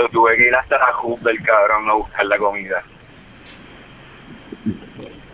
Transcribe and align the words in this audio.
So, 0.00 0.08
tuve 0.08 0.36
que 0.36 0.48
ir 0.48 0.54
hasta 0.54 0.78
la 0.78 0.98
hub 1.02 1.20
del 1.20 1.42
cabrón 1.42 1.88
a 1.90 1.94
buscar 1.94 2.24
la 2.26 2.38
comida. 2.38 2.82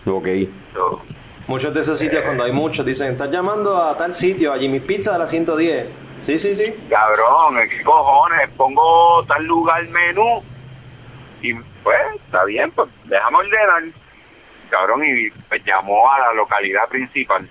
Ok. 0.06 0.28
So, 0.72 1.02
Muchos 1.46 1.72
de 1.72 1.80
esos 1.80 1.96
sitios, 1.98 2.22
cuando 2.24 2.42
hay 2.42 2.50
muchos, 2.52 2.84
dicen, 2.84 3.12
estás 3.12 3.30
llamando 3.30 3.80
a 3.80 3.96
tal 3.96 4.12
sitio, 4.14 4.52
a 4.52 4.58
Jimmy 4.58 4.80
Pizza 4.80 5.12
de 5.12 5.18
la 5.20 5.26
110. 5.28 5.86
Sí, 6.18 6.38
sí, 6.38 6.54
sí. 6.56 6.74
cabrón, 6.90 7.56
¿qué 7.70 7.82
cojones? 7.84 8.50
Pongo 8.56 9.24
tal 9.28 9.44
lugar 9.44 9.86
menú 9.88 10.42
y 11.42 11.52
pues, 11.84 11.98
está 12.24 12.44
bien, 12.46 12.72
pues 12.72 12.88
déjame 13.04 13.36
ordenar. 13.36 13.82
Cabrón, 14.70 15.02
y 15.04 15.30
pues, 15.48 15.62
llamó 15.64 16.10
a 16.10 16.18
la 16.18 16.32
localidad 16.32 16.88
principal. 16.88 17.48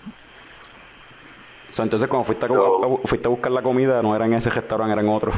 So, 1.69 1.83
entonces, 1.83 2.09
cuando 2.09 2.25
fuiste 2.25 2.45
a, 2.47 2.49
So- 2.49 2.99
a- 3.03 3.07
fuiste 3.07 3.27
a 3.27 3.31
buscar 3.31 3.51
la 3.53 3.61
comida, 3.61 4.01
no 4.01 4.13
era 4.13 4.25
en 4.25 4.33
ese 4.33 4.49
restaurante, 4.49 4.91
era 4.93 5.01
en 5.01 5.09
otro. 5.09 5.31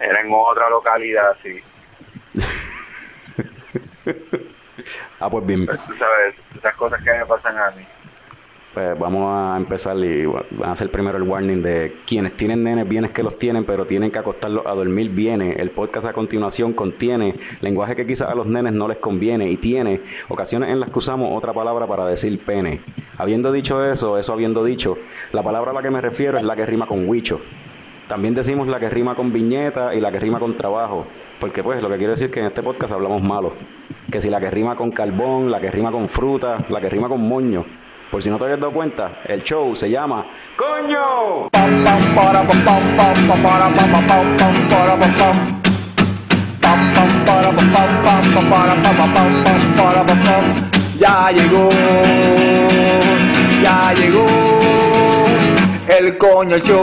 Era 0.00 0.20
en 0.20 0.32
otra 0.32 0.70
localidad, 0.70 1.36
sí. 1.42 1.58
Ah, 5.18 5.28
pues 5.28 5.44
bien. 5.44 5.66
Tú 5.66 5.94
sabes, 5.98 6.34
esas 6.56 6.74
cosas 6.74 7.02
que 7.04 7.12
me 7.12 7.26
pasan 7.26 7.58
a 7.58 7.70
mí. 7.72 7.84
Pues 8.72 8.96
vamos 8.98 9.26
a 9.28 9.56
empezar 9.56 9.96
y 9.98 10.26
van 10.26 10.44
a 10.64 10.72
hacer 10.72 10.92
primero 10.92 11.18
el 11.18 11.24
warning 11.24 11.60
de 11.60 11.96
quienes 12.06 12.36
tienen 12.36 12.62
nenes, 12.62 12.88
bienes 12.88 13.10
que 13.10 13.24
los 13.24 13.36
tienen, 13.36 13.64
pero 13.64 13.84
tienen 13.84 14.12
que 14.12 14.20
acostarlos 14.20 14.64
a 14.64 14.74
dormir, 14.74 15.10
viene. 15.10 15.54
El 15.54 15.72
podcast 15.72 16.06
a 16.06 16.12
continuación 16.12 16.72
contiene 16.72 17.34
lenguaje 17.60 17.96
que 17.96 18.06
quizás 18.06 18.28
a 18.28 18.34
los 18.36 18.46
nenes 18.46 18.72
no 18.72 18.86
les 18.86 18.98
conviene 18.98 19.50
y 19.50 19.56
tiene 19.56 20.02
ocasiones 20.28 20.70
en 20.70 20.78
las 20.78 20.90
que 20.90 20.98
usamos 21.00 21.36
otra 21.36 21.52
palabra 21.52 21.88
para 21.88 22.06
decir 22.06 22.44
pene. 22.44 22.80
Habiendo 23.18 23.50
dicho 23.50 23.84
eso, 23.84 24.16
eso 24.18 24.32
habiendo 24.32 24.62
dicho, 24.62 24.96
la 25.32 25.42
palabra 25.42 25.72
a 25.72 25.74
la 25.74 25.82
que 25.82 25.90
me 25.90 26.00
refiero 26.00 26.38
es 26.38 26.44
la 26.44 26.54
que 26.54 26.64
rima 26.64 26.86
con 26.86 27.08
huicho. 27.08 27.40
También 28.10 28.34
decimos 28.34 28.66
la 28.66 28.80
que 28.80 28.90
rima 28.90 29.14
con 29.14 29.32
viñeta 29.32 29.94
y 29.94 30.00
la 30.00 30.10
que 30.10 30.18
rima 30.18 30.40
con 30.40 30.56
trabajo, 30.56 31.06
porque 31.38 31.62
pues 31.62 31.80
lo 31.80 31.88
que 31.88 31.96
quiero 31.96 32.10
decir 32.10 32.24
es 32.24 32.32
que 32.32 32.40
en 32.40 32.46
este 32.46 32.60
podcast 32.60 32.92
hablamos 32.92 33.22
malo. 33.22 33.52
Que 34.10 34.20
si 34.20 34.28
la 34.28 34.40
que 34.40 34.50
rima 34.50 34.74
con 34.74 34.90
carbón, 34.90 35.48
la 35.48 35.60
que 35.60 35.70
rima 35.70 35.92
con 35.92 36.08
fruta, 36.08 36.66
la 36.70 36.80
que 36.80 36.88
rima 36.88 37.08
con 37.08 37.20
moño. 37.20 37.64
Por 38.10 38.20
si 38.20 38.28
no 38.28 38.36
te 38.36 38.46
habías 38.46 38.58
dado 38.58 38.72
cuenta, 38.72 39.20
el 39.26 39.44
show 39.44 39.76
se 39.76 39.88
llama 39.88 40.26
¡Coño! 40.56 41.50
ya 50.98 51.30
llegó 51.30 51.68
ya 53.62 53.94
llegó 53.94 54.26
el 55.86 56.18
coño 56.18 56.58
show 56.58 56.82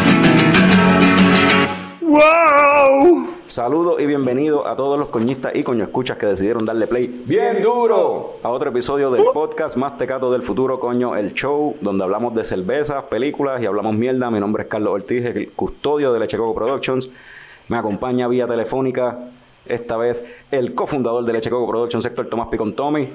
wow 2.11 3.27
Saludos 3.45 4.01
y 4.01 4.05
bienvenidos 4.05 4.67
a 4.67 4.75
todos 4.75 4.99
los 4.99 5.07
coñistas 5.07 5.53
y 5.55 5.63
coño 5.63 5.83
escuchas 5.85 6.17
que 6.17 6.25
decidieron 6.25 6.65
darle 6.65 6.85
play 6.85 7.07
bien 7.25 7.61
duro 7.61 8.35
a 8.43 8.49
otro 8.49 8.69
episodio 8.69 9.11
del 9.11 9.23
podcast 9.33 9.77
más 9.77 9.97
tecato 9.97 10.29
del 10.29 10.43
futuro, 10.43 10.79
coño, 10.79 11.15
el 11.15 11.31
show, 11.33 11.75
donde 11.79 12.03
hablamos 12.03 12.33
de 12.33 12.43
cervezas, 12.43 13.03
películas 13.03 13.61
y 13.61 13.65
hablamos 13.65 13.95
mierda. 13.95 14.29
Mi 14.29 14.39
nombre 14.39 14.63
es 14.63 14.69
Carlos 14.69 14.93
Ortiz, 14.93 15.25
el 15.25 15.51
custodio 15.53 16.11
de 16.11 16.19
Lechecoco 16.19 16.53
Productions. 16.53 17.09
Me 17.69 17.77
acompaña 17.77 18.27
vía 18.27 18.45
telefónica, 18.45 19.17
esta 19.65 19.95
vez 19.97 20.23
el 20.51 20.75
cofundador 20.75 21.23
de 21.23 21.33
Lechecoco 21.33 21.67
Productions, 21.67 22.05
Héctor 22.05 22.27
Tomás 22.27 22.49
Picon 22.49 22.73
Tommy. 22.73 23.09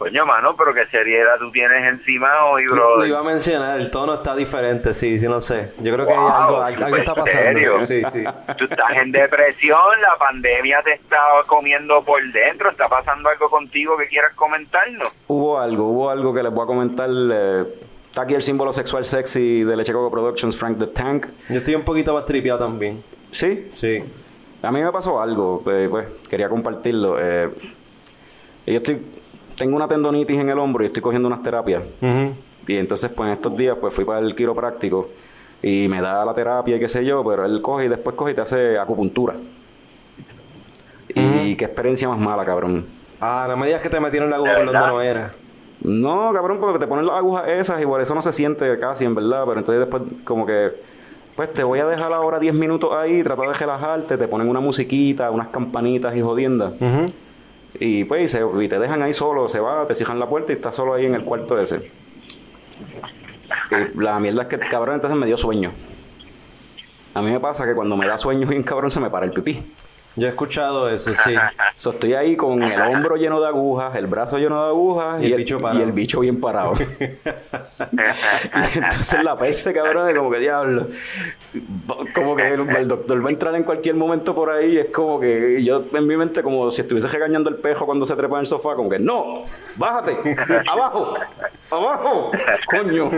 Coño, 0.00 0.24
mano, 0.24 0.56
pero 0.56 0.72
qué 0.72 0.86
seriedad 0.86 1.34
tú 1.38 1.50
tienes 1.50 1.84
encima 1.84 2.46
hoy, 2.46 2.64
bro. 2.66 2.96
Lo 2.96 3.04
iba 3.06 3.18
a 3.18 3.22
mencionar, 3.22 3.78
el 3.78 3.90
tono 3.90 4.14
está 4.14 4.34
diferente, 4.34 4.94
sí, 4.94 5.20
sí, 5.20 5.28
no 5.28 5.42
sé. 5.42 5.72
Yo 5.78 5.92
creo 5.92 6.06
que 6.06 6.14
Wow, 6.14 6.26
hay 6.62 6.72
algo, 6.72 6.84
algo, 6.86 6.96
está 6.96 7.10
¿en 7.12 7.16
pasando. 7.16 7.44
serio? 7.44 7.82
Sí, 7.84 8.02
sí. 8.10 8.24
Tú 8.56 8.64
estás 8.64 8.96
en 8.96 9.12
depresión, 9.12 9.78
la 10.00 10.16
pandemia 10.18 10.80
te 10.82 10.94
está 10.94 11.18
comiendo 11.46 12.02
por 12.02 12.22
dentro, 12.32 12.70
está 12.70 12.88
pasando 12.88 13.28
algo 13.28 13.50
contigo 13.50 13.98
que 13.98 14.08
quieras 14.08 14.32
comentarnos. 14.36 15.06
Hubo 15.28 15.60
algo, 15.60 15.88
hubo 15.88 16.08
algo 16.08 16.32
que 16.32 16.42
les 16.42 16.50
voy 16.52 16.64
a 16.64 16.66
comentar. 16.66 17.10
eh, 17.12 17.64
está 18.06 18.22
aquí 18.22 18.34
el 18.34 18.42
símbolo 18.42 18.72
sexual 18.72 19.04
sexy 19.04 19.64
de 19.64 19.76
Lechecoco 19.76 20.10
Productions, 20.10 20.56
Frank 20.56 20.78
the 20.78 20.86
Tank. 20.86 21.26
Yo 21.50 21.56
estoy 21.58 21.74
un 21.74 21.84
poquito 21.84 22.14
más 22.14 22.24
tripeado 22.24 22.58
también. 22.60 23.04
¿Sí? 23.32 23.68
Sí. 23.74 24.02
A 24.62 24.70
mí 24.70 24.82
me 24.82 24.90
pasó 24.92 25.20
algo, 25.20 25.60
pues, 25.62 25.90
pues, 25.90 26.06
quería 26.30 26.48
compartirlo. 26.48 27.16
Eh, 27.20 27.50
yo 28.66 28.76
estoy, 28.78 29.04
tengo 29.60 29.76
una 29.76 29.86
tendonitis 29.86 30.38
en 30.38 30.48
el 30.48 30.58
hombro 30.58 30.82
y 30.82 30.86
estoy 30.86 31.02
cogiendo 31.02 31.28
unas 31.28 31.42
terapias. 31.42 31.82
Y 32.66 32.78
entonces, 32.78 33.10
pues 33.14 33.26
en 33.26 33.34
estos 33.34 33.54
días, 33.58 33.76
pues 33.78 33.92
fui 33.92 34.06
para 34.06 34.18
el 34.20 34.34
quiropráctico 34.34 35.10
y 35.62 35.86
me 35.86 36.00
da 36.00 36.24
la 36.24 36.32
terapia 36.32 36.76
y 36.76 36.80
qué 36.80 36.88
sé 36.88 37.04
yo, 37.04 37.22
pero 37.22 37.44
él 37.44 37.60
coge 37.60 37.84
y 37.84 37.88
después 37.88 38.16
coge 38.16 38.32
y 38.32 38.34
te 38.34 38.40
hace 38.40 38.78
acupuntura. 38.78 39.34
Y 41.14 41.56
qué 41.56 41.66
experiencia 41.66 42.08
más 42.08 42.18
mala, 42.18 42.42
cabrón. 42.46 42.86
Ah, 43.20 43.44
no 43.50 43.58
me 43.58 43.66
digas 43.66 43.82
que 43.82 43.90
te 43.90 44.00
metieron 44.00 44.30
la 44.30 44.36
aguja 44.36 44.54
por 44.54 44.64
donde 44.64 44.80
no 44.80 45.02
era. 45.02 45.32
No, 45.82 46.32
cabrón, 46.32 46.56
porque 46.58 46.78
te 46.78 46.86
ponen 46.86 47.04
las 47.04 47.16
agujas 47.16 47.46
esas 47.48 47.82
y 47.82 47.84
por 47.84 48.00
eso 48.00 48.14
no 48.14 48.22
se 48.22 48.32
siente 48.32 48.78
casi, 48.78 49.04
en 49.04 49.14
verdad. 49.14 49.44
Pero 49.46 49.60
entonces 49.60 49.80
después, 49.80 50.02
como 50.24 50.46
que, 50.46 50.70
pues 51.36 51.52
te 51.52 51.64
voy 51.64 51.80
a 51.80 51.86
dejar 51.86 52.14
ahora 52.14 52.38
10 52.38 52.54
minutos 52.54 52.94
ahí, 52.94 53.22
trata 53.22 53.42
de 53.42 53.52
relajarte, 53.52 54.16
te 54.16 54.26
ponen 54.26 54.48
una 54.48 54.60
musiquita, 54.60 55.30
unas 55.30 55.48
campanitas 55.48 56.16
y 56.16 56.22
jodiendas. 56.22 56.72
Ujú. 56.80 57.04
Y 57.78 58.04
pues 58.04 58.34
y 58.34 58.64
y 58.64 58.68
te 58.68 58.78
dejan 58.78 59.02
ahí 59.02 59.12
solo, 59.12 59.48
se 59.48 59.60
va, 59.60 59.86
te 59.86 59.94
cierran 59.94 60.18
la 60.18 60.28
puerta 60.28 60.52
y 60.52 60.56
estás 60.56 60.76
solo 60.76 60.94
ahí 60.94 61.06
en 61.06 61.14
el 61.14 61.24
cuarto 61.24 61.60
ese. 61.60 61.90
Y 63.70 63.98
la 64.00 64.18
mierda 64.18 64.42
es 64.42 64.48
que 64.48 64.58
cabrón 64.58 64.96
entonces 64.96 65.18
me 65.18 65.26
dio 65.26 65.36
sueño. 65.36 65.72
A 67.14 67.22
mí 67.22 67.30
me 67.30 67.40
pasa 67.40 67.66
que 67.66 67.74
cuando 67.74 67.96
me 67.96 68.06
da 68.06 68.18
sueño 68.18 68.46
bien 68.46 68.62
cabrón 68.62 68.90
se 68.90 69.00
me 69.00 69.10
para 69.10 69.26
el 69.26 69.32
pipí. 69.32 69.62
Yo 70.16 70.26
he 70.26 70.30
escuchado 70.30 70.88
eso, 70.90 71.12
sí. 71.14 71.34
So, 71.76 71.90
estoy 71.90 72.14
ahí 72.14 72.36
con 72.36 72.62
el 72.62 72.80
hombro 72.80 73.16
lleno 73.16 73.40
de 73.40 73.46
agujas, 73.46 73.94
el 73.94 74.06
brazo 74.08 74.38
lleno 74.38 74.60
de 74.62 74.68
agujas 74.68 75.22
Y 75.22 75.32
el 75.32 75.36
bicho 75.36 75.60
parado. 75.60 75.78
y 75.78 75.82
el 75.82 75.92
bicho 75.92 76.20
bien 76.20 76.40
parado. 76.40 76.72
y 76.98 78.78
entonces 78.78 79.22
la 79.22 79.38
peste, 79.38 79.72
cabrón, 79.72 80.06
de 80.08 80.14
como 80.16 80.30
que 80.30 80.40
diablo. 80.40 80.88
Como 82.14 82.34
que 82.34 82.48
el, 82.48 82.68
el 82.76 82.88
doctor 82.88 83.24
va 83.24 83.28
a 83.28 83.32
entrar 83.32 83.54
en 83.54 83.62
cualquier 83.62 83.94
momento 83.94 84.34
por 84.34 84.50
ahí. 84.50 84.78
Es 84.78 84.86
como 84.86 85.20
que 85.20 85.62
yo 85.62 85.84
en 85.92 86.06
mi 86.06 86.16
mente, 86.16 86.42
como 86.42 86.70
si 86.70 86.82
estuviese 86.82 87.06
regañando 87.08 87.48
el 87.48 87.56
pejo 87.56 87.86
cuando 87.86 88.04
se 88.04 88.16
trepa 88.16 88.36
en 88.36 88.40
el 88.40 88.46
sofá, 88.46 88.74
como 88.74 88.90
que 88.90 88.98
no, 88.98 89.44
bájate, 89.78 90.16
abajo, 90.68 91.14
abajo, 91.70 92.32
coño. 92.66 93.10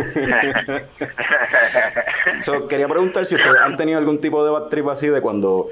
So, 2.41 2.69
quería 2.69 2.89
preguntar 2.89 3.25
si 3.27 3.35
ustedes 3.35 3.61
han 3.61 3.77
tenido 3.77 3.99
algún 3.99 4.21
tipo 4.21 4.45
de 4.45 4.51
bad 4.51 4.69
trip 4.69 4.89
así 4.89 5.09
de 5.09 5.21
cuando. 5.21 5.69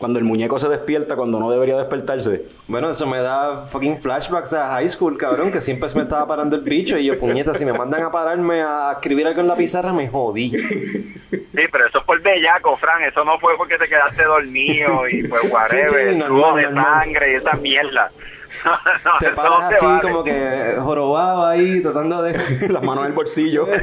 Cuando 0.00 0.18
el 0.18 0.24
muñeco 0.24 0.58
se 0.58 0.66
despierta 0.70 1.14
cuando 1.14 1.38
no 1.38 1.50
debería 1.50 1.76
despertarse. 1.76 2.46
Bueno, 2.66 2.88
eso 2.88 3.06
me 3.06 3.20
da 3.20 3.66
fucking 3.66 4.00
flashbacks 4.00 4.54
a 4.54 4.70
high 4.70 4.88
school, 4.88 5.18
cabrón, 5.18 5.52
que 5.52 5.60
siempre 5.60 5.90
se 5.90 5.96
me 5.98 6.04
estaba 6.04 6.26
parando 6.26 6.56
el 6.56 6.62
bicho 6.62 6.96
y 6.96 7.04
yo, 7.04 7.18
puñeta, 7.18 7.52
si 7.52 7.66
me 7.66 7.74
mandan 7.74 8.04
a 8.04 8.10
pararme 8.10 8.62
a 8.62 8.92
escribir 8.92 9.26
algo 9.26 9.42
en 9.42 9.48
la 9.48 9.56
pizarra, 9.56 9.92
me 9.92 10.08
jodí. 10.08 10.52
Sí, 10.56 11.38
pero 11.70 11.86
eso 11.86 11.98
es 11.98 12.04
por 12.06 12.18
bellaco, 12.22 12.74
Fran, 12.78 13.02
eso 13.02 13.22
no 13.26 13.38
fue 13.38 13.54
porque 13.58 13.76
te 13.76 13.86
quedaste 13.88 14.24
dormido 14.24 15.06
y 15.06 15.28
pues 15.28 15.42
whatever, 15.52 15.86
Sí, 15.86 16.12
sí, 16.12 16.16
normal, 16.16 16.56
de 16.56 16.74
sangre 16.74 17.32
y 17.32 17.34
esa 17.34 17.52
mierda. 17.56 18.10
No, 19.04 19.12
Te 19.20 19.28
paras 19.30 19.60
no 19.60 19.68
así 19.68 19.86
vale. 19.86 20.00
como 20.00 20.24
que 20.24 20.76
jorobado 20.80 21.46
ahí, 21.46 21.80
tratando 21.82 22.20
de... 22.22 22.32
Las 22.68 22.82
manos 22.82 23.04
en 23.04 23.10
el 23.10 23.16
bolsillo. 23.16 23.66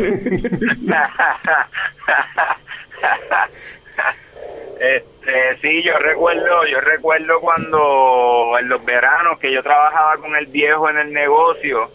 Este, 4.80 5.17
sí, 5.62 5.84
yo 5.84 5.98
recuerdo, 5.98 6.66
yo 6.68 6.80
recuerdo 6.82 7.40
cuando 7.42 8.56
en 8.60 8.70
los 8.70 8.84
veranos 8.86 9.38
que 9.40 9.52
yo 9.52 9.62
trabajaba 9.62 10.18
con 10.18 10.36
el 10.36 10.46
viejo 10.48 10.90
en 10.90 10.98
el 11.00 11.12
negocio, 11.14 11.92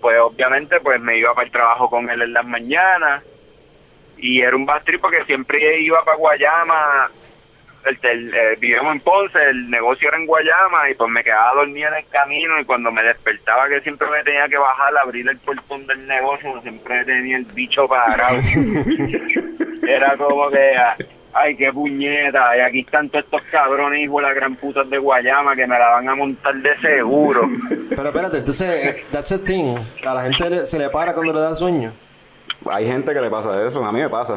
pues 0.00 0.18
obviamente 0.20 0.80
pues 0.80 1.00
me 1.00 1.18
iba 1.18 1.34
para 1.34 1.46
el 1.46 1.52
trabajo 1.52 1.90
con 1.90 2.08
él 2.08 2.22
en 2.22 2.32
las 2.32 2.46
mañanas 2.46 3.22
y 4.18 4.40
era 4.40 4.56
un 4.56 4.64
bastri 4.66 4.98
porque 4.98 5.24
siempre 5.24 5.80
iba 5.80 6.02
para 6.04 6.16
Guayama, 6.16 7.10
el, 7.84 7.98
el- 8.02 8.34
eh, 8.34 8.56
vivíamos 8.58 8.94
en 8.94 9.00
Ponce, 9.00 9.38
el 9.50 9.68
negocio 9.70 10.08
era 10.08 10.16
en 10.16 10.26
Guayama 10.26 10.88
y 10.90 10.94
pues 10.94 11.10
me 11.10 11.22
quedaba 11.22 11.54
dormido 11.54 11.88
en 11.88 11.94
el 11.94 12.06
camino 12.08 12.58
y 12.58 12.64
cuando 12.64 12.90
me 12.90 13.02
despertaba 13.02 13.68
que 13.68 13.80
siempre 13.82 14.08
me 14.08 14.22
tenía 14.24 14.48
que 14.48 14.56
bajar 14.58 14.96
abrir 14.96 15.28
el 15.28 15.38
portón 15.38 15.86
del 15.86 16.06
negocio, 16.06 16.60
siempre 16.62 17.04
tenía 17.04 17.36
el 17.36 17.44
bicho 17.44 17.86
parado. 17.86 18.38
era 19.86 20.16
como 20.16 20.48
que 20.50 20.76
a, 20.76 20.96
ay, 21.36 21.56
qué 21.56 21.72
puñeta, 21.72 22.56
y 22.56 22.60
aquí 22.60 22.80
están 22.80 23.08
todos 23.08 23.24
estos 23.24 23.42
cabrones, 23.50 24.00
hijo 24.04 24.16
de 24.16 24.22
la 24.22 24.34
gran 24.34 24.56
puta 24.56 24.82
de 24.84 24.98
Guayama, 24.98 25.54
que 25.54 25.66
me 25.66 25.78
la 25.78 25.88
van 25.90 26.08
a 26.08 26.14
montar 26.14 26.54
de 26.54 26.76
seguro. 26.80 27.42
Pero 27.90 28.08
espérate, 28.08 28.38
entonces, 28.38 28.84
eh, 28.96 29.04
that's 29.12 29.32
a 29.32 29.42
thing. 29.42 29.76
A 30.04 30.14
la 30.14 30.22
gente 30.22 30.50
le- 30.50 30.66
se 30.66 30.78
le 30.78 30.88
para 30.90 31.14
cuando 31.14 31.32
le 31.32 31.40
da 31.40 31.54
sueño. 31.54 31.92
Hay 32.70 32.86
gente 32.86 33.12
que 33.14 33.20
le 33.20 33.30
pasa 33.30 33.64
eso, 33.66 33.84
a 33.84 33.92
mí 33.92 34.00
me 34.00 34.08
pasa. 34.08 34.34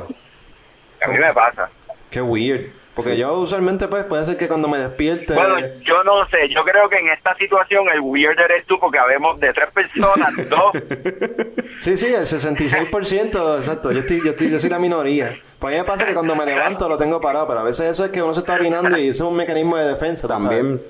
A 1.04 1.08
mí 1.08 1.18
me 1.18 1.34
pasa. 1.34 1.70
Qué 2.12 2.22
weird. 2.22 2.66
Porque 3.04 3.18
yo 3.18 3.34
usualmente, 3.40 3.88
pues, 3.88 4.04
puede 4.06 4.26
ser 4.26 4.38
que 4.38 4.48
cuando 4.48 4.68
me 4.68 4.78
despierte. 4.78 5.34
Bueno, 5.34 5.60
yo 5.86 6.04
no 6.04 6.28
sé, 6.30 6.48
yo 6.50 6.64
creo 6.64 6.90
que 6.90 6.98
en 6.98 7.10
esta 7.10 7.36
situación 7.36 7.88
el 7.90 8.02
weird 8.02 8.40
eres 8.40 8.66
tú 8.66 8.80
porque 8.80 9.00
habemos 9.00 9.40
de 9.40 9.54
tres 9.54 9.70
personas, 9.72 10.34
dos. 10.50 10.74
Sí, 11.80 11.98
sí, 11.98 12.08
el 12.08 12.26
66%, 12.26 13.58
exacto. 13.58 13.92
Yo, 13.92 14.00
estoy, 14.00 14.22
yo, 14.24 14.32
estoy, 14.32 14.50
yo 14.50 14.60
soy 14.60 14.70
la 14.70 14.80
minoría. 14.80 15.38
Pues 15.60 15.74
a 15.74 15.76
mí 15.76 15.82
me 15.82 15.88
pasa 15.88 16.06
que 16.06 16.14
cuando 16.14 16.36
me 16.36 16.46
levanto 16.46 16.88
lo 16.88 16.98
tengo 16.98 17.20
parado, 17.20 17.48
pero 17.48 17.60
a 17.60 17.64
veces 17.64 17.90
eso 17.90 18.06
es 18.06 18.12
que 18.12 18.22
uno 18.22 18.34
se 18.34 18.42
está 18.42 18.54
orinando 18.54 18.98
y 18.98 19.10
eso 19.10 19.26
es 19.26 19.32
un 19.32 19.38
mecanismo 19.38 19.78
de 19.78 19.88
defensa. 19.88 20.28
También, 20.28 20.82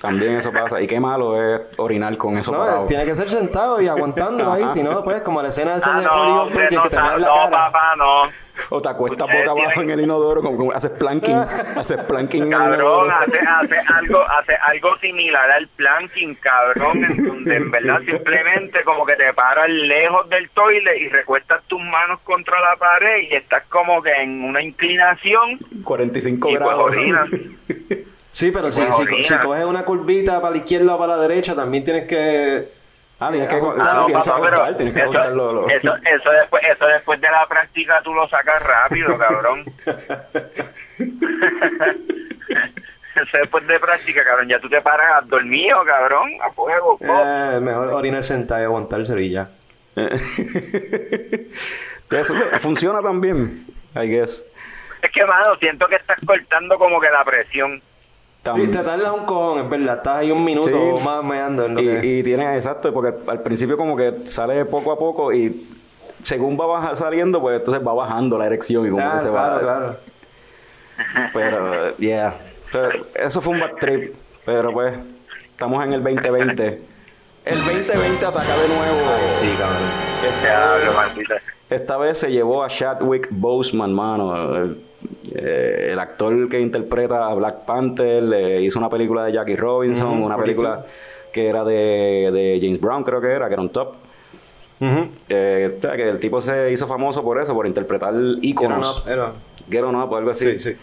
también 0.00 0.36
eso 0.36 0.52
pasa. 0.52 0.80
Y 0.80 0.86
qué 0.86 0.98
malo 1.00 1.40
es 1.42 1.60
orinar 1.78 2.16
con 2.16 2.36
eso 2.38 2.52
parado. 2.52 2.80
No, 2.82 2.86
tiene 2.86 3.04
que 3.04 3.14
ser 3.14 3.30
sentado 3.30 3.80
y 3.80 3.88
aguantando 3.88 4.50
ahí, 4.52 4.64
si 4.72 4.82
no, 4.82 5.02
pues 5.04 5.20
como 5.22 5.42
la 5.42 5.48
escena 5.48 5.76
esa 5.76 5.96
Ah, 5.96 6.00
de 6.00 6.06
no, 6.06 6.46
Virgin 6.46 6.76
no, 6.76 6.82
que 6.84 6.90
te 6.90 6.96
en 6.96 7.04
la 7.04 7.16
no, 7.18 7.24
cara. 7.34 7.50
papá, 7.50 7.96
no. 7.96 8.22
O 8.68 8.82
te 8.82 8.90
acuestas 8.90 9.22
Ustedes 9.26 9.46
boca 9.48 9.62
abajo 9.62 9.80
en 9.80 9.90
el 9.90 10.00
inodoro, 10.02 10.42
como, 10.42 10.56
como 10.58 10.72
haces 10.72 10.90
planking. 10.90 11.34
haces 11.76 12.02
planking 12.02 12.42
en 12.42 12.52
el 12.52 12.58
Cabrón, 12.58 12.74
inodoro. 12.80 13.10
hace, 13.10 13.38
hace 13.38 13.76
algo, 13.94 14.20
hace 14.22 14.52
algo 14.54 14.96
similar 14.98 15.50
al 15.50 15.66
planking, 15.68 16.34
cabrón, 16.34 17.04
en 17.04 17.26
donde 17.26 17.56
en 17.56 17.70
verdad 17.70 18.00
simplemente 18.04 18.84
como 18.84 19.06
que 19.06 19.16
te 19.16 19.32
paras 19.32 19.68
lejos 19.70 20.28
del 20.28 20.50
toilet 20.50 20.98
y 21.00 21.08
recuestas 21.08 21.62
tus 21.68 21.80
manos 21.80 22.20
contra 22.24 22.60
la 22.60 22.76
pared 22.76 23.22
y 23.30 23.34
estás 23.34 23.64
como 23.70 24.02
que 24.02 24.12
en 24.12 24.44
una 24.44 24.62
inclinación 24.62 25.58
45 25.82 26.48
y 26.48 26.52
pues 26.52 26.60
grados. 26.62 26.84
orinas. 26.84 27.28
Sí, 28.30 28.50
pero 28.52 28.70
si, 28.70 28.80
si, 28.92 29.02
orina. 29.02 29.22
si 29.22 29.34
coges 29.38 29.64
una 29.64 29.84
curvita 29.84 30.40
para 30.40 30.52
la 30.52 30.58
izquierda 30.58 30.94
o 30.94 30.98
para 30.98 31.16
la 31.16 31.22
derecha, 31.22 31.54
también 31.54 31.82
tienes 31.84 32.06
que... 32.06 32.68
Ah, 33.18 33.28
tienes 33.30 33.48
que, 33.50 33.56
Ah, 33.56 33.60
no, 33.60 34.08
papá, 34.24 34.76
tienes 34.76 34.96
eso, 34.96 35.30
lo- 35.34 35.68
eso, 35.68 35.94
eso 35.96 36.30
después, 36.30 36.62
eso 36.70 36.86
después 36.86 37.20
de 37.20 37.30
la 37.30 37.46
práctica 37.46 38.00
tú 38.02 38.14
lo 38.14 38.26
sacas 38.28 38.62
rápido, 38.62 39.18
cabrón. 39.18 39.64
eso 43.16 43.38
después 43.38 43.66
de 43.66 43.78
práctica, 43.78 44.24
cabrón, 44.24 44.48
ya 44.48 44.58
tú 44.60 44.68
te 44.70 44.80
paras 44.80 45.26
dormido, 45.28 45.76
cabrón, 45.84 46.30
a 46.42 46.50
fuego. 46.52 46.98
Eh, 47.00 47.58
mejor 47.60 47.88
orinar 47.92 48.24
sentado 48.24 48.62
y 48.62 48.64
aguantarse 48.64 49.20
y 49.20 49.30
ya. 49.30 49.48
Eso 52.10 52.34
funciona 52.58 53.00
también, 53.02 53.36
I 53.94 54.08
guess. 54.08 54.44
Es 55.02 55.10
que, 55.12 55.24
mano, 55.24 55.56
siento 55.56 55.86
que 55.88 55.96
estás 55.96 56.18
cortando 56.26 56.78
como 56.78 57.00
que 57.00 57.08
la 57.10 57.24
presión. 57.24 57.80
Tam- 58.42 58.56
Sí, 58.56 58.68
te 58.68 58.78
tardas 58.78 59.12
un 59.12 59.26
cojón, 59.26 59.64
es 59.64 59.68
verdad. 59.70 59.96
Estás 59.98 60.16
ahí 60.16 60.30
un 60.30 60.42
minuto 60.44 60.68
Sí. 60.70 60.74
o 60.74 60.98
más 61.00 61.22
meando 61.22 61.66
en 61.66 61.74
lo 61.74 61.80
que... 61.80 62.00
y, 62.06 62.18
y 62.20 62.22
tiene, 62.22 62.54
exacto, 62.54 62.92
porque 62.92 63.14
al 63.30 63.42
principio 63.42 63.76
como 63.76 63.96
que 63.96 64.10
sale 64.12 64.64
poco 64.64 64.92
a 64.92 64.96
poco 64.96 65.32
y 65.32 65.50
según 65.50 66.58
va 66.58 66.66
baja- 66.66 66.96
saliendo, 66.96 67.40
pues 67.40 67.58
entonces 67.58 67.86
va 67.86 67.92
bajando 67.92 68.38
la 68.38 68.46
erección 68.46 68.86
y 68.86 68.90
como 68.90 69.12
que 69.12 69.20
se 69.20 69.28
claro, 69.30 69.54
va. 69.54 69.60
claro. 69.60 69.96
Pero, 71.32 71.96
yeah. 71.98 72.34
Pero 72.72 72.90
eso 73.14 73.40
fue 73.40 73.54
un 73.54 73.60
bad 73.60 73.72
trip. 73.78 74.14
Pero 74.44 74.72
pues, 74.72 74.94
estamos 75.50 75.84
en 75.84 75.92
el 75.92 76.02
2020. 76.02 76.82
El 77.44 77.58
2020 77.58 78.24
ataca 78.26 78.56
de 78.56 78.68
nuevo. 78.68 79.08
Sí, 79.40 79.54
cabrón. 79.58 79.78
Esta, 80.26 80.92
maldita. 80.94 81.34
esta 81.70 81.96
vez 81.96 82.18
se 82.18 82.30
llevó 82.30 82.62
a 82.62 82.68
Chadwick 82.68 83.28
Boseman, 83.30 83.92
mano. 83.94 84.56
El, 84.56 84.84
eh, 85.34 85.88
el 85.92 85.98
actor 85.98 86.48
que 86.48 86.60
interpreta 86.60 87.26
a 87.28 87.34
Black 87.34 87.64
Panther 87.64 88.24
eh, 88.34 88.62
hizo 88.62 88.78
una 88.78 88.88
película 88.88 89.24
de 89.24 89.32
Jackie 89.32 89.56
Robinson, 89.56 90.08
una 90.22 90.34
42. 90.36 90.42
película 90.44 90.82
que 91.32 91.46
era 91.48 91.64
de, 91.64 92.30
de 92.32 92.58
James 92.60 92.80
Brown, 92.80 93.04
creo 93.04 93.20
que 93.20 93.28
era, 93.28 93.46
que 93.48 93.54
era 93.54 93.62
un 93.62 93.70
top. 93.70 93.94
Eh, 95.28 95.74
o 95.78 95.80
sea, 95.80 95.96
que 95.96 96.08
el 96.08 96.18
tipo 96.18 96.40
se 96.40 96.72
hizo 96.72 96.86
famoso 96.86 97.22
por 97.22 97.38
eso, 97.40 97.54
por 97.54 97.66
interpretar 97.66 98.14
íconos. 98.42 99.04
Era- 99.06 99.32
Get 99.70 99.82
on 99.84 99.94
up 99.94 100.10
o 100.10 100.16
algo 100.16 100.30
así. 100.30 100.52
Sí, 100.52 100.58
sí. 100.58 100.76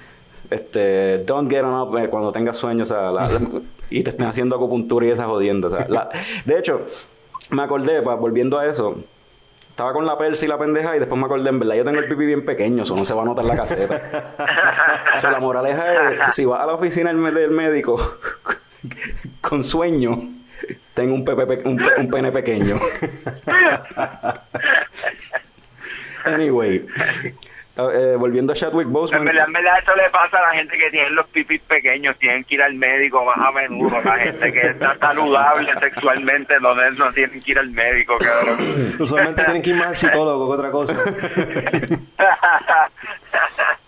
Este, 0.50 1.18
don't 1.26 1.50
get 1.52 1.64
on 1.64 1.74
up 1.82 1.98
eh, 1.98 2.08
cuando 2.10 2.32
tengas 2.32 2.56
sueños, 2.58 2.90
o 2.92 2.94
sea, 2.94 3.12
la- 3.12 3.24
la- 3.24 3.62
y 3.90 4.04
te 4.04 4.12
estén 4.12 4.28
haciendo 4.28 4.56
acupuntura 4.56 5.06
y 5.06 5.10
esas 5.10 5.26
jodiendo, 5.26 5.68
o 5.68 5.72
sea, 5.72 5.88
la- 5.90 6.10
de 6.46 6.58
hecho, 6.60 6.82
me 7.52 7.64
acordé, 7.64 8.02
pa- 8.02 8.16
volviendo 8.16 8.58
a 8.58 8.66
eso, 8.68 8.96
estaba 9.78 9.94
con 9.94 10.08
la 10.08 10.18
persa 10.18 10.44
y 10.44 10.48
la 10.48 10.58
pendeja 10.58 10.96
y 10.96 11.00
después 11.00 11.20
me 11.22 11.28
acordé, 11.28 11.50
en 11.50 11.60
verdad, 11.60 11.76
yo 11.76 11.86
tengo 11.86 12.00
el 12.00 12.08
pipí 12.08 12.26
bien 12.26 12.44
pequeño, 12.44 12.82
eso 12.82 12.96
no 12.96 13.06
se 13.06 13.14
va 13.14 13.22
a 13.22 13.26
notar 13.26 13.46
en 13.46 13.50
la 13.50 13.58
caseta. 13.58 14.02
la 15.32 15.40
moraleja 15.40 16.14
es, 16.14 16.34
si 16.34 16.46
vas 16.46 16.62
a 16.62 16.66
la 16.66 16.74
oficina 16.74 17.14
del, 17.14 17.52
médico 17.52 18.18
con 19.42 19.64
sueño, 19.64 20.30
tengo 20.96 21.14
un, 21.14 21.24
pepe 21.24 21.46
pe- 21.46 21.70
un, 21.70 21.80
un 21.96 22.10
pene 22.10 22.32
pequeño. 22.32 22.74
anyway, 26.26 26.84
eh, 27.78 28.16
volviendo 28.18 28.54
a 28.54 28.56
Chadwick 28.56 28.88
En 28.88 28.94
Boseman. 28.94 29.26
verdad, 29.26 29.46
en 29.48 29.54
verdad, 29.54 29.80
eso 29.82 29.96
le 29.96 30.10
pasa 30.10 30.38
a 30.38 30.42
la 30.50 30.56
gente 30.56 30.78
que 30.78 30.90
tiene 30.90 31.10
los 31.12 31.28
pipis 31.28 31.62
pequeños, 31.62 32.18
tienen 32.18 32.44
que 32.44 32.56
ir 32.56 32.62
al 32.62 32.74
médico 32.76 33.24
más 33.24 33.38
a 33.38 33.52
menudo. 33.52 33.96
La 34.04 34.18
gente 34.18 34.52
que 34.52 34.62
está 34.62 34.98
saludable 34.98 35.74
sexualmente 35.80 36.56
no, 36.60 36.74
no 36.76 37.12
tienen 37.14 37.42
que 37.42 37.52
ir 37.52 37.60
al 37.60 37.70
médico, 37.70 38.16
cabrón. 38.18 38.58
Usualmente 39.00 39.44
tienen 39.44 39.62
que 39.62 39.70
ir 39.70 39.76
más 39.76 39.88
al 39.90 39.98
psicólogo 39.98 40.48
que 40.48 40.54
otra 40.58 40.72
cosa. 40.72 40.96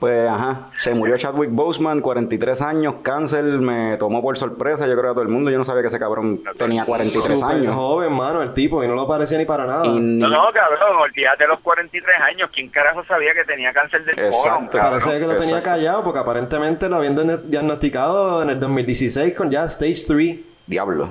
Pues, 0.00 0.26
ajá, 0.30 0.70
se 0.78 0.94
murió 0.94 1.18
Chadwick 1.18 1.50
Boseman, 1.50 2.00
43 2.00 2.62
años, 2.62 2.94
cáncer, 3.02 3.44
me 3.44 3.98
tomó 3.98 4.22
por 4.22 4.38
sorpresa, 4.38 4.86
yo 4.86 4.96
creo 4.98 5.10
a 5.10 5.12
todo 5.12 5.22
el 5.22 5.28
mundo, 5.28 5.50
yo 5.50 5.58
no 5.58 5.64
sabía 5.64 5.82
que 5.82 5.88
ese 5.88 5.98
cabrón 5.98 6.40
tenía 6.56 6.86
43 6.86 7.38
Súper 7.38 7.56
años. 7.56 7.74
joven, 7.74 8.10
mano, 8.14 8.40
el 8.40 8.54
tipo, 8.54 8.82
y 8.82 8.88
no 8.88 8.94
lo 8.94 9.06
parecía 9.06 9.36
ni 9.36 9.44
para 9.44 9.66
nada. 9.66 9.84
Y 9.86 10.00
No, 10.00 10.26
no, 10.28 10.50
cabrón, 10.54 10.96
olvídate 11.02 11.44
de 11.44 11.48
los 11.48 11.60
43 11.60 12.16
años. 12.22 12.48
¿Quién 12.54 12.70
carajo 12.70 13.04
sabía 13.04 13.34
que 13.34 13.44
tenía 13.44 13.74
cáncer 13.74 14.02
del 14.06 14.18
Exacto. 14.18 14.78
Parece 14.78 15.10
que 15.20 15.26
lo 15.26 15.36
tenía 15.36 15.58
Exacto. 15.58 15.64
callado 15.68 16.02
porque 16.04 16.18
aparentemente 16.18 16.88
lo 16.88 16.96
habían 16.96 17.14
diagn- 17.14 17.42
diagnosticado 17.42 18.42
en 18.42 18.48
el 18.50 18.58
2016 18.58 19.34
con 19.34 19.50
ya 19.50 19.64
Stage 19.64 20.04
3. 20.06 20.38
Diablo. 20.66 21.10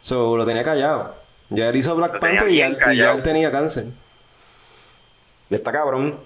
So, 0.00 0.36
lo 0.36 0.44
tenía 0.44 0.64
callado. 0.64 1.14
Ya 1.50 1.68
él 1.68 1.76
hizo 1.76 1.94
Black 1.94 2.14
Lo 2.14 2.18
Panther 2.20 2.48
y 2.48 2.56
ya, 2.56 2.68
y 2.92 2.96
ya 2.96 3.12
él 3.12 3.22
tenía 3.22 3.52
cáncer. 3.52 3.84
Y 5.50 5.54
está 5.54 5.70
cabrón. 5.70 6.16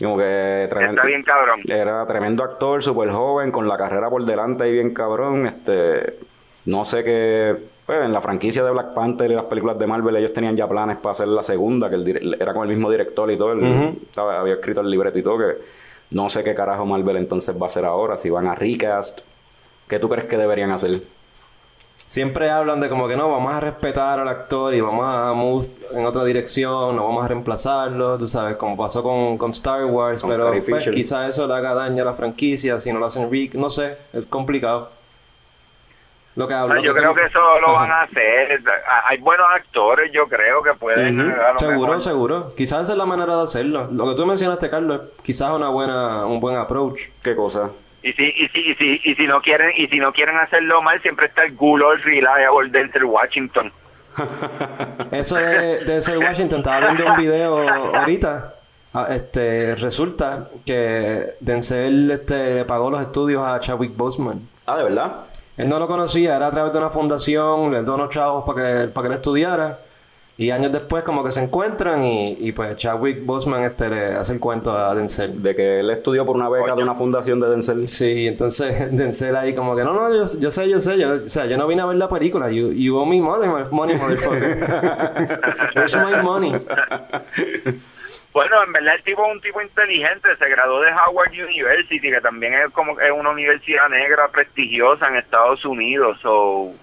Como 0.00 0.18
que 0.18 0.66
tremendo. 0.68 1.00
Está 1.00 1.06
bien, 1.06 1.22
cabrón. 1.22 1.60
Era 1.66 2.06
tremendo 2.06 2.44
actor, 2.44 2.82
súper 2.82 3.10
joven, 3.10 3.50
con 3.50 3.66
la 3.66 3.78
carrera 3.78 4.10
por 4.10 4.24
delante 4.24 4.68
y 4.68 4.72
bien 4.72 4.92
cabrón. 4.92 5.46
Este, 5.46 6.18
no 6.66 6.84
sé 6.84 7.02
qué. 7.02 7.56
Pues 7.86 8.02
en 8.02 8.12
la 8.12 8.20
franquicia 8.20 8.64
de 8.64 8.70
Black 8.72 8.92
Panther 8.94 9.30
y 9.30 9.34
las 9.34 9.44
películas 9.44 9.78
de 9.78 9.86
Marvel, 9.86 10.16
ellos 10.16 10.32
tenían 10.32 10.56
ya 10.56 10.68
planes 10.68 10.98
para 10.98 11.12
hacer 11.12 11.28
la 11.28 11.42
segunda, 11.42 11.88
que 11.88 11.94
el 11.94 12.36
era 12.40 12.52
con 12.52 12.64
el 12.64 12.68
mismo 12.68 12.90
director 12.90 13.30
y 13.30 13.38
todo. 13.38 13.54
estaba- 14.02 14.40
había 14.40 14.54
escrito 14.54 14.80
el 14.80 14.90
libreto 14.90 15.18
y 15.18 15.22
todo. 15.22 15.38
Que 15.38 15.54
no 16.10 16.28
sé 16.28 16.42
qué 16.44 16.52
carajo 16.54 16.84
Marvel 16.84 17.16
entonces 17.16 17.56
va 17.56 17.64
a 17.64 17.66
hacer 17.66 17.84
ahora. 17.84 18.16
Si 18.16 18.28
van 18.28 18.48
a 18.48 18.54
recast, 18.54 19.20
¿qué 19.88 19.98
tú 19.98 20.08
crees 20.08 20.26
que 20.26 20.36
deberían 20.36 20.72
hacer? 20.72 21.00
Siempre 22.08 22.48
hablan 22.50 22.80
de 22.80 22.88
como 22.88 23.08
que 23.08 23.16
no, 23.16 23.28
vamos 23.28 23.52
a 23.52 23.58
respetar 23.58 24.20
al 24.20 24.28
actor 24.28 24.72
y 24.74 24.80
vamos 24.80 25.04
a 25.04 25.32
move 25.32 25.66
en 25.92 26.06
otra 26.06 26.24
dirección, 26.24 26.94
no 26.94 27.04
vamos 27.04 27.24
a 27.24 27.28
reemplazarlo, 27.28 28.16
tú 28.16 28.28
sabes, 28.28 28.56
como 28.56 28.76
pasó 28.76 29.02
con, 29.02 29.36
con 29.36 29.50
Star 29.50 29.84
Wars, 29.86 30.20
Con 30.22 30.30
pero 30.30 30.52
pues, 30.68 30.88
quizá 30.88 31.26
eso 31.26 31.48
le 31.48 31.54
haga 31.54 31.74
daño 31.74 32.02
a 32.04 32.06
la 32.06 32.14
franquicia 32.14 32.78
si 32.78 32.92
no 32.92 33.00
lo 33.00 33.06
hacen 33.06 33.28
Rick, 33.30 33.54
no 33.54 33.68
sé, 33.68 33.98
es 34.12 34.24
complicado. 34.26 34.90
Lo 36.36 36.46
que 36.46 36.52
hablo. 36.54 36.80
Yo 36.82 36.92
que 36.92 37.00
creo 37.00 37.14
que 37.14 37.24
eso 37.24 37.38
lo 37.60 37.70
Ajá. 37.70 37.80
van 37.80 37.90
a 37.92 38.02
hacer. 38.02 38.60
Hay 39.08 39.16
buenos 39.18 39.46
actores, 39.54 40.12
yo 40.12 40.28
creo 40.28 40.62
que 40.62 40.74
pueden. 40.74 41.16
Lo 41.30 41.58
Seguro, 41.58 41.78
mejor- 41.92 42.02
seguro. 42.02 42.54
Quizás 42.54 42.82
esa 42.82 42.92
es 42.92 42.98
la 42.98 43.06
manera 43.06 43.34
de 43.38 43.42
hacerlo. 43.42 43.88
Lo 43.90 44.06
que 44.06 44.14
tú 44.16 44.26
mencionaste, 44.26 44.68
Carlos, 44.68 45.00
quizás 45.22 45.50
una 45.52 45.70
buena, 45.70 46.26
un 46.26 46.38
buen 46.38 46.56
approach. 46.58 47.04
¿Qué 47.22 47.34
cosa? 47.34 47.70
Y 48.06 48.12
si, 48.12 48.22
y 48.22 48.48
si, 48.50 48.60
y 48.60 48.74
si, 48.76 49.00
y 49.02 49.14
si 49.16 49.26
no 49.26 49.40
quieren, 49.42 49.72
y 49.76 49.88
si 49.88 49.98
no 49.98 50.12
quieren 50.12 50.36
hacerlo 50.36 50.80
mal, 50.80 51.02
siempre 51.02 51.26
está 51.26 51.42
el 51.42 51.56
Old 51.58 52.04
Reliable 52.04 52.70
Denzel 52.70 53.02
Washington. 53.02 53.72
Eso 55.10 55.34
de, 55.34 55.80
de 55.80 56.00
ser 56.00 56.18
Washington, 56.18 56.58
estaba 56.60 56.92
viendo 56.92 57.04
un 57.04 57.16
video 57.16 57.68
ahorita. 57.68 58.54
Ah, 58.94 59.08
Este, 59.10 59.74
resulta 59.74 60.46
que 60.64 61.34
Denzel 61.40 62.12
este, 62.12 62.54
le 62.54 62.64
pagó 62.64 62.90
los 62.90 63.00
estudios 63.02 63.42
a 63.44 63.58
Chadwick 63.58 63.96
Boseman. 63.96 64.48
Ah, 64.66 64.78
¿de 64.78 64.84
verdad? 64.84 65.12
Él 65.56 65.68
no 65.68 65.80
lo 65.80 65.88
conocía, 65.88 66.36
era 66.36 66.46
a 66.46 66.50
través 66.52 66.72
de 66.72 66.78
una 66.78 66.90
fundación, 66.90 67.72
le 67.72 67.80
unos 67.80 68.10
chavos 68.10 68.44
para 68.44 68.84
que, 68.84 68.88
para 68.88 69.08
que 69.08 69.14
él 69.14 69.16
estudiara. 69.16 69.80
Y 70.38 70.50
años 70.50 70.70
después 70.70 71.02
como 71.02 71.24
que 71.24 71.30
se 71.30 71.42
encuentran 71.42 72.04
y, 72.04 72.36
y 72.38 72.52
pues 72.52 72.76
Chadwick 72.76 73.24
Boseman 73.24 73.62
este, 73.62 73.88
le 73.88 74.14
hace 74.16 74.34
el 74.34 74.40
cuento 74.40 74.76
a 74.76 74.94
Denzel. 74.94 75.42
De 75.42 75.54
que 75.54 75.80
él 75.80 75.88
estudió 75.88 76.26
por 76.26 76.36
una 76.36 76.50
beca 76.50 76.74
de 76.74 76.82
una 76.82 76.94
fundación 76.94 77.40
de 77.40 77.48
Denzel. 77.48 77.86
Sí, 77.86 78.26
entonces 78.26 78.92
Denzel 78.96 79.34
ahí 79.34 79.54
como 79.54 79.74
que 79.74 79.82
no, 79.82 79.94
no, 79.94 80.14
yo, 80.14 80.24
yo 80.38 80.50
sé, 80.50 80.68
yo 80.68 80.78
sé, 80.78 80.98
yo, 80.98 81.24
o 81.24 81.28
sea, 81.30 81.46
yo 81.46 81.56
no 81.56 81.66
vine 81.66 81.80
a 81.80 81.86
ver 81.86 81.96
la 81.96 82.10
película, 82.10 82.50
you, 82.50 82.70
you 82.72 82.98
owe 82.98 83.06
me 83.06 83.18
money, 83.18 83.48
money 83.70 83.96
motherfucker. 83.96 85.70
Where's 85.74 85.96
my 85.96 86.22
money? 86.22 86.52
Bueno, 88.34 88.62
en 88.62 88.72
verdad 88.74 88.96
el 88.96 89.02
tipo 89.02 89.24
es 89.24 89.32
un 89.32 89.40
tipo 89.40 89.62
inteligente, 89.62 90.28
se 90.38 90.48
graduó 90.50 90.82
de 90.82 90.90
Howard 90.92 91.30
University, 91.30 92.10
que 92.10 92.20
también 92.20 92.52
es 92.52 92.70
como 92.72 93.00
es 93.00 93.10
una 93.10 93.30
universidad 93.30 93.88
negra 93.88 94.28
prestigiosa 94.28 95.08
en 95.08 95.16
Estados 95.16 95.64
Unidos, 95.64 96.18
o 96.24 96.74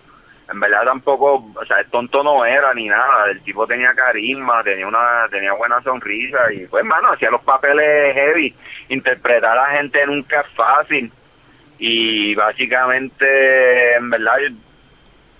en 0.54 0.60
verdad 0.60 0.84
tampoco, 0.86 1.46
o 1.56 1.66
sea, 1.66 1.78
tonto 1.92 2.24
no 2.24 2.46
era 2.46 2.74
ni 2.74 2.88
nada, 2.88 3.30
el 3.32 3.42
tipo 3.44 3.68
tenía 3.68 3.94
carisma, 3.94 4.64
tenía 4.64 4.88
una 4.88 5.28
tenía 5.30 5.52
buena 5.54 5.82
sonrisa 5.82 6.52
y 6.54 6.66
pues 6.68 6.86
mano, 6.86 7.10
hacía 7.12 7.30
los 7.32 7.42
papeles 7.42 8.14
heavy, 8.14 8.56
interpretar 8.90 9.58
a 9.58 9.68
la 9.70 9.78
gente 9.78 10.06
nunca 10.06 10.42
es 10.42 10.48
fácil 10.56 11.12
y 11.80 12.34
básicamente 12.36 13.96
en 13.96 14.10
verdad 14.10 14.38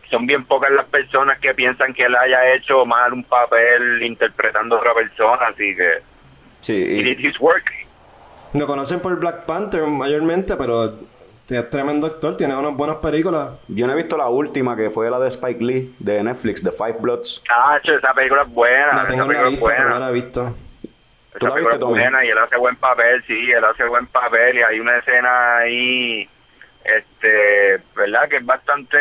son 0.10 0.26
bien 0.28 0.46
pocas 0.46 0.72
las 0.72 0.88
personas 0.88 1.40
que 1.40 1.54
piensan 1.54 1.94
que 1.94 2.04
él 2.06 2.16
haya 2.16 2.54
hecho 2.54 2.86
mal 2.86 3.14
un 3.14 3.24
papel 3.24 4.04
interpretando 4.04 4.76
a 4.76 4.80
otra 4.80 4.94
persona, 4.94 5.48
así 5.48 5.76
que 5.76 6.00
Sí, 6.62 6.74
he 6.84 7.00
y- 7.02 7.04
did 7.04 7.20
his 7.20 7.40
work. 7.40 7.66
Lo 8.54 8.68
conocen 8.68 9.00
por 9.02 9.20
Black 9.20 9.46
Panther 9.46 9.84
mayormente, 9.88 10.56
pero 10.56 11.00
es 11.60 11.70
tremendo 11.70 12.08
actor, 12.08 12.36
tiene 12.38 12.56
unas 12.56 12.76
buenas 12.76 12.98
películas. 12.98 13.52
yo 13.68 13.86
no 13.88 13.94
he 13.94 13.96
visto 13.96 14.18
la 14.18 14.30
última 14.30 14.76
que 14.76 14.90
fue 14.90 15.10
la 15.10 15.20
de 15.20 15.28
Spike 15.30 15.64
Lee 15.64 15.96
de 16.00 16.24
Netflix, 16.24 16.64
The 16.64 16.72
Five 16.72 16.98
Bloods. 17.00 17.42
Ah, 17.50 17.80
esa 17.84 18.14
película 18.14 18.44
es 18.44 18.50
buena, 18.50 18.96
La 18.96 19.06
tengo 19.08 19.24
en 19.24 19.34
la 19.34 19.50
lista, 19.50 19.66
pero 19.66 19.80
no 19.84 19.90
buena. 19.90 20.00
la 20.00 20.10
he 20.10 20.14
visto. 20.14 20.56
¿Tú 21.40 21.48
Esa 21.48 21.48
la 21.48 21.54
película 21.56 21.58
viste, 21.58 21.74
es 21.76 21.80
Tommy? 21.80 22.00
buena 22.00 22.26
y 22.26 22.30
él 22.30 22.38
hace 22.38 22.58
buen 22.58 22.76
papel, 22.76 23.24
sí, 23.26 23.52
él 23.52 23.64
hace 23.64 23.84
buen 23.86 24.06
papel 24.08 24.56
y 24.58 24.62
hay 24.62 24.80
una 24.80 24.98
escena 24.98 25.58
ahí, 25.58 26.30
este, 26.84 27.82
¿verdad? 27.96 28.30
Que 28.30 28.38
es 28.38 28.46
bastante, 28.46 28.98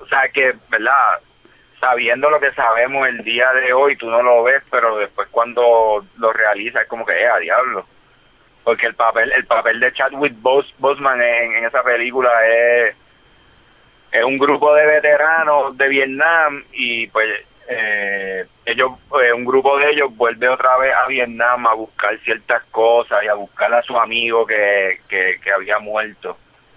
o 0.00 0.06
sea, 0.08 0.28
que, 0.28 0.54
¿verdad? 0.70 0.92
Sabiendo 1.80 2.30
lo 2.30 2.38
que 2.40 2.52
sabemos 2.52 3.08
el 3.08 3.22
día 3.24 3.52
de 3.54 3.72
hoy, 3.72 3.96
tú 3.96 4.08
no 4.08 4.22
lo 4.22 4.42
ves, 4.44 4.62
pero 4.70 4.96
después 4.98 5.28
cuando 5.30 6.04
lo 6.18 6.32
realizas 6.32 6.82
es 6.82 6.88
como 6.88 7.04
que, 7.04 7.12
eh, 7.12 7.28
a 7.28 7.38
diablo. 7.38 7.86
Porque 8.64 8.86
el 8.86 8.94
papel, 8.94 9.32
el 9.32 9.44
papel 9.46 9.80
de 9.80 9.92
Chadwick 9.92 10.34
Bos 10.40 10.72
Boseman 10.78 11.20
en, 11.20 11.56
en 11.56 11.64
esa 11.64 11.82
película 11.82 12.30
es, 12.46 12.94
es 14.12 14.24
un 14.24 14.36
grupo 14.36 14.72
de 14.74 14.86
veteranos 14.86 15.76
de 15.76 15.88
Vietnam 15.88 16.62
y 16.72 17.08
pues 17.08 17.44
eh, 17.68 18.46
ellos 18.66 18.92
eh, 19.20 19.32
un 19.32 19.44
grupo 19.44 19.78
de 19.78 19.90
ellos 19.90 20.14
vuelve 20.16 20.48
otra 20.48 20.76
vez 20.78 20.92
a 20.94 21.08
Vietnam 21.08 21.66
a 21.66 21.74
buscar 21.74 22.16
ciertas 22.20 22.62
cosas 22.70 23.22
y 23.24 23.28
a 23.28 23.34
buscar 23.34 23.72
a 23.74 23.82
su 23.82 23.98
amigo 23.98 24.46
que, 24.46 25.00
que, 25.08 25.40
que 25.42 25.52
había 25.52 25.78
muerto 25.80 26.36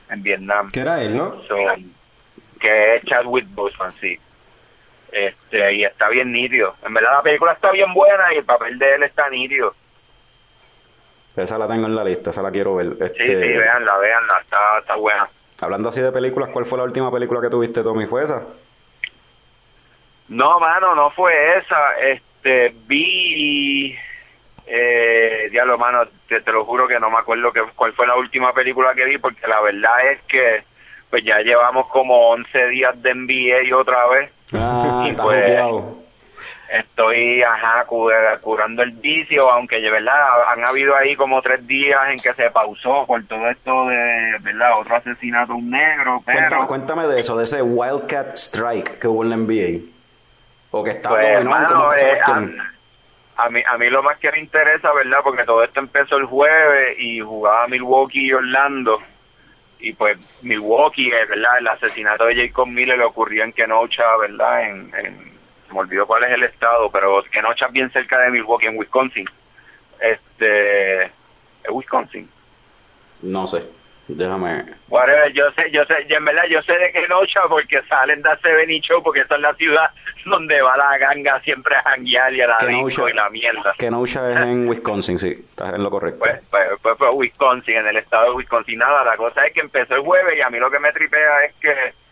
en 0.09 0.23
Vietnam. 0.23 0.71
Que 0.71 0.79
era 0.79 1.01
él, 1.01 1.17
¿no? 1.17 1.41
So, 1.43 1.55
que 2.59 2.95
es 2.95 3.03
Chadwick 3.03 3.47
Boseman 3.49 3.91
sí. 3.91 4.17
Este 5.11 5.75
y 5.75 5.83
está 5.83 6.09
bien 6.09 6.31
nítido. 6.31 6.75
En 6.83 6.93
verdad 6.95 7.17
la 7.17 7.21
película 7.21 7.53
está 7.53 7.71
bien 7.71 7.93
buena 7.93 8.33
y 8.33 8.37
el 8.37 8.45
papel 8.45 8.79
de 8.79 8.95
él 8.95 9.03
está 9.03 9.29
nítido 9.29 9.75
Esa 11.35 11.57
la 11.57 11.67
tengo 11.67 11.85
en 11.85 11.95
la 11.95 12.03
lista, 12.03 12.29
esa 12.29 12.41
la 12.41 12.51
quiero 12.51 12.75
ver. 12.75 12.87
sí 12.87 13.03
Este, 13.03 13.25
sí 13.27 13.35
véanla 13.35 13.97
véanla 13.97 14.39
está, 14.41 14.57
está 14.79 14.95
buena 14.95 15.27
Hablando 15.61 15.89
así 15.89 16.01
de 16.01 16.11
películas, 16.11 16.49
¿cuál 16.51 16.65
fue 16.65 16.77
la 16.77 16.83
última 16.83 17.11
película 17.11 17.41
que 17.41 17.49
tuviste, 17.49 17.81
Tommy? 17.81 18.07
¿Fue 18.07 18.23
esa? 18.23 18.43
No, 20.27 20.59
mano, 20.59 20.95
no 20.95 21.11
fue 21.11 21.57
esa. 21.57 21.97
Este, 21.99 22.75
vi. 22.87 23.95
Eh, 24.67 25.47
diablo, 25.51 25.77
mano, 25.77 26.01
te, 26.27 26.41
te 26.41 26.51
lo 26.51 26.65
juro 26.65 26.87
que 26.87 26.99
no 26.99 27.09
me 27.09 27.19
acuerdo 27.19 27.53
que, 27.53 27.61
cuál 27.75 27.93
fue 27.93 28.07
la 28.07 28.15
última 28.15 28.51
película 28.53 28.93
que 28.95 29.05
vi, 29.05 29.17
porque 29.17 29.47
la 29.47 29.61
verdad 29.61 30.11
es 30.11 30.21
que 30.23 30.63
pues 31.09 31.23
ya 31.23 31.39
llevamos 31.39 31.87
como 31.87 32.31
11 32.31 32.67
días 32.67 33.01
de 33.01 33.13
NBA 33.13 33.77
otra 33.77 34.07
vez. 34.07 34.31
Ah, 34.53 35.03
Y 35.07 35.09
está 35.11 35.23
pues. 35.23 35.49
Estoy, 36.79 37.41
ajá, 37.41 37.85
cu- 37.85 38.09
curando 38.41 38.83
el 38.83 38.91
vicio, 38.91 39.49
aunque 39.51 39.79
verdad 39.89 40.51
han 40.51 40.67
habido 40.67 40.95
ahí 40.95 41.15
como 41.15 41.41
tres 41.41 41.65
días 41.65 41.99
en 42.09 42.17
que 42.17 42.33
se 42.33 42.49
pausó 42.51 43.05
por 43.05 43.23
todo 43.27 43.49
esto 43.49 43.87
de, 43.87 44.35
¿verdad? 44.41 44.79
Otro 44.79 44.95
asesinato 44.97 45.53
un 45.55 45.69
negro, 45.69 46.21
pero... 46.25 46.37
Cuéntame, 46.39 46.67
cuéntame 46.67 47.07
de 47.07 47.19
eso, 47.19 47.37
de 47.37 47.45
ese 47.45 47.61
Wildcat 47.61 48.33
Strike 48.33 48.99
que 48.99 49.07
hubo 49.07 49.23
en 49.23 49.29
la 49.29 49.37
NBA. 49.37 49.91
O 50.71 50.83
que 50.83 50.89
estaba 50.91 51.17
Pues, 51.17 51.33
dominado, 51.43 51.61
mano, 51.61 51.67
¿cómo 51.83 51.93
está 51.93 52.07
eh, 52.07 52.09
cuestión? 52.15 52.59
a, 53.37 53.43
a 53.45 53.49
mí, 53.49 53.63
a 53.65 53.77
mí 53.77 53.89
lo 53.89 54.03
más 54.03 54.17
que 54.19 54.31
me 54.31 54.39
interesa, 54.39 54.91
¿verdad? 54.93 55.19
Porque 55.23 55.43
todo 55.45 55.63
esto 55.63 55.79
empezó 55.79 56.17
el 56.17 56.25
jueves 56.25 56.97
y 56.99 57.21
jugaba 57.21 57.67
Milwaukee 57.67 58.25
y 58.27 58.33
Orlando. 58.33 59.01
Y 59.79 59.93
pues 59.93 60.41
Milwaukee, 60.43 61.07
eh, 61.09 61.25
¿verdad? 61.29 61.59
El 61.59 61.67
asesinato 61.67 62.25
de 62.25 62.47
Jacob 62.47 62.67
Miller 62.67 62.97
le 62.97 63.05
ocurrió 63.05 63.43
en 63.43 63.53
Kenosha, 63.53 64.17
¿verdad? 64.19 64.63
En, 64.69 64.91
en, 64.97 65.34
se 65.67 65.73
me 65.73 65.79
olvidó 65.79 66.05
cuál 66.05 66.23
es 66.23 66.31
el 66.31 66.43
estado, 66.43 66.89
pero 66.91 67.23
Kenosha 67.31 67.67
es 67.67 67.71
bien 67.71 67.91
cerca 67.91 68.19
de 68.19 68.31
Milwaukee, 68.31 68.67
en 68.67 68.77
Wisconsin. 68.77 69.25
Este, 69.99 71.03
¿es 71.03 71.69
Wisconsin? 71.69 72.29
No 73.21 73.47
sé, 73.47 73.65
déjame... 74.07 74.65
Whatever, 74.89 75.31
yo 75.33 75.49
sé, 75.51 75.71
yo 75.71 75.83
sé, 75.85 76.05
en 76.07 76.25
verdad 76.25 76.43
yo 76.49 76.61
sé 76.61 76.73
de 76.73 76.91
Kenosha 76.91 77.41
porque 77.47 77.81
salen 77.89 78.21
de 78.21 78.29
Seven 78.41 78.69
y 78.69 78.79
Show 78.81 79.01
porque 79.01 79.21
esa 79.21 79.35
es 79.35 79.41
la 79.41 79.53
ciudad 79.55 79.89
donde 80.25 80.61
va 80.61 80.75
la 80.77 80.97
ganga 80.97 81.39
siempre 81.41 81.75
a 81.75 81.81
janguear 81.83 82.33
y 82.33 82.41
a 82.41 82.47
la 82.47 82.57
y 82.61 83.13
la 83.13 83.29
mierda. 83.29 83.73
Kenosha 83.77 84.31
es 84.31 84.37
en 84.37 84.67
Wisconsin, 84.67 85.17
sí, 85.17 85.45
estás 85.49 85.73
en 85.73 85.83
lo 85.83 85.89
correcto. 85.89 86.19
Pues, 86.19 86.41
pues, 86.49 86.67
pues, 86.81 86.95
pues, 86.97 87.11
Wisconsin, 87.13 87.77
en 87.77 87.87
el 87.87 87.97
estado 87.97 88.25
de 88.25 88.31
Wisconsin. 88.31 88.77
Nada, 88.77 89.03
la 89.03 89.17
cosa 89.17 89.45
es 89.45 89.53
que 89.53 89.61
empezó 89.61 89.95
el 89.95 90.01
jueves 90.01 90.37
y 90.37 90.41
a 90.41 90.49
mí 90.49 90.59
lo 90.59 90.69
que 90.69 90.79
me 90.79 90.91
tripea 90.91 91.45
es 91.45 91.55
que 91.55 92.04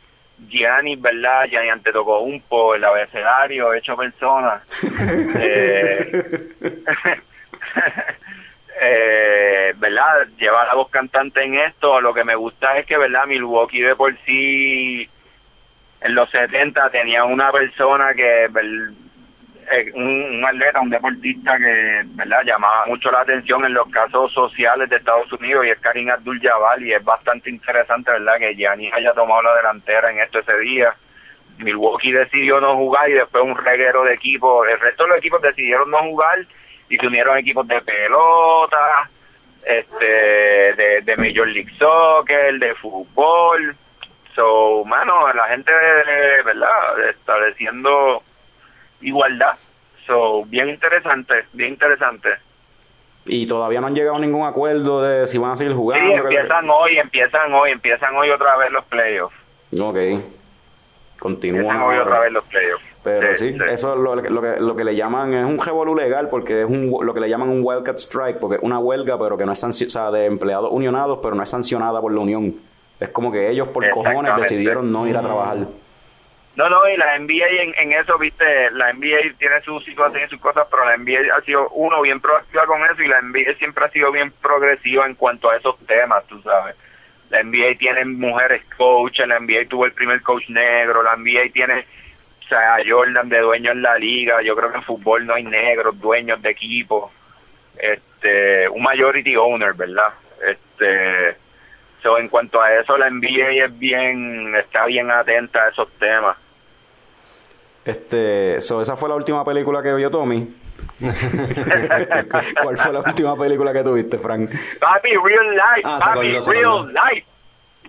Gianni, 0.47 0.95
¿verdad? 0.95 1.45
Gianni 1.45 1.69
Antetokounmpo, 1.69 2.75
el 2.75 2.83
abecedario, 2.83 3.73
hecho 3.73 3.95
persona. 3.95 4.61
eh, 5.39 6.49
eh, 8.81 9.73
¿verdad? 9.77 10.27
Lleva 10.37 10.65
la 10.65 10.75
voz 10.75 10.89
cantante 10.89 11.43
en 11.43 11.55
esto. 11.55 12.01
Lo 12.01 12.13
que 12.13 12.23
me 12.23 12.35
gusta 12.35 12.77
es 12.77 12.85
que, 12.85 12.97
¿verdad? 12.97 13.25
Milwaukee 13.27 13.81
de 13.81 13.95
por 13.95 14.15
sí, 14.25 15.09
en 16.01 16.15
los 16.15 16.29
70 16.31 16.89
tenía 16.89 17.23
una 17.23 17.51
persona 17.51 18.13
que, 18.13 18.47
eh, 19.73 19.91
un, 19.93 20.37
un 20.37 20.45
atleta, 20.45 20.79
un 20.81 20.89
deportista 20.89 21.57
que, 21.57 22.01
¿verdad? 22.05 22.43
Llamaba 22.45 22.85
mucho 22.85 23.11
la 23.11 23.21
atención 23.21 23.65
en 23.65 23.73
los 23.73 23.89
casos 23.89 24.31
sociales 24.33 24.89
de 24.89 24.97
Estados 24.97 25.31
Unidos 25.33 25.65
y 25.65 25.69
es 25.69 25.79
Karim 25.79 26.09
Abdul-Jabbar 26.09 26.81
y 26.81 26.93
es 26.93 27.03
bastante 27.03 27.49
interesante, 27.49 28.11
¿verdad? 28.11 28.37
Que 28.39 28.55
Giannis 28.55 28.93
haya 28.93 29.13
tomado 29.13 29.41
la 29.43 29.55
delantera 29.55 30.11
en 30.11 30.19
esto 30.19 30.39
ese 30.39 30.57
día. 30.59 30.93
Milwaukee 31.57 32.11
decidió 32.11 32.59
no 32.59 32.75
jugar 32.75 33.09
y 33.09 33.13
después 33.13 33.43
un 33.43 33.55
reguero 33.55 34.03
de 34.03 34.13
equipos, 34.13 34.67
el 34.67 34.79
resto 34.79 35.03
de 35.03 35.09
los 35.09 35.17
equipos 35.19 35.41
decidieron 35.41 35.89
no 35.91 35.99
jugar 35.99 36.39
y 36.89 36.97
se 36.97 37.07
unieron 37.07 37.37
equipos 37.37 37.67
de 37.67 37.79
pelota, 37.81 39.09
este, 39.65 40.05
de, 40.05 41.01
de 41.03 41.17
Major 41.17 41.47
League 41.47 41.71
Soccer, 41.77 42.59
de 42.59 42.75
fútbol. 42.75 43.75
So, 44.35 44.83
mano, 44.85 45.31
la 45.31 45.45
gente, 45.45 45.71
¿verdad? 46.43 47.09
Estableciendo 47.09 48.23
igualdad. 49.03 49.53
So, 50.07 50.43
bien 50.45 50.69
interesante, 50.69 51.33
bien 51.53 51.69
interesante. 51.73 52.29
Y 53.25 53.45
todavía 53.47 53.79
no 53.79 53.87
han 53.87 53.95
llegado 53.95 54.17
a 54.17 54.19
ningún 54.19 54.45
acuerdo 54.45 55.01
de 55.01 55.25
si 55.27 55.37
van 55.37 55.51
a 55.51 55.55
seguir 55.55 55.73
jugando. 55.75 56.05
Sí, 56.05 56.13
empiezan 56.13 56.69
hoy, 56.69 56.97
empiezan 56.97 57.53
hoy, 57.53 57.71
empiezan 57.71 58.15
hoy 58.15 58.29
otra 58.29 58.57
vez 58.57 58.71
los 58.71 58.83
playoffs. 58.85 59.35
Ok. 59.79 59.97
Continúan. 61.19 61.81
Hoy 61.81 61.97
otra 61.97 62.19
vez 62.19 62.31
los 62.33 62.43
playoffs. 62.45 62.83
Pero 63.03 63.33
sí, 63.33 63.51
sí. 63.53 63.57
eso 63.69 63.93
es 63.93 63.99
lo, 63.99 64.15
lo 64.15 64.41
que, 64.41 64.59
lo 64.59 64.75
que 64.75 64.83
le 64.83 64.95
llaman, 64.95 65.33
es 65.33 65.45
un 65.45 65.59
revolú 65.59 65.93
legal 65.95 66.29
porque 66.29 66.61
es 66.63 66.69
un, 66.69 66.89
lo 67.05 67.13
que 67.13 67.19
le 67.19 67.29
llaman 67.29 67.49
un 67.49 67.61
Wildcat 67.61 67.97
Strike, 67.97 68.39
porque 68.39 68.57
es 68.57 68.61
una 68.63 68.79
huelga, 68.79 69.17
pero 69.19 69.37
que 69.37 69.45
no 69.45 69.51
es 69.51 69.61
sancio- 69.61 69.87
o 69.87 69.89
sea, 69.89 70.09
de 70.09 70.25
empleados 70.25 70.69
unionados, 70.71 71.19
pero 71.21 71.35
no 71.35 71.43
es 71.43 71.49
sancionada 71.49 71.99
por 71.99 72.13
la 72.13 72.21
unión. 72.21 72.55
Es 72.99 73.09
como 73.09 73.29
que 73.31 73.49
ellos 73.49 73.67
por 73.69 73.89
cojones 73.89 74.35
decidieron 74.37 74.89
no 74.91 75.05
ir 75.07 75.17
a 75.17 75.21
trabajar. 75.21 75.57
No, 76.55 76.69
no, 76.69 76.87
y 76.87 76.95
la 76.97 77.17
NBA 77.17 77.47
en, 77.63 77.73
en 77.79 77.93
eso, 77.93 78.17
viste, 78.19 78.69
la 78.71 78.93
NBA 78.93 79.37
tiene 79.39 79.59
sus 79.61 79.83
situaciones 79.85 80.27
y 80.27 80.29
sus 80.29 80.39
cosas, 80.39 80.67
pero 80.69 80.85
la 80.85 80.97
NBA 80.97 81.35
ha 81.35 81.41
sido, 81.41 81.67
uno, 81.69 81.99
bien 82.01 82.19
proactiva 82.21 82.67
con 82.67 82.83
eso 82.85 83.01
y 83.01 83.07
la 83.07 83.21
NBA 83.21 83.55
siempre 83.57 83.85
ha 83.85 83.89
sido 83.89 84.11
bien 84.11 84.31
progresiva 84.31 85.07
en 85.07 85.15
cuanto 85.15 85.49
a 85.49 85.57
esos 85.57 85.77
temas, 85.87 86.23
tú 86.27 86.39
sabes. 86.43 86.75
La 87.31 87.41
NBA 87.41 87.79
tiene 87.79 88.05
mujeres 88.05 88.63
coaches, 88.77 89.27
la 89.27 89.39
NBA 89.39 89.67
tuvo 89.67 89.87
el 89.87 89.93
primer 89.93 90.21
coach 90.21 90.47
negro, 90.49 91.01
la 91.01 91.15
NBA 91.15 91.51
tiene, 91.51 91.87
o 92.45 92.47
sea, 92.47 92.77
Jordan 92.87 93.29
de 93.29 93.39
dueño 93.39 93.71
en 93.71 93.81
la 93.81 93.97
liga, 93.97 94.43
yo 94.43 94.55
creo 94.55 94.69
que 94.69 94.77
en 94.77 94.83
fútbol 94.83 95.25
no 95.25 95.33
hay 95.33 95.43
negros, 95.43 95.99
dueños 95.99 96.39
de 96.39 96.51
equipo, 96.51 97.11
este, 97.79 98.69
un 98.69 98.83
majority 98.83 99.35
owner, 99.35 99.73
¿verdad? 99.73 100.13
Este, 100.45 101.35
so, 102.03 102.19
en 102.19 102.27
cuanto 102.29 102.61
a 102.61 102.71
eso, 102.75 102.95
la 102.95 103.09
NBA 103.09 103.65
es 103.65 103.79
bien, 103.79 104.55
está 104.55 104.85
bien 104.85 105.09
atenta 105.09 105.63
a 105.63 105.69
esos 105.69 105.91
temas. 105.97 106.37
Este, 107.85 108.61
so, 108.61 108.81
esa 108.81 108.95
fue 108.95 109.09
la 109.09 109.15
última 109.15 109.43
película 109.43 109.81
que 109.83 109.93
vio 109.93 110.09
Tommy. 110.09 110.53
¿Cuál 112.61 112.77
fue 112.77 112.93
la 112.93 112.99
última 112.99 113.35
película 113.37 113.73
que 113.73 113.83
tuviste, 113.83 114.17
Frank? 114.17 114.49
Papi, 114.79 115.09
real 115.09 115.51
life, 115.51 115.81
Ah, 115.83 115.99
papi, 116.13 116.35
acordó, 116.35 116.51
real 116.51 116.87
life. 116.93 117.25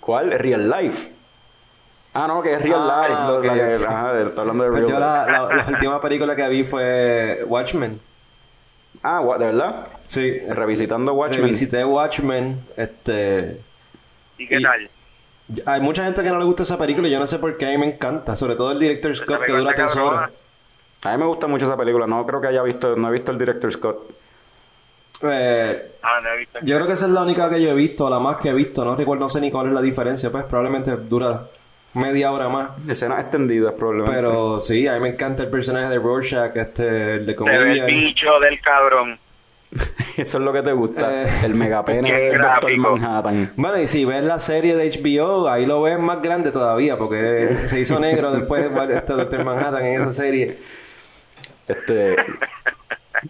¿Cuál? 0.01 0.33
Real 0.33 0.69
Life. 0.69 1.13
Ah, 2.13 2.27
no, 2.29 2.43
que 2.43 2.53
es 2.53 2.63
Real 2.63 2.79
Ah, 2.79 3.07
Life. 3.09 3.49
lo- 3.49 3.79
la 3.79 3.89
ajá, 3.91 4.21
está 4.21 4.41
hablando 4.43 4.65
de 4.65 4.71
Pues 4.71 4.83
Real 4.83 4.93
yo 4.93 4.99
Life. 4.99 5.33
la, 5.33 5.49
la, 5.49 5.55
la 5.57 5.67
última 5.67 6.01
película 6.01 6.37
que 6.37 6.49
vi 6.49 6.63
fue 6.65 7.43
Watchmen. 7.47 7.99
Ah, 9.03 9.23
¿de 9.39 9.47
verdad? 9.47 9.89
Sí. 10.07 10.39
Revisitando 10.49 11.15
Watchmen. 11.15 11.43
Revisité 11.43 11.85
Watchmen. 11.85 12.61
Este. 12.77 13.61
¿Y 14.39 14.47
qué 14.47 14.57
Y- 14.59 14.63
tal? 14.63 14.91
Hay 15.67 15.81
mucha 15.81 16.05
gente 16.05 16.23
que 16.23 16.31
no 16.31 16.39
le 16.39 16.45
gusta 16.45 16.63
esa 16.63 16.79
película 16.79 17.07
y 17.07 17.11
yo 17.11 17.19
no 17.19 17.27
sé 17.27 17.39
por 17.39 17.57
qué 17.59 17.67
a 17.67 17.71
mí 17.71 17.79
me 17.79 17.87
encanta. 17.87 18.35
Sobre 18.37 18.55
todo 18.57 18.73
el 18.73 18.79
director 18.79 19.15
Scott 19.15 19.45
que 19.45 19.53
dura 19.53 19.75
tres 19.75 19.97
horas. 19.97 20.31
A 21.05 21.13
mí 21.13 21.19
me 21.19 21.27
gusta 21.27 21.47
mucho 21.47 21.67
esa 21.67 21.77
película. 21.77 22.07
No 22.07 22.25
creo 22.27 22.41
que 22.41 22.47
haya 22.49 22.63
visto, 22.63 22.97
no 22.97 23.09
he 23.09 23.13
visto 23.13 23.31
el 23.33 23.39
director 23.39 23.71
Scott. 23.73 23.99
Eh, 25.23 25.93
Ah, 26.03 26.21
no 26.23 26.31
he 26.31 26.39
visto. 26.39 26.59
yo 26.63 26.75
creo 26.77 26.87
que 26.87 26.93
esa 26.95 27.07
es 27.07 27.13
la 27.13 27.23
única 27.23 27.49
que 27.49 27.61
yo 27.63 27.71
he 27.71 27.75
visto, 27.75 28.09
la 28.11 28.19
más 28.19 28.37
que 28.37 28.49
he 28.49 28.53
visto. 28.55 28.85
No 28.85 28.97
recuerdo, 28.97 29.25
no 29.25 29.29
sé 29.29 29.41
ni 29.41 29.51
cuál 29.51 29.69
es 29.69 29.73
la 29.75 29.81
diferencia. 29.83 30.31
Pues 30.31 30.45
probablemente 30.45 30.91
dura 30.97 31.47
media 31.95 32.33
hora 32.33 32.49
más. 32.49 32.71
Escenas 32.89 33.21
extendidas, 33.23 33.73
probablemente. 33.75 34.17
Pero 34.17 34.61
sí, 34.61 34.87
a 34.87 34.95
mí 34.95 35.01
me 35.01 35.09
encanta 35.11 35.43
el 35.45 35.51
personaje 35.51 35.89
de 35.91 35.99
Rorschach, 35.99 36.57
este, 36.57 37.17
el 37.17 37.27
de 37.27 37.37
comedia. 37.37 37.85
bicho 37.85 38.39
del 38.41 38.61
cabrón. 38.61 39.19
Eso 40.17 40.39
es 40.39 40.45
lo 40.45 40.53
que 40.53 40.63
te 40.63 40.73
gusta. 40.73 41.25
Eh. 41.25 41.29
El 41.45 41.55
megapene 41.55 42.13
del 42.21 42.41
Doctor 42.41 42.71
gráfico. 42.71 42.97
Manhattan. 42.97 43.53
Bueno, 43.57 43.81
y 43.81 43.87
si 43.87 44.05
ves 44.05 44.23
la 44.23 44.39
serie 44.39 44.77
de 44.77 44.91
HBO, 44.91 45.49
ahí 45.49 45.67
lo 45.67 45.83
ves 45.83 45.99
más 45.99 46.23
grande 46.23 46.53
todavía, 46.53 46.97
porque 46.97 47.55
se 47.67 47.81
hizo 47.81 47.99
negro 47.99 48.33
después 48.33 48.71
este 48.91 49.13
Doctor 49.13 49.45
Manhattan 49.45 49.85
en 49.85 50.01
esa 50.01 50.13
serie. 50.13 50.59
Este. 51.67 52.17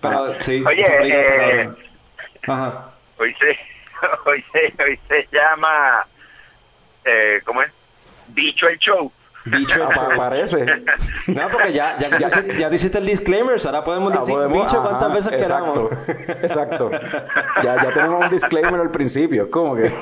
Pero 0.01 0.41
sí, 0.41 0.63
Oye, 0.67 0.83
eh. 0.83 1.71
Ajá. 2.47 2.91
Hoy 3.19 3.35
se, 3.35 3.47
hoy 4.29 4.45
se, 4.53 4.83
hoy 4.83 4.99
se 5.09 5.29
llama, 5.31 6.05
eh, 7.05 7.41
¿cómo 7.45 7.63
es? 7.63 7.73
Bicho 8.29 8.67
el 8.69 8.79
show. 8.79 9.11
Bicho 9.47 9.85
Ah, 9.85 9.91
pa- 9.95 10.17
parece. 10.17 10.65
No, 11.27 11.49
porque 11.51 11.73
ya, 11.73 11.99
ya, 11.99 12.19
ya, 12.19 12.29
ya 12.59 12.69
tú 12.69 12.75
hiciste 12.75 12.99
el 12.99 13.07
disclaimer, 13.07 13.57
ahora 13.67 13.85
podemos 13.85 14.13
Ah, 14.15 14.21
decir 14.21 14.35
podemos- 14.35 14.63
bicho 14.65 14.81
ajá, 14.81 14.89
cuántas 14.89 15.13
veces 15.13 15.33
exacto, 15.41 15.91
queramos. 15.91 16.39
Exacto. 16.43 16.91
Ya, 17.63 17.83
ya 17.83 17.93
tenemos 17.93 18.23
un 18.25 18.31
disclaimer 18.31 18.81
al 18.81 18.91
principio. 18.91 19.51
¿Cómo 19.51 19.77
que? 19.77 19.93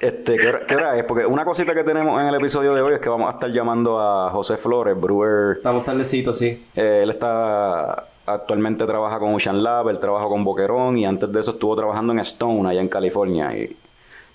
Este, 0.00 0.36
¿qué 0.36 0.48
hora, 0.48 0.66
qué 0.66 0.76
hora 0.76 0.96
es? 0.98 1.04
Porque 1.04 1.24
una 1.24 1.44
cosita 1.44 1.74
que 1.74 1.84
tenemos 1.84 2.20
en 2.20 2.26
el 2.26 2.34
episodio 2.34 2.74
de 2.74 2.82
hoy 2.82 2.94
es 2.94 3.00
que 3.00 3.08
vamos 3.08 3.28
a 3.28 3.34
estar 3.34 3.48
llamando 3.50 4.00
a 4.00 4.30
José 4.30 4.56
Flores, 4.56 5.00
brewer. 5.00 5.56
Estamos 5.56 5.84
tardecito, 5.84 6.34
sí. 6.34 6.66
Eh, 6.74 7.00
él 7.04 7.10
está 7.10 8.06
actualmente 8.26 8.86
trabaja 8.86 9.18
con 9.18 9.34
Ocean 9.34 9.62
Lab, 9.62 9.88
él 9.90 9.98
trabaja 10.00 10.26
con 10.26 10.42
Boquerón 10.44 10.98
y 10.98 11.06
antes 11.06 11.30
de 11.30 11.40
eso 11.40 11.52
estuvo 11.52 11.76
trabajando 11.76 12.12
en 12.12 12.18
Stone 12.20 12.68
allá 12.68 12.80
en 12.80 12.88
California. 12.88 13.56
Y 13.56 13.76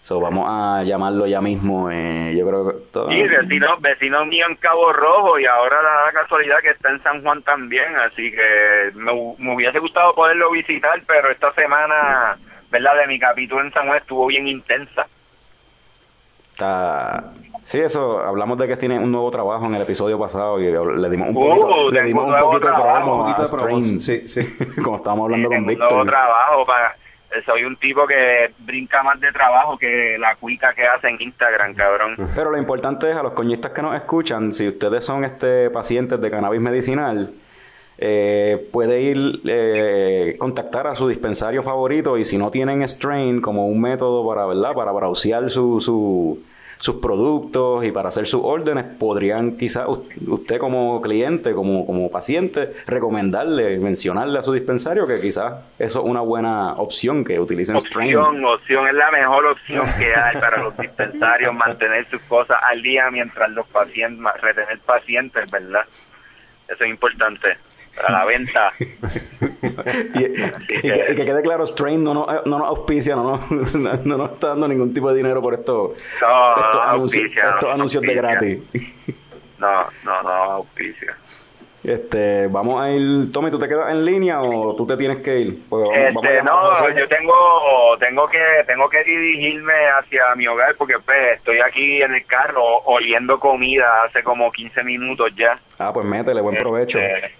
so, 0.01 0.19
vamos 0.19 0.45
a 0.47 0.83
llamarlo 0.83 1.27
ya 1.27 1.41
mismo. 1.41 1.89
eh, 1.91 2.33
yo 2.37 2.47
creo 2.47 2.67
que 2.67 2.85
todo- 2.91 3.07
Sí, 3.09 3.21
vecino, 3.21 3.77
vecino 3.79 4.25
mío 4.25 4.45
en 4.49 4.55
Cabo 4.55 4.91
Rojo 4.93 5.37
y 5.39 5.45
ahora 5.45 5.77
da 5.81 6.05
la 6.05 6.11
casualidad 6.13 6.57
que 6.61 6.69
está 6.71 6.89
en 6.89 7.01
San 7.03 7.21
Juan 7.23 7.41
también, 7.43 7.95
así 7.97 8.31
que 8.31 8.91
me, 8.95 9.11
hu- 9.11 9.35
me 9.37 9.55
hubiese 9.55 9.79
gustado 9.79 10.13
poderlo 10.15 10.51
visitar, 10.51 11.01
pero 11.05 11.29
esta 11.31 11.53
semana, 11.53 12.37
¿verdad? 12.71 12.97
De 12.97 13.07
mi 13.07 13.19
capítulo 13.19 13.61
en 13.61 13.71
San 13.73 13.85
Juan 13.87 13.97
estuvo 13.97 14.25
bien 14.27 14.47
intensa. 14.47 15.05
Está... 16.51 17.31
Sí, 17.63 17.79
eso, 17.79 18.19
hablamos 18.19 18.57
de 18.57 18.67
que 18.67 18.77
tiene 18.77 18.97
un 18.97 19.11
nuevo 19.11 19.29
trabajo 19.29 19.65
en 19.65 19.75
el 19.75 19.81
episodio 19.83 20.17
pasado 20.17 20.59
y 20.59 20.63
le 20.63 21.09
dimos 21.09 21.29
un 21.29 21.37
Uh, 21.37 21.49
poquito, 21.59 21.91
le 21.91 22.01
dimos 22.03 22.25
un 22.25 22.37
poquito 22.37 22.67
de 22.67 22.73
trabajo, 22.73 22.97
promo 23.05 23.13
un 23.15 23.21
poquito 23.21 23.41
a 23.41 23.45
de 23.45 23.51
promo, 23.51 23.81
sí, 23.99 24.27
sí. 24.27 24.65
Como 24.83 24.95
estábamos 24.95 25.25
hablando 25.25 25.49
con 25.49 25.57
Tengo 25.65 25.71
un 25.71 25.77
nuevo 25.79 25.95
Víctor. 26.03 26.07
trabajo 26.07 26.65
para... 26.65 26.95
Soy 27.45 27.63
un 27.63 27.75
tipo 27.77 28.07
que 28.07 28.51
brinca 28.59 29.03
más 29.03 29.19
de 29.19 29.31
trabajo 29.31 29.77
que 29.77 30.17
la 30.19 30.35
cuica 30.35 30.73
que 30.73 30.85
hace 30.87 31.09
en 31.09 31.21
Instagram, 31.21 31.73
cabrón. 31.75 32.15
Pero 32.35 32.49
lo 32.51 32.57
importante 32.57 33.09
es 33.09 33.15
a 33.15 33.21
los 33.23 33.33
coñistas 33.33 33.71
que 33.71 33.81
nos 33.81 33.95
escuchan, 33.95 34.51
si 34.51 34.67
ustedes 34.67 35.05
son 35.05 35.23
este 35.23 35.69
pacientes 35.69 36.19
de 36.19 36.31
cannabis 36.31 36.59
medicinal, 36.61 37.31
eh, 37.99 38.67
puede 38.71 39.01
ir 39.01 39.41
eh, 39.45 40.35
contactar 40.39 40.87
a 40.87 40.95
su 40.95 41.07
dispensario 41.07 41.61
favorito 41.61 42.17
y 42.17 42.25
si 42.25 42.37
no 42.37 42.49
tienen 42.49 42.81
strain 42.87 43.41
como 43.41 43.67
un 43.67 43.81
método 43.81 44.25
para 44.27 44.45
verdad 44.45 44.73
para 44.73 44.91
browsear 44.91 45.49
su, 45.49 45.81
su- 45.81 46.41
sus 46.79 46.95
productos 46.95 47.83
y 47.83 47.91
para 47.91 48.07
hacer 48.07 48.25
sus 48.25 48.41
órdenes 48.41 48.85
podrían 48.97 49.57
quizás 49.57 49.85
usted 50.25 50.57
como 50.57 51.01
cliente 51.01 51.53
como, 51.53 51.85
como 51.85 52.09
paciente 52.09 52.73
recomendarle 52.87 53.79
mencionarle 53.79 54.39
a 54.39 54.41
su 54.41 54.53
dispensario 54.53 55.05
que 55.05 55.19
quizás 55.19 55.65
eso 55.77 55.99
es 55.99 56.05
una 56.05 56.21
buena 56.21 56.73
opción 56.73 57.25
que 57.25 57.37
utilicen 57.37 57.79
strain 57.81 58.15
Opción, 58.15 58.45
opción 58.45 58.87
es 58.87 58.93
la 58.93 59.11
mejor 59.11 59.45
opción 59.47 59.85
que 59.97 60.15
hay 60.15 60.39
para 60.39 60.63
los 60.63 60.77
dispensarios 60.77 61.53
mantener 61.53 62.05
sus 62.05 62.21
cosas 62.21 62.57
al 62.61 62.81
día 62.81 63.11
mientras 63.11 63.49
los 63.51 63.67
pacientes, 63.67 64.25
retener 64.41 64.79
pacientes, 64.79 65.51
¿verdad? 65.51 65.85
Eso 66.69 66.83
es 66.83 66.89
importante 66.89 67.57
para 68.01 68.19
la 68.19 68.25
venta. 68.25 68.71
y, 68.79 70.25
y 70.25 70.91
que, 70.91 71.05
y 71.11 71.15
que 71.15 71.25
quede 71.25 71.41
claro, 71.41 71.65
Strain 71.65 72.03
no 72.03 72.13
nos, 72.13 72.27
no 72.45 72.57
nos 72.59 72.67
auspicia, 72.67 73.15
no 73.15 73.23
nos, 73.49 73.75
no 74.05 74.17
nos 74.17 74.31
está 74.31 74.49
dando 74.49 74.67
ningún 74.67 74.93
tipo 74.93 75.09
de 75.11 75.17
dinero 75.17 75.41
por 75.41 75.53
esto, 75.53 75.93
No, 76.21 76.55
estos, 76.55 76.75
no 76.75 76.81
anuncios, 76.81 77.23
auspicia, 77.23 77.43
no 77.43 77.49
estos 77.51 77.73
anuncios 77.73 78.03
de 78.03 78.07
auspicia. 78.19 78.29
gratis. 78.29 78.59
No, 79.57 79.83
no, 80.03 80.23
no, 80.23 80.29
auspicio. 80.29 81.13
Este, 81.81 82.47
vamos 82.47 82.81
a 82.83 82.91
ir, 82.91 83.31
Tommy, 83.31 83.49
¿tú 83.51 83.57
te 83.57 83.69
quedas 83.69 83.89
en 83.91 84.03
línea 84.03 84.41
o 84.41 84.75
tú 84.75 84.85
te 84.85 84.97
tienes 84.97 85.19
que 85.21 85.39
ir? 85.39 85.59
Pues 85.69 85.81
vamos- 85.87 86.13
vamos 86.13 86.25
a 86.25 86.29
Este, 86.29 86.39
a 86.39 86.43
no, 86.43 86.99
yo 86.99 87.07
tengo, 87.07 87.97
tengo 87.99 88.27
que, 88.27 88.41
tengo 88.67 88.89
que 88.89 89.01
dirigirme 89.05 89.73
hacia 89.97 90.35
mi 90.35 90.45
hogar 90.47 90.75
porque 90.77 90.95
pues, 91.05 91.37
estoy 91.37 91.59
aquí 91.61 92.01
en 92.01 92.15
el 92.15 92.25
carro 92.25 92.65
oliendo 92.85 93.39
comida 93.39 93.85
hace 94.05 94.21
como 94.23 94.51
15 94.51 94.83
minutos 94.83 95.31
ya. 95.37 95.55
Ah, 95.77 95.93
pues 95.93 96.05
métele, 96.05 96.41
buen 96.41 96.57
provecho. 96.57 96.99
Este, 96.99 97.31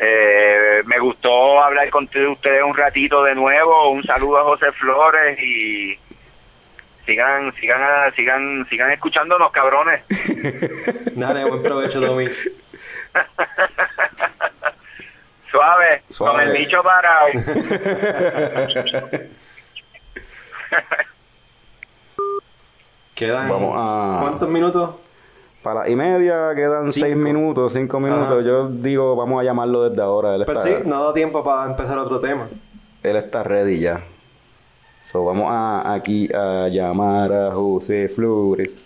eh, 0.00 0.82
me 0.86 0.98
gustó 1.00 1.60
hablar 1.62 1.90
con 1.90 2.04
ustedes 2.04 2.62
un 2.62 2.76
ratito 2.76 3.24
de 3.24 3.34
nuevo. 3.34 3.90
Un 3.90 4.02
saludo 4.04 4.38
a 4.38 4.44
José 4.44 4.70
Flores 4.72 5.38
y 5.42 5.98
sigan, 7.04 7.52
sigan, 7.54 7.82
a- 7.82 8.10
sigan, 8.12 8.64
sigan 8.68 8.90
escuchándonos, 8.92 9.50
cabrones. 9.50 10.02
Dale, 11.16 11.44
buen 11.44 11.62
provecho, 11.62 12.00
Tommy. 12.00 12.28
Suave, 15.50 16.02
Suave. 16.10 16.34
con 16.34 16.40
el 16.48 16.52
bicho 16.58 16.82
parado. 16.82 17.28
Quedan. 23.14 23.48
Vamos 23.48 23.74
a- 23.76 24.20
¿Cuántos 24.20 24.48
minutos? 24.48 24.94
Para 25.62 25.80
la 25.80 25.88
y 25.90 25.96
media 25.96 26.54
quedan 26.54 26.92
Cinco. 26.92 27.06
seis 27.06 27.16
minutos, 27.16 27.72
cinco 27.72 27.98
minutos. 28.00 28.26
Ajá. 28.28 28.40
Yo 28.42 28.68
digo, 28.68 29.16
vamos 29.16 29.40
a 29.40 29.44
llamarlo 29.44 29.88
desde 29.88 30.00
ahora. 30.02 30.34
Él 30.36 30.42
Pues 30.46 30.58
está, 30.64 30.68
sí, 30.82 30.82
no 30.88 31.02
da 31.04 31.12
tiempo 31.12 31.42
para 31.42 31.68
empezar 31.70 31.98
otro 31.98 32.18
tema. 32.18 32.48
él 33.02 33.16
está 33.16 33.42
ready 33.42 33.80
ya. 33.80 34.02
So, 35.02 35.24
vamos 35.24 35.46
a, 35.48 35.92
aquí 35.94 36.28
a 36.32 36.68
llamar 36.68 37.32
a 37.32 37.52
José 37.52 38.08
Flores. 38.08 38.84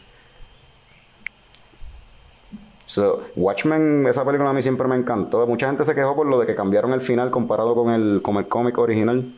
So, 2.87 3.22
Watchmen, 3.37 4.06
esa 4.06 4.24
película 4.24 4.50
a 4.50 4.52
mí 4.52 4.62
siempre 4.62 4.87
me 4.87 4.96
encantó. 4.96 5.46
Mucha 5.46 5.66
gente 5.66 5.85
se 5.85 5.94
quejó 5.94 6.14
por 6.14 6.26
lo 6.26 6.38
de 6.38 6.46
que 6.46 6.54
cambiaron 6.54 6.92
el 6.92 7.00
final 7.00 7.30
comparado 7.30 7.74
con 7.74 7.90
el, 7.90 8.20
con 8.22 8.37
el 8.37 8.46
cómic 8.48 8.76
original. 8.78 9.32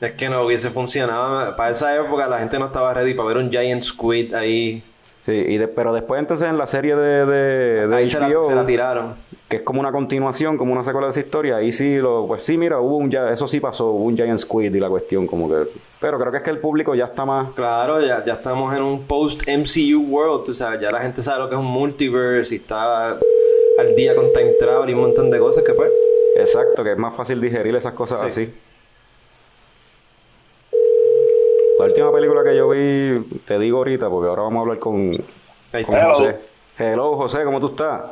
Es 0.00 0.12
que 0.12 0.28
no 0.28 0.42
hubiese 0.44 0.70
funcionado. 0.70 1.54
Para 1.56 1.70
esa 1.70 1.94
época 1.96 2.28
la 2.28 2.38
gente 2.38 2.58
no 2.58 2.66
estaba 2.66 2.94
ready 2.94 3.14
para 3.14 3.28
ver 3.28 3.36
un 3.38 3.50
Giant 3.50 3.82
Squid 3.82 4.34
ahí. 4.34 4.82
Sí, 5.24 5.30
y 5.32 5.56
de- 5.56 5.68
pero 5.68 5.92
después 5.94 6.18
entonces 6.20 6.48
en 6.48 6.58
la 6.58 6.66
serie 6.66 6.96
de, 6.96 7.24
de, 7.26 7.86
de 7.86 7.94
ahí 7.96 8.08
se 8.08 8.18
la, 8.18 8.28
se 8.42 8.54
la 8.56 8.66
tiraron. 8.66 9.14
que 9.48 9.58
es 9.58 9.62
como 9.62 9.78
una 9.78 9.92
continuación, 9.92 10.58
como 10.58 10.72
una 10.72 10.82
secuela 10.82 11.06
de 11.06 11.10
esa 11.12 11.20
historia, 11.20 11.56
ahí 11.58 11.70
sí 11.70 11.98
lo, 11.98 12.26
pues 12.26 12.42
sí, 12.42 12.58
mira, 12.58 12.80
hubo 12.80 12.96
un 12.96 13.08
ya, 13.08 13.30
eso 13.30 13.46
sí 13.46 13.60
pasó, 13.60 13.90
hubo 13.90 14.04
un 14.06 14.16
Giant 14.16 14.40
Squid 14.40 14.74
y 14.74 14.80
la 14.80 14.88
cuestión 14.88 15.28
como 15.28 15.48
que, 15.48 15.68
pero 16.00 16.18
creo 16.18 16.32
que 16.32 16.38
es 16.38 16.42
que 16.42 16.50
el 16.50 16.58
público 16.58 16.96
ya 16.96 17.04
está 17.04 17.24
más, 17.24 17.52
Claro, 17.52 18.00
ya, 18.00 18.24
ya 18.24 18.32
estamos 18.32 18.74
en 18.76 18.82
un 18.82 19.02
post-MCU 19.04 20.00
world. 20.08 20.44
Tú 20.44 20.54
sabes, 20.56 20.80
ya 20.80 20.90
la 20.90 20.98
gente 21.00 21.22
sabe 21.22 21.38
lo 21.38 21.48
que 21.48 21.54
es 21.54 21.60
un 21.60 21.66
multiverse 21.66 22.56
y 22.56 22.58
está 22.58 23.10
al 23.10 23.94
día 23.94 24.16
con 24.16 24.32
time 24.32 24.54
travel 24.58 24.90
y 24.90 24.94
un 24.94 25.02
montón 25.02 25.30
de 25.30 25.38
cosas 25.38 25.62
que 25.62 25.72
pues. 25.72 25.90
exacto, 26.36 26.82
que 26.82 26.90
es 26.92 26.98
más 26.98 27.14
fácil 27.14 27.40
digerir 27.40 27.76
esas 27.76 27.92
cosas 27.94 28.18
Sí. 28.22 28.26
así. 28.26 28.54
La 31.78 31.81
última 31.92 32.12
película 32.12 32.42
que 32.44 32.56
yo 32.56 32.68
vi, 32.70 33.20
te 33.46 33.58
digo 33.58 33.78
ahorita, 33.78 34.08
porque 34.08 34.28
ahora 34.28 34.42
vamos 34.42 34.58
a 34.58 34.60
hablar 34.62 34.78
con. 34.78 35.16
José. 35.72 36.36
Hello, 36.78 37.16
José, 37.16 37.44
¿cómo 37.44 37.60
tú 37.60 37.68
estás? 37.68 38.02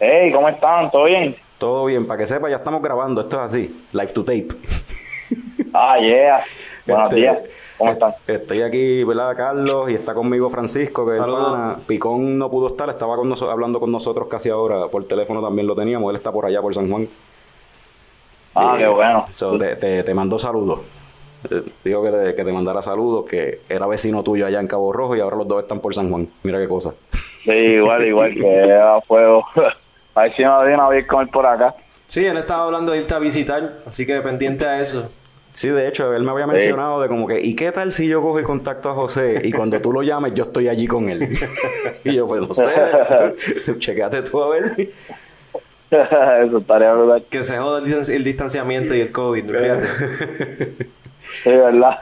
Hey, 0.00 0.32
¿cómo 0.32 0.48
están? 0.48 0.90
¿Todo 0.90 1.04
bien? 1.04 1.36
Todo 1.58 1.84
bien, 1.84 2.06
para 2.06 2.18
que 2.18 2.26
sepa, 2.26 2.48
ya 2.50 2.56
estamos 2.56 2.82
grabando, 2.82 3.20
esto 3.20 3.36
es 3.36 3.42
así, 3.42 3.84
live 3.92 4.08
to 4.12 4.24
tape. 4.24 4.48
Ah, 5.72 5.98
yeah. 5.98 6.40
Buenos 6.86 7.04
Este, 7.10 7.16
días. 7.20 7.38
¿Cómo 7.78 7.90
est- 7.92 8.02
están? 8.02 8.14
Estoy 8.26 8.62
aquí, 8.62 9.04
¿verdad? 9.04 9.36
Carlos, 9.36 9.90
y 9.90 9.94
está 9.94 10.12
conmigo 10.12 10.50
Francisco, 10.50 11.06
que 11.08 11.16
pana. 11.16 11.76
Picón 11.86 12.36
no 12.36 12.50
pudo 12.50 12.68
estar, 12.68 12.88
estaba 12.90 13.16
con 13.16 13.28
noso- 13.28 13.50
hablando 13.50 13.78
con 13.80 13.92
nosotros 13.92 14.26
casi 14.28 14.50
ahora, 14.50 14.88
por 14.88 15.04
teléfono 15.04 15.40
también 15.40 15.66
lo 15.66 15.74
teníamos, 15.76 16.10
él 16.10 16.16
está 16.16 16.32
por 16.32 16.46
allá, 16.46 16.60
por 16.60 16.74
San 16.74 16.90
Juan. 16.90 17.08
Ah, 18.54 18.74
qué 18.76 18.86
bueno. 18.88 19.26
So, 19.32 19.56
te, 19.56 19.76
te, 19.76 20.02
te 20.02 20.14
mandó 20.14 20.38
saludos. 20.38 20.80
Eh, 21.50 21.62
Dijo 21.84 22.02
que 22.04 22.10
te, 22.10 22.34
que 22.34 22.44
te 22.44 22.52
mandara 22.52 22.82
saludos, 22.82 23.26
que 23.28 23.60
era 23.68 23.86
vecino 23.86 24.22
tuyo 24.22 24.46
allá 24.46 24.60
en 24.60 24.66
Cabo 24.68 24.92
Rojo 24.92 25.16
y 25.16 25.20
ahora 25.20 25.36
los 25.36 25.48
dos 25.48 25.62
están 25.62 25.80
por 25.80 25.94
San 25.94 26.10
Juan. 26.10 26.28
Mira 26.42 26.58
qué 26.58 26.68
cosa. 26.68 26.94
Sí, 27.44 27.50
igual, 27.50 28.06
igual 28.06 28.34
que 28.34 28.72
a 28.80 29.00
fuego. 29.00 29.44
A 30.14 30.22
ver 30.22 30.34
si 30.34 30.42
no 30.42 30.64
viene 30.64 30.82
a 30.82 30.88
ver 30.88 31.06
con 31.06 31.22
él 31.22 31.28
por 31.28 31.46
acá. 31.46 31.74
Sí, 32.06 32.24
él 32.24 32.36
estaba 32.36 32.64
hablando 32.64 32.92
de 32.92 32.98
irte 32.98 33.14
a 33.14 33.18
visitar, 33.18 33.78
así 33.86 34.04
que 34.06 34.20
pendiente 34.20 34.66
a 34.66 34.80
eso. 34.80 35.10
Sí, 35.54 35.68
de 35.68 35.86
hecho, 35.88 36.14
él 36.14 36.22
me 36.22 36.30
había 36.30 36.46
mencionado 36.46 37.00
de 37.02 37.08
como 37.08 37.26
que, 37.26 37.40
¿y 37.40 37.54
qué 37.54 37.72
tal 37.72 37.92
si 37.92 38.06
yo 38.08 38.22
cojo 38.22 38.40
y 38.40 38.42
contacto 38.42 38.88
a 38.90 38.94
José 38.94 39.40
y 39.44 39.52
cuando 39.52 39.78
tú 39.82 39.92
lo 39.92 40.02
llames 40.02 40.32
yo 40.34 40.44
estoy 40.44 40.68
allí 40.68 40.86
con 40.86 41.08
él? 41.10 41.38
y 42.04 42.14
yo, 42.14 42.26
pues 42.26 42.40
no 42.46 42.54
sé, 42.54 42.70
chequeate 43.78 44.22
tú 44.22 44.42
a 44.42 44.48
ver. 44.50 44.90
Eso 45.90 46.58
estaría 46.58 46.94
brutal. 46.94 47.24
Que 47.28 47.44
se 47.44 47.58
joda 47.58 47.80
el, 47.80 47.84
distan- 47.86 48.14
el 48.14 48.24
distanciamiento 48.24 48.94
y 48.94 49.00
el 49.02 49.12
COVID, 49.12 49.44
fíjate. 49.44 50.76
Sí, 51.42 51.50
¿verdad? 51.50 51.98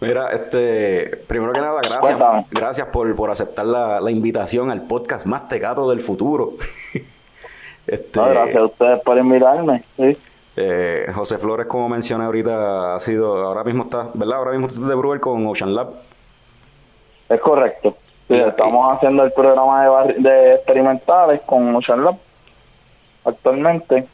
Mira, 0.00 0.30
este, 0.30 1.16
primero 1.26 1.52
que 1.52 1.60
nada, 1.60 1.80
gracias. 1.80 2.00
Cuéntame. 2.00 2.46
Gracias 2.52 2.86
por, 2.88 3.14
por 3.16 3.30
aceptar 3.30 3.66
la, 3.66 4.00
la 4.00 4.10
invitación 4.12 4.70
al 4.70 4.82
podcast 4.82 5.26
más 5.26 5.48
tecato 5.48 5.90
del 5.90 6.00
futuro. 6.00 6.52
este, 7.86 8.18
No, 8.20 8.26
gracias 8.28 8.56
a 8.56 8.64
ustedes 8.64 9.00
por 9.02 9.18
invitarme. 9.18 9.82
Sí. 9.96 10.16
eh, 10.56 11.06
José 11.14 11.36
Flores, 11.38 11.66
como 11.66 11.88
mencioné 11.88 12.24
ahorita, 12.26 12.94
ha 12.94 13.00
sido, 13.00 13.44
ahora 13.44 13.64
mismo 13.64 13.84
está, 13.84 14.08
¿verdad? 14.14 14.38
Ahora 14.38 14.52
mismo 14.52 14.68
está 14.68 14.80
de 14.86 14.94
Brewer 14.94 15.18
con 15.20 15.44
Ocean 15.46 15.74
Lab. 15.74 15.88
Es 17.28 17.40
correcto. 17.40 17.96
Sí, 18.28 18.34
Y- 18.34 18.38
estamos 18.40 18.92
haciendo 18.94 19.24
el 19.24 19.32
programa 19.32 19.84
de, 20.04 20.14
de 20.14 20.54
experimentales 20.54 21.40
con 21.44 21.74
Ocean 21.74 22.04
Lab 22.04 22.14
actualmente. 23.24 24.06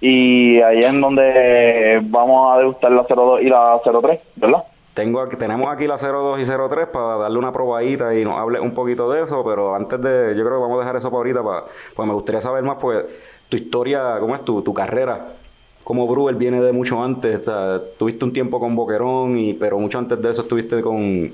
Y 0.00 0.60
ahí 0.60 0.84
es 0.84 1.00
donde 1.00 2.00
vamos 2.04 2.54
a 2.54 2.58
degustar 2.58 2.92
la 2.92 3.04
02 3.04 3.42
y 3.42 3.48
la 3.48 3.80
03, 3.82 4.20
¿verdad? 4.36 4.64
Tengo 4.94 5.26
tenemos 5.28 5.68
aquí 5.70 5.86
la 5.86 5.96
02 5.96 6.40
y 6.40 6.44
03 6.44 6.86
para 6.88 7.16
darle 7.16 7.38
una 7.38 7.52
probadita 7.52 8.14
y 8.14 8.24
nos 8.24 8.38
hable 8.38 8.60
un 8.60 8.72
poquito 8.72 9.10
de 9.10 9.22
eso, 9.22 9.44
pero 9.44 9.74
antes 9.74 10.00
de, 10.00 10.34
yo 10.36 10.42
creo 10.44 10.56
que 10.56 10.62
vamos 10.62 10.76
a 10.76 10.80
dejar 10.80 10.96
eso 10.96 11.10
para 11.10 11.18
ahorita, 11.18 11.42
para, 11.42 11.64
pues 11.94 12.08
me 12.08 12.14
gustaría 12.14 12.40
saber 12.40 12.62
más, 12.62 12.78
pues, 12.80 13.04
tu 13.48 13.56
historia, 13.56 14.16
¿cómo 14.20 14.34
es 14.34 14.42
tu, 14.42 14.62
tu 14.62 14.72
carrera? 14.72 15.34
Como 15.84 16.06
Brewer 16.06 16.34
viene 16.34 16.60
de 16.60 16.72
mucho 16.72 17.02
antes, 17.02 17.40
o 17.40 17.42
sea, 17.44 17.80
tuviste 17.98 18.24
un 18.24 18.32
tiempo 18.32 18.58
con 18.58 18.74
Boquerón, 18.74 19.38
y, 19.38 19.54
pero 19.54 19.78
mucho 19.78 19.98
antes 19.98 20.20
de 20.20 20.30
eso 20.30 20.42
estuviste 20.42 20.80
con, 20.80 21.32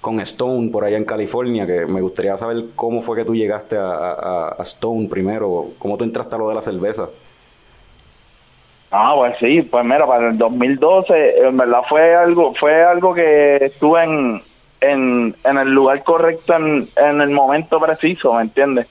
con 0.00 0.20
Stone 0.20 0.70
por 0.70 0.84
allá 0.84 0.96
en 0.98 1.04
California, 1.04 1.66
que 1.66 1.86
me 1.86 2.00
gustaría 2.00 2.36
saber 2.36 2.64
cómo 2.74 3.00
fue 3.00 3.16
que 3.16 3.24
tú 3.24 3.34
llegaste 3.34 3.76
a, 3.78 3.86
a- 3.94 4.48
a 4.58 4.62
Stone 4.62 5.08
primero, 5.08 5.66
cómo 5.78 5.96
tú 5.96 6.04
entraste 6.04 6.34
a 6.34 6.38
lo 6.38 6.48
de 6.48 6.54
la 6.56 6.60
cerveza. 6.62 7.08
Ah, 8.96 9.12
pues 9.16 9.34
sí, 9.40 9.60
pues 9.62 9.84
mira, 9.84 10.06
para 10.06 10.28
el 10.28 10.38
2012, 10.38 11.48
en 11.48 11.56
verdad 11.56 11.82
fue 11.88 12.14
algo, 12.14 12.54
fue 12.54 12.84
algo 12.84 13.12
que 13.12 13.56
estuve 13.56 14.04
en, 14.04 14.40
en, 14.80 15.34
en 15.42 15.58
el 15.58 15.74
lugar 15.74 16.04
correcto 16.04 16.54
en, 16.54 16.88
en 16.94 17.20
el 17.20 17.30
momento 17.30 17.80
preciso, 17.80 18.32
¿me 18.34 18.42
entiendes? 18.42 18.86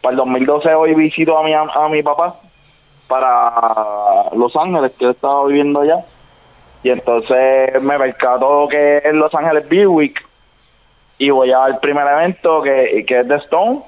Para 0.00 0.12
el 0.12 0.18
2012 0.18 0.72
hoy 0.72 0.94
visito 0.94 1.36
a 1.36 1.42
mi, 1.42 1.52
a 1.52 1.88
mi 1.90 2.00
papá 2.00 2.36
para 3.08 4.30
Los 4.36 4.54
Ángeles, 4.54 4.92
que 4.96 5.06
él 5.06 5.10
estaba 5.10 5.44
viviendo 5.46 5.80
allá. 5.80 6.04
Y 6.84 6.90
entonces 6.90 7.82
me 7.82 7.98
percató 7.98 8.68
que 8.68 8.98
es 8.98 9.14
Los 9.14 9.34
Ángeles 9.34 9.68
Beer 9.68 9.88
Week 9.88 10.14
y 11.18 11.30
voy 11.30 11.50
al 11.50 11.80
primer 11.80 12.06
evento 12.06 12.62
que, 12.62 13.04
que 13.04 13.18
es 13.18 13.26
de 13.26 13.34
Stone 13.38 13.82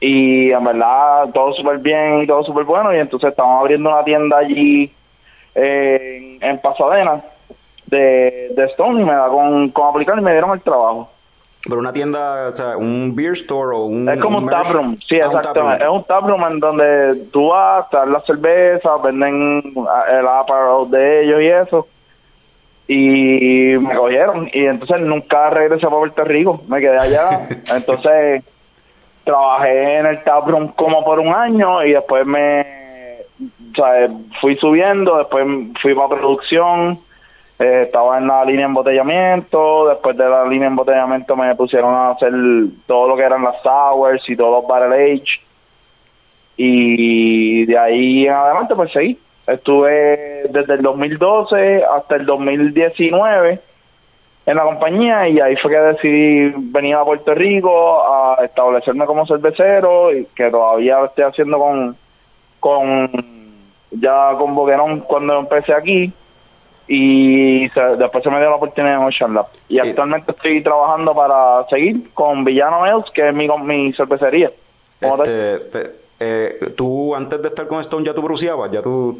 y 0.00 0.50
en 0.52 0.64
verdad 0.64 1.28
todo 1.32 1.52
súper 1.54 1.78
bien 1.78 2.22
y 2.22 2.26
todo 2.26 2.42
súper 2.44 2.64
bueno 2.64 2.94
y 2.94 2.98
entonces 2.98 3.30
estamos 3.30 3.60
abriendo 3.60 3.90
una 3.90 4.04
tienda 4.04 4.38
allí 4.38 4.92
eh, 5.54 6.36
en, 6.40 6.48
en 6.50 6.58
Pasadena 6.60 7.20
de, 7.86 8.48
de 8.54 8.64
Stone 8.72 9.00
y 9.00 9.04
me 9.04 9.12
da 9.14 9.28
con, 9.28 9.70
con 9.70 9.88
aplicar 9.88 10.18
y 10.18 10.22
me 10.22 10.32
dieron 10.32 10.50
el 10.52 10.60
trabajo. 10.60 11.10
Pero 11.68 11.80
una 11.80 11.92
tienda, 11.92 12.48
o 12.48 12.52
sea, 12.52 12.76
un 12.76 13.16
beer 13.16 13.32
store 13.32 13.74
o 13.76 13.86
un... 13.86 14.08
Es 14.08 14.20
como 14.20 14.38
un 14.38 14.46
merch- 14.46 14.62
taproom, 14.62 14.96
sí, 15.08 15.18
Ah, 15.20 15.28
un 15.30 15.36
exactamente. 15.36 15.84
Es 15.84 15.90
un 15.90 16.04
taproom 16.04 16.44
en 16.44 16.60
donde 16.60 17.26
tú 17.32 17.48
vas, 17.48 17.88
te 17.90 17.96
dan 17.96 18.12
la 18.12 18.20
cerveza, 18.20 18.96
venden 19.02 19.62
el 20.12 20.28
apparel 20.28 20.88
de 20.90 21.24
ellos 21.24 21.40
y 21.42 21.46
eso. 21.48 21.88
Y 22.88 23.76
me 23.78 23.96
cogieron. 23.96 24.48
Y 24.52 24.64
entonces 24.66 25.00
nunca 25.00 25.50
regresé 25.50 25.86
para 25.86 25.96
Puerto 25.98 26.22
Rico. 26.24 26.62
Me 26.68 26.80
quedé 26.80 26.98
allá. 26.98 27.48
entonces 27.74 28.44
trabajé 29.26 29.98
en 29.98 30.06
el 30.06 30.22
taproom 30.22 30.68
como 30.68 31.04
por 31.04 31.18
un 31.18 31.34
año 31.34 31.84
y 31.84 31.92
después 31.92 32.24
me 32.24 32.64
o 33.38 33.74
sea, 33.74 34.08
fui 34.40 34.54
subiendo, 34.54 35.18
después 35.18 35.44
fui 35.82 35.94
para 35.94 36.08
producción, 36.08 36.98
eh, 37.58 37.82
estaba 37.86 38.18
en 38.18 38.28
la 38.28 38.44
línea 38.44 38.60
de 38.60 38.70
embotellamiento, 38.70 39.88
después 39.88 40.16
de 40.16 40.28
la 40.28 40.44
línea 40.44 40.68
de 40.68 40.72
embotellamiento 40.72 41.36
me 41.36 41.54
pusieron 41.56 41.92
a 41.92 42.10
hacer 42.10 42.32
todo 42.86 43.08
lo 43.08 43.16
que 43.16 43.24
eran 43.24 43.42
las 43.42 43.60
sours 43.62 44.22
y 44.28 44.36
todos 44.36 44.62
los 44.62 44.68
barrel 44.68 44.92
age 44.92 45.40
y 46.56 47.66
de 47.66 47.78
ahí 47.78 48.26
en 48.26 48.32
adelante 48.32 48.74
pues 48.74 48.92
seguí. 48.92 49.18
Estuve 49.46 50.46
desde 50.50 50.74
el 50.74 50.82
2012 50.82 51.84
hasta 51.84 52.16
el 52.16 52.26
2019 52.26 53.60
en 54.46 54.56
la 54.56 54.62
compañía 54.62 55.28
y 55.28 55.40
ahí 55.40 55.56
fue 55.56 55.70
que 55.72 55.76
decidí 55.78 56.52
venir 56.56 56.94
a 56.94 57.04
Puerto 57.04 57.34
Rico 57.34 58.00
a 58.00 58.44
establecerme 58.44 59.04
como 59.04 59.26
cervecero 59.26 60.12
y 60.14 60.24
que 60.36 60.50
todavía 60.50 61.04
estoy 61.04 61.24
haciendo 61.24 61.58
con 61.58 61.96
con 62.60 63.10
ya 63.90 64.32
con 64.38 64.54
Boquerón 64.54 65.00
cuando 65.00 65.38
empecé 65.40 65.72
aquí 65.74 66.12
y 66.88 67.68
se- 67.70 67.96
después 67.96 68.22
se 68.22 68.30
me 68.30 68.38
dio 68.38 68.48
la 68.50 68.56
oportunidad 68.56 68.96
en 69.00 69.02
Ocean 69.06 69.34
Lab 69.34 69.46
y 69.68 69.78
actualmente 69.88 70.30
estoy 70.30 70.62
trabajando 70.62 71.12
para 71.14 71.64
seguir 71.68 72.12
con 72.14 72.44
Villano 72.44 72.82
Mills 72.82 73.10
que 73.12 73.28
es 73.28 73.34
mi, 73.34 73.48
mi 73.48 73.92
cervecería. 73.94 74.50
Este, 75.00 75.58
te- 75.70 75.90
eh, 76.20 76.72
tú 76.76 77.14
antes 77.14 77.42
de 77.42 77.48
estar 77.48 77.66
con 77.66 77.80
Stone 77.80 78.04
ya 78.06 78.14
tú 78.14 78.22
bruciabas, 78.22 78.70
ya 78.70 78.80
tú... 78.80 79.18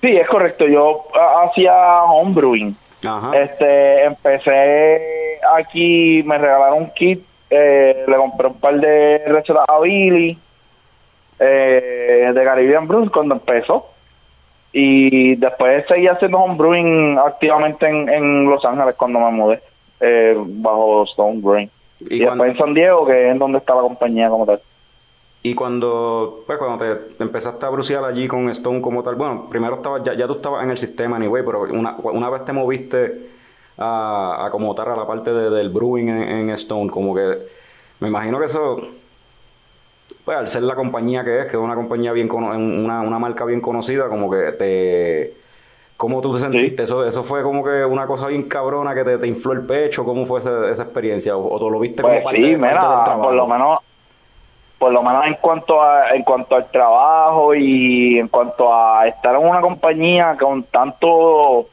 Sí, 0.00 0.08
es 0.16 0.26
correcto. 0.28 0.66
Yo 0.66 1.04
ah, 1.14 1.44
hacía 1.50 1.74
homebrewing. 2.04 2.74
Ajá. 3.04 3.38
Este, 3.38 4.04
empecé 4.04 5.40
aquí, 5.56 6.22
me 6.24 6.38
regalaron 6.38 6.78
un 6.78 6.90
kit, 6.90 7.24
eh, 7.50 8.04
le 8.06 8.16
compré 8.16 8.48
un 8.48 8.60
par 8.60 8.80
de 8.80 9.22
recetas 9.26 9.64
a 9.68 9.80
Billy 9.80 10.38
eh, 11.38 12.30
de 12.34 12.44
Caribbean 12.44 12.88
Brews 12.88 13.10
cuando 13.10 13.34
empezó. 13.34 13.86
Y 14.72 15.36
después 15.36 15.84
seguí 15.88 16.08
haciendo 16.08 16.38
homebrewing 16.38 17.18
activamente 17.18 17.88
en, 17.88 18.08
en 18.08 18.44
Los 18.44 18.64
Ángeles 18.64 18.96
cuando 18.96 19.18
me 19.20 19.30
mudé, 19.30 19.60
eh, 20.00 20.36
bajo 20.36 21.04
Stone 21.04 21.40
Brewing. 21.40 21.70
Y 22.00 22.16
Y, 22.16 22.18
después 22.20 22.50
en 22.50 22.58
San 22.58 22.74
Diego, 22.74 23.06
que 23.06 23.30
es 23.30 23.38
donde 23.38 23.58
está 23.58 23.74
la 23.74 23.80
compañía 23.80 24.28
como 24.28 24.44
tal. 24.44 24.60
Y 25.42 25.54
cuando, 25.54 26.42
pues 26.46 26.58
cuando 26.58 26.84
te 26.84 27.22
empezaste 27.22 27.64
a 27.64 27.68
bruciar 27.70 28.04
allí 28.04 28.26
con 28.28 28.48
Stone 28.50 28.80
como 28.82 29.02
tal, 29.02 29.14
bueno, 29.14 29.48
primero 29.48 29.76
estabas, 29.76 30.02
ya, 30.04 30.14
ya 30.14 30.26
tú 30.26 30.34
estabas 30.34 30.64
en 30.64 30.70
el 30.70 30.78
sistema 30.78 31.16
anyway, 31.16 31.42
pero 31.44 31.62
una, 31.62 31.96
una 31.96 32.28
vez 32.30 32.44
te 32.44 32.52
moviste 32.52 33.30
a, 33.78 34.46
a 34.46 34.50
como 34.50 34.74
tal 34.74 34.90
a 34.90 34.96
la 34.96 35.06
parte 35.06 35.32
de- 35.32 35.50
del 35.50 35.70
brewing 35.70 36.08
en, 36.08 36.22
en 36.22 36.50
Stone, 36.50 36.90
como 36.90 37.14
que 37.14 37.38
me 38.00 38.08
imagino 38.08 38.38
que 38.38 38.46
eso, 38.46 38.80
pues 40.24 40.36
al 40.38 40.48
ser 40.48 40.62
la 40.62 40.74
compañía 40.74 41.24
que 41.24 41.40
es, 41.40 41.44
que 41.46 41.52
es 41.56 41.62
una 41.62 41.74
compañía 41.74 42.12
bien, 42.12 42.28
cono- 42.28 42.50
una, 42.50 43.00
una 43.00 43.18
marca 43.18 43.44
bien 43.44 43.60
conocida, 43.60 44.08
como 44.08 44.30
que 44.30 44.52
te... 44.52 45.36
¿Cómo 45.96 46.20
tú 46.22 46.34
te 46.34 46.40
sentiste? 46.40 46.84
Eso, 46.84 47.06
eso 47.06 47.24
fue 47.24 47.42
como 47.44 47.64
que 47.64 47.84
una 47.84 48.06
cosa 48.06 48.28
bien 48.28 48.44
cabrona 48.48 48.94
que 48.94 49.04
te, 49.04 49.18
te 49.18 49.28
infló 49.28 49.52
el 49.54 49.66
pecho. 49.66 50.04
¿Cómo 50.04 50.26
fue 50.26 50.40
esa, 50.40 50.70
esa 50.70 50.84
experiencia? 50.84 51.36
¿O, 51.36 51.54
o 51.54 51.58
tú 51.60 51.70
lo 51.70 51.80
viste 51.80 52.02
Pues 52.02 52.20
como 52.20 52.22
parte, 52.22 52.48
sí, 52.48 52.56
parte 52.56 52.86
mira, 52.86 52.88
del 52.88 53.02
trabajo? 53.04 53.28
por 53.28 53.34
lo 53.34 53.46
menos 53.46 53.78
por 54.78 54.92
lo 54.92 55.02
menos 55.02 55.26
en 55.26 55.34
cuanto 55.34 55.82
a 55.82 56.10
en 56.10 56.22
cuanto 56.22 56.54
al 56.54 56.70
trabajo 56.70 57.54
y 57.54 58.18
en 58.18 58.28
cuanto 58.28 58.72
a 58.72 59.06
estar 59.08 59.34
en 59.34 59.48
una 59.48 59.60
compañía 59.60 60.36
con 60.38 60.62
tanto 60.64 61.08
o 61.08 61.68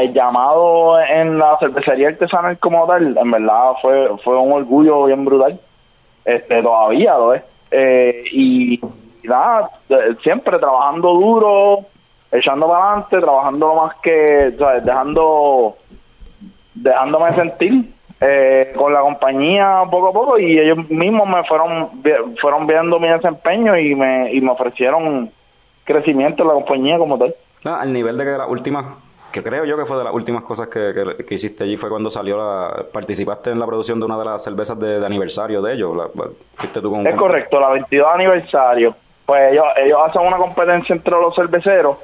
el 0.00 0.12
llamado 0.12 1.00
en 1.00 1.38
la 1.38 1.56
cervecería 1.58 2.08
artesanal 2.08 2.58
como 2.58 2.86
tal, 2.86 3.16
en 3.16 3.30
verdad 3.30 3.72
fue 3.82 4.08
fue 4.22 4.38
un 4.38 4.52
orgullo 4.52 5.04
bien 5.04 5.24
brutal. 5.24 5.58
Este 6.24 6.62
todavía 6.62 7.16
lo 7.16 7.34
es. 7.34 7.42
Eh, 7.70 8.24
y, 8.32 8.80
nada, 9.24 9.70
eh, 9.88 10.14
siempre 10.22 10.58
trabajando 10.58 11.12
duro, 11.12 11.78
echando 12.30 12.68
para 12.68 12.84
adelante, 12.84 13.20
trabajando 13.20 13.74
más 13.74 13.96
que, 13.96 14.54
¿sabes? 14.58 14.84
dejando 14.84 15.76
dejándome 16.74 17.32
sentir 17.34 17.93
eh, 18.20 18.72
con 18.76 18.92
la 18.92 19.00
compañía 19.00 19.82
poco 19.90 20.08
a 20.08 20.12
poco 20.12 20.38
y 20.38 20.58
ellos 20.58 20.88
mismos 20.90 21.28
me 21.28 21.44
fueron 21.44 21.90
fueron 22.40 22.66
viendo 22.66 22.98
mi 23.00 23.08
desempeño 23.08 23.76
y 23.76 23.94
me 23.94 24.30
y 24.32 24.40
me 24.40 24.50
ofrecieron 24.50 25.30
crecimiento 25.84 26.42
en 26.42 26.48
la 26.48 26.54
compañía 26.54 26.96
como 26.98 27.18
tal. 27.18 27.34
Ah, 27.64 27.80
al 27.80 27.92
nivel 27.92 28.16
de 28.16 28.24
que 28.24 28.30
las 28.30 28.48
últimas, 28.48 28.96
que 29.32 29.42
creo 29.42 29.64
yo 29.64 29.76
que 29.76 29.84
fue 29.84 29.98
de 29.98 30.04
las 30.04 30.12
últimas 30.14 30.42
cosas 30.44 30.68
que, 30.68 30.92
que- 30.94 31.24
que 31.24 31.34
hiciste 31.34 31.64
allí 31.64 31.76
fue 31.76 31.90
cuando 31.90 32.10
salió 32.10 32.36
la, 32.36 32.84
participaste 32.92 33.50
en 33.50 33.58
la 33.58 33.66
producción 33.66 33.98
de 33.98 34.06
una 34.06 34.16
de 34.18 34.24
las 34.24 34.44
cervezas 34.44 34.78
de, 34.78 35.00
de 35.00 35.06
aniversario 35.06 35.60
de 35.60 35.74
ellos. 35.74 35.96
La, 35.96 36.04
fuiste 36.54 36.80
tú 36.80 36.90
con, 36.90 37.06
Es 37.06 37.14
correcto, 37.16 37.58
la 37.60 37.70
22 37.70 38.06
aniversario. 38.14 38.94
Pues 39.26 39.52
ellos, 39.52 39.64
ellos 39.82 39.98
hacen 40.06 40.22
una 40.26 40.36
competencia 40.36 40.94
entre 40.94 41.12
los 41.12 41.34
cerveceros 41.34 41.96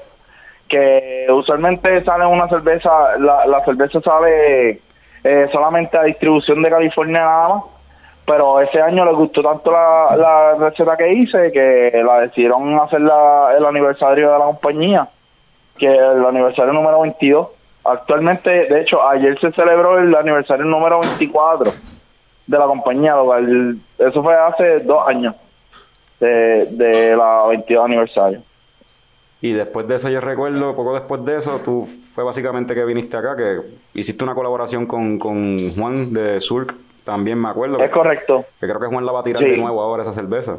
que 0.69 1.27
usualmente 1.31 2.03
sale 2.05 2.27
una 2.27 2.49
cerveza, 2.49 2.91
la, 3.19 3.45
la 3.47 3.65
cerveza 3.65 4.01
sale 4.01 4.81
eh, 5.25 5.49
solamente 5.53 5.99
a 5.99 6.03
distribución 6.03 6.63
de 6.63 6.71
California 6.71 7.21
nada 7.21 7.49
más, 7.49 7.65
pero 8.27 8.61
ese 8.61 8.81
año 8.81 9.05
les 9.05 9.15
gustó 9.15 9.43
tanto 9.43 9.71
la, 9.73 10.17
la 10.17 10.55
receta 10.55 10.97
que 10.97 11.13
hice 11.13 11.51
que 11.53 12.03
la 12.05 12.21
decidieron 12.21 12.79
hacer 12.79 13.01
la, 13.01 13.55
el 13.57 13.65
aniversario 13.65 14.33
de 14.33 14.39
la 14.39 14.45
compañía, 14.45 15.09
que 15.79 15.87
el 15.87 16.25
aniversario 16.25 16.73
número 16.73 17.01
22. 17.01 17.49
Actualmente, 17.85 18.51
de 18.51 18.83
hecho, 18.83 19.03
ayer 19.09 19.39
se 19.41 19.51
celebró 19.53 19.99
el 19.99 20.15
aniversario 20.15 20.65
número 20.65 21.01
24 21.01 21.73
de 22.47 22.59
la 22.59 22.67
compañía, 22.67 23.15
eso 23.99 24.23
fue 24.23 24.35
hace 24.35 24.81
dos 24.81 25.07
años 25.09 25.35
de, 26.19 26.67
de 26.73 27.17
la 27.17 27.47
22 27.47 27.85
aniversario. 27.85 28.43
Y 29.43 29.53
después 29.53 29.89
de 29.89 29.97
eso, 29.97 30.11
yo 30.11 30.21
recuerdo, 30.21 30.77
poco 30.77 30.95
después 30.95 31.25
de 31.25 31.39
eso, 31.39 31.61
tú 31.65 31.87
fue 31.87 32.25
básicamente 32.25 32.75
que 32.75 32.85
viniste 32.85 33.17
acá, 33.17 33.35
que 33.37 33.61
hiciste 33.95 34.23
una 34.23 34.35
colaboración 34.35 34.87
con, 34.87 35.19
con 35.19 35.57
Juan 35.79 36.13
de 36.13 36.41
Surk, 36.41 36.75
también 37.05 37.41
me 37.41 37.49
acuerdo. 37.49 37.81
Es 37.83 37.91
correcto. 37.91 38.45
Que 38.61 38.67
creo 38.67 38.79
que 38.79 38.87
Juan 38.87 39.07
la 39.07 39.13
va 39.13 39.21
a 39.21 39.25
tirar 39.25 39.43
Sí. 39.43 39.51
de 39.51 39.57
nuevo 39.57 39.81
ahora 39.81 40.03
esa 40.03 40.13
cerveza. 40.13 40.59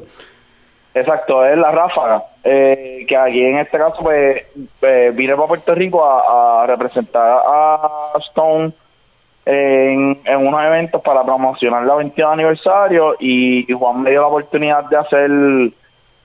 Exacto, 0.94 1.46
es 1.46 1.58
la 1.58 1.72
ráfaga. 1.72 2.24
Eh, 2.44 3.06
que 3.08 3.16
aquí 3.16 3.42
en 3.46 3.60
este 3.60 3.78
caso, 3.78 3.98
pues, 4.02 4.44
eh, 4.82 5.12
vine 5.14 5.36
para 5.36 5.48
Puerto 5.48 5.74
Rico 5.76 6.04
a, 6.04 6.64
a 6.64 6.68
representar 6.68 7.40
a 7.46 8.14
Stone 8.30 8.74
en, 9.46 10.20
en 10.26 10.48
unos 10.48 10.64
eventos 10.66 11.02
para 11.02 11.24
promocionar 11.24 11.84
la 11.86 11.96
22 11.96 12.34
aniversario 12.34 13.16
y 13.20 13.72
Juan 13.72 14.02
me 14.02 14.10
dio 14.12 14.22
la 14.22 14.28
oportunidad 14.28 14.84
de 14.86 14.98
hacer 14.98 15.30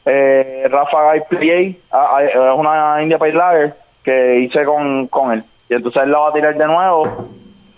eh, 0.07 0.67
Ráfaga 0.71 1.17
IPA, 1.17 1.79
ah, 1.93 2.17
ah, 2.17 2.25
es 2.25 2.35
una 2.57 3.03
India 3.03 3.19
Pale 3.19 3.33
Lager 3.35 3.75
que 4.05 4.39
hice 4.41 4.65
con, 4.65 5.09
con 5.09 5.33
él. 5.33 5.45
Y 5.69 5.75
entonces 5.75 6.03
él 6.03 6.13
la 6.13 6.19
va 6.21 6.29
a 6.29 6.33
tirar 6.33 6.57
de 6.57 6.65
nuevo 6.67 7.29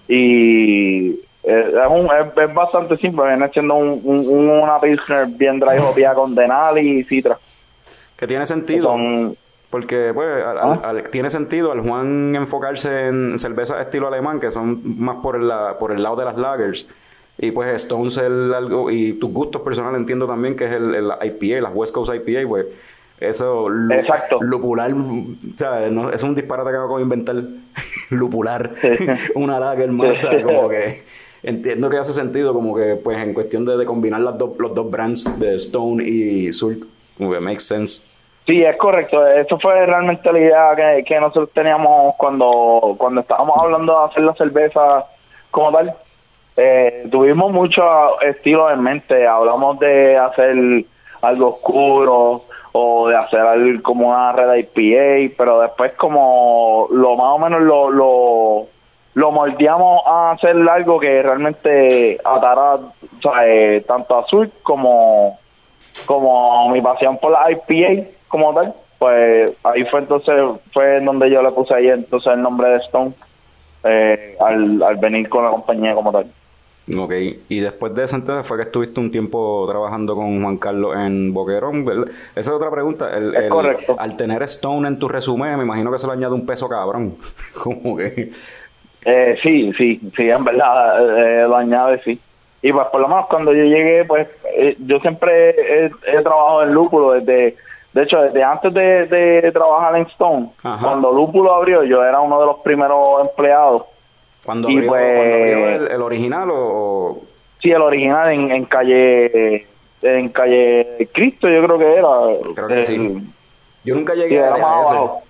y 0.07 1.11
eh, 1.11 1.21
es, 1.43 1.91
un, 1.91 2.07
es, 2.07 2.37
es 2.49 2.55
bastante 2.55 2.97
simple, 2.99 3.25
viene 3.27 3.49
siendo 3.51 3.75
un, 3.75 4.01
un- 4.05 4.49
una 4.51 4.81
Pilsner 4.81 5.27
bien 5.27 5.59
dry 5.61 5.79
hoppia 5.79 6.15
con 6.15 6.35
Denali 6.35 6.99
y 7.01 7.05
Citra. 7.05 7.39
Que 8.17 8.27
tiene 8.27 8.45
sentido. 8.47 8.89
son- 8.91 9.37
Porque, 9.71 10.13
pues, 10.15 10.27
al- 10.45 10.59
¿Ah? 10.59 10.81
al- 10.83 10.97
al- 10.99 11.11
tiene 11.11 11.31
sentido 11.31 11.73
al 11.73 11.81
Juan 11.81 12.35
enfocarse 12.35 13.09
en 13.09 13.39
cervezas 13.39 13.81
estilo 13.81 14.09
alemán, 14.09 14.41
que 14.41 14.51
son 14.51 14.81
más 14.99 15.17
por 15.17 15.37
el, 15.37 15.47
la- 15.49 15.77
por 15.79 15.93
el 15.93 16.03
lado 16.03 16.17
de 16.17 16.25
las 16.25 16.37
lagers. 16.37 16.89
Y 17.39 17.53
pues 17.53 17.73
Stones 17.75 18.17
el 18.19 18.53
algo, 18.53 18.91
y 18.91 19.13
tus 19.15 19.33
gustos 19.33 19.63
personales 19.63 20.01
entiendo 20.01 20.27
también 20.27 20.57
que 20.57 20.65
es 20.65 20.73
el, 20.73 20.95
el 20.95 21.11
IPA, 21.23 21.61
las 21.63 21.73
West 21.75 21.95
Coast 21.95 22.13
IPA, 22.13 22.49
pues 22.49 22.67
eso 23.21 23.69
Exacto. 23.93 24.39
lupular, 24.41 24.91
o 24.93 25.25
sea, 25.57 25.89
no- 25.91 26.11
es 26.11 26.23
un 26.23 26.35
disparate 26.35 26.71
que 26.71 26.77
acabo 26.77 26.97
de 26.97 27.03
inventar, 27.05 27.37
lupular, 28.11 28.73
Sí. 28.81 29.07
una 29.35 29.59
lager 29.61 29.91
más, 29.93 30.21
sea, 30.21 30.43
como 30.43 30.69
que 30.69 31.03
entiendo 31.43 31.89
que 31.89 31.97
hace 31.99 32.13
sentido 32.13 32.53
como 32.53 32.75
que 32.75 32.97
pues 32.97 33.19
en 33.23 33.35
cuestión 33.35 33.65
de, 33.65 33.77
de 33.77 33.85
combinar 33.85 34.21
las 34.21 34.37
dos, 34.37 34.51
los 34.59 34.75
dos 34.75 34.91
brands 34.91 35.39
de 35.39 35.55
Stone 35.55 36.03
y 36.03 36.53
Surk, 36.53 36.85
como 37.17 37.33
que 37.33 37.41
makes 37.41 37.61
sense. 37.61 38.09
Sí, 38.47 38.63
es 38.65 38.77
correcto. 38.79 39.25
Eso 39.27 39.59
fue 39.61 39.85
realmente 39.85 40.33
la 40.33 40.39
idea 40.41 40.75
que, 40.75 41.05
que 41.05 41.21
nosotros 41.21 41.51
teníamos 41.53 42.15
cuando, 42.17 42.95
cuando 42.99 43.21
estábamos 43.21 43.55
hablando 43.61 43.93
de 43.99 44.07
hacer 44.07 44.23
la 44.25 44.35
cerveza 44.35 45.05
como 45.51 45.71
tal. 45.71 45.95
Eh, 46.61 47.07
tuvimos 47.09 47.53
muchos 47.53 47.85
estilos 48.23 48.73
en 48.73 48.83
mente. 48.83 49.29
Hablamos 49.29 49.79
de 49.79 50.17
hacer 50.17 50.85
algo 51.23 51.49
oscuro 51.51 52.43
o 52.73 53.09
de 53.09 53.17
hacer 53.17 53.39
algo 53.39 53.81
como 53.81 54.09
una 54.09 54.33
red 54.33 54.67
IPA, 54.75 55.35
pero 55.39 55.61
después 55.61 55.93
como 55.93 56.89
lo 56.91 57.17
más 57.17 57.29
o 57.29 57.39
menos 57.39 57.63
lo, 57.63 57.91
lo, 57.91 58.67
lo 59.15 59.31
moldeamos 59.31 60.03
a 60.05 60.33
hacer 60.33 60.57
algo 60.69 60.99
que 60.99 61.23
realmente 61.23 62.19
atara 62.25 62.75
o 62.75 62.93
sea, 63.23 63.81
tanto 63.87 64.19
a 64.19 64.27
Sur 64.27 64.51
como 64.65 65.39
como 66.07 66.71
mi 66.71 66.81
pasión 66.81 67.19
por 67.19 67.33
la 67.33 67.53
IPA 67.53 68.09
como 68.27 68.53
tal, 68.53 68.75
pues 68.99 69.57
ahí 69.63 69.85
fue 69.85 70.01
entonces, 70.01 70.35
fue 70.73 71.01
donde 71.01 71.31
yo 71.31 71.41
le 71.41 71.53
puse 71.53 71.75
ahí 71.75 71.89
entonces 71.89 72.33
el 72.33 72.43
nombre 72.43 72.69
de 72.69 72.77
Stone 72.79 73.13
eh, 73.85 74.37
al, 74.41 74.83
al 74.83 74.97
venir 74.97 75.29
con 75.29 75.45
la 75.45 75.51
compañía 75.51 75.95
como 75.95 76.11
tal. 76.11 76.27
Ok, 76.97 77.13
y 77.49 77.61
después 77.61 77.95
de 77.95 78.05
eso 78.05 78.17
entonces 78.17 78.47
fue 78.47 78.57
que 78.57 78.63
estuviste 78.63 78.99
un 79.01 79.11
tiempo 79.11 79.67
trabajando 79.69 80.15
con 80.15 80.41
Juan 80.43 80.57
Carlos 80.57 80.97
en 80.97 81.35
Boquerón, 81.35 81.85
¿verdad? 81.85 82.07
Esa 82.35 82.41
es 82.41 82.49
otra 82.51 82.71
pregunta. 82.71 83.15
El, 83.17 83.35
Es 83.35 83.43
el- 83.45 83.49
correcto. 83.51 83.97
Al 83.99 84.17
tener 84.17 84.43
Stone 84.45 84.89
en 84.89 84.99
tu 84.99 85.09
resumen, 85.09 85.57
me 85.59 85.65
imagino 85.65 85.91
que 85.93 85.99
se 85.99 86.07
le 86.07 86.15
añade 86.15 86.35
un 86.35 86.47
peso 86.47 86.69
cabrón. 86.69 87.17
Como 87.63 87.97
que... 87.97 88.31
Eh, 89.05 89.39
sí, 89.43 89.73
sí, 89.79 90.01
sí, 90.17 90.29
en 90.31 90.45
verdad 90.45 91.19
eh, 91.19 91.43
lo 91.49 91.57
añade, 91.57 92.01
sí. 92.03 92.21
Y 92.63 92.73
pues 92.73 92.87
por 92.89 93.01
lo 93.01 93.09
menos 93.09 93.27
cuando 93.29 93.53
yo 93.53 93.63
llegué, 93.65 94.05
pues 94.05 94.27
eh, 94.57 94.77
yo 94.81 94.99
siempre 95.01 95.51
he, 95.51 95.87
he 95.87 96.23
trabajado 96.23 96.65
en 96.65 96.73
lúpulo 96.75 97.13
desde, 97.13 97.57
de 97.93 98.03
hecho, 98.03 98.21
desde 98.21 98.43
antes 98.43 98.75
de, 98.75 99.07
de 99.07 99.53
trabajar 99.53 99.95
en 99.97 100.03
Stone, 100.07 100.51
Ajá. 100.65 100.85
cuando 100.85 101.13
lúpulo 101.13 101.55
abrió, 101.55 101.85
yo 101.85 102.03
era 102.05 102.21
uno 102.21 102.41
de 102.41 102.47
los 102.47 102.57
primeros 102.59 103.21
empleados. 103.29 103.85
Cuando 104.49 104.69
abrió, 104.69 104.89
pues- 104.89 105.17
cuando 105.17 105.35
abrió 105.37 105.69
el, 105.69 105.93
el 105.93 106.03
original 106.03 106.49
o... 106.51 107.19
Sí, 107.61 107.71
el 107.71 107.83
original 107.83 108.33
en, 108.33 108.51
en 108.51 108.65
calle 108.65 109.67
en 110.01 110.29
calle 110.31 111.09
Cristo, 111.13 111.49
yo 111.51 111.63
creo 111.65 111.79
que 111.79 111.95
era. 111.97 112.09
Creo 112.55 112.69
que 112.69 112.75
El- 112.75 112.85
sí. 112.85 113.19
Yo 113.85 113.95
nunca 113.95 114.15
llegué 114.15 114.41
a 114.41 114.53
ese. 114.55 114.63
abajo. 114.63 115.21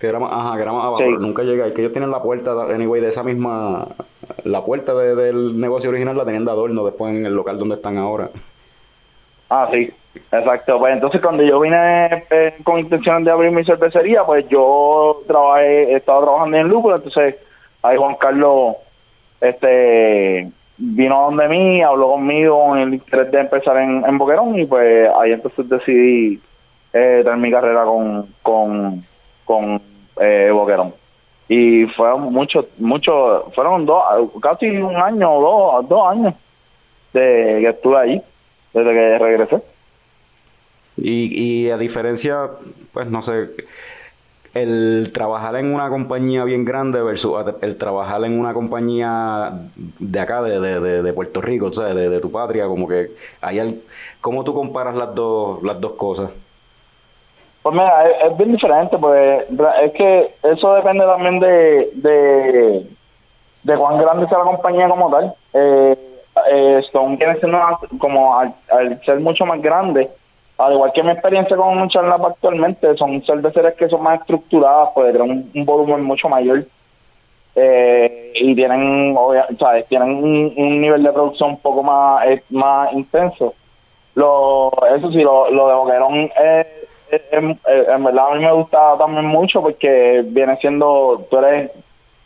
Que 0.00 0.06
era 0.06 0.18
más, 0.18 0.30
ajá, 0.32 0.56
que 0.56 0.62
era 0.62 0.72
más 0.72 0.84
abajo, 0.84 0.98
Sí. 0.98 1.04
pero 1.06 1.18
nunca 1.20 1.42
llegué. 1.42 1.72
que 1.74 1.80
ellos 1.82 1.92
tienen 1.92 2.10
la 2.10 2.22
puerta, 2.22 2.52
anyway, 2.72 3.00
de 3.02 3.08
esa 3.08 3.22
misma... 3.22 3.88
La 4.44 4.64
puerta 4.64 4.94
de- 4.94 5.14
del 5.16 5.60
negocio 5.60 5.90
original 5.90 6.16
la 6.16 6.24
tenían 6.24 6.44
de 6.46 6.50
adorno 6.50 6.84
después 6.84 7.14
en 7.14 7.26
el 7.26 7.34
local 7.34 7.58
donde 7.58 7.74
están 7.74 7.98
ahora. 7.98 8.30
Ah, 9.50 9.68
sí, 9.72 9.90
exacto. 10.32 10.78
Pues 10.78 10.92
entonces 10.94 11.20
cuando 11.20 11.42
yo 11.42 11.60
vine 11.60 12.24
eh, 12.30 12.54
con 12.64 12.78
intenciones 12.78 13.24
de 13.24 13.30
abrir 13.30 13.50
mi 13.52 13.64
cervecería, 13.64 14.24
pues 14.24 14.48
yo 14.48 15.22
trabajé, 15.26 15.94
estaba 15.94 16.22
trabajando 16.22 16.56
en 16.56 16.68
Lúpulo, 16.68 16.96
entonces 16.96 17.36
ahí 17.86 17.96
Juan 17.96 18.16
Carlos 18.16 18.76
este 19.40 20.50
vino 20.78 21.22
donde 21.22 21.48
mí, 21.48 21.82
habló 21.82 22.12
conmigo 22.12 22.66
con 22.66 22.78
el 22.78 22.94
interés 22.94 23.30
de 23.30 23.40
empezar 23.40 23.76
en, 23.78 24.04
en 24.06 24.18
Boquerón 24.18 24.58
y 24.58 24.66
pues 24.66 25.08
ahí 25.18 25.32
entonces 25.32 25.68
decidí 25.68 26.40
eh, 26.92 27.24
mi 27.36 27.50
carrera 27.50 27.84
con, 27.84 28.34
con, 28.42 29.04
con 29.44 29.80
eh, 30.20 30.50
Boquerón. 30.52 30.94
Y 31.48 31.86
fueron 31.96 32.32
muchos, 32.32 32.66
muchos, 32.78 33.54
fueron 33.54 33.86
dos, 33.86 34.02
casi 34.42 34.66
un 34.66 34.96
año 34.96 35.32
o 35.32 35.80
dos, 35.80 35.88
dos 35.88 36.10
años 36.10 36.34
de 37.12 37.58
que 37.60 37.68
estuve 37.68 37.98
ahí, 37.98 38.22
desde 38.72 38.92
que 38.92 39.18
regresé. 39.18 39.62
Y, 40.96 41.66
y 41.66 41.70
a 41.70 41.76
diferencia, 41.76 42.50
pues 42.92 43.06
no 43.08 43.22
sé, 43.22 43.50
el 44.56 45.10
trabajar 45.12 45.56
en 45.56 45.74
una 45.74 45.88
compañía 45.88 46.44
bien 46.44 46.64
grande 46.64 47.02
versus 47.02 47.44
el 47.60 47.76
trabajar 47.76 48.24
en 48.24 48.38
una 48.38 48.54
compañía 48.54 49.52
de 49.98 50.20
acá, 50.20 50.42
de, 50.42 50.58
de, 50.60 51.02
de, 51.02 51.12
Puerto 51.12 51.40
Rico, 51.40 51.66
o 51.66 51.72
sea, 51.72 51.94
de, 51.94 52.08
de 52.08 52.20
tu 52.20 52.30
patria, 52.30 52.66
como 52.66 52.88
que 52.88 53.10
hay 53.40 53.58
al- 53.58 53.80
¿cómo 54.20 54.44
tú 54.44 54.54
comparas 54.54 54.94
las 54.96 55.14
dos, 55.14 55.62
las 55.62 55.80
dos 55.80 55.92
cosas? 55.92 56.30
Pues 57.62 57.74
mira, 57.74 58.08
es, 58.26 58.36
bien 58.36 58.52
diferente, 58.52 58.96
pues 58.96 59.44
es 59.82 59.92
que 59.92 60.34
eso 60.44 60.74
depende 60.74 61.04
también 61.04 61.40
de, 61.40 61.90
de, 61.94 62.86
de 63.64 63.76
cuán 63.76 63.98
grande 63.98 64.28
sea 64.28 64.38
la 64.38 64.44
compañía 64.44 64.88
como 64.88 65.10
tal. 65.10 65.34
Eh, 65.52 65.98
eh, 66.52 66.82
Stone 66.86 67.18
siendo 67.40 67.58
como 67.98 68.38
al 68.38 68.54
ser 69.04 69.20
mucho 69.20 69.44
más 69.46 69.60
grande, 69.60 70.08
al 70.58 70.72
igual 70.72 70.92
que 70.94 71.02
mi 71.02 71.10
experiencia 71.10 71.56
con 71.56 71.88
Charlapa 71.88 72.28
actualmente, 72.28 72.94
son 72.96 73.22
cerveceras 73.22 73.74
que 73.74 73.88
son 73.88 74.02
más 74.02 74.20
estructuradas, 74.20 74.90
pues 74.94 75.12
tienen 75.12 75.30
un, 75.30 75.50
un 75.54 75.64
volumen 75.66 76.02
mucho 76.02 76.28
mayor. 76.28 76.64
Eh, 77.58 78.32
y 78.34 78.54
tienen, 78.54 79.14
obvia- 79.16 79.46
¿sabes? 79.58 79.86
tienen 79.86 80.10
un, 80.10 80.52
un 80.56 80.80
nivel 80.80 81.02
de 81.02 81.12
producción 81.12 81.50
un 81.50 81.58
poco 81.60 81.82
más, 81.82 82.22
eh, 82.26 82.42
más 82.50 82.92
intenso. 82.92 83.54
Lo, 84.14 84.70
eso 84.94 85.10
sí, 85.10 85.18
lo, 85.22 85.50
lo 85.50 85.68
de 85.68 85.74
Boquerón 85.74 86.14
es, 86.16 86.66
es- 87.10 87.22
es- 87.32 87.56
es- 87.66 87.88
en 87.88 88.04
verdad 88.04 88.26
a 88.30 88.34
mí 88.34 88.44
me 88.44 88.52
gusta 88.52 88.96
también 88.98 89.24
mucho 89.26 89.62
porque 89.62 90.22
viene 90.26 90.56
siendo, 90.58 91.24
tú 91.30 91.38
eres 91.38 91.70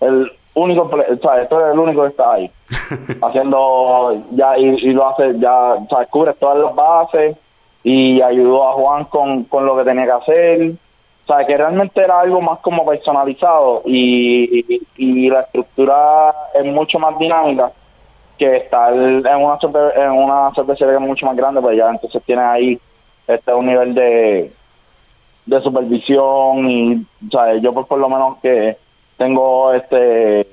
el 0.00 0.30
único, 0.54 0.90
¿sabes? 1.22 1.48
Tú 1.48 1.56
eres 1.60 1.74
el 1.74 1.78
único 1.78 2.02
que 2.02 2.08
está 2.08 2.32
ahí, 2.32 2.50
haciendo 3.22 4.14
ya 4.32 4.58
y, 4.58 4.64
y 4.66 4.92
lo 4.92 5.08
hace, 5.10 5.38
ya, 5.38 5.76
¿sabes? 5.88 6.08
Cubres 6.08 6.36
todas 6.38 6.58
las 6.58 6.74
bases 6.74 7.36
y 7.82 8.20
ayudó 8.20 8.68
a 8.68 8.72
Juan 8.74 9.04
con, 9.04 9.44
con 9.44 9.64
lo 9.64 9.76
que 9.76 9.84
tenía 9.84 10.04
que 10.04 10.10
hacer. 10.10 10.72
O 11.24 11.26
sea, 11.26 11.46
que 11.46 11.56
realmente 11.56 12.00
era 12.02 12.18
algo 12.18 12.40
más 12.40 12.58
como 12.60 12.84
personalizado 12.84 13.82
y, 13.84 14.82
y, 14.96 15.30
la 15.30 15.42
estructura 15.42 16.34
es 16.54 16.70
mucho 16.72 16.98
más 16.98 17.16
dinámica 17.18 17.70
que 18.36 18.56
estar 18.56 18.92
en 18.92 19.36
una 19.36 19.58
en 19.94 20.10
una 20.10 20.50
cervecería 20.54 20.94
que 20.94 21.02
es 21.02 21.08
mucho 21.08 21.26
más 21.26 21.36
grande, 21.36 21.60
pues 21.60 21.76
ya 21.76 21.88
entonces 21.90 22.22
tienes 22.24 22.44
ahí 22.46 22.80
este 23.28 23.54
un 23.54 23.66
nivel 23.66 23.94
de 23.94 24.52
de 25.46 25.60
supervisión 25.62 26.68
y 26.68 27.06
o 27.32 27.56
yo 27.56 27.72
pues 27.74 27.86
por 27.86 27.98
lo 27.98 28.08
menos 28.08 28.38
que 28.38 28.76
tengo 29.16 29.72
este 29.72 30.46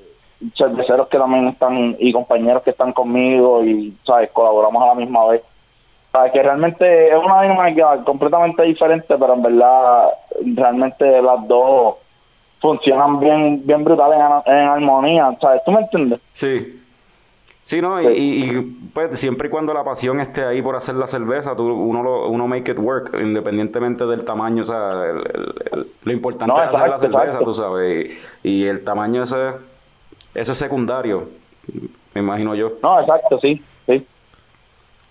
cerveceros 0.56 1.08
que 1.08 1.18
también 1.18 1.48
están 1.48 1.96
y 1.98 2.12
compañeros 2.12 2.62
que 2.62 2.70
están 2.70 2.92
conmigo 2.92 3.64
y 3.64 3.96
sabes 4.06 4.30
colaboramos 4.30 4.82
a 4.82 4.88
la 4.88 4.94
misma 4.94 5.26
vez 5.26 5.42
que 6.32 6.42
realmente 6.42 7.08
es 7.08 7.14
una 7.24 7.42
dinámica 7.42 8.02
completamente 8.04 8.62
diferente 8.62 9.06
pero 9.18 9.34
en 9.34 9.42
verdad 9.42 10.08
realmente 10.56 11.22
las 11.22 11.46
dos 11.48 11.96
funcionan 12.60 13.20
bien 13.20 13.62
bien 13.64 13.84
brutal 13.84 14.12
en, 14.46 14.52
en 14.54 14.68
armonía 14.68 15.36
sabes 15.40 15.62
tú 15.64 15.72
me 15.72 15.80
entiendes 15.80 16.20
Sí. 16.32 16.74
Sí, 17.64 17.82
¿no? 17.82 18.00
Y, 18.00 18.06
y- 18.16 18.44
y, 18.44 18.60
pues 18.94 19.20
siempre 19.20 19.48
y 19.48 19.50
cuando 19.50 19.74
la 19.74 19.84
pasión 19.84 20.20
esté 20.20 20.42
ahí 20.42 20.62
por 20.62 20.74
hacer 20.74 20.94
la 20.94 21.06
cerveza, 21.06 21.54
tú, 21.54 21.64
uno 21.70 22.02
lo, 22.02 22.26
uno 22.30 22.48
make 22.48 22.72
it 22.72 22.78
work, 22.78 23.14
independientemente 23.20 24.06
del 24.06 24.24
tamaño, 24.24 24.62
o 24.62 24.64
sea, 24.64 24.92
el- 25.04 25.18
el- 25.18 25.54
el- 25.72 25.86
lo 26.02 26.12
importante 26.14 26.54
No, 26.54 26.62
es 26.62 26.74
hacer 26.74 26.88
la 26.88 26.96
cerveza, 26.98 27.24
exacto. 27.26 27.44
tú 27.44 27.52
sabes, 27.52 28.10
y, 28.42 28.48
y 28.62 28.66
el 28.66 28.82
tamaño 28.84 29.22
ese, 29.22 29.50
eso 30.34 30.52
es 30.52 30.56
secundario, 30.58 31.28
me 32.14 32.22
imagino 32.22 32.54
yo. 32.54 32.70
no 32.82 33.00
exacto 33.00 33.38
sí 33.38 33.62
sí 33.84 34.06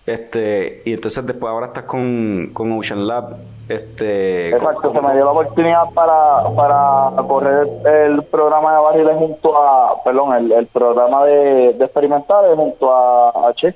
Este, 0.08 0.82
y 0.86 0.94
entonces 0.94 1.26
después 1.26 1.50
ahora 1.52 1.66
estás 1.66 1.84
con, 1.84 2.50
con 2.54 2.72
Ocean 2.72 3.06
Lab, 3.06 3.36
este... 3.68 4.48
Exacto, 4.50 4.80
¿cómo- 4.92 5.00
se 5.00 5.06
me 5.08 5.14
dio 5.14 5.24
la 5.26 5.30
oportunidad 5.32 5.90
para, 5.94 6.44
para 6.56 7.22
correr 7.28 7.68
el 7.86 8.22
programa 8.24 8.72
de 8.74 8.80
barriles 8.80 9.16
junto 9.18 9.56
a, 9.56 10.02
perdón, 10.02 10.34
el, 10.34 10.52
el 10.52 10.66
programa 10.68 11.24
de, 11.26 11.74
de 11.74 11.84
experimentales 11.84 12.56
junto 12.56 12.90
a, 12.90 13.28
a 13.48 13.52
Che. 13.54 13.74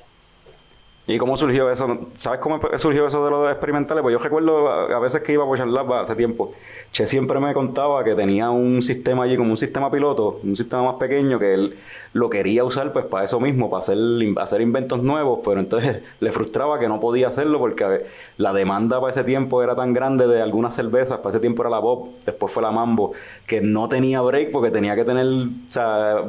¿Y 1.05 1.17
cómo 1.17 1.35
surgió 1.35 1.69
eso? 1.69 1.85
¿Sabes 2.13 2.39
cómo 2.39 2.61
surgió 2.77 3.05
eso 3.05 3.25
de 3.25 3.29
los 3.29 3.51
experimentales? 3.51 4.01
Pues 4.01 4.13
yo 4.13 4.19
recuerdo 4.19 4.69
a 4.69 4.99
veces 4.99 5.21
que 5.21 5.33
iba 5.33 5.43
a 5.43 5.47
Ocean 5.47 5.73
Lab 5.73 5.91
hace 5.95 6.15
tiempo. 6.15 6.53
Che 6.93 7.07
siempre 7.07 7.41
me 7.41 7.53
contaba 7.53 8.05
que 8.05 8.15
tenía 8.15 8.49
un 8.51 8.81
sistema 8.81 9.23
allí, 9.23 9.35
como 9.35 9.49
un 9.49 9.57
sistema 9.57 9.91
piloto, 9.91 10.39
un 10.41 10.55
sistema 10.55 10.83
más 10.83 10.95
pequeño, 10.95 11.39
que 11.39 11.55
él 11.55 11.75
lo 12.13 12.29
quería 12.29 12.63
usar 12.63 12.93
pues 12.93 13.03
para 13.05 13.25
eso 13.25 13.41
mismo, 13.41 13.69
para 13.69 13.79
hacer, 13.79 13.97
hacer 14.37 14.61
inventos 14.61 15.03
nuevos, 15.03 15.39
pero 15.43 15.59
entonces 15.59 16.03
le 16.21 16.31
frustraba 16.31 16.79
que 16.79 16.87
no 16.87 17.01
podía 17.01 17.27
hacerlo 17.27 17.59
porque 17.59 18.05
la 18.37 18.53
demanda 18.53 19.01
para 19.01 19.11
ese 19.11 19.25
tiempo 19.25 19.61
era 19.61 19.75
tan 19.75 19.93
grande 19.93 20.25
de 20.27 20.41
algunas 20.41 20.73
cervezas, 20.73 21.17
para 21.17 21.31
ese 21.31 21.41
tiempo 21.41 21.63
era 21.63 21.69
la 21.69 21.79
Bob, 21.79 22.11
después 22.25 22.49
fue 22.49 22.63
la 22.63 22.71
Mambo, 22.71 23.11
que 23.45 23.59
no 23.59 23.89
tenía 23.89 24.21
break 24.21 24.51
porque 24.51 24.71
tenía 24.71 24.95
que 24.95 25.03
tener 25.03 25.25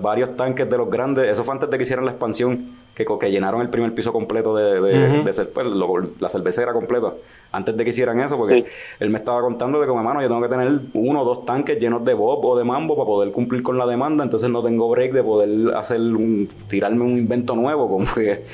varios 0.01 0.35
tanques 0.37 0.69
de 0.69 0.79
los 0.79 0.91
grandes. 0.91 1.31
Eso 1.31 1.45
fue 1.45 1.55
antes 1.55 1.71
de 1.71 1.77
que 1.77 1.85
hicieran 1.85 2.07
la 2.07 2.11
expansión 2.11 2.83
que, 2.95 3.05
que 3.05 3.31
llenaron 3.31 3.61
el 3.61 3.69
primer 3.71 3.93
piso 3.95 4.13
completo 4.13 4.55
de, 4.55 4.81
de, 4.81 4.99
de 5.25 5.31
cer- 5.33 5.49
pues, 5.53 5.67
lo- 5.67 6.11
la 6.21 6.29
cervecera 6.29 6.73
completa. 6.73 7.13
Antes 7.53 7.77
de 7.77 7.85
que 7.85 7.91
hicieran 7.91 8.21
eso, 8.21 8.37
porque 8.37 8.63
Sí. 8.63 8.65
él 9.01 9.11
me 9.11 9.19
estaba 9.19 9.41
contando 9.41 9.81
de 9.81 9.87
como, 9.87 10.01
hermano, 10.01 10.21
yo 10.23 10.29
tengo 10.29 10.43
que 10.43 10.49
tener 10.49 10.81
uno 10.95 11.23
o 11.23 11.25
dos 11.25 11.45
tanques 11.47 11.79
llenos 11.81 12.05
de 12.05 12.15
bob 12.15 12.45
o 12.45 12.57
de 12.57 12.65
mambo 12.65 12.97
para 12.97 13.07
poder 13.07 13.33
cumplir 13.33 13.63
con 13.63 13.79
la 13.79 13.87
demanda, 13.87 14.23
entonces 14.25 14.49
no 14.51 14.63
tengo 14.63 14.89
break 14.89 15.13
de 15.13 15.23
poder 15.23 15.75
hacer 15.77 16.01
un, 16.01 16.49
tirarme 16.69 17.05
un 17.05 17.19
invento 17.19 17.55
nuevo, 17.57 17.89
como 17.89 18.07
que... 18.15 18.45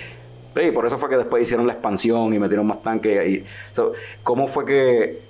Sí, 0.57 0.73
por 0.73 0.85
eso 0.85 0.99
fue 0.99 1.09
que 1.09 1.17
después 1.17 1.43
hicieron 1.43 1.67
la 1.67 1.75
expansión 1.75 2.35
y 2.35 2.39
metieron 2.39 2.67
más 2.67 2.83
tanques 2.83 3.19
ahí. 3.21 3.45
So, 3.73 3.93
¿Cómo 4.25 4.49
fue 4.49 4.65
que 4.65 5.21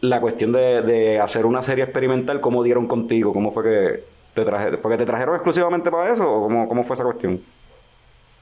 la 0.00 0.20
cuestión 0.20 0.52
de, 0.52 0.82
de 0.82 1.20
hacer 1.20 1.46
una 1.46 1.62
serie 1.62 1.84
experimental, 1.84 2.40
cómo 2.40 2.62
dieron 2.62 2.86
contigo? 2.86 3.32
¿Cómo 3.32 3.52
fue 3.52 3.64
que 3.64 4.04
te 4.34 4.44
trajeron? 4.44 4.80
¿Porque 4.80 4.96
te 4.96 5.04
trajeron 5.04 5.34
exclusivamente 5.34 5.90
para 5.90 6.10
eso 6.12 6.30
o 6.30 6.42
cómo, 6.42 6.68
cómo 6.68 6.84
fue 6.84 6.94
esa 6.94 7.04
cuestión? 7.04 7.40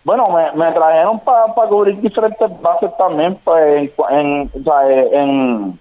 Bueno, 0.06 0.28
me, 0.54 0.72
trajeron 0.72 1.18
para 1.18 1.52
cubrir 1.68 2.00
diferentes 2.00 2.62
bases 2.62 2.96
también, 2.96 3.36
pues, 3.42 3.90
en, 4.08 4.48
o 4.54 4.62
sea, 4.62 4.88
eh, 4.88 5.10
en, 5.12 5.76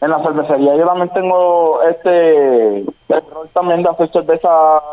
en 0.00 0.10
la 0.10 0.20
cervecería. 0.20 0.74
Yo 0.74 0.84
también 0.84 1.10
tengo 1.10 1.80
este 1.82 2.78
el 2.78 3.30
rol 3.32 3.48
también 3.54 3.84
de 3.84 3.90
hacer 3.90 4.10
cerveza 4.10 4.48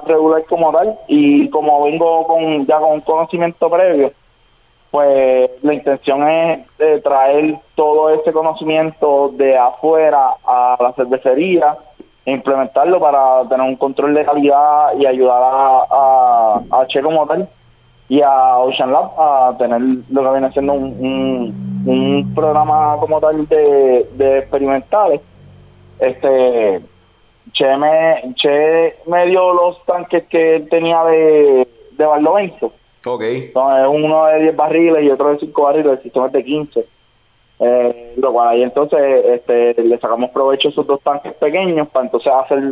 regular 0.06 0.46
como 0.46 0.72
tal 0.72 1.00
y 1.08 1.50
como 1.50 1.84
vengo 1.86 2.28
con 2.28 2.68
ya 2.68 2.78
con 2.78 3.02
conocimiento 3.02 3.68
previo, 3.70 4.12
pues 4.92 5.50
la 5.64 5.74
intención 5.74 6.30
es 6.30 6.60
eh, 6.78 7.02
traer 7.04 7.56
todo 7.74 8.12
ese 8.12 8.32
conocimiento 8.32 9.30
de 9.34 9.58
afuera 9.58 10.36
a 10.46 10.78
la 10.80 10.94
cervecería 10.94 11.76
e 12.24 12.32
implementarlo 12.32 13.00
para 13.00 13.50
tener 13.50 13.68
un 13.68 13.78
control 13.78 14.14
de 14.14 14.24
calidad 14.24 14.94
y 14.96 15.08
ayudar 15.08 15.42
a, 15.42 15.86
a, 15.90 16.62
a 16.70 16.86
Che 16.86 17.02
como 17.02 17.26
tal 17.26 17.50
y 18.14 18.22
a 18.22 18.60
Ocean 18.60 18.92
Lab 18.92 19.10
a 19.18 19.56
tener 19.58 19.82
lo 19.82 20.24
que 20.24 20.30
viene 20.30 20.52
siendo 20.52 20.74
un, 20.74 20.84
un, 21.00 21.84
un 21.88 22.36
programa 22.36 22.98
como 23.00 23.20
tal 23.20 23.48
de, 23.48 24.08
de 24.14 24.38
experimentales. 24.38 25.20
Este 25.98 26.82
Che 27.52 27.78
me, 27.78 28.34
che 28.36 28.98
me 29.08 29.26
dio 29.26 29.54
los 29.54 29.84
tanques 29.86 30.26
que 30.28 30.58
él 30.58 30.70
tenía 30.70 31.04
de, 31.06 31.68
de 31.92 32.06
Barlovento. 32.06 32.72
Ok. 33.06 33.22
Entonces, 33.24 33.88
uno 33.90 34.26
de 34.28 34.40
10 34.44 34.56
barriles 34.56 35.04
y 35.04 35.10
otro 35.10 35.30
de 35.30 35.40
5 35.40 35.62
barriles, 35.62 35.94
el 35.94 36.04
sistema 36.04 36.28
es 36.28 36.34
de 36.34 36.44
15. 36.44 36.86
Eh, 37.60 38.14
lo 38.18 38.32
cual 38.32 38.50
ahí 38.50 38.64
entonces 38.64 39.00
este, 39.26 39.82
le 39.82 39.98
sacamos 40.00 40.30
provecho 40.32 40.68
a 40.68 40.72
esos 40.72 40.86
dos 40.86 41.02
tanques 41.02 41.34
pequeños 41.34 41.88
para 41.90 42.06
entonces 42.06 42.32
hacer 42.34 42.64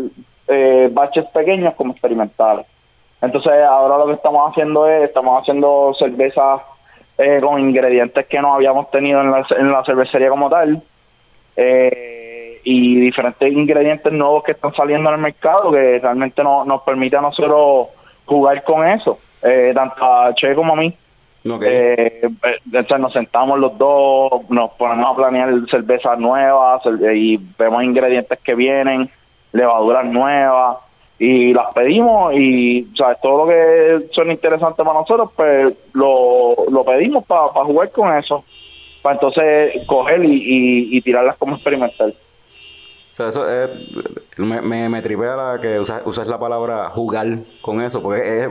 eh, 0.47 0.89
baches 0.91 1.25
pequeños 1.33 1.73
como 1.75 1.93
experimentales. 1.93 2.65
Entonces 3.21 3.53
ahora 3.63 3.97
lo 3.97 4.07
que 4.07 4.13
estamos 4.13 4.49
haciendo 4.49 4.87
es, 4.87 5.03
estamos 5.03 5.41
haciendo 5.41 5.93
cervezas 5.99 6.61
eh, 7.17 7.39
con 7.41 7.59
ingredientes 7.59 8.25
que 8.25 8.41
no 8.41 8.55
habíamos 8.55 8.89
tenido 8.89 9.21
en 9.21 9.31
la, 9.31 9.45
en 9.57 9.71
la 9.71 9.83
cervecería 9.85 10.29
como 10.29 10.49
tal. 10.49 10.81
Eh, 11.55 12.61
y 12.63 12.99
diferentes 12.99 13.51
ingredientes 13.51 14.11
nuevos 14.13 14.43
que 14.43 14.51
están 14.51 14.73
saliendo 14.73 15.09
en 15.09 15.15
el 15.15 15.21
mercado 15.21 15.71
que 15.71 15.99
realmente 15.99 16.43
no, 16.43 16.63
nos 16.65 16.81
permite 16.83 17.17
a 17.17 17.21
nosotros 17.21 17.89
jugar 18.25 18.63
con 18.63 18.87
eso, 18.87 19.19
eh, 19.41 19.71
tanto 19.73 20.03
a 20.03 20.33
Che 20.35 20.53
como 20.53 20.73
a 20.73 20.75
mí. 20.75 20.95
Eh, 21.43 22.21
eh, 22.21 22.29
entonces 22.65 22.99
nos 22.99 23.13
sentamos 23.13 23.59
los 23.59 23.75
dos, 23.77 24.47
nos 24.49 24.71
ponemos 24.73 25.11
a 25.11 25.15
planear 25.15 25.49
cervezas 25.71 26.19
nuevas 26.19 26.81
y 27.13 27.37
vemos 27.57 27.83
ingredientes 27.83 28.39
que 28.39 28.53
vienen, 28.53 29.09
levaduras 29.51 30.05
nuevas 30.05 30.77
y 31.23 31.53
las 31.53 31.71
pedimos 31.75 32.33
y 32.33 32.81
o 32.93 32.95
sea, 32.95 33.13
todo 33.21 33.45
lo 33.45 33.47
que 33.47 34.07
son 34.11 34.31
interesantes 34.31 34.83
para 34.83 34.99
nosotros 34.99 35.29
pues 35.35 35.71
lo, 35.93 36.55
lo 36.67 36.83
pedimos 36.83 37.23
para 37.25 37.63
jugar 37.63 37.91
con 37.91 38.11
eso 38.17 38.43
para 39.03 39.15
entonces 39.15 39.85
coger 39.85 40.25
y, 40.25 40.97
y, 40.97 41.01
tirarlas 41.01 41.37
como 41.37 41.53
experimental 41.55 42.15
O 43.11 43.13
sea, 43.13 43.27
eso 43.27 43.47
es, 43.47 43.69
me, 44.37 44.61
me, 44.61 44.89
me 44.89 45.01
tripea 45.03 45.35
la 45.35 45.59
que 45.61 45.79
usas, 45.79 46.01
usas 46.05 46.27
la 46.27 46.39
palabra 46.39 46.89
jugar 46.89 47.27
con 47.61 47.81
eso, 47.81 48.01
porque 48.01 48.21
es, 48.21 48.49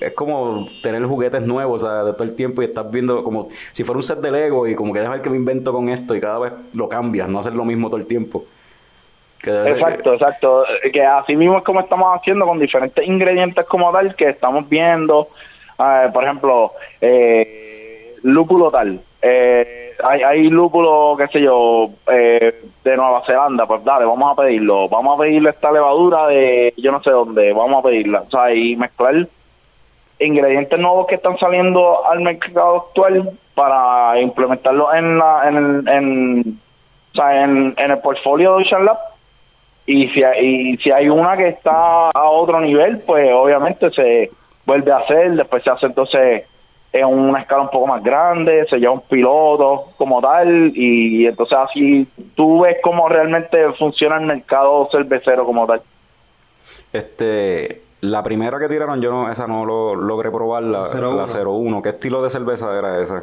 es 0.00 0.12
como 0.14 0.64
tener 0.80 1.04
juguetes 1.04 1.42
nuevos, 1.42 1.82
o 1.82 1.86
sea, 1.86 2.04
de 2.04 2.12
todo 2.12 2.22
el 2.22 2.36
tiempo 2.36 2.62
y 2.62 2.66
estás 2.66 2.88
viendo 2.88 3.24
como 3.24 3.48
si 3.72 3.82
fuera 3.82 3.96
un 3.96 4.02
set 4.04 4.18
de 4.18 4.30
Lego 4.30 4.68
y 4.68 4.76
como 4.76 4.92
que 4.92 5.00
dejar 5.00 5.22
que 5.22 5.30
me 5.30 5.36
invento 5.38 5.72
con 5.72 5.88
esto 5.88 6.14
y 6.14 6.20
cada 6.20 6.38
vez 6.38 6.52
lo 6.72 6.88
cambias, 6.88 7.28
no 7.28 7.40
hacer 7.40 7.54
lo 7.54 7.64
mismo 7.64 7.88
todo 7.88 7.98
el 7.98 8.06
tiempo. 8.06 8.44
Que 8.44 8.46
debe 8.46 8.46
ser 8.46 8.46
que- 9.28 9.31
Exacto, 9.44 10.14
exacto. 10.14 10.64
Que 10.92 11.04
así 11.04 11.34
mismo 11.36 11.58
es 11.58 11.64
como 11.64 11.80
estamos 11.80 12.14
haciendo 12.16 12.46
con 12.46 12.58
diferentes 12.58 13.06
ingredientes 13.06 13.64
como 13.66 13.92
tal 13.92 14.14
que 14.14 14.28
estamos 14.28 14.68
viendo. 14.68 15.26
eh, 15.78 16.08
por 16.12 16.24
ejemplo, 16.24 16.72
eh, 17.00 18.14
lúpulo 18.22 18.70
tal. 18.70 18.98
Eh, 19.20 19.92
hay, 20.02 20.22
hay 20.22 20.48
lúpulo, 20.48 21.14
qué 21.16 21.28
sé 21.28 21.40
yo, 21.40 21.90
eh, 22.10 22.60
de 22.84 22.96
Nueva 22.96 23.24
Zelanda. 23.26 23.66
Pues 23.66 23.84
dale, 23.84 24.04
vamos 24.04 24.32
a 24.32 24.42
pedirlo. 24.42 24.88
Vamos 24.88 25.16
a 25.18 25.22
pedirle 25.22 25.50
esta 25.50 25.70
levadura 25.72 26.26
de 26.26 26.72
yo 26.76 26.92
no 26.92 27.02
sé 27.02 27.10
dónde. 27.10 27.52
Vamos 27.52 27.80
a 27.84 27.88
pedirla. 27.88 28.22
O 28.22 28.30
sea, 28.30 28.54
y 28.54 28.76
mezclar 28.76 29.26
ingredientes 30.18 30.78
nuevos 30.78 31.06
que 31.08 31.16
están 31.16 31.36
saliendo 31.38 32.06
al 32.06 32.20
mercado 32.20 32.76
actual 32.76 33.30
para 33.54 34.20
implementarlos 34.20 34.94
en, 34.94 35.18
la, 35.18 35.48
en, 35.48 35.56
el, 35.56 35.88
en, 35.88 36.60
o 37.12 37.14
sea, 37.16 37.44
en, 37.44 37.74
en 37.76 37.90
el 37.90 37.98
portfolio 37.98 38.56
de 38.56 38.62
Ocean 38.62 38.84
Lab 38.84 38.98
y 39.86 40.08
si 40.08 40.22
hay, 40.22 40.72
y 40.72 40.76
si 40.78 40.90
hay 40.90 41.08
una 41.08 41.36
que 41.36 41.48
está 41.48 42.10
a 42.10 42.30
otro 42.30 42.60
nivel 42.60 42.98
pues 43.00 43.30
obviamente 43.32 43.90
se 43.90 44.30
vuelve 44.64 44.92
a 44.92 44.98
hacer 44.98 45.32
después 45.32 45.62
se 45.62 45.70
hace 45.70 45.86
entonces 45.86 46.44
en 46.92 47.06
una 47.06 47.40
escala 47.40 47.62
un 47.62 47.70
poco 47.70 47.86
más 47.86 48.02
grande 48.02 48.66
se 48.68 48.78
lleva 48.78 48.92
un 48.92 49.00
piloto 49.00 49.88
como 49.96 50.20
tal 50.20 50.72
y 50.74 51.26
entonces 51.26 51.58
así 51.58 52.06
tú 52.36 52.62
ves 52.62 52.76
cómo 52.82 53.08
realmente 53.08 53.72
funciona 53.78 54.18
el 54.18 54.26
mercado 54.26 54.88
cervecero 54.92 55.44
como 55.44 55.66
tal 55.66 55.82
Este, 56.92 57.82
la 58.02 58.22
primera 58.22 58.58
que 58.58 58.68
tiraron, 58.68 59.00
yo 59.00 59.10
no, 59.10 59.30
esa 59.30 59.46
no 59.46 59.64
lo 59.64 59.94
logré 59.94 60.30
probar, 60.30 60.64
la, 60.64 60.80
la 60.80 61.26
01. 61.26 61.82
¿Qué 61.82 61.90
estilo 61.90 62.22
de 62.22 62.30
cerveza 62.30 62.76
era 62.76 63.00
esa? 63.00 63.22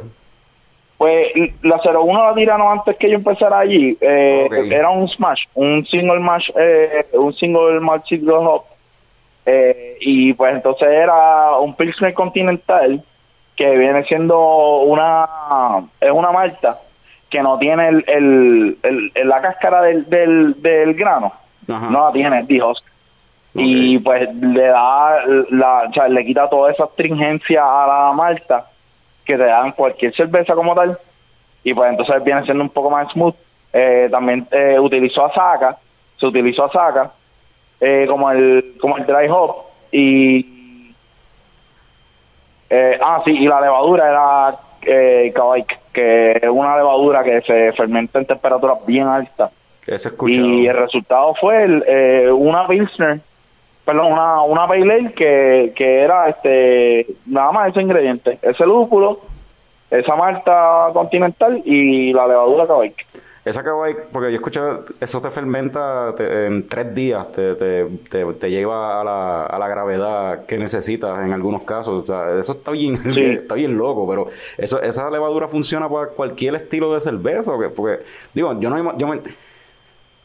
Pues 1.00 1.28
la 1.62 1.80
01 1.82 2.24
la 2.28 2.34
tiraron 2.34 2.72
antes 2.78 2.94
que 2.98 3.08
yo 3.08 3.16
empezara 3.16 3.60
allí. 3.60 3.96
Eh, 4.02 4.46
Ok. 4.50 4.70
Era 4.70 4.90
un 4.90 5.08
smash, 5.08 5.44
un 5.54 5.86
single 5.86 6.20
mash, 6.20 6.50
eh, 6.54 7.06
un 7.14 7.32
single 7.32 7.80
malt 7.80 8.04
single 8.04 8.34
hop. 8.36 8.64
Eh, 9.46 9.96
y 10.02 10.34
pues 10.34 10.54
entonces 10.54 10.86
era 10.90 11.56
un 11.58 11.74
Pilsner 11.74 12.12
Continental 12.12 13.02
que 13.56 13.78
viene 13.78 14.04
siendo 14.04 14.38
una 14.82 15.26
es 15.98 16.10
una 16.10 16.32
malta 16.32 16.76
que 17.30 17.40
no 17.42 17.56
tiene 17.58 17.88
el, 17.88 18.04
el, 18.06 18.78
el- 18.82 19.12
el- 19.14 19.28
la 19.28 19.40
cáscara 19.40 19.80
del, 19.80 20.04
del, 20.10 20.60
del 20.60 20.92
grano. 20.94 21.32
Ajá. 21.66 21.88
No 21.88 22.04
la 22.08 22.12
tiene, 22.12 22.42
dijo. 22.42 22.74
y 23.54 23.98
pues 24.00 24.28
le 24.34 24.66
da 24.66 25.24
la, 25.50 25.84
o 25.88 25.92
sea, 25.94 26.08
le 26.08 26.26
quita 26.26 26.46
toda 26.50 26.70
esa 26.72 26.84
astringencia 26.84 27.62
a 27.64 27.86
la 27.86 28.12
malta 28.12 28.66
que 29.30 29.38
te 29.38 29.44
dan 29.44 29.72
cualquier 29.72 30.14
cerveza 30.14 30.54
como 30.54 30.74
tal. 30.74 30.98
Y 31.62 31.74
pues 31.74 31.90
entonces 31.90 32.24
viene 32.24 32.44
siendo 32.44 32.64
un 32.64 32.70
poco 32.70 32.90
más 32.90 33.10
smooth. 33.12 33.34
Eh, 33.72 34.08
también 34.10 34.46
eh, 34.50 34.78
utilizó 34.80 35.24
Asaka, 35.26 35.78
se 36.18 36.26
utilizó 36.26 36.64
Asaka 36.64 37.12
eh, 37.80 38.06
como 38.08 38.30
el 38.30 38.76
como 38.80 38.96
el 38.96 39.06
dry 39.06 39.28
hop 39.28 39.56
y 39.92 40.92
eh, 42.68 42.98
ah 43.00 43.22
sí 43.24 43.30
y 43.30 43.46
la 43.46 43.60
levadura 43.60 44.08
era 44.08 44.58
eh, 44.82 45.32
que 45.92 46.32
es 46.32 46.50
una 46.50 46.76
levadura 46.76 47.22
que 47.24 47.40
se 47.42 47.72
fermenta 47.72 48.18
en 48.18 48.26
temperaturas 48.26 48.84
bien 48.86 49.06
altas. 49.06 49.52
Y 50.28 50.66
el 50.66 50.76
resultado 50.76 51.34
fue 51.40 51.64
el, 51.64 51.84
eh, 51.86 52.30
una 52.30 52.66
Pilsner, 52.66 53.20
perdón, 53.84 54.12
una, 54.12 54.42
una 54.42 54.66
Pale 54.66 54.82
Ale 54.82 55.12
que, 55.14 55.72
que 55.74 56.00
era 56.00 56.28
este 56.28 57.06
nada 57.26 57.52
más 57.52 57.70
ese 57.70 57.82
ingrediente, 57.82 58.38
ese 58.42 58.64
lúpulo, 58.66 59.20
esa 59.90 60.14
malta 60.16 60.88
continental 60.92 61.62
y 61.64 62.12
la 62.12 62.26
levadura 62.26 62.66
Kavaik. 62.66 63.06
Esa 63.42 63.62
kawaii, 63.62 63.94
porque 64.12 64.28
yo 64.30 64.36
escuché, 64.36 64.60
eso 65.00 65.22
te 65.22 65.30
fermenta 65.30 66.14
te- 66.14 66.44
en 66.46 66.66
tres 66.68 66.94
días, 66.94 67.32
te, 67.32 67.54
te, 67.54 67.86
te, 68.38 68.50
lleva 68.50 69.00
a 69.00 69.02
la, 69.04 69.46
a 69.46 69.58
la 69.58 69.66
gravedad 69.66 70.44
que 70.44 70.58
necesitas 70.58 71.18
en 71.24 71.32
algunos 71.32 71.62
casos. 71.62 72.04
O 72.04 72.06
sea, 72.06 72.38
eso 72.38 72.52
está 72.52 72.70
bien, 72.70 72.98
Sí. 73.14 73.22
está 73.22 73.54
bien 73.54 73.78
loco, 73.78 74.06
pero 74.06 74.26
eso, 74.58 74.82
esa 74.82 75.08
levadura 75.10 75.48
funciona 75.48 75.88
para 75.88 76.08
cualquier 76.08 76.56
estilo 76.56 76.92
de 76.92 77.00
cerveza. 77.00 77.52
¿o 77.54 77.58
qué? 77.58 77.70
Porque, 77.70 78.00
digo, 78.34 78.60
yo 78.60 78.68
no 78.68 78.98
yo 78.98 79.06
me- 79.06 79.20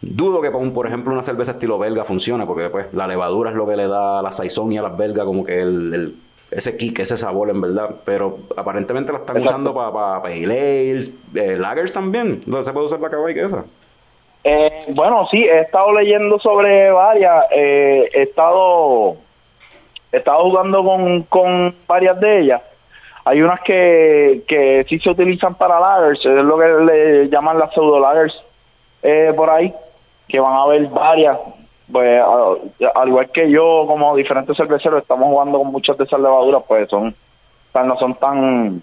dudo 0.01 0.41
que 0.41 0.51
por 0.51 0.87
ejemplo, 0.87 1.13
una 1.13 1.23
cerveza 1.23 1.51
estilo 1.53 1.77
belga 1.79 2.03
funcione, 2.03 2.45
porque 2.45 2.69
pues 2.69 2.93
la 2.93 3.07
levadura 3.07 3.49
es 3.51 3.55
lo 3.55 3.67
que 3.67 3.75
le 3.75 3.87
da 3.87 4.19
a 4.19 4.21
la 4.21 4.31
saison 4.31 4.71
y 4.71 4.77
a 4.77 4.81
las 4.81 4.95
belgas 4.97 5.25
como 5.25 5.43
que 5.43 5.61
el, 5.61 5.93
el- 5.93 6.15
ese 6.51 6.77
kick, 6.77 6.99
ese 6.99 7.17
sabor 7.17 7.49
en 7.49 7.59
verdad. 7.59 7.89
Pero 8.05 8.37
aparentemente 8.55 9.11
la 9.11 9.17
están 9.17 9.37
Exacto. 9.37 9.49
usando 9.61 9.73
para 9.73 9.91
pa, 9.91 10.21
pale 10.21 10.43
ales, 10.45 11.13
eh, 11.33 11.57
lagers 11.57 11.91
también. 11.91 12.41
¿Dónde 12.45 12.63
se 12.63 12.71
puede 12.71 12.85
usar 12.85 12.99
la 12.99 13.09
que 13.09 13.43
esa? 13.43 13.65
Eh, 14.43 14.69
bueno, 14.95 15.27
sí, 15.31 15.43
he 15.43 15.61
estado 15.61 15.91
leyendo 15.91 16.37
sobre 16.39 16.91
varias, 16.91 17.45
eh, 17.51 18.07
he 18.13 18.21
estado 18.23 19.15
he 20.11 20.17
estado 20.17 20.43
jugando 20.43 20.83
con, 20.83 21.23
con 21.23 21.73
varias 21.87 22.19
de 22.19 22.41
ellas. 22.41 22.61
Hay 23.25 23.41
unas 23.41 23.59
que, 23.61 24.43
que 24.47 24.85
sí 24.87 24.99
se 24.99 25.09
utilizan 25.09 25.55
para 25.55 25.79
lagers, 25.79 26.23
es 26.23 26.45
lo 26.45 26.57
que 26.59 26.67
le 26.67 27.27
llaman 27.29 27.57
las 27.57 27.73
pseudo 27.73 27.99
lagers 27.99 28.33
eh, 29.01 29.33
por 29.35 29.49
ahí, 29.49 29.73
que 30.27 30.39
van 30.39 30.53
a 30.53 30.63
haber 30.63 30.87
varias. 30.87 31.37
Pues 31.91 32.21
al 32.95 33.07
igual 33.07 33.29
que 33.31 33.49
yo, 33.51 33.85
como 33.87 34.15
diferentes 34.15 34.57
cerveceros, 34.57 35.01
estamos 35.03 35.27
jugando 35.27 35.59
con 35.59 35.71
muchas 35.71 35.97
de 35.97 36.05
esas 36.05 36.19
levaduras, 36.19 36.63
pues 36.67 36.89
son, 36.89 37.09
o 37.09 37.71
sea, 37.71 37.83
no 37.83 37.95
son 37.97 38.15
tan 38.15 38.81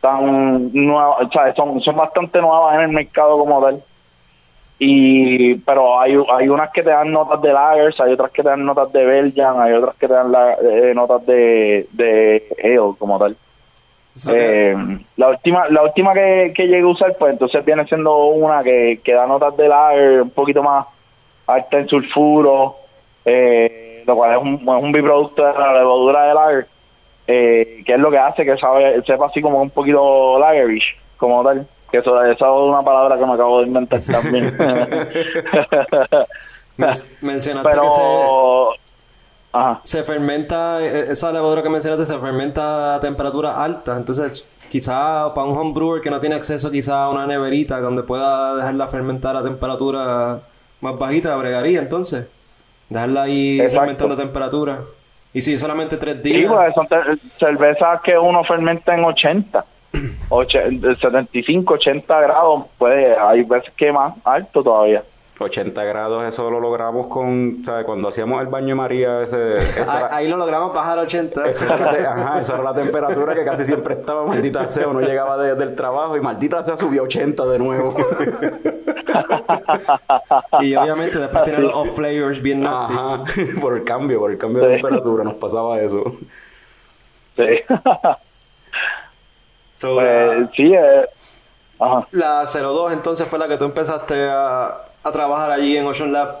tan 0.00 0.70
nuevas, 0.72 1.26
o 1.26 1.30
sea, 1.30 1.52
son, 1.54 1.80
son 1.80 1.96
bastante 1.96 2.40
nuevas 2.40 2.74
en 2.76 2.82
el 2.82 2.88
mercado 2.90 3.38
como 3.38 3.60
tal 3.62 3.82
y 4.78 5.56
pero 5.56 5.98
hay, 6.00 6.16
hay 6.32 6.48
unas 6.48 6.70
que 6.70 6.82
te 6.84 6.90
dan 6.90 7.10
notas 7.10 7.42
de 7.42 7.52
lagers, 7.52 7.98
hay 8.00 8.12
otras 8.12 8.30
que 8.30 8.42
te 8.42 8.48
dan 8.48 8.64
notas 8.64 8.92
de 8.92 9.04
Belgian, 9.04 9.60
hay 9.60 9.72
otras 9.72 9.96
que 9.96 10.06
te 10.06 10.12
dan 10.14 10.30
la- 10.30 10.54
eh, 10.54 10.92
notas 10.94 11.26
de, 11.26 11.88
de 11.92 12.44
ale 12.62 12.96
como 12.98 13.18
tal. 13.18 13.36
Eh, 14.32 14.74
la 15.16 15.28
última 15.28 15.68
la 15.68 15.82
última 15.82 16.14
que, 16.14 16.52
que 16.54 16.66
llegué 16.66 16.82
a 16.82 16.86
usar, 16.86 17.14
pues 17.18 17.32
entonces 17.32 17.64
viene 17.64 17.84
siendo 17.86 18.16
una 18.26 18.62
que, 18.62 19.00
que 19.04 19.12
da 19.12 19.26
notas 19.26 19.56
de 19.56 19.68
lager 19.68 20.22
un 20.22 20.30
poquito 20.30 20.62
más 20.62 20.86
alta 21.46 21.78
en 21.78 21.88
sulfuro, 21.88 22.76
eh, 23.24 24.02
lo 24.06 24.16
cual 24.16 24.32
es 24.36 24.42
un, 24.42 24.54
es 24.54 24.82
un 24.82 24.92
biproducto 24.92 25.44
de 25.44 25.52
la 25.52 25.72
levadura 25.74 26.26
de 26.28 26.34
lager, 26.34 26.66
eh, 27.26 27.82
que 27.84 27.92
es 27.94 27.98
lo 27.98 28.10
que 28.10 28.18
hace 28.18 28.44
que 28.44 28.56
sabe, 28.56 29.02
sepa 29.02 29.26
así 29.26 29.40
como 29.40 29.60
un 29.62 29.70
poquito 29.70 30.38
lagerish, 30.38 30.96
como 31.16 31.42
tal. 31.44 31.66
Que 31.90 31.98
eso, 31.98 32.22
es 32.22 32.38
una 32.40 32.82
palabra 32.82 33.18
que 33.18 33.24
me 33.24 33.32
acabo 33.32 33.60
de 33.60 33.66
inventar 33.66 33.98
también. 34.02 34.44
men- 36.76 36.90
mencionaste 37.22 37.70
que 37.70 37.76
se, 37.76 38.00
Pero... 38.00 38.72
Ajá. 39.52 39.80
se 39.82 40.02
fermenta, 40.02 40.82
eh, 40.82 41.06
esa 41.12 41.32
levadura 41.32 41.62
que 41.62 41.68
mencionaste 41.70 42.04
se 42.06 42.18
fermenta 42.18 42.94
a 42.96 43.00
temperatura 43.00 43.62
alta. 43.62 43.96
Entonces, 43.96 44.46
quizá 44.70 45.32
para 45.34 45.46
un 45.46 45.56
homebrewer 45.56 46.02
que 46.02 46.10
no 46.10 46.20
tiene 46.20 46.34
acceso 46.34 46.70
quizá 46.70 47.04
a 47.04 47.08
una 47.10 47.26
neverita 47.26 47.80
donde 47.80 48.02
pueda 48.02 48.56
dejarla 48.56 48.88
fermentar 48.88 49.36
a 49.36 49.42
temperatura 49.42 50.40
más 50.80 50.98
bajita, 50.98 51.34
bregaría 51.36 51.80
entonces. 51.80 52.26
Dejarla 52.90 53.22
ahí 53.22 53.58
Exacto. 53.60 53.80
fermentando 53.80 54.14
a 54.14 54.18
temperatura. 54.18 54.78
Y 55.32 55.40
si 55.42 55.58
solamente 55.58 55.96
tres 55.98 56.16
Sí, 56.22 56.32
días. 56.32 56.50
pues 56.52 56.74
son 56.74 56.86
cervezas 57.38 58.00
que 58.02 58.18
uno 58.18 58.42
fermenta 58.44 58.94
en 58.94 59.04
80, 59.04 59.64
och- 60.30 60.46
75, 61.00 61.74
80 61.74 62.20
grados, 62.20 62.64
puede, 62.78 63.16
hay 63.18 63.42
veces 63.42 63.72
que 63.76 63.92
más 63.92 64.14
alto 64.24 64.62
todavía. 64.62 65.02
80 65.40 65.84
grados, 65.84 66.24
eso 66.26 66.50
lo 66.50 66.60
logramos 66.60 67.06
con, 67.06 67.62
¿sabes? 67.64 67.84
Cuando 67.86 68.08
hacíamos 68.08 68.40
el 68.40 68.48
baño 68.48 68.68
de 68.68 68.74
María, 68.74 69.22
ese, 69.22 69.58
esa, 69.80 69.96
Ahí, 69.96 70.02
era, 70.04 70.16
ahí 70.16 70.28
lo 70.28 70.36
logramos 70.36 70.74
bajar 70.74 70.98
a 70.98 71.02
80. 71.02 71.46
esa 71.48 71.74
era 71.74 71.90
te- 71.90 72.06
ajá, 72.06 72.40
esa 72.40 72.54
era 72.54 72.62
la 72.64 72.74
temperatura 72.74 73.34
que 73.34 73.44
casi 73.44 73.64
siempre 73.64 73.94
estaba, 73.94 74.24
maldita 74.24 74.68
sea, 74.68 74.88
uno 74.88 75.00
llegaba 75.00 75.38
de- 75.38 75.54
del 75.54 75.74
trabajo 75.74 76.16
y 76.16 76.20
maldita 76.20 76.62
sea 76.64 76.76
subió 76.76 77.02
a 77.02 77.04
80 77.04 77.44
de 77.46 77.58
nuevo. 77.58 77.94
y 80.60 80.74
obviamente 80.74 81.18
después 81.18 81.44
tiene 81.44 81.60
los 81.60 81.74
off 81.74 81.94
flavors 81.96 82.42
bien 82.42 82.60
nasty. 82.60 82.94
Ajá, 82.94 83.24
por 83.60 83.76
el 83.76 83.84
cambio, 83.84 84.18
por 84.20 84.30
el 84.30 84.38
cambio 84.38 84.62
de 84.62 84.72
temperatura 84.74 85.24
nos 85.24 85.34
pasaba 85.34 85.80
eso. 85.80 86.16
Sí, 87.36 87.46
So, 89.76 89.94
pues, 89.94 90.04
la, 90.40 90.50
sí 90.56 90.74
eh, 90.74 91.06
ajá. 91.78 92.00
la 92.10 92.44
02 92.46 92.92
entonces 92.92 93.28
fue 93.28 93.38
la 93.38 93.46
que 93.46 93.56
tú 93.56 93.64
empezaste 93.64 94.28
a, 94.28 94.87
a 95.04 95.10
trabajar 95.10 95.50
allí 95.50 95.76
en 95.76 95.86
Ocean 95.86 96.12
Lab. 96.12 96.36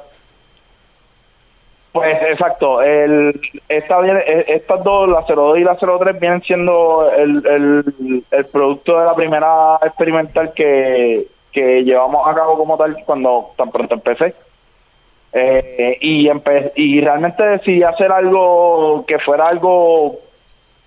Pues 1.92 2.18
exacto, 2.22 2.82
el, 2.82 3.40
esta 3.68 4.00
eh, 4.06 4.44
estas 4.48 4.84
dos, 4.84 5.08
la 5.08 5.22
02 5.26 5.58
y 5.58 5.64
la 5.64 5.76
03, 5.76 6.20
vienen 6.20 6.42
siendo 6.42 7.10
el, 7.10 7.44
el, 7.46 8.24
el 8.30 8.46
producto 8.52 8.98
de 9.00 9.06
la 9.06 9.14
primera 9.14 9.78
experimental 9.82 10.52
que, 10.54 11.26
que 11.50 11.82
llevamos 11.84 12.28
a 12.28 12.34
cabo 12.34 12.56
como 12.58 12.76
tal 12.76 12.96
cuando 13.06 13.52
tan 13.56 13.70
pronto 13.70 13.94
empecé. 13.94 14.34
Eh, 15.32 15.96
y, 16.00 16.28
empe- 16.28 16.72
y 16.76 17.00
realmente 17.00 17.42
decidí 17.42 17.82
hacer 17.82 18.12
algo 18.12 19.04
que 19.06 19.18
fuera 19.18 19.46
algo 19.48 20.18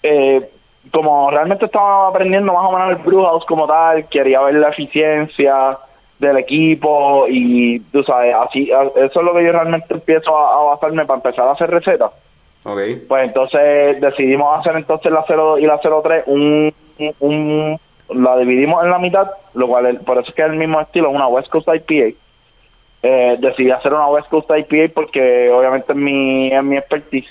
eh, 0.03 0.49
como 0.91 1.30
realmente 1.30 1.65
estaba 1.65 2.07
aprendiendo 2.07 2.53
más 2.53 2.65
o 2.67 2.72
menos 2.72 2.89
el 2.91 3.03
Brewhouse 3.03 3.45
como 3.45 3.67
tal, 3.67 4.07
quería 4.07 4.41
ver 4.41 4.55
la 4.55 4.69
eficiencia 4.69 5.78
del 6.22 6.38
equipo 6.38 7.26
y 7.28 7.80
tú 7.91 8.03
sabes, 8.03 8.34
así 8.36 8.69
eso 8.69 9.19
es 9.19 9.26
lo 9.26 9.34
que 9.34 9.43
yo 9.43 9.51
realmente 9.51 9.93
empiezo 9.93 10.38
a, 10.38 10.53
a 10.53 10.63
basarme 10.76 11.05
para 11.05 11.17
empezar 11.17 11.47
a 11.47 11.51
hacer 11.53 11.69
recetas. 11.69 12.11
Ok. 12.63 12.80
Pues 13.07 13.24
entonces 13.24 13.99
decidimos 13.99 14.59
hacer 14.59 14.76
entonces 14.78 15.11
la 15.11 15.26
02 15.28 15.59
y 15.59 15.65
la 15.65 15.80
03 15.80 16.24
un, 16.28 16.72
un 17.19 17.80
la 18.13 18.38
dividimos 18.38 18.84
en 18.84 18.91
la 18.91 18.99
mitad, 18.99 19.32
lo 19.55 19.67
cual 19.67 19.88
es- 19.88 20.03
por 20.03 20.17
eso 20.19 20.30
es 20.30 20.36
que 20.36 20.43
es 20.43 20.49
el 20.49 20.57
mismo 20.57 20.80
estilo, 20.80 21.09
una 21.09 21.28
West 21.28 21.49
Coast 21.49 21.67
IPA. 21.67 22.15
Eh, 23.03 23.38
decidí 23.39 23.72
hacer 23.72 23.91
una 23.93 24.07
West 24.09 24.30
Coast 24.30 24.49
IPA 24.51 24.93
porque 24.93 25.49
obviamente 25.49 25.91
es 25.91 25.97
mi, 25.97 26.53
es 26.53 26.63
mi 26.63 26.78
expertise 26.78 27.26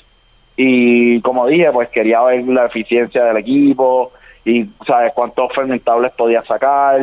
y 0.57 1.21
como 1.21 1.47
dije, 1.47 1.71
pues 1.73 1.89
quería 1.91 2.23
ver 2.23 2.43
la 2.49 2.67
eficiencia 2.67 3.25
del 3.25 3.37
equipo 3.37 4.11
y 4.45 4.65
sabes 4.85 5.13
cuántos 5.15 5.53
fermentables 5.55 6.11
podía 6.13 6.43
sacar 6.43 6.99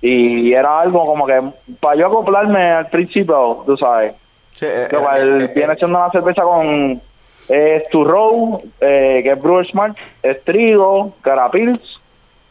y 0.00 0.52
era 0.52 0.80
algo 0.80 1.04
como 1.04 1.26
que 1.26 1.40
para 1.80 1.96
yo 1.96 2.06
acoplarme 2.06 2.70
al 2.72 2.86
principio, 2.88 3.62
tú 3.66 3.76
sabes. 3.76 4.14
Eh, 4.60 4.88
Lo 4.90 5.02
cual 5.02 5.40
eh, 5.40 5.44
eh, 5.44 5.52
viene 5.54 5.74
siendo 5.76 5.98
una 5.98 6.10
cerveza 6.10 6.42
con 6.42 7.00
es 7.48 7.88
Turrow, 7.88 8.60
eh, 8.80 9.20
que 9.22 9.30
es 9.30 9.42
Brewer 9.42 9.66
Smart, 9.66 9.96
es 10.22 10.44
trigo, 10.44 11.14
carapils, 11.22 11.80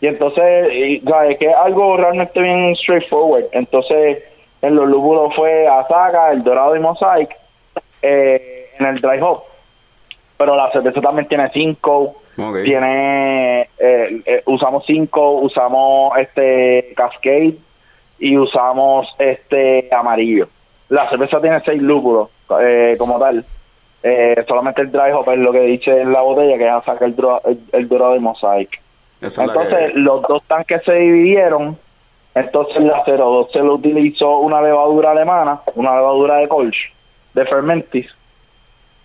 y 0.01 0.07
entonces, 0.07 1.03
¿sabes? 1.07 1.37
Que 1.37 1.45
es 1.51 1.55
algo 1.55 1.97
realmente 1.97 2.41
bien 2.41 2.75
straightforward. 2.75 3.45
Entonces, 3.51 4.23
en 4.61 4.75
los 4.75 4.87
lúpulos 4.87 5.35
fue 5.35 5.67
Azaga, 5.67 6.31
El 6.31 6.43
Dorado 6.43 6.75
y 6.75 6.79
Mosaic, 6.79 7.29
en 8.01 8.85
el 8.85 9.01
Dry 9.01 9.19
Hop. 9.21 9.43
Pero 10.37 10.55
la 10.55 10.71
cerveza 10.71 11.01
también 11.01 11.27
tiene 11.27 11.49
cinco 11.51 12.15
tiene, 12.63 13.61
eh, 13.61 14.21
eh, 14.25 14.43
usamos 14.45 14.83
cinco, 14.85 15.31
usamos 15.39 16.17
este 16.17 16.93
Cascade 16.95 17.55
y 18.19 18.37
usamos 18.37 19.07
este 19.17 19.89
amarillo. 19.93 20.47
La 20.89 21.09
cerveza 21.09 21.41
tiene 21.41 21.61
seis 21.65 21.81
lúpulos 21.81 22.29
eh, 22.61 22.95
como 22.97 23.19
tal. 23.19 23.43
Eh, 24.03 24.45
solamente 24.47 24.83
el 24.83 24.91
dry 24.91 25.11
hop 25.11 25.29
es 25.31 25.39
lo 25.39 25.51
que 25.51 25.61
dice 25.61 26.01
en 26.01 26.13
la 26.13 26.21
botella, 26.21 26.57
que 26.57 26.67
es 26.67 26.85
sacar 26.85 27.07
el, 27.07 27.15
dro 27.15 27.41
el, 27.43 27.59
el 27.71 27.87
dorado 27.87 28.13
de 28.13 28.19
mosaic. 28.19 28.81
Entonces, 29.19 29.95
los 29.95 30.21
dos 30.23 30.43
tanques 30.43 30.83
se 30.83 30.93
dividieron. 30.93 31.77
Entonces, 32.35 32.83
la 32.83 33.03
02 33.03 33.51
se 33.51 33.59
lo 33.59 33.75
utilizó 33.75 34.37
una 34.37 34.61
levadura 34.61 35.11
alemana, 35.11 35.61
una 35.73 35.95
levadura 35.95 36.35
de 36.35 36.47
Kolsch, 36.47 36.93
de 37.33 37.45
Fermentis, 37.45 38.07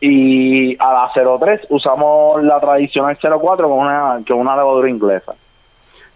y 0.05 0.74
a 0.80 0.92
la 1.14 1.38
03 1.38 1.61
usamos 1.68 2.42
la 2.42 2.59
tradicional 2.59 3.16
04 3.20 3.68
con 3.68 3.78
una, 3.78 4.20
con 4.26 4.38
una 4.40 4.57
levadura 4.57 4.90
inglesa. 4.90 5.34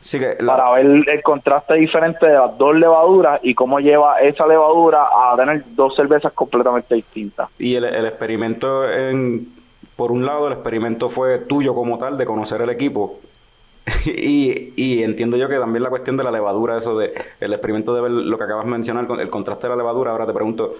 Sí 0.00 0.18
que 0.18 0.36
la- 0.40 0.56
Para 0.56 0.70
ver 0.72 0.86
el 1.08 1.22
contraste 1.22 1.74
diferente 1.74 2.26
de 2.26 2.34
las 2.34 2.58
dos 2.58 2.74
levaduras 2.74 3.38
y 3.44 3.54
cómo 3.54 3.78
lleva 3.78 4.20
esa 4.20 4.44
levadura 4.44 5.04
a 5.04 5.36
tener 5.36 5.62
dos 5.76 5.94
cervezas 5.94 6.32
completamente 6.32 6.96
distintas. 6.96 7.48
Y 7.60 7.76
el, 7.76 7.84
el 7.84 8.06
experimento, 8.06 8.90
en, 8.90 9.52
por 9.94 10.10
un 10.10 10.26
lado, 10.26 10.48
el 10.48 10.54
experimento 10.54 11.08
fue 11.08 11.38
tuyo 11.38 11.72
como 11.72 11.96
tal, 11.96 12.18
de 12.18 12.26
conocer 12.26 12.60
el 12.62 12.70
equipo. 12.70 13.20
y, 14.04 14.72
y 14.74 15.04
entiendo 15.04 15.36
yo 15.36 15.48
que 15.48 15.58
también 15.60 15.84
la 15.84 15.90
cuestión 15.90 16.16
de 16.16 16.24
la 16.24 16.32
levadura, 16.32 16.76
eso 16.76 16.98
de 16.98 17.14
el 17.38 17.52
experimento 17.52 17.94
de 17.94 18.00
ver 18.02 18.10
lo 18.10 18.36
que 18.36 18.42
acabas 18.42 18.64
de 18.64 18.70
mencionar, 18.72 19.06
el 19.20 19.30
contraste 19.30 19.68
de 19.68 19.70
la 19.70 19.76
levadura. 19.76 20.10
Ahora 20.10 20.26
te 20.26 20.32
pregunto, 20.32 20.74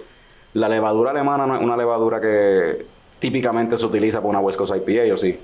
¿la 0.53 0.67
levadura 0.67 1.11
alemana 1.11 1.47
no 1.47 1.55
es 1.55 1.61
una 1.61 1.77
levadura 1.77 2.19
que 2.19 2.96
típicamente 3.19 3.77
se 3.77 3.85
utiliza 3.85 4.19
para 4.19 4.29
una 4.29 4.39
West 4.39 4.57
Coast 4.57 4.75
IPA 4.75 5.13
o 5.13 5.17
sí? 5.17 5.39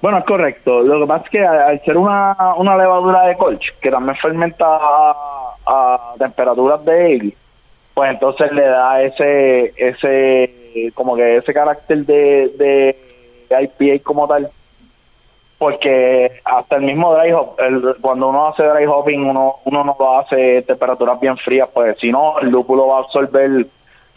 Bueno, 0.00 0.18
es 0.18 0.24
correcto. 0.24 0.80
Lo 0.82 1.00
que 1.00 1.06
pasa 1.06 1.24
es 1.24 1.30
que 1.30 1.44
al 1.44 1.80
ser 1.84 1.96
una, 1.96 2.36
una 2.56 2.76
levadura 2.76 3.26
de 3.26 3.36
colch, 3.36 3.74
que 3.80 3.90
también 3.90 4.16
fermenta 4.16 4.64
a, 4.66 5.54
a 5.66 6.14
temperaturas 6.18 6.84
de 6.84 6.92
ale, 7.04 7.36
pues 7.94 8.10
entonces 8.12 8.52
le 8.52 8.62
da 8.62 9.02
ese, 9.02 9.72
ese, 9.76 10.92
como 10.94 11.16
que 11.16 11.38
ese 11.38 11.52
carácter 11.52 12.06
de, 12.06 12.48
de 12.56 12.96
IPA 13.50 14.04
como 14.04 14.28
tal. 14.28 14.48
Porque 15.58 16.40
hasta 16.44 16.76
el 16.76 16.82
mismo 16.82 17.12
dry 17.16 17.32
hop, 17.32 17.56
el- 17.58 17.96
cuando 18.00 18.28
uno 18.28 18.46
hace 18.46 18.62
dry 18.62 18.86
hopping, 18.86 19.24
uno, 19.24 19.56
uno 19.64 19.82
no 19.82 19.96
lo 19.98 20.18
hace 20.20 20.62
temperaturas 20.62 21.18
bien 21.18 21.36
frías, 21.38 21.68
pues 21.74 21.98
si 21.98 22.12
no, 22.12 22.38
el 22.38 22.50
lúpulo 22.50 22.86
va 22.86 22.98
a 22.98 23.00
absorber 23.00 23.66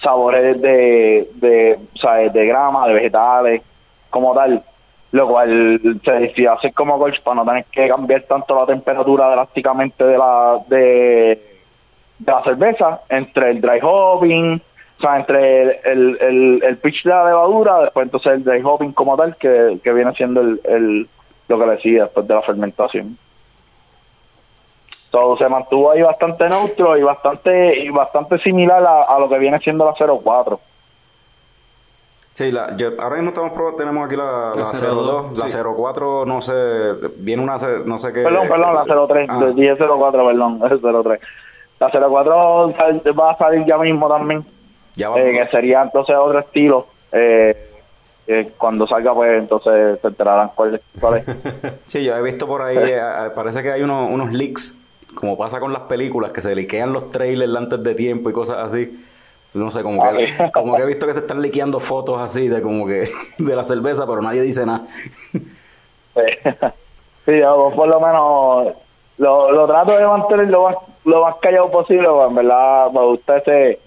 sabores 0.02 0.62
de, 0.62 1.30
de, 1.36 1.80
sea, 2.00 2.30
de 2.30 2.46
grama, 2.46 2.88
de 2.88 2.94
vegetales, 2.94 3.62
como 4.10 4.34
tal 4.34 4.64
lo 5.12 5.28
cual 5.28 6.00
se 6.04 6.12
decide 6.12 6.48
hacer 6.48 6.74
como 6.74 6.98
colch 6.98 7.22
para 7.22 7.36
no 7.36 7.46
tener 7.46 7.66
que 7.66 7.88
cambiar 7.88 8.24
tanto 8.24 8.56
la 8.56 8.66
temperatura 8.66 9.30
drásticamente 9.30 10.06
de 10.06 10.18
la 10.18 10.60
de, 10.68 11.42
la 12.26 12.44
cerveza 12.44 13.02
entre 13.10 13.52
el 13.52 13.62
dry 13.62 13.80
hopping 13.82 14.62
o 15.00 15.02
sea 15.02 15.18
entre 15.18 15.82
el, 15.84 16.18
el, 16.22 16.64
el 16.64 16.78
pitch 16.78 17.04
de 17.04 17.10
la 17.10 17.26
levadura 17.26 17.82
después 17.82 18.06
entonces 18.06 18.32
el 18.34 18.44
dry 18.44 18.62
hopping 18.64 18.94
como 18.94 19.18
tal 19.18 19.36
que, 19.36 19.80
que 19.84 19.92
viene 19.92 20.14
siendo 20.14 20.42
el, 20.42 20.62
el 20.64 21.10
lo 21.50 21.60
que 21.60 21.66
le 21.66 21.82
sigue 21.82 22.02
después 22.02 22.26
de 22.26 22.34
la 22.34 22.42
fermentación 22.44 23.18
todo 25.12 25.36
se 25.36 25.48
mantuvo 25.50 25.92
ahí 25.92 26.02
bastante 26.02 26.48
neutro 26.50 26.98
y 26.98 27.04
bastante 27.04 27.78
y 27.84 27.90
bastante 27.90 28.40
similar 28.40 28.84
a, 28.86 29.04
a 29.04 29.20
lo 29.20 29.28
que 29.30 29.38
viene 29.38 29.60
siendo 29.60 29.86
la 29.86 29.94
04 29.94 30.60
Sí, 32.34 32.50
la, 32.52 32.76
yo, 32.78 32.92
ahora 32.98 33.18
mismo 33.18 33.30
estamos 33.30 33.52
probando, 33.52 33.78
tenemos 33.78 34.08
aquí 34.08 34.16
la, 34.16 34.52
la 34.56 34.62
La 34.62 34.90
02, 34.90 35.30
02, 35.34 35.40
la 35.40 35.50
sí. 35.50 35.58
04, 35.76 36.26
no 36.26 36.42
sé, 36.42 36.54
viene 37.20 37.44
una, 37.44 37.58
no 37.86 37.98
sé 37.98 38.14
qué. 38.14 38.24
Perdón, 38.24 38.48
perdón, 38.48 38.74
la 38.74 39.08
03, 39.08 39.30
Ah. 39.30 39.46
dije 39.54 39.76
04, 39.78 40.26
perdón, 40.26 40.62
es 40.72 40.82
03. 40.82 41.20
La 41.80 41.90
04 41.92 42.74
sal- 42.78 43.02
va 43.20 43.32
a 43.32 43.38
salir 43.38 43.66
ya 43.66 43.78
mismo 43.78 44.08
también, 44.08 44.46
Ya 44.94 45.10
va. 45.10 45.20
eh, 45.20 45.32
que 45.34 45.48
sería 45.52 45.82
entonces 45.82 46.16
otro 46.18 46.40
estilo. 46.40 46.86
Eh, 47.12 47.68
eh, 48.28 48.52
cuando 48.58 48.88
salga, 48.88 49.14
pues 49.14 49.38
entonces 49.38 50.00
se 50.00 50.08
enterarán 50.08 50.52
cuál 50.56 50.76
es. 50.76 50.82
cuál 51.02 51.18
es. 51.18 51.26
Sí, 51.86 52.06
yo 52.06 52.16
he 52.16 52.22
visto 52.22 52.48
por 52.48 52.62
ahí, 52.62 52.78
eh, 52.82 53.02
parece 53.36 53.62
que 53.62 53.74
hay 53.74 53.82
unos, 53.82 54.10
unos 54.10 54.32
leaks, 54.32 54.81
como 55.16 55.38
pasa 55.38 55.60
con 55.60 55.74
las 55.74 55.84
películas, 55.84 56.32
que 56.32 56.42
se 56.42 56.56
liquean 56.56 56.94
los 56.94 57.10
trailers 57.10 57.56
antes 57.56 57.84
de 57.84 57.96
tiempo 57.96 58.30
y 58.30 58.34
cosas 58.34 58.58
así. 58.58 59.06
No 59.54 59.70
sé, 59.70 59.84
como 59.84 60.02
que, 60.02 60.34
Ah, 60.40 60.50
como 60.54 60.76
que 60.76 60.84
he 60.84 60.86
visto 60.86 61.06
que 61.06 61.14
se 61.14 61.20
están 61.20 61.42
liqueando 61.42 61.80
fotos 61.80 62.20
así 62.22 62.48
de 62.48 62.62
como 62.62 62.88
que 62.88 63.10
de 63.38 63.56
la 63.56 63.64
cerveza, 63.64 64.08
pero 64.08 64.22
nadie 64.22 64.42
dice 64.42 64.66
nada. 64.66 64.86
sí, 65.34 67.38
yo 67.38 67.72
por 67.76 67.88
lo 67.88 68.00
menos 68.00 68.76
lo, 69.18 69.52
lo 69.52 69.68
trato 69.68 69.98
de 69.98 70.08
mantener 70.08 70.48
lo 70.48 70.64
más, 70.64 70.76
lo 71.06 71.22
más 71.22 71.36
callado 71.42 71.70
posible, 71.70 72.08
pues 72.08 72.30
en 72.30 72.36
verdad 72.36 72.92
me 72.92 73.06
gusta 73.06 73.38
ese 73.38 73.80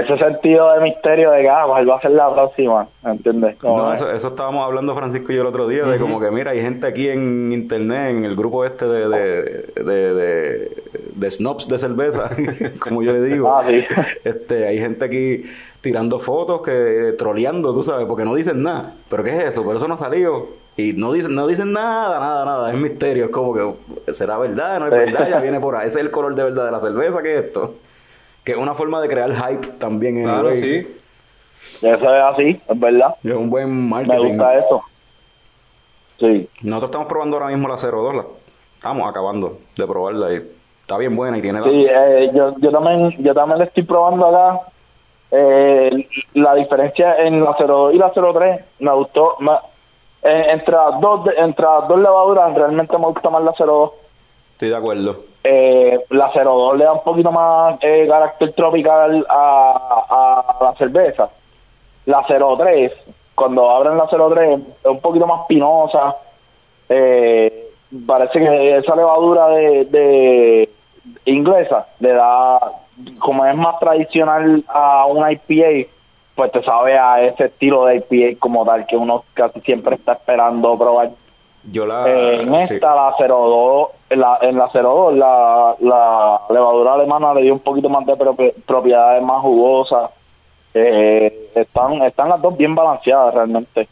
ese 0.00 0.18
sentido 0.18 0.72
de 0.72 0.80
misterio 0.80 1.30
de 1.30 1.42
que 1.42 1.48
ah, 1.48 1.64
cuál 1.66 1.88
va 1.88 1.96
a 1.96 2.00
ser 2.00 2.12
la 2.12 2.32
próxima, 2.32 2.86
¿entiendes? 3.04 3.56
No, 3.62 3.92
es. 3.92 4.00
eso, 4.00 4.10
eso 4.10 4.28
estábamos 4.28 4.64
hablando 4.64 4.94
Francisco 4.94 5.32
y 5.32 5.36
yo 5.36 5.42
el 5.42 5.48
otro 5.48 5.68
día, 5.68 5.84
de 5.84 5.98
como 5.98 6.20
que 6.20 6.30
mira, 6.30 6.52
hay 6.52 6.60
gente 6.60 6.86
aquí 6.86 7.08
en 7.08 7.52
internet, 7.52 8.10
en 8.10 8.24
el 8.24 8.36
grupo 8.36 8.64
este 8.64 8.86
de, 8.86 9.08
de, 9.08 9.82
de, 9.82 10.14
de, 10.14 10.82
de 11.14 11.30
snobs 11.30 11.68
de 11.68 11.78
cerveza, 11.78 12.30
como 12.80 13.02
yo 13.02 13.12
le 13.12 13.22
digo. 13.22 13.54
Ah, 13.54 13.62
sí. 13.66 13.84
Este, 14.24 14.66
hay 14.66 14.78
gente 14.78 15.04
aquí 15.04 15.44
tirando 15.84 16.18
fotos, 16.18 16.62
que 16.62 17.14
troleando, 17.18 17.74
tú 17.74 17.82
sabes, 17.82 18.06
porque 18.06 18.24
no 18.24 18.34
dicen 18.34 18.62
nada. 18.62 18.94
¿Pero 19.10 19.22
qué 19.22 19.36
es 19.36 19.44
eso? 19.44 19.62
Pero 19.64 19.76
eso 19.76 19.86
no 19.86 19.94
ha 19.94 19.98
salido. 19.98 20.48
Y 20.76 20.94
no 20.94 21.12
dicen, 21.12 21.34
no 21.34 21.46
dicen 21.46 21.72
nada, 21.72 22.18
nada, 22.18 22.44
nada. 22.44 22.72
Es 22.72 22.78
misterio. 22.80 23.26
Es 23.26 23.30
como 23.30 23.52
que, 23.54 24.12
¿será 24.12 24.38
verdad? 24.38 24.80
¿No 24.80 24.86
es 24.86 24.90
verdad? 24.90 25.28
Ya 25.28 25.40
viene 25.40 25.60
por 25.60 25.76
ahí. 25.76 25.86
Ese 25.86 26.00
es 26.00 26.06
el 26.06 26.10
color 26.10 26.34
de 26.34 26.42
verdad 26.42 26.64
de 26.64 26.72
la 26.72 26.80
cerveza, 26.80 27.22
¿qué 27.22 27.36
es 27.36 27.44
esto? 27.44 27.74
Que 28.44 28.52
es 28.52 28.58
una 28.58 28.74
forma 28.74 29.00
de 29.00 29.08
crear 29.08 29.30
hype 29.32 29.66
también. 29.78 30.18
en 30.18 30.24
Claro, 30.24 30.54
sí. 30.54 30.86
Eso 31.56 31.86
es 31.92 32.22
así, 32.24 32.60
es 32.68 32.80
verdad. 32.80 33.14
Es 33.24 33.32
un 33.32 33.48
buen 33.48 33.68
Me 33.88 33.90
marketing. 33.90 34.28
gusta 34.28 34.58
eso. 34.58 34.82
Sí. 36.18 36.48
Nosotros 36.62 36.90
estamos 36.90 37.08
probando 37.08 37.36
ahora 37.36 37.48
mismo 37.48 37.68
la 37.68 37.76
02, 37.76 38.14
la 38.14 38.24
estamos 38.74 39.08
acabando 39.08 39.58
de 39.76 39.86
probarla 39.86 40.32
y 40.34 40.36
está 40.82 40.96
bien 40.98 41.16
buena 41.16 41.38
y 41.38 41.40
tiene 41.42 41.60
la... 41.60 41.66
Sí, 41.66 41.86
eh, 41.88 42.30
yo, 42.34 42.54
yo 42.58 42.70
también 42.70 43.10
yo 43.22 43.34
también 43.34 43.58
le 43.58 43.64
estoy 43.64 43.82
probando 43.84 44.26
acá. 44.26 44.60
Eh, 45.30 46.06
la 46.34 46.54
diferencia 46.54 47.16
en 47.26 47.42
la 47.42 47.56
02 47.58 47.94
y 47.94 47.98
la 47.98 48.12
03 48.12 48.60
me 48.80 48.92
gustó. 48.94 49.36
me- 49.40 49.52
eh, 50.22 50.44
entre, 50.52 50.72
las 50.74 51.00
dos, 51.00 51.26
entre 51.36 51.64
las 51.64 51.88
dos 51.88 51.98
levaduras 51.98 52.54
realmente 52.54 52.96
me 52.96 53.06
gusta 53.06 53.28
más 53.30 53.42
la 53.42 53.52
02. 53.58 53.90
Estoy 54.52 54.68
de 54.70 54.76
acuerdo. 54.76 55.24
Eh, 55.46 56.00
la 56.10 56.30
02 56.32 56.78
le 56.78 56.84
da 56.84 56.92
un 56.94 57.02
poquito 57.04 57.30
más 57.30 57.76
eh, 57.82 58.06
carácter 58.08 58.52
tropical 58.54 59.26
a, 59.28 60.04
a 60.58 60.64
la 60.64 60.72
cerveza. 60.74 61.28
La 62.06 62.24
03, 62.26 62.92
cuando 63.34 63.70
abren 63.70 63.98
la 63.98 64.06
03, 64.06 64.58
es 64.60 64.86
un 64.86 65.00
poquito 65.00 65.26
más 65.26 65.46
pinosa. 65.46 66.16
Eh, 66.88 67.68
parece 68.06 68.38
que 68.38 68.76
esa 68.78 68.96
levadura 68.96 69.48
de, 69.48 69.84
de 69.86 70.70
inglesa 71.26 71.86
le 72.00 72.12
da, 72.12 72.58
como 73.18 73.44
es 73.44 73.54
más 73.56 73.78
tradicional 73.78 74.64
a 74.68 75.04
una 75.06 75.30
IPA, 75.32 75.90
pues 76.34 76.52
te 76.52 76.62
sabe 76.62 76.98
a 76.98 77.22
ese 77.22 77.44
estilo 77.44 77.84
de 77.84 77.96
IPA 78.08 78.38
como 78.40 78.64
tal 78.64 78.86
que 78.86 78.96
uno 78.96 79.24
casi 79.34 79.60
siempre 79.60 79.96
está 79.96 80.12
esperando 80.14 80.76
probar. 80.78 81.10
Yo 81.70 81.86
la... 81.86 82.06
Eh, 82.08 82.42
en 82.42 82.54
Ah, 82.54 82.58
sí. 82.58 82.74
esta, 82.74 82.94
la 82.94 83.14
02, 83.18 83.88
en 84.14 84.20
la, 84.20 84.38
en 84.40 84.56
la 84.56 84.70
02, 84.72 85.14
la, 85.16 85.74
la 85.80 86.40
levadura 86.50 86.94
alemana 86.94 87.34
le 87.34 87.42
dio 87.42 87.52
un 87.52 87.60
poquito 87.60 87.88
más 87.88 88.06
de 88.06 88.14
propi- 88.14 88.54
propiedades 88.66 89.22
más 89.22 89.40
jugosas. 89.42 90.10
Eh, 90.72 91.50
están, 91.54 92.02
están 92.02 92.28
las 92.30 92.42
dos 92.42 92.56
bien 92.56 92.74
balanceadas 92.74 93.34
realmente. 93.34 93.88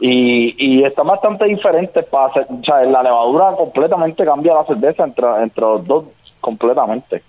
Y, 0.00 0.54
y 0.80 0.84
están 0.84 1.06
bastante 1.06 1.46
diferentes 1.46 2.04
para 2.06 2.26
hacer, 2.26 2.46
o 2.50 2.62
sea, 2.64 2.82
la 2.82 3.02
levadura 3.02 3.52
completamente 3.56 4.24
cambia 4.24 4.52
la 4.54 4.64
cerveza 4.64 5.04
entre, 5.04 5.26
entre 5.42 5.60
los 5.62 5.86
dos 5.86 6.04
completamente. 6.40 7.22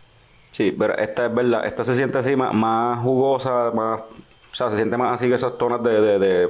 Sí, 0.52 0.76
pero 0.78 0.98
esta 0.98 1.28
es 1.28 1.34
verdad, 1.36 1.66
esta 1.66 1.84
se 1.84 1.96
siente 1.96 2.18
así 2.18 2.36
más, 2.36 2.54
más 2.54 3.00
jugosa, 3.04 3.72
más... 3.74 4.02
O 4.52 4.56
sea, 4.58 4.70
se 4.72 4.78
siente 4.78 4.98
más 4.98 5.14
así 5.14 5.30
que 5.30 5.36
esas 5.36 5.56
tonas 5.58 5.84
de, 5.84 6.02
de, 6.02 6.20
de 6.20 6.50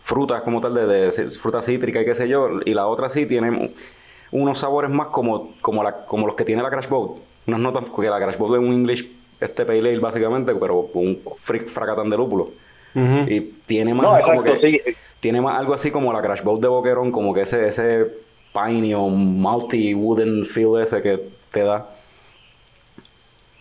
frutas 0.00 0.42
como 0.42 0.60
tal, 0.60 0.74
de, 0.74 0.86
de 0.86 1.10
fruta 1.30 1.60
cítrica 1.60 2.00
y 2.00 2.04
qué 2.04 2.14
sé 2.14 2.28
yo. 2.28 2.48
Y 2.64 2.72
la 2.72 2.86
otra 2.86 3.08
sí 3.08 3.26
tiene 3.26 3.70
unos 4.30 4.58
sabores 4.58 4.90
más 4.90 5.08
como, 5.08 5.52
como, 5.60 5.82
la, 5.82 6.04
como 6.04 6.26
los 6.26 6.34
que 6.34 6.44
tiene 6.44 6.62
la 6.62 6.70
Crash 6.70 6.88
Boat. 6.88 7.18
Unas 7.46 7.60
notas, 7.60 7.88
porque 7.90 8.10
la 8.10 8.18
Crash 8.18 8.36
Boat 8.36 8.54
es 8.54 8.58
un 8.58 8.72
English, 8.72 9.10
este 9.40 9.64
pale 9.64 9.78
ale 9.80 9.98
básicamente, 9.98 10.54
pero 10.54 10.88
un 10.92 11.20
fric 11.36 11.66
fracatán 11.68 12.10
de 12.10 12.16
lúpulo. 12.16 12.50
Y 12.94 13.40
tiene 13.66 13.94
más 13.94 14.02
No, 14.02 14.22
como 14.22 14.42
exacto, 14.42 14.60
que... 14.60 14.82
sí. 14.82 14.96
Tiene 15.20 15.40
más 15.40 15.58
algo 15.58 15.74
así 15.74 15.90
como 15.90 16.12
la 16.12 16.20
Crash 16.20 16.42
Boat 16.42 16.60
de 16.60 16.68
Boquerón, 16.68 17.12
como 17.12 17.32
que 17.32 17.42
ese, 17.42 17.68
ese 17.68 18.06
piney 18.52 18.94
o 18.94 19.08
malty 19.08 19.94
wooden 19.94 20.44
feel 20.44 20.80
ese 20.82 21.00
que 21.02 21.20
te 21.52 21.62
da. 21.62 21.86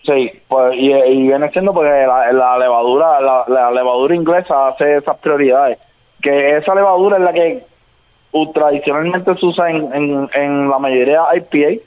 Sí, 0.06 0.32
pues, 0.48 0.76
y, 0.76 0.92
y 0.92 1.28
viene 1.28 1.52
siendo 1.52 1.74
porque 1.74 1.90
la, 1.90 2.32
la 2.32 2.58
levadura, 2.58 3.20
la, 3.20 3.46
la 3.48 3.72
levadura 3.72 4.16
inglesa 4.16 4.70
hace 4.70 4.98
esas 4.98 5.18
prioridades. 5.18 5.78
Que 6.22 6.58
esa 6.58 6.74
levadura 6.74 7.18
es 7.18 7.24
la 7.24 7.34
que 7.34 7.66
uh, 8.32 8.52
tradicionalmente 8.54 9.36
se 9.36 9.46
usa 9.46 9.70
en, 9.70 9.94
en, 9.94 10.30
en 10.34 10.70
la 10.70 10.80
mayoría 10.80 11.24
de 11.32 11.38
IPA, 11.38 11.84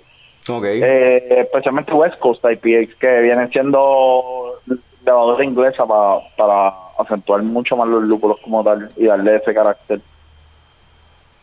Ok. 0.52 0.64
eh, 0.64 1.40
especialmente 1.40 1.92
West 1.92 2.18
Coast 2.18 2.44
IPA, 2.44 2.94
que 2.98 3.20
vienen 3.20 3.50
siendo 3.50 4.60
levadura 5.04 5.44
inglesa 5.44 5.86
para, 5.86 6.20
para 6.36 6.72
acentuar 6.98 7.42
mucho 7.42 7.76
más 7.76 7.88
los 7.88 8.02
lúpulos 8.02 8.38
como 8.42 8.62
tal 8.62 8.90
y 8.96 9.06
darle 9.06 9.36
ese 9.36 9.54
carácter. 9.54 10.00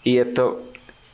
Y 0.03 0.19
esto, 0.19 0.61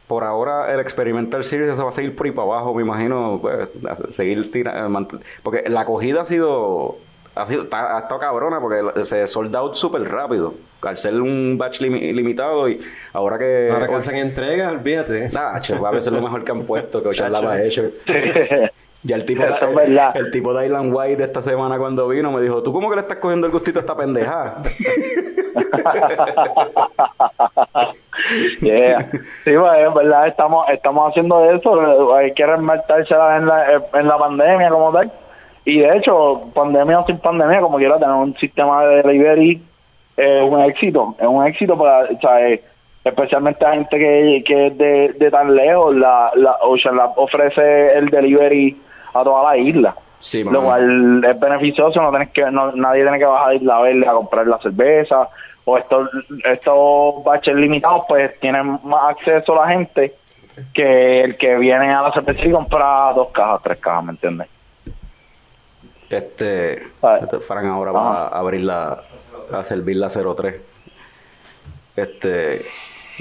por 0.08 0.24
ahora, 0.24 0.72
el 0.74 0.80
Experimental 0.80 1.44
Series 1.44 1.70
eso 1.72 1.84
va 1.84 1.90
a 1.90 1.94
seguir 1.94 2.16
por 2.16 2.26
ahí 2.26 2.32
para 2.32 2.48
abajo, 2.48 2.74
me 2.74 2.84
imagino, 2.84 3.40
pues, 3.42 3.70
seguir 4.10 4.52
tirando. 4.52 5.08
Porque 5.42 5.64
la 5.70 5.82
acogida 5.82 6.22
ha 6.22 6.26
sido 6.26 6.98
ha, 7.36 7.46
sido, 7.46 7.66
ha 7.72 8.00
estado 8.00 8.20
cabrona 8.20 8.60
porque 8.60 9.04
se 9.06 9.26
sold 9.28 9.56
out 9.56 9.76
súper 9.76 10.04
rápido. 10.04 10.54
Al 10.82 10.98
ser 10.98 11.22
un 11.22 11.58
batch 11.58 11.82
limi- 11.82 12.14
limitado 12.14 12.68
y 12.68 12.82
ahora 13.14 13.38
que... 13.38 13.70
Ahora 13.72 13.88
que 13.88 13.96
hacen 13.96 14.18
entrega, 14.18 14.70
olvídate. 14.70 15.30
Nah, 15.30 15.60
che, 15.60 15.74
a 15.74 15.92
veces 15.92 16.12
lo 16.12 16.22
mejor 16.22 16.44
que 16.44 16.52
han 16.52 16.64
puesto, 16.64 17.02
que 17.02 17.10
Ocharla 17.10 17.42
lo 17.42 17.50
ha 17.50 17.62
hecho. 17.62 17.84
Ya 19.06 19.18
el 19.18 19.26
tipo, 19.26 19.44
el, 19.44 20.32
tipo 20.32 20.54
de 20.54 20.66
Island 20.66 20.94
White 20.96 21.18
de 21.18 21.24
esta 21.26 21.42
semana 21.42 21.78
cuando 21.78 22.08
vino 22.08 22.32
me 22.32 22.42
dijo, 22.42 22.64
¿tú 22.64 22.72
cómo 22.72 22.90
que 22.90 22.96
le 22.96 23.02
estás 23.02 23.18
cogiendo 23.18 23.46
el 23.46 23.52
gustito 23.52 23.80
a 23.80 23.82
esta 23.82 23.98
pendeja? 23.98 24.62
Yeah. 28.62 29.10
Sí, 29.44 29.52
pues, 29.58 29.88
es 29.88 29.94
verdad, 29.94 30.28
estamos, 30.28 30.66
estamos 30.70 31.10
haciendo 31.10 31.44
eso. 31.52 32.16
Hay 32.16 32.34
que 32.34 32.46
remartársela 32.46 33.38
en 33.38 33.48
la, 33.48 33.82
en 33.94 34.08
la 34.08 34.18
pandemia 34.18 34.70
como 34.70 34.92
tal. 34.94 35.12
Y 35.66 35.80
de 35.80 35.98
hecho, 35.98 36.50
pandemia 36.54 37.00
o 37.00 37.06
sin 37.06 37.20
pandemia, 37.20 37.62
como 37.62 37.78
quiera, 37.78 37.98
tener 37.98 38.16
un 38.16 38.36
sistema 38.38 38.86
de 38.86 39.02
delivery 39.02 39.62
es 40.18 40.44
un 40.44 40.62
éxito. 40.62 41.16
Es 41.20 41.28
un 41.28 41.46
éxito 41.46 41.78
para, 41.78 42.06
o 42.06 42.20
sea, 42.20 42.48
eh, 42.48 42.62
especialmente 43.04 43.66
a 43.66 43.74
gente 43.74 43.98
que, 43.98 44.44
que 44.46 44.68
es 44.68 44.78
de, 44.78 45.14
de 45.18 45.32
tan 45.32 45.56
lejos. 45.56 45.96
La, 45.96 46.32
la 46.36 46.58
Ocean 46.62 46.98
Lab 46.98 47.14
ofrece 47.18 47.98
el 47.98 48.10
delivery 48.10 48.78
a 49.14 49.24
toda 49.24 49.44
la 49.44 49.58
isla. 49.58 49.96
Sí, 50.20 50.42
lo 50.44 50.64
cual 50.64 51.22
es 51.26 51.38
beneficioso, 51.38 52.02
no 52.02 52.10
tienes 52.12 52.30
que, 52.30 52.50
no, 52.50 52.72
nadie 52.72 53.04
tiene 53.04 53.20
que 53.20 53.26
bajar 53.26 53.50
a 53.50 53.56
Isla 53.56 53.82
Verde 53.82 54.08
a 54.08 54.14
comprar 54.14 54.48
la 54.48 54.58
cerveza, 54.60 55.28
o 55.66 55.78
estos, 55.78 56.10
estos 56.46 57.24
baches 57.26 57.54
limitados, 57.54 58.06
pues 58.08 58.40
tienen 58.40 58.80
más 58.86 59.10
acceso 59.10 59.54
la 59.54 59.68
gente 59.68 60.14
que 60.74 61.24
el 61.26 61.36
que 61.36 61.58
viene 61.58 61.94
a 61.94 62.04
la 62.04 62.14
cervecería 62.14 62.52
y 62.52 62.54
compra 62.54 63.12
dos 63.14 63.32
cajas, 63.32 63.62
tres 63.64 63.78
cajas, 63.80 64.06
¿me 64.06 64.12
entiendes? 64.12 64.48
Este, 66.18 66.88
Ah. 67.02 67.20
este 67.22 67.40
Fran 67.40 67.66
ahora 67.68 67.92
va 67.92 68.28
a 68.28 68.40
abrir 68.40 68.62
la, 68.62 69.04
a 69.52 69.64
servir 69.64 69.98
la 69.98 70.10
03. 70.10 70.56
Este, 71.96 72.62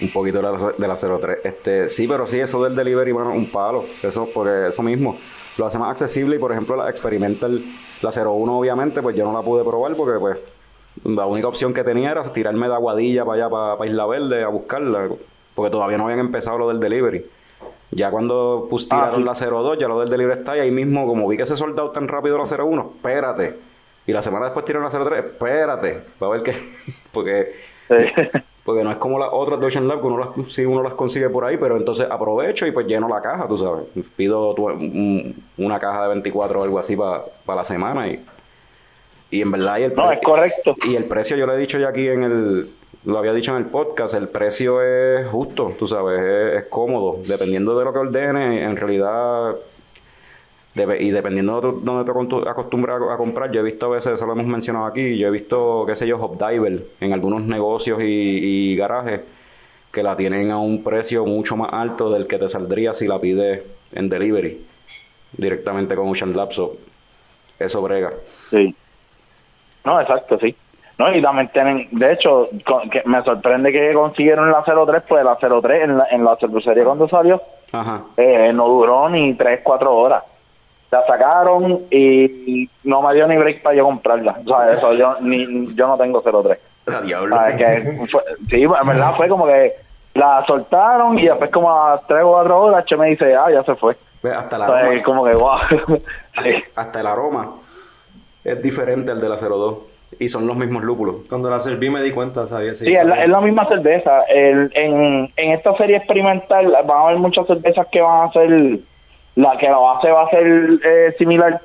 un 0.00 0.08
poquito 0.10 0.38
de 0.38 0.42
la, 0.42 0.52
de 0.52 0.88
la 0.88 0.96
03. 0.96 1.38
Este, 1.44 1.88
sí, 1.88 2.06
pero 2.08 2.26
sí, 2.26 2.40
eso 2.40 2.62
del 2.64 2.74
delivery, 2.74 3.12
bueno, 3.12 3.32
un 3.32 3.46
palo. 3.50 3.84
Eso, 4.02 4.28
porque 4.32 4.68
eso 4.68 4.82
mismo 4.82 5.16
lo 5.58 5.66
hace 5.66 5.78
más 5.78 5.90
accesible 5.90 6.36
y, 6.36 6.38
por 6.38 6.52
ejemplo, 6.52 6.76
la 6.76 6.88
Experimental, 6.88 7.62
la 8.00 8.10
01, 8.10 8.58
obviamente, 8.58 9.02
pues 9.02 9.14
yo 9.16 9.24
no 9.24 9.32
la 9.32 9.42
pude 9.42 9.64
probar 9.64 9.94
porque, 9.94 10.18
pues, 10.18 10.42
la 11.04 11.26
única 11.26 11.48
opción 11.48 11.72
que 11.74 11.84
tenía 11.84 12.10
era 12.10 12.22
tirarme 12.22 12.68
de 12.68 12.74
Aguadilla 12.74 13.24
para 13.24 13.34
allá, 13.44 13.50
para, 13.50 13.76
para 13.76 13.90
Isla 13.90 14.06
Verde, 14.06 14.44
a 14.44 14.48
buscarla, 14.48 15.08
porque 15.54 15.70
todavía 15.70 15.98
no 15.98 16.04
habían 16.04 16.20
empezado 16.20 16.58
lo 16.58 16.68
del 16.68 16.80
delivery. 16.80 17.26
Ya 17.94 18.10
cuando 18.10 18.66
pues, 18.70 18.88
tiraron 18.88 19.24
la 19.24 19.34
02, 19.34 19.78
ya 19.78 19.86
lo 19.86 20.00
del 20.00 20.08
delivery 20.08 20.38
está 20.40 20.56
y 20.56 20.60
ahí 20.60 20.70
mismo, 20.70 21.06
como 21.06 21.28
vi 21.28 21.36
que 21.36 21.44
se 21.44 21.56
soldado 21.56 21.90
tan 21.90 22.08
rápido 22.08 22.38
la 22.38 22.44
01, 22.44 22.92
espérate. 22.96 23.58
Y 24.06 24.12
la 24.12 24.22
semana 24.22 24.46
después 24.46 24.64
tiraron 24.64 24.84
la 24.90 25.04
03, 25.04 25.24
espérate. 25.26 26.02
Va 26.22 26.26
a 26.26 26.30
ver 26.30 26.42
que. 26.42 26.52
porque, 27.12 27.52
porque 28.64 28.82
no 28.82 28.90
es 28.90 28.96
como 28.96 29.18
las 29.18 29.28
otras 29.30 29.60
de 29.60 29.66
Ocean 29.66 29.86
Lab, 29.86 30.00
que 30.00 30.06
uno 30.06 30.18
las, 30.18 30.48
sí 30.48 30.64
uno 30.64 30.82
las 30.82 30.94
consigue 30.94 31.28
por 31.28 31.44
ahí, 31.44 31.58
pero 31.58 31.76
entonces 31.76 32.06
aprovecho 32.10 32.66
y 32.66 32.70
pues 32.72 32.86
lleno 32.86 33.08
la 33.08 33.20
caja, 33.20 33.46
tú 33.46 33.58
sabes. 33.58 33.84
Pido 34.16 34.54
tu- 34.54 34.68
un- 34.68 35.44
una 35.58 35.78
caja 35.78 36.02
de 36.02 36.08
24 36.08 36.60
o 36.60 36.64
algo 36.64 36.78
así 36.78 36.96
para 36.96 37.24
la 37.56 37.64
semana 37.64 38.08
y. 38.08 38.24
Y 39.30 39.40
en 39.42 39.50
verdad, 39.50 39.78
y 39.78 39.82
el, 39.84 39.94
No, 39.94 40.10
es 40.12 40.20
correcto. 40.22 40.74
y 40.86 40.94
el 40.96 41.04
precio, 41.04 41.36
yo 41.36 41.46
lo 41.46 41.54
he 41.54 41.58
dicho 41.58 41.78
ya 41.78 41.88
aquí 41.88 42.08
en 42.08 42.22
el. 42.22 42.66
Lo 43.04 43.18
había 43.18 43.32
dicho 43.32 43.50
en 43.50 43.58
el 43.64 43.66
podcast, 43.70 44.14
el 44.14 44.28
precio 44.28 44.80
es 44.80 45.26
justo, 45.26 45.72
tú 45.78 45.86
sabes, 45.88 46.20
es, 46.54 46.64
cómodo. 46.68 47.18
Dependiendo 47.26 47.76
de 47.76 47.84
lo 47.84 47.92
que 47.92 47.98
ordenes, 47.98 48.62
en 48.62 48.76
realidad. 48.76 49.56
y 50.76 51.10
dependiendo 51.10 51.60
de 51.60 51.80
donde 51.82 52.04
te 52.04 52.10
acostum- 52.12 52.48
acostumbras 52.48 53.02
a, 53.02 53.14
a 53.14 53.16
comprar, 53.16 53.50
yo 53.50 53.60
he 53.60 53.64
visto 53.64 53.86
a 53.86 53.90
veces, 53.90 54.14
eso 54.14 54.24
lo 54.24 54.32
hemos 54.32 54.46
mencionado 54.46 54.86
aquí, 54.86 55.18
yo 55.18 55.28
he 55.28 55.30
visto, 55.30 55.84
qué 55.86 55.94
sé 55.96 56.06
yo, 56.06 56.16
Hopdiver 56.16 56.86
en 57.00 57.12
algunos 57.12 57.42
negocios 57.42 57.98
y, 58.02 58.76
garajes 58.76 59.20
que 59.90 60.02
la 60.02 60.16
tienen 60.16 60.50
a 60.50 60.58
un 60.58 60.82
precio 60.84 61.26
mucho 61.26 61.56
más 61.56 61.70
alto 61.72 62.10
del 62.10 62.26
que 62.26 62.38
te 62.38 62.48
saldría 62.48 62.94
si 62.94 63.06
la 63.08 63.18
pides 63.18 63.62
en 63.92 64.08
delivery 64.08 64.64
directamente 65.36 65.94
con 65.96 66.08
Ocean 66.08 66.34
Lab. 66.34 66.52
so, 66.52 66.76
eso 67.58 67.82
brega. 67.82 68.12
Sí. 68.48 68.74
No, 69.84 70.00
exacto, 70.00 70.38
sí. 70.38 70.54
No, 70.98 71.12
y 71.14 71.22
también 71.22 71.48
tienen, 71.48 71.88
de 71.90 72.12
hecho, 72.12 72.48
con- 72.66 72.88
que 72.90 73.02
me 73.06 73.22
sorprende 73.24 73.72
que 73.72 73.92
consiguieron 73.94 74.50
la 74.52 74.62
03, 74.62 75.02
pues 75.08 75.24
la 75.24 75.36
03 75.36 75.84
en 75.84 75.98
la, 75.98 76.06
en 76.10 76.24
la 76.24 76.36
cervecería 76.36 76.84
cuando 76.84 77.08
salió, 77.08 77.40
Ajá. 77.72 78.02
eh, 78.16 78.52
no 78.52 78.68
duró 78.68 79.08
ni 79.08 79.34
3, 79.34 79.60
4 79.64 79.94
horas. 79.96 80.22
La 80.90 81.04
sacaron 81.06 81.86
y 81.90 82.68
no 82.84 83.00
me 83.00 83.14
dio 83.14 83.26
ni 83.26 83.36
break 83.38 83.62
para 83.62 83.74
yo 83.76 83.84
comprarla. 83.84 84.36
O 84.44 84.48
sea, 84.48 84.70
eso 84.72 84.92
yo, 84.92 85.16
ni, 85.22 85.66
yo 85.74 85.86
no 85.86 85.96
tengo 85.96 86.20
03. 86.20 86.58
A 86.94 87.00
diablo. 87.00 87.34
¿Sabes? 87.34 87.56
Que 87.56 88.06
fue- 88.10 88.22
sí, 88.50 88.62
en 88.62 88.86
verdad 88.86 89.14
fue 89.16 89.26
como 89.28 89.46
que 89.46 89.72
la 90.14 90.44
soltaron 90.46 91.18
y 91.18 91.26
después 91.26 91.50
como 91.50 91.72
a 91.74 91.98
3 92.06 92.22
o 92.22 92.32
4 92.32 92.60
horas 92.60 92.84
Che 92.84 92.96
me 92.98 93.06
dice, 93.06 93.34
ah, 93.34 93.50
ya 93.50 93.62
se 93.64 93.74
fue. 93.76 93.96
Ve, 94.22 94.30
Hasta 94.32 94.56
el 94.56 94.62
O 94.62 94.66
sea, 94.66 94.76
aroma, 94.76 95.02
como 95.02 95.24
que, 95.24 95.32
wow. 95.32 95.58
sí. 96.42 96.50
hasta 96.76 97.00
el 97.00 97.06
aroma 97.06 97.50
es 98.44 98.62
diferente 98.62 99.10
al 99.12 99.20
de 99.20 99.28
la 99.30 99.36
02 99.36 99.78
y 100.18 100.28
son 100.28 100.46
los 100.46 100.56
mismos 100.56 100.84
lúpulos. 100.84 101.16
Cuando 101.28 101.50
la 101.50 101.60
serví 101.60 101.90
me 101.90 102.02
di 102.02 102.12
cuenta, 102.12 102.46
sabía. 102.46 102.74
Sí, 102.74 102.90
es 102.90 103.04
la, 103.04 103.22
es 103.22 103.28
la 103.28 103.40
misma 103.40 103.66
cerveza. 103.68 104.22
El, 104.22 104.70
en, 104.74 105.32
en 105.36 105.52
esta 105.52 105.76
serie 105.76 105.96
experimental 105.96 106.72
van 106.86 106.98
a 106.98 107.04
haber 107.04 107.18
muchas 107.18 107.46
cervezas 107.46 107.86
que 107.90 108.00
van 108.00 108.28
a 108.28 108.32
ser, 108.32 108.78
la 109.36 109.56
que 109.58 109.66
la 109.66 109.78
base 109.78 110.10
va 110.10 110.24
a 110.24 110.30
ser 110.30 110.46
eh, 110.84 111.14
similar, 111.18 111.60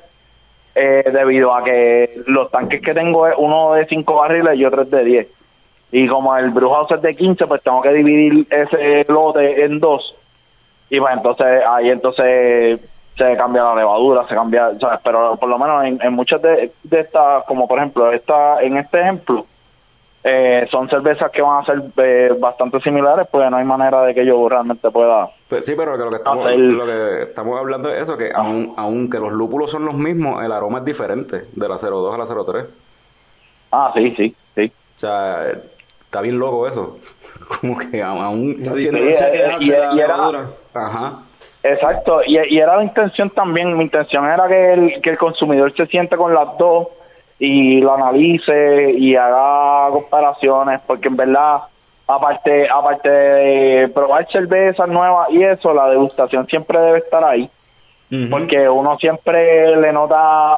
eh, 0.75 1.03
debido 1.11 1.53
a 1.53 1.63
que 1.63 2.21
los 2.27 2.51
tanques 2.51 2.81
que 2.81 2.93
tengo 2.93 3.27
es 3.27 3.33
uno 3.37 3.73
de 3.73 3.85
5 3.87 4.15
barriles 4.15 4.57
y 4.57 4.65
otro 4.65 4.83
es 4.83 4.91
de 4.91 5.03
10. 5.03 5.27
Y 5.91 6.07
como 6.07 6.35
el 6.35 6.49
Brewhouse 6.51 6.91
es 6.91 7.01
de 7.01 7.13
15, 7.13 7.47
pues 7.47 7.63
tengo 7.63 7.81
que 7.81 7.93
dividir 7.93 8.45
ese 8.49 9.05
lote 9.11 9.63
en 9.63 9.79
dos. 9.79 10.15
Y 10.89 10.99
pues 10.99 11.13
entonces, 11.15 11.63
ahí 11.67 11.89
entonces 11.89 12.79
se 13.17 13.35
cambia 13.35 13.63
la 13.63 13.75
levadura, 13.75 14.27
se 14.27 14.35
cambia, 14.35 14.71
¿sabes? 14.79 14.99
Pero 15.03 15.35
por 15.37 15.49
lo 15.49 15.57
menos 15.57 15.83
en, 15.85 15.99
en 16.01 16.13
muchas 16.13 16.41
de, 16.41 16.71
de 16.83 16.99
estas, 16.99 17.43
como 17.45 17.67
por 17.67 17.79
ejemplo, 17.79 18.11
esta 18.11 18.61
en 18.61 18.77
este 18.77 18.99
ejemplo, 19.01 19.45
eh, 20.23 20.67
son 20.69 20.89
cervezas 20.89 21.31
que 21.31 21.41
van 21.41 21.61
a 21.61 21.65
ser 21.65 21.81
eh, 21.97 22.35
bastante 22.37 22.79
similares, 22.81 23.27
pues 23.31 23.49
no 23.49 23.57
hay 23.57 23.63
manera 23.65 24.01
de 24.03 24.13
que 24.13 24.25
yo 24.25 24.47
realmente 24.49 24.89
pueda. 24.91 25.29
Pues 25.47 25.65
sí, 25.65 25.73
pero 25.77 25.93
que 25.97 26.03
lo 26.03 26.09
que 26.09 26.15
estamos, 26.17 26.45
Hacer- 26.45 26.57
lo 26.59 26.85
que 26.85 27.21
estamos 27.23 27.57
hablando 27.59 27.89
es 27.89 28.01
eso, 28.01 28.17
que 28.17 28.29
aun, 28.35 28.73
aunque 28.77 29.19
los 29.19 29.31
lúpulos 29.31 29.71
son 29.71 29.85
los 29.85 29.93
mismos, 29.95 30.43
el 30.43 30.51
aroma 30.51 30.79
es 30.79 30.85
diferente 30.85 31.45
de 31.53 31.67
la 31.69 31.77
02 31.77 32.13
a 32.13 32.17
la 32.17 32.25
03. 32.45 32.65
Ah, 33.71 33.91
sí, 33.95 34.13
sí, 34.17 34.35
sí. 34.55 34.71
O 34.95 34.99
sea, 34.99 35.45
está 36.01 36.21
bien 36.21 36.37
loco 36.39 36.67
eso. 36.67 36.97
Como 37.61 37.77
que 37.79 38.01
aún... 38.03 38.19
aún 38.21 38.55
La 38.65 38.73
diferencia 38.73 39.31
que 39.31 39.39
eh, 39.39 39.45
hace 39.45 39.65
y- 39.65 39.69
la 39.69 39.93
y 39.93 39.99
era- 39.99 40.15
levadura. 40.15 40.45
Ajá. 40.73 41.19
Exacto, 41.73 42.21
y, 42.25 42.37
y 42.55 42.59
era 42.59 42.77
la 42.77 42.83
intención 42.83 43.29
también, 43.31 43.75
mi 43.77 43.83
intención 43.83 44.25
era 44.25 44.47
que 44.47 44.73
el, 44.73 45.01
que 45.01 45.09
el 45.11 45.17
consumidor 45.17 45.73
se 45.75 45.85
siente 45.87 46.15
con 46.15 46.33
las 46.33 46.57
dos 46.57 46.87
y 47.39 47.79
lo 47.81 47.93
analice 47.93 48.91
y 48.97 49.15
haga 49.15 49.89
comparaciones, 49.91 50.81
porque 50.87 51.07
en 51.07 51.17
verdad, 51.17 51.59
aparte 52.07 52.67
aparte 52.69 53.09
de 53.09 53.87
probar 53.89 54.27
cervezas 54.31 54.87
nuevas 54.87 55.29
y 55.31 55.43
eso, 55.43 55.73
la 55.73 55.89
degustación 55.89 56.47
siempre 56.47 56.79
debe 56.79 56.99
estar 56.99 57.23
ahí, 57.23 57.49
porque 58.29 58.69
uno 58.69 58.97
siempre 58.97 59.75
le 59.75 59.91
nota, 59.91 60.57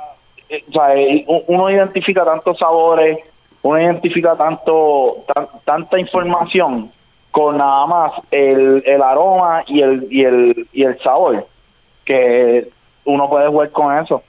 eh, 0.50 0.64
o 0.70 0.72
sea, 0.72 0.96
eh, 0.96 1.26
uno 1.48 1.70
identifica 1.70 2.24
tantos 2.24 2.58
sabores, 2.60 3.18
uno 3.64 3.82
identifica 3.82 4.36
tanto 4.36 5.24
tan- 5.34 5.48
tanta 5.66 6.00
información 6.00 6.92
con 7.32 7.58
nada 7.58 7.86
más 7.86 8.12
el, 8.32 8.82
el 8.86 9.02
aroma 9.02 9.62
y 9.68 9.82
el, 9.82 10.08
y 10.10 10.24
el 10.26 10.68
y 10.74 10.84
el 10.84 10.98
sabor 11.02 11.46
que 12.06 12.70
uno 13.06 13.30
puede 13.30 13.48
jugar 13.48 13.70
con 13.72 13.96
eso 13.98 14.24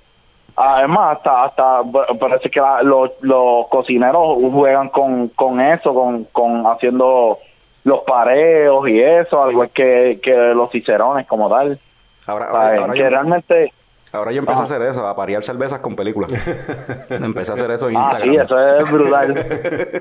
además 0.57 1.17
hasta 1.17 1.45
hasta 1.45 1.81
parece 2.19 2.51
que 2.51 2.61
la- 2.61 2.83
los, 2.83 3.11
los 3.23 3.69
cocineros 3.69 4.37
juegan 4.53 4.89
con, 4.91 5.29
con 5.29 5.61
eso 5.61 5.95
con, 5.95 6.25
con 6.33 6.65
haciendo 6.67 7.39
los 7.85 8.01
pareos 8.01 8.87
y 8.89 9.01
eso 9.01 9.43
al 9.43 9.53
igual 9.53 9.71
que, 9.71 10.21
que 10.23 10.35
los 10.55 10.71
cicerones 10.71 11.27
como 11.27 11.49
tal 11.49 11.79
Ahora, 12.27 12.47
¿sabes? 12.51 12.71
ahora, 12.71 12.81
ahora 12.83 12.93
que 12.95 13.09
realmente 13.09 13.69
ahora 14.13 14.33
yo 14.33 14.39
empecé 14.41 14.59
Ah. 14.61 14.63
a 14.63 14.65
hacer 14.65 14.83
eso, 14.83 15.07
a 15.07 15.15
parear 15.17 15.43
cervezas 15.45 15.81
con 15.81 15.95
películas. 15.97 16.31
empecé 17.11 17.53
a 17.53 17.55
hacer 17.55 17.71
eso 17.71 17.89
en 17.89 17.97
ah 17.97 18.01
Instagram. 18.01 18.31
sí 18.31 18.37
eso 18.37 18.77
es 18.77 18.91
brutal 18.93 19.47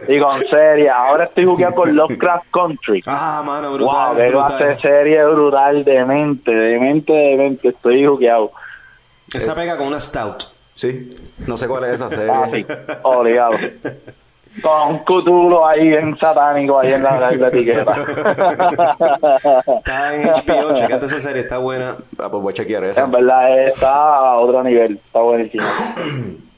y 0.08 0.20
con 0.20 0.40
serie 0.50 0.90
ahora 0.90 1.26
estoy 1.26 1.46
jugando 1.46 1.76
con 1.76 1.96
Lovecraft 1.96 2.46
Country 2.52 3.00
Ah, 3.08 3.42
mano, 3.46 3.74
brutal. 3.74 4.08
Wow, 4.10 4.18
qué 4.18 4.30
brutal. 4.30 4.58
de 4.60 4.80
serie 4.80 5.26
brutal, 5.26 5.84
demente, 5.84 6.52
demente, 6.52 7.14
demente, 7.14 7.68
estoy 7.70 8.06
jugueado. 8.06 8.52
Esa 9.34 9.54
pega 9.56 9.78
con 9.78 9.88
una 9.88 10.00
stout. 10.00 10.44
Sí, 10.74 11.00
no 11.46 11.58
sé 11.58 11.68
cuál 11.68 11.84
es 11.86 11.96
esa 11.96 12.10
serie. 12.10 12.32
Ah, 12.34 12.50
sí, 12.52 12.66
obligado. 13.04 13.58
Con 14.62 14.90
un 14.90 14.98
cutulo 15.00 15.66
ahí 15.66 15.88
bien 15.90 16.18
satánico 16.18 16.80
ahí 16.80 16.92
en 16.92 17.04
la, 17.04 17.32
en 17.32 17.42
la 17.42 17.48
etiqueta. 17.50 17.96
Está 19.78 20.16
en 20.16 20.28
HBO, 20.28 20.74
checate 20.76 21.06
esa 21.06 21.20
serie, 21.20 21.42
está 21.44 21.60
buena. 21.60 21.96
Ah, 22.18 22.30
pues 22.30 22.44
voy 22.44 22.52
a 22.52 22.54
chequear 22.54 22.84
esa. 22.86 23.04
en 23.04 23.12
verdad 23.12 23.68
está 23.68 23.94
a 24.18 24.38
otro 24.40 24.64
nivel, 24.64 24.94
está 25.04 25.20
buenísimo. 25.22 25.64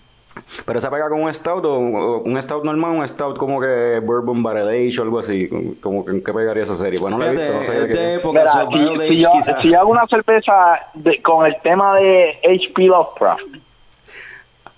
Pero 0.66 0.80
esa 0.80 0.90
pega 0.90 1.08
con 1.10 1.22
un 1.22 1.34
stout 1.34 1.64
o 1.66 1.78
un 1.80 2.42
stout 2.42 2.64
normal, 2.66 2.92
un 2.92 3.08
stout 3.08 3.38
como 3.38 3.62
que 3.62 4.02
bourbon 4.04 4.44
barrel 4.44 4.68
age 4.68 5.00
o 5.00 5.04
algo 5.04 5.20
así. 5.20 5.48
Como 5.82 6.04
que 6.04 6.12
en 6.12 6.24
qué 6.24 6.34
pegaría 6.34 6.64
esa 6.64 6.76
serie. 6.76 7.00
Bueno, 7.00 7.18
no 7.18 7.24
la 7.24 7.32
he 7.32 7.36
visto, 7.36 7.54
no 7.54 7.64
sé 7.64 7.72
Fíjate, 7.72 7.88
de 7.88 7.94
es 7.94 8.00
de 8.00 8.06
qué. 8.06 8.14
época, 8.16 8.40
Mira, 8.40 8.52
so, 8.52 9.62
si, 9.62 9.70
yo, 9.70 9.80
hago 9.80 9.92
una 9.92 10.08
cerveza 10.08 10.80
de- 10.94 11.22
con 11.22 11.46
el 11.46 11.56
tema 11.62 11.96
de 11.98 12.38
H.P. 12.44 12.84
Lovecraft, 12.84 13.44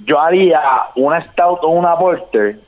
yo 0.05 0.19
haría 0.19 0.61
una 0.95 1.25
stout 1.31 1.59
o 1.63 1.69
una 1.69 1.97
porter, 1.97 2.59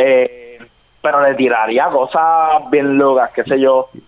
eh, 0.00 0.58
pero 1.02 1.22
le 1.22 1.34
tiraría 1.34 1.88
cosas 1.88 2.70
bien 2.70 2.98
locas, 2.98 3.30
qué 3.32 3.44
sé 3.44 3.58
yo. 3.60 3.88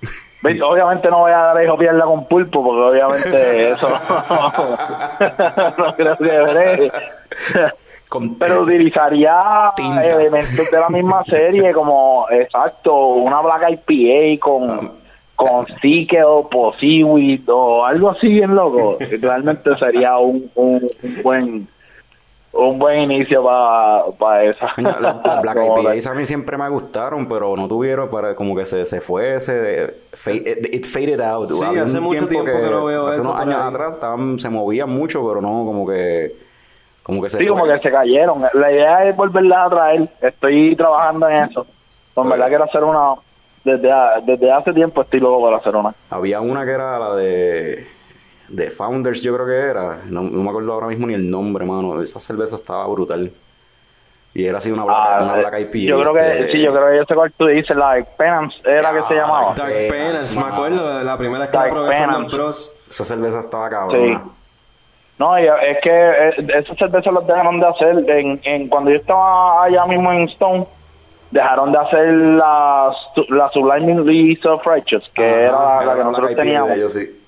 Obviamente 0.44 1.08
no 1.08 1.20
voy 1.20 1.30
a 1.30 1.38
dar 1.38 1.64
hijo 1.64 1.78
pierna 1.78 2.04
con 2.04 2.26
pulpo, 2.26 2.64
porque 2.64 2.82
obviamente 2.82 3.70
eso 3.72 3.88
no 5.78 5.94
creo 5.94 6.16
que 6.16 6.24
veré. 6.24 6.92
Pero 8.38 8.62
utilizaría 8.62 9.72
Tinta. 9.76 10.02
elementos 10.02 10.70
de 10.70 10.80
la 10.80 10.88
misma 10.90 11.22
serie, 11.24 11.72
como, 11.72 12.26
exacto, 12.30 12.94
una 12.94 13.40
Black 13.40 13.80
IPA 13.88 14.40
con, 14.40 14.92
con 15.36 15.66
Sticker 15.78 16.24
o 16.24 16.74
Seaweed 16.78 17.48
o 17.48 17.86
algo 17.86 18.10
así 18.10 18.28
bien 18.28 18.54
loco. 18.54 18.98
Realmente 19.20 19.74
sería 19.76 20.18
un, 20.18 20.50
un, 20.56 20.88
un 21.02 21.22
buen 21.22 21.68
un 22.52 22.78
buen 22.78 23.00
inicio 23.00 23.42
para 24.18 24.44
esa. 24.44 24.72
Coño, 24.74 24.94
Las 25.00 25.42
Black 25.42 25.58
IPAs 25.80 26.06
a 26.06 26.14
mí 26.14 26.26
siempre 26.26 26.56
me 26.58 26.68
gustaron, 26.68 27.26
pero 27.26 27.56
no 27.56 27.66
tuvieron 27.66 28.08
para 28.10 28.34
como 28.34 28.54
que 28.54 28.64
se, 28.64 28.84
se 28.86 29.00
fue, 29.00 29.40
se 29.40 29.88
fade- 30.12 30.58
it, 30.58 30.74
it 30.74 30.86
faded 30.86 31.20
out. 31.20 31.46
Sí, 31.46 31.64
Había 31.64 31.84
hace 31.84 31.98
mucho 32.00 32.26
tiempo 32.28 32.50
que 32.52 32.70
no 32.70 32.84
veo 32.84 33.06
hace 33.06 33.20
eso 33.20 33.30
unos 33.30 33.40
años 33.42 33.56
ahí. 33.60 33.68
atrás 33.68 33.94
estaban, 33.94 34.38
se 34.38 34.48
movían 34.50 34.90
mucho, 34.90 35.26
pero 35.26 35.40
no 35.40 35.64
como 35.64 35.86
que 35.86 36.36
como 37.02 37.20
que 37.22 37.28
se 37.30 37.38
Sí, 37.38 37.46
fue. 37.48 37.58
como 37.58 37.72
que 37.72 37.80
se 37.80 37.90
cayeron. 37.90 38.42
La 38.52 38.70
idea 38.70 39.04
es 39.06 39.16
volverlas 39.16 39.66
a 39.66 39.70
traer. 39.70 40.08
Estoy 40.20 40.76
trabajando 40.76 41.28
en 41.28 41.36
eso. 41.44 41.66
Con 42.14 42.28
verdad 42.28 42.48
quiero 42.48 42.64
hacer 42.64 42.84
una. 42.84 43.14
Desde, 43.64 43.90
a- 43.90 44.20
desde 44.24 44.52
hace 44.52 44.72
tiempo 44.72 45.02
estoy 45.02 45.20
loco 45.20 45.42
para 45.44 45.56
hacer 45.56 45.74
una. 45.74 45.94
Había 46.10 46.40
una 46.40 46.64
que 46.64 46.70
era 46.72 46.98
la 46.98 47.14
de 47.14 47.86
de 48.52 48.70
Founders, 48.70 49.22
yo 49.22 49.34
creo 49.34 49.46
que 49.46 49.56
era. 49.56 49.98
No, 50.08 50.22
no 50.22 50.42
me 50.42 50.48
acuerdo 50.50 50.72
ahora 50.72 50.86
mismo 50.88 51.06
ni 51.06 51.14
el 51.14 51.30
nombre, 51.30 51.64
mano. 51.64 52.00
Esa 52.02 52.20
cerveza 52.20 52.54
estaba 52.56 52.86
brutal. 52.86 53.30
Y 54.34 54.46
era 54.46 54.58
así 54.58 54.70
una 54.70 54.84
Black, 54.84 54.96
Ah, 54.98 55.20
una 55.24 55.36
eh, 55.36 55.40
Black 55.40 55.60
IPA. 55.60 55.78
yo 55.88 56.00
creo 56.00 56.14
que 56.14 56.40
este, 56.40 56.52
sí, 56.52 56.62
yo 56.62 56.72
creo 56.72 56.88
que 56.90 56.96
yo 56.96 57.04
sé 57.04 57.14
cuál 57.14 57.32
tú 57.36 57.46
dices, 57.46 57.76
la 57.76 57.94
de 57.94 58.04
Penance 58.16 58.56
era 58.64 58.90
que 58.92 59.02
se 59.08 59.14
Ah, 59.18 59.22
llamaba. 59.22 59.54
Dark 59.54 59.72
Penance, 59.72 59.90
Penance, 59.90 60.38
me 60.40 60.46
acuerdo 60.46 60.98
de 60.98 61.04
la 61.04 61.18
primera 61.18 61.40
vez 61.40 61.48
que 61.50 61.56
la 61.56 61.62
Dark 61.64 61.72
probé 61.74 62.06
los 62.06 62.32
Bros. 62.32 62.74
Esa 62.88 63.04
cerveza 63.04 63.40
estaba 63.40 63.68
Sí. 63.68 63.74
cabrona. 63.74 64.22
No, 65.18 65.38
y 65.38 65.42
es 65.46 65.78
que 65.82 65.90
eh, 65.90 66.34
esas 66.58 66.76
cervezas 66.78 67.12
las 67.12 67.26
dejaron 67.26 67.60
de 67.60 67.66
hacer 67.68 68.10
en, 68.10 68.40
en 68.44 68.68
cuando 68.68 68.90
yo 68.90 68.96
estaba 68.96 69.64
allá 69.64 69.84
mismo 69.86 70.10
en 70.12 70.22
Stone, 70.30 70.66
dejaron 71.30 71.70
de 71.70 71.78
hacer 71.78 72.08
la, 72.08 72.90
la 73.28 73.50
Sublime 73.50 74.02
Lease 74.02 74.48
of 74.48 74.64
Righteous, 74.66 75.08
que 75.14 75.22
era 75.44 75.84
la, 75.84 75.92
que 75.92 75.98
la 75.98 76.04
nosotros 76.04 76.34
teníamos. 76.36 76.70
ellos, 76.72 76.92
sí. 76.94 77.21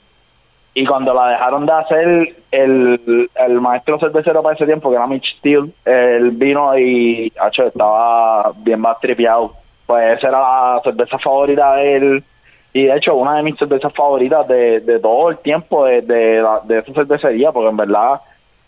Y 0.77 0.85
cuando 0.87 1.15
la 1.15 1.29
dejaron 1.29 1.67
de 1.67 1.73
hacer, 1.73 2.37
el, 2.51 3.31
el 3.37 3.61
maestro 3.61 3.99
cervecero 4.01 4.43
para 4.43 4.57
ese 4.57 4.67
tiempo, 4.67 4.91
que 4.91 4.97
era 4.97 5.07
Mitch 5.07 5.39
Steele, 5.39 5.71
él 5.85 6.33
vino 6.33 6.77
y 6.77 7.33
hacho, 7.39 7.65
estaba 7.69 8.53
bien 8.57 8.81
más 8.81 8.99
tripeado. 9.01 9.53
Pues 9.87 10.19
esa 10.19 10.29
era 10.29 10.41
la 10.41 10.81
cerveza 10.83 11.17
favorita 11.19 11.77
de 11.77 11.97
él. 11.97 12.25
Y 12.73 12.87
de 12.87 12.97
hecho, 12.97 13.15
una 13.15 13.37
de 13.37 13.45
mis 13.45 13.57
cervezas 13.57 13.93
favoritas 13.95 14.49
de, 14.49 14.81
de 14.81 14.99
todo 14.99 15.31
el 15.31 15.39
tiempo 15.39 15.85
de, 15.85 16.03
de, 16.03 16.43
la- 16.43 16.61
de 16.65 16.79
esa 16.79 16.93
cervecería, 16.93 17.53
porque 17.53 17.69
en 17.71 17.77
verdad, 17.77 18.21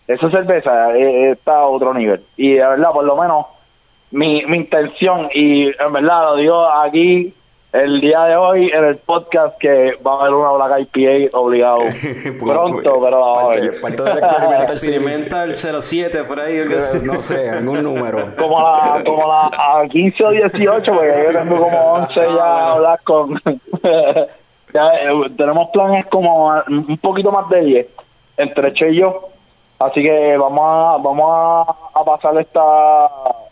esa 0.06 0.30
cerveza 0.30 0.96
está 0.96 1.56
a 1.56 1.66
otro 1.66 1.92
nivel. 1.92 2.22
Y 2.36 2.52
de 2.52 2.60
verdad, 2.68 2.92
por 2.92 3.04
lo 3.04 3.16
menos, 3.16 3.46
mi, 4.12 4.44
mi 4.46 4.58
intención, 4.58 5.28
y 5.34 5.66
en 5.66 5.92
verdad 5.92 6.22
lo 6.30 6.36
digo 6.36 6.68
aquí 6.68 7.34
el 7.82 8.00
día 8.00 8.24
de 8.24 8.36
hoy 8.36 8.70
en 8.72 8.84
el 8.84 8.96
podcast, 8.98 9.56
que 9.58 9.92
va 10.06 10.14
a 10.14 10.20
haber 10.22 10.34
una 10.34 10.52
Black 10.52 10.88
IPA 10.94 11.36
obligado 11.38 11.78
pronto, 12.40 13.00
pero 13.02 13.20
va 13.20 13.40
a 13.40 13.44
haber. 13.46 13.80
parte 13.80 14.02
del 14.02 14.18
experimental 14.18 14.62
Experimenta 14.72 15.44
el 15.44 15.54
07 15.82 16.24
por 16.24 16.40
ahí. 16.40 16.60
No 17.04 17.20
sé, 17.20 17.50
algún 17.50 17.82
número. 17.82 18.34
como 18.36 18.60
la, 18.60 19.02
como 19.04 19.28
la 19.28 19.50
a 19.82 19.86
15 19.88 20.24
o 20.24 20.30
18, 20.30 20.92
porque 20.92 21.24
yo 21.32 21.38
tengo 21.38 21.60
como 21.62 21.78
11 21.94 22.14
ya 22.14 22.44
a 22.44 22.72
hablar 22.72 23.00
con. 23.04 23.34
ya, 24.74 24.86
eh, 24.94 25.30
tenemos 25.36 25.68
planes 25.72 26.06
como 26.06 26.50
a- 26.52 26.64
un 26.68 26.98
poquito 26.98 27.30
más 27.32 27.48
de 27.48 27.60
10 27.62 27.86
entre 28.38 28.72
Che 28.74 28.90
y 28.90 29.00
yo. 29.00 29.28
Así 29.78 30.02
que 30.02 30.36
vamos 30.38 30.64
a, 30.64 30.96
vamos 31.02 31.30
a, 31.30 32.00
a 32.00 32.04
pasar 32.04 32.38
esta, 32.38 33.06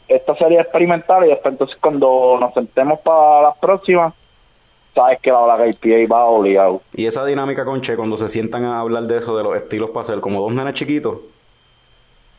esta 0.09 0.37
serie 0.37 0.61
experimental 0.61 1.25
y 1.25 1.29
después 1.29 1.53
entonces 1.53 1.77
cuando 1.81 2.37
nos 2.41 2.53
sentemos 2.55 3.01
para 3.01 3.43
las 3.43 3.59
próximas, 3.59 4.13
sabes 4.95 5.19
que 5.21 5.31
la 5.31 5.43
Black 5.43 5.77
IPA 5.83 6.15
va 6.15 6.25
obligado. 6.27 6.83
Y 6.95 7.07
esa 7.07 7.25
dinámica 7.25 7.65
con 7.65 7.81
Che, 7.81 7.97
cuando 7.97 8.17
se 8.17 8.29
sientan 8.29 8.65
a 8.65 8.81
hablar 8.81 9.05
de 9.05 9.19
eso, 9.19 9.37
de 9.37 9.43
los 9.43 9.57
estilos 9.57 9.91
para 9.91 10.03
hacer, 10.03 10.21
como 10.21 10.41
dos 10.41 10.53
nenes 10.53 10.75
chiquitos. 10.75 11.19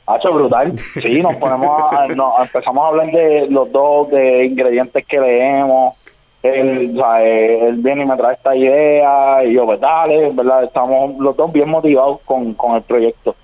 Hacho 0.07 0.31
brutal. 0.31 0.77
Sí, 0.77 1.21
nos 1.21 1.35
ponemos 1.37 1.81
a, 1.91 2.07
no, 2.07 2.35
empezamos 2.39 2.83
a 2.83 2.87
hablar 2.87 3.11
de 3.11 3.47
los 3.49 3.71
dos 3.71 4.09
de 4.11 4.45
ingredientes 4.45 5.05
que 5.05 5.19
leemos. 5.19 5.95
Él, 6.43 6.91
o 6.93 6.99
sea, 6.99 7.23
él 7.23 7.77
viene 7.77 8.03
y 8.03 8.05
me 8.05 8.15
trae 8.15 8.35
esta 8.35 8.55
idea 8.55 9.43
y 9.43 9.53
yo, 9.53 9.65
pues 9.65 9.81
dale, 9.81 10.29
¿verdad? 10.31 10.65
Estamos 10.65 11.17
los 11.17 11.35
dos 11.35 11.51
bien 11.51 11.69
motivados 11.69 12.19
con, 12.23 12.53
con 12.53 12.75
el 12.75 12.83
proyecto. 12.83 13.35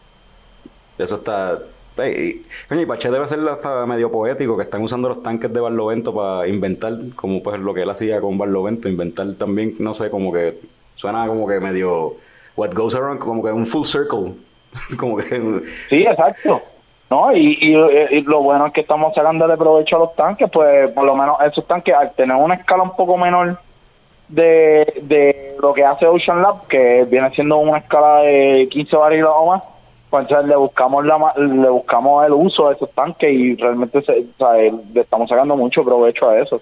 Eso 0.99 1.15
está. 1.15 1.57
Y, 1.97 2.45
coño, 2.69 2.81
y 2.81 2.85
Pache 2.85 3.11
debe 3.11 3.27
ser 3.27 3.39
hasta 3.47 3.85
medio 3.85 4.11
poético, 4.11 4.55
que 4.55 4.63
están 4.63 4.81
usando 4.81 5.09
los 5.09 5.21
tanques 5.21 5.51
de 5.51 5.59
Barlovento 5.59 6.13
para 6.13 6.47
inventar, 6.47 6.93
como 7.15 7.43
pues 7.43 7.59
lo 7.59 7.73
que 7.73 7.81
él 7.81 7.89
hacía 7.89 8.21
con 8.21 8.37
Barlovento, 8.37 8.87
inventar 8.87 9.27
también, 9.33 9.73
no 9.79 9.93
sé, 9.93 10.09
como 10.09 10.31
que 10.31 10.59
suena 10.95 11.27
como 11.27 11.47
que 11.47 11.59
medio 11.59 12.15
what 12.55 12.73
goes 12.73 12.95
around, 12.95 13.19
como 13.19 13.43
que 13.43 13.51
un 13.51 13.65
full 13.65 13.83
circle. 13.83 14.33
como 14.99 15.17
que 15.17 15.63
Sí, 15.89 16.03
exacto. 16.03 16.61
¿No? 17.09 17.35
Y, 17.35 17.57
y, 17.59 17.75
y 17.75 18.21
lo 18.21 18.41
bueno 18.41 18.67
es 18.67 18.73
que 18.73 18.81
estamos 18.81 19.13
sacándole 19.13 19.57
provecho 19.57 19.97
a 19.97 19.99
los 19.99 20.15
tanques, 20.15 20.49
pues 20.49 20.89
por 20.91 21.03
lo 21.03 21.13
menos 21.13 21.37
esos 21.45 21.67
tanques, 21.67 21.93
al 21.93 22.13
tener 22.13 22.37
una 22.37 22.55
escala 22.55 22.83
un 22.83 22.95
poco 22.95 23.17
menor 23.17 23.59
de, 24.29 24.93
de 25.01 25.57
lo 25.61 25.73
que 25.73 25.83
hace 25.83 26.07
Ocean 26.07 26.41
Lab, 26.41 26.67
que 26.67 27.05
viene 27.09 27.29
siendo 27.31 27.57
una 27.57 27.79
escala 27.79 28.19
de 28.21 28.69
15 28.71 28.95
barriles 28.95 29.27
o 29.27 29.45
más, 29.45 29.63
pues 30.11 30.23
entonces 30.23 30.47
le 30.47 30.55
buscamos 30.57 31.05
la, 31.05 31.33
le 31.37 31.69
buscamos 31.69 32.25
el 32.25 32.33
uso 32.33 32.67
de 32.67 32.75
esos 32.75 32.91
tanques 32.91 33.31
y 33.33 33.55
realmente 33.55 34.01
se, 34.01 34.11
o 34.19 34.37
sea, 34.37 34.57
el- 34.59 34.81
le 34.93 35.01
estamos 35.01 35.27
sacando 35.29 35.55
mucho 35.55 35.83
provecho 35.83 36.29
a 36.29 36.37
eso. 36.39 36.61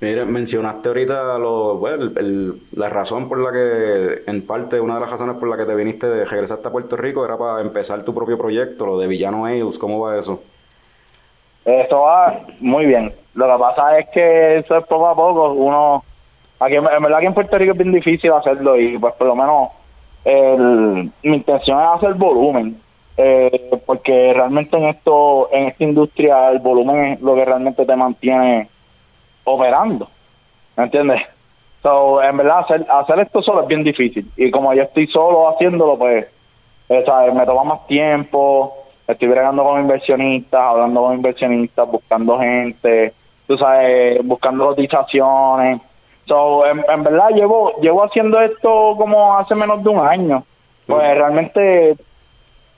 Mira, 0.00 0.24
mencionaste 0.24 0.88
ahorita 0.88 1.38
lo, 1.38 1.76
bueno, 1.76 2.04
el- 2.04 2.18
el- 2.18 2.54
la 2.72 2.88
razón 2.88 3.28
por 3.28 3.38
la 3.38 3.52
que, 3.52 4.22
en 4.28 4.44
parte, 4.44 4.80
una 4.80 4.94
de 4.94 5.00
las 5.00 5.10
razones 5.10 5.36
por 5.36 5.48
la 5.48 5.56
que 5.56 5.64
te 5.64 5.76
viniste 5.76 6.08
de 6.08 6.24
regresaste 6.24 6.66
a 6.66 6.72
Puerto 6.72 6.96
Rico 6.96 7.24
era 7.24 7.36
para 7.36 7.60
empezar 7.60 8.02
tu 8.04 8.12
propio 8.12 8.36
proyecto, 8.36 8.86
lo 8.86 8.98
de 8.98 9.06
Villano 9.06 9.44
Ales, 9.44 9.78
¿cómo 9.78 10.00
va 10.00 10.18
eso? 10.18 10.42
Eso 11.64 12.00
va 12.00 12.40
muy 12.60 12.86
bien. 12.86 13.12
Lo 13.34 13.46
que 13.46 13.58
pasa 13.58 13.98
es 13.98 14.08
que 14.12 14.58
eso 14.58 14.76
es 14.76 14.86
poco 14.88 15.06
a 15.06 15.14
poco. 15.14 15.52
Uno, 15.52 16.02
aquí 16.58 16.74
en 16.74 16.84
verdad 16.84 17.20
que 17.20 17.26
en 17.26 17.34
Puerto 17.34 17.56
Rico 17.56 17.72
es 17.72 17.78
bien 17.78 17.92
difícil 17.92 18.32
hacerlo 18.32 18.76
y 18.80 18.98
pues 18.98 19.14
por 19.14 19.28
lo 19.28 19.36
menos 19.36 19.68
el, 20.24 21.10
mi 21.22 21.36
intención 21.36 21.80
es 21.80 21.88
hacer 21.96 22.14
volumen. 22.14 22.80
Eh, 23.16 23.70
porque 23.84 24.32
realmente 24.32 24.76
en 24.76 24.84
esto, 24.84 25.48
en 25.52 25.68
esta 25.68 25.84
industria, 25.84 26.50
el 26.50 26.60
volumen 26.60 27.04
es 27.04 27.20
lo 27.20 27.34
que 27.34 27.44
realmente 27.44 27.84
te 27.84 27.96
mantiene 27.96 28.68
operando. 29.44 30.08
¿Me 30.76 30.84
entiendes? 30.84 31.20
So, 31.82 32.22
en 32.22 32.36
verdad, 32.36 32.64
hacer, 32.88 33.18
esto 33.20 33.42
solo 33.42 33.62
es 33.62 33.68
bien 33.68 33.84
difícil. 33.84 34.30
Y 34.36 34.50
como 34.50 34.72
yo 34.72 34.84
estoy 34.84 35.06
solo 35.08 35.48
haciéndolo, 35.50 35.98
pues, 35.98 36.26
eh, 36.88 37.02
¿sabes? 37.04 37.34
me 37.34 37.44
toma 37.44 37.64
más 37.64 37.86
tiempo. 37.86 38.76
Estoy 39.06 39.28
bregando 39.28 39.64
con 39.64 39.80
inversionistas, 39.80 40.60
hablando 40.60 41.02
con 41.02 41.16
inversionistas, 41.16 41.90
buscando 41.90 42.38
gente, 42.38 43.12
tú 43.46 43.58
sabes, 43.58 44.26
buscando 44.26 44.68
cotizaciones. 44.68 45.82
So, 46.26 46.66
en, 46.66 46.84
en 46.88 47.02
verdad, 47.02 47.30
llevo, 47.30 47.72
llevo 47.80 48.04
haciendo 48.04 48.40
esto 48.40 48.94
como 48.96 49.36
hace 49.36 49.54
menos 49.54 49.82
de 49.82 49.90
un 49.90 49.98
año. 49.98 50.44
Pues 50.86 51.02
realmente, 51.16 51.96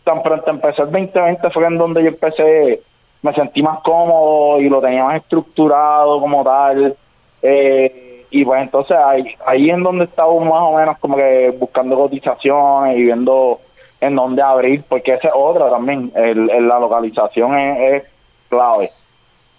tan 0.05 0.22
pronto 0.22 0.51
empecé 0.51 0.82
el 0.82 0.90
2020 0.90 1.51
fue 1.51 1.66
en 1.66 1.78
donde 1.78 2.03
yo 2.03 2.09
empecé, 2.09 2.80
me 3.22 3.32
sentí 3.34 3.62
más 3.62 3.80
cómodo 3.80 4.61
y 4.61 4.68
lo 4.68 4.80
tenía 4.80 5.05
más 5.05 5.16
estructurado 5.16 6.20
como 6.20 6.42
tal. 6.45 6.97
Eh, 7.42 8.24
y 8.30 8.45
pues 8.45 8.62
entonces 8.62 8.97
ahí, 8.97 9.24
ahí 9.47 9.70
en 9.70 9.82
donde 9.82 10.05
estaba 10.07 10.32
más 10.40 10.62
o 10.62 10.76
menos 10.76 10.99
como 10.99 11.16
que 11.16 11.55
buscando 11.59 11.97
cotizaciones 11.97 12.97
y 12.99 13.03
viendo 13.05 13.61
en 14.01 14.16
dónde 14.16 14.42
abrir, 14.42 14.82
porque 14.88 15.14
esa 15.14 15.28
es 15.28 15.34
otra 15.36 15.70
también, 15.70 16.11
el, 16.14 16.51
el- 16.51 16.68
la 16.68 16.78
localización 16.80 17.57
es, 17.59 18.03
es 18.03 18.11
clave. 18.51 18.90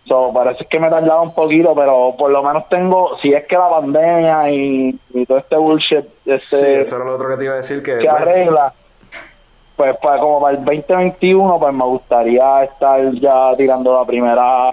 So, 0.07 0.31
parece 0.31 0.65
que 0.65 0.79
me 0.79 0.85
he 0.87 0.89
tardado 0.91 1.23
un 1.23 1.33
poquito, 1.33 1.73
pero 1.73 2.13
por 2.17 2.29
lo 2.29 2.43
menos 2.43 2.69
tengo, 2.69 3.07
si 3.23 3.33
es 3.33 3.45
que 3.45 3.55
la 3.57 3.69
pandemia 3.69 4.51
y, 4.51 4.99
y 5.13 5.25
todo 5.25 5.39
este 5.39 5.55
bullshit 5.55 6.05
Sí, 6.25 6.29
este, 6.31 6.79
eso 6.81 6.97
era 6.97 7.05
lo 7.05 7.15
otro 7.15 7.29
que 7.29 7.37
te 7.37 7.43
iba 7.45 7.53
a 7.53 7.57
decir, 7.57 7.81
que 7.81 7.93
se 7.93 7.97
pues, 8.07 8.09
arregla, 8.13 8.71
pues 9.75 9.97
para, 9.97 10.19
como 10.19 10.41
para 10.41 10.57
el 10.57 10.63
2021, 10.63 11.59
pues 11.59 11.73
me 11.73 11.83
gustaría 11.85 12.63
estar 12.65 13.11
ya 13.13 13.55
tirando 13.57 13.93
la 13.99 14.05
primera 14.05 14.69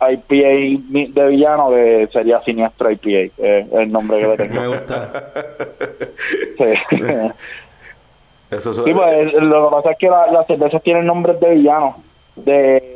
IPA 0.00 0.82
de 1.14 1.28
villano, 1.28 1.70
que 1.70 2.06
sería 2.12 2.42
Siniestro 2.42 2.90
IPA, 2.90 3.32
es 3.38 3.72
el 3.72 3.90
nombre 3.90 4.18
que 4.18 4.26
le 4.26 4.36
Me 4.36 4.48
tengo. 4.48 4.68
gusta. 4.74 5.24
Sí. 6.58 6.74
Eso 8.50 8.70
es- 8.70 8.76
Sí, 8.76 8.92
pues 8.92 9.32
lo 9.34 9.68
que 9.70 9.76
pasa 9.76 9.90
es 9.92 9.98
que 9.98 10.08
la- 10.08 10.26
las 10.30 10.46
cervezas 10.46 10.82
tienen 10.82 11.06
nombres 11.06 11.40
de 11.40 11.50
villanos, 11.54 11.96
de, 12.36 12.93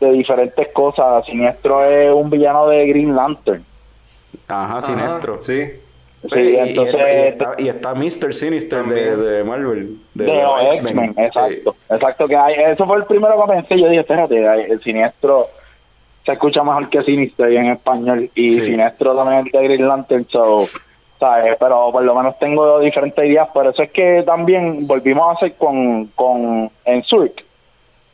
de 0.00 0.12
diferentes 0.12 0.68
cosas. 0.72 1.24
Siniestro 1.26 1.84
es 1.84 2.12
un 2.12 2.30
villano 2.30 2.68
de 2.68 2.86
Green 2.86 3.14
Lantern. 3.14 3.64
Ajá, 4.48 4.80
Sinestro. 4.80 5.34
Ajá, 5.34 5.42
Sí. 5.42 5.62
Sí, 6.22 6.28
Sí, 6.28 6.38
y, 6.38 6.56
entonces, 6.56 6.94
está, 6.96 7.08
y, 7.08 7.28
está, 7.28 7.54
y 7.58 7.68
está 7.68 7.94
Mr. 7.94 8.34
Sinister 8.34 8.84
de, 8.84 9.42
Marvel. 9.42 9.96
De, 10.12 10.26
de 10.26 10.42
los 10.42 10.76
X-Men, 10.76 11.14
exacto. 11.16 11.74
Exacto, 11.88 12.28
que 12.28 12.36
hay, 12.36 12.54
eso 12.72 12.84
fue 12.86 12.98
el 12.98 13.04
primero 13.04 13.42
que 13.42 13.52
pensé. 13.54 13.80
Yo 13.80 13.88
dije, 13.88 14.00
espérate, 14.00 14.70
el 14.70 14.78
Siniestro 14.82 15.46
se 16.26 16.32
escucha 16.32 16.62
mejor 16.62 16.90
que 16.90 17.02
Sinister 17.02 17.50
en 17.50 17.70
español. 17.70 18.28
Y 18.34 18.50
Sí. 18.50 18.60
Siniestro 18.60 19.16
también 19.16 19.46
es 19.46 19.52
de 19.52 19.62
Green 19.62 19.88
Lantern, 19.88 20.26
so, 20.28 20.66
¿sabes? 21.18 21.56
Pero 21.58 21.90
por 21.90 22.02
lo 22.02 22.14
menos 22.14 22.38
tengo 22.38 22.80
diferentes 22.80 23.24
ideas. 23.24 23.48
Por 23.48 23.66
eso 23.66 23.82
es 23.82 23.90
que 23.90 24.22
también 24.26 24.86
volvimos 24.86 25.26
a 25.26 25.32
hacer 25.32 25.54
con, 25.54 26.08
con 26.08 26.70
en 26.84 27.02
Zurich. 27.04 27.42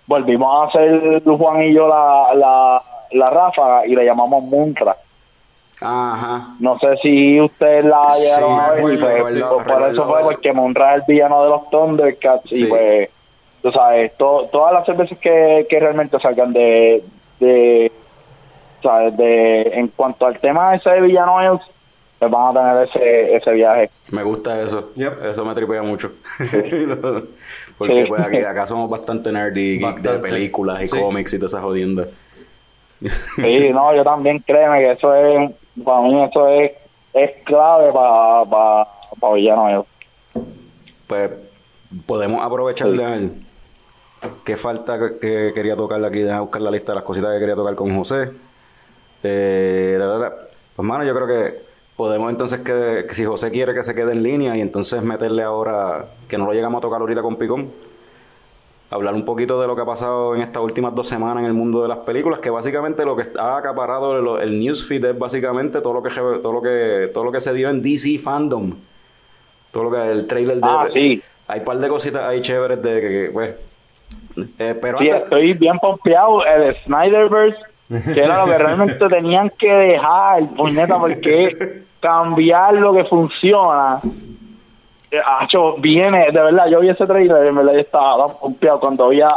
Volvimos 0.07 0.49
a 0.49 0.69
hacer 0.69 1.23
Juan 1.25 1.63
y 1.65 1.75
yo 1.75 1.89
la, 1.89 2.35
la, 2.35 2.83
la 3.13 3.31
ráfaga 3.31 3.87
y 3.87 3.95
le 3.95 4.05
llamamos 4.05 4.43
Muntra. 4.45 4.97
Ajá. 5.83 6.55
No 6.61 6.79
sé 6.79 6.97
si 7.03 7.41
ustedes 7.41 7.85
la 7.85 8.09
Sí, 8.09 8.25
llegaron 8.25 8.61
a 8.61 8.71
ver, 8.71 8.95
y 8.95 8.97
pues, 8.97 9.43
por 9.43 9.83
eso 9.91 10.07
fue 10.07 10.23
porque 10.23 10.53
Monra 10.53 10.95
es 10.95 11.01
el 11.01 11.15
villano 11.15 11.43
de 11.45 11.51
los 11.51 11.69
Thundercats 11.71 12.49
Sí. 12.51 12.65
y 12.65 12.67
pues, 12.69 13.11
tú 13.63 13.71
sabes, 13.73 14.17
to- 14.17 14.49
todas 14.51 14.73
las 14.73 14.87
cervezas 14.87 15.19
que, 15.19 15.67
que 15.69 15.81
realmente 15.81 16.19
salgan 16.19 16.53
de, 16.55 17.05
de, 17.41 17.93
sabes, 18.83 19.17
de, 19.19 19.63
en 19.75 19.89
cuanto 19.89 20.25
al 20.27 20.39
tema 20.39 20.75
ese 20.77 20.89
de 20.89 21.01
villano 21.03 21.61
pues 22.19 22.31
van 22.31 22.57
a 22.57 22.61
tener 22.61 22.89
ese, 22.89 23.37
ese 23.37 23.51
viaje. 23.53 23.91
Me 24.13 24.23
gusta 24.23 24.59
eso. 24.63 24.93
Yep. 24.95 25.27
Eso 25.27 25.45
me 25.45 25.55
tripea 25.55 25.83
mucho. 25.83 26.13
Porque 27.79 28.07
pues 28.09 28.23
aquí, 28.23 28.39
acá 28.39 28.65
somos 28.67 28.89
bastante 28.89 29.31
nerdy 29.31 29.79
de 29.79 30.19
películas 30.21 30.83
y 30.83 30.87
Sí. 30.87 30.99
cómics 30.99 31.35
y 31.35 31.39
todas 31.39 31.53
esas 31.53 31.63
jodiendas. 31.63 32.09
Sí, 33.01 33.69
no, 33.73 33.95
yo 33.95 34.03
también 34.03 34.39
créeme 34.47 34.79
que 34.79 34.93
eso 34.93 35.15
es, 35.15 35.51
para 35.85 36.01
mí 36.01 36.25
eso 36.25 36.49
es, 36.49 36.73
es 37.13 37.31
clave 37.45 37.93
para 37.93 38.45
pa, 38.49 38.89
pa 39.21 39.33
villano 39.35 39.85
Pues 41.07 41.31
podemos 42.07 42.43
aprovechar 42.43 42.91
Sí. 42.91 42.97
de 42.97 43.05
ver 43.05 43.31
qué 44.45 44.57
falta 44.57 44.99
que, 44.99 45.19
que 45.21 45.53
quería 45.55 45.77
tocar 45.77 46.03
aquí. 46.03 46.21
Déjame 46.21 46.41
buscar 46.41 46.63
la 46.63 46.71
lista 46.71 46.93
de 46.93 46.97
las 46.97 47.05
cositas 47.05 47.33
que 47.35 47.41
quería 47.41 47.55
tocar 47.55 47.75
con 47.75 47.95
José. 47.95 48.31
Eh, 49.23 49.97
la, 49.99 50.07
la, 50.07 50.19
la. 50.19 50.33
Pues, 50.75 50.89
mano, 50.89 51.05
yo 51.05 51.15
creo 51.15 51.27
que 51.27 51.66
podemos 51.97 52.31
entonces 52.31 52.61
que, 52.61 53.07
que 53.09 53.15
si 53.15 53.25
José 53.25 53.51
quiere 53.51 53.75
que 53.75 53.83
se 53.83 53.95
quede 53.95 54.13
en 54.13 54.23
línea 54.23 54.57
y 54.57 54.61
entonces 54.61 55.03
meterle 55.03 55.43
ahora, 55.43 56.07
que 56.29 56.37
no 56.39 56.47
lo 56.47 56.53
llegamos 56.53 56.79
a 56.79 56.83
tocar 56.83 57.01
ahorita 57.01 57.23
con 57.23 57.37
Picón, 57.37 57.71
hablar 58.91 59.15
un 59.15 59.25
poquito 59.25 59.61
de 59.61 59.67
lo 59.67 59.75
que 59.75 59.83
ha 59.83 59.87
pasado 59.87 60.35
en 60.35 60.43
estas 60.43 60.63
últimas 60.63 60.95
dos 60.95 61.09
semanas 61.09 61.39
en 61.43 61.47
el 61.47 61.55
mundo 61.55 61.83
de 61.83 61.89
las 61.89 61.99
películas, 61.99 62.39
que 62.41 62.51
básicamente 62.51 63.05
lo 63.05 63.17
que 63.17 63.25
ha 63.39 63.57
acaparado 63.57 64.39
el, 64.39 64.43
el 64.49 64.61
newsfeed 64.61 65.05
es 65.07 65.19
básicamente 65.19 65.81
todo 65.81 65.95
lo 65.95 66.03
que 66.03 66.11
todo 66.11 66.53
lo 66.53 66.63
que 66.63 67.11
todo 67.13 67.25
lo 67.25 67.33
que 67.33 67.41
se 67.41 67.53
dio 67.53 67.69
en 67.71 67.83
DC 67.83 68.19
fandom. 68.19 68.75
Todo 69.73 69.85
lo 69.85 69.91
que 69.91 70.11
el 70.11 70.27
trailer 70.27 70.57
de 70.57 70.63
Ah, 70.63 70.89
sí. 70.93 71.21
hay 71.49 71.59
un 71.59 71.65
par 71.65 71.79
de 71.79 71.89
cositas 71.89 72.23
ahí 72.23 72.41
chéveres 72.41 72.81
de 72.83 73.01
que, 73.01 73.09
que, 73.09 73.31
pues 73.33 73.55
eh, 74.59 74.79
pero 74.81 74.99
Sí, 74.99 75.07
antes 75.11 75.23
estoy 75.25 75.53
bien 75.55 75.79
pompeado. 75.81 76.45
El 76.47 76.77
Snyderverse, 76.85 77.59
que 77.89 78.21
era 78.21 78.45
lo 78.45 78.53
que 78.53 78.59
realmente 78.59 79.09
tenían 79.09 79.51
que 79.51 79.73
dejar, 79.73 80.47
puñeta, 80.57 80.99
porque 80.99 81.85
cambiar 82.01 82.75
lo 82.75 82.95
que 82.95 83.05
funciona. 83.05 84.01
Eh, 85.11 85.19
acho, 85.41 85.77
viene, 85.79 86.27
de 86.33 86.41
verdad, 86.41 86.67
yo 86.71 86.81
vi 86.81 86.89
ese 86.89 87.07
trailer, 87.07 87.43
de 87.43 87.53
verdad, 87.53 87.73
yo 87.73 87.79
estaba 87.79 88.39
pompeado 88.39 88.81
cuando 88.81 89.09
vi 89.09 89.21
a, 89.21 89.29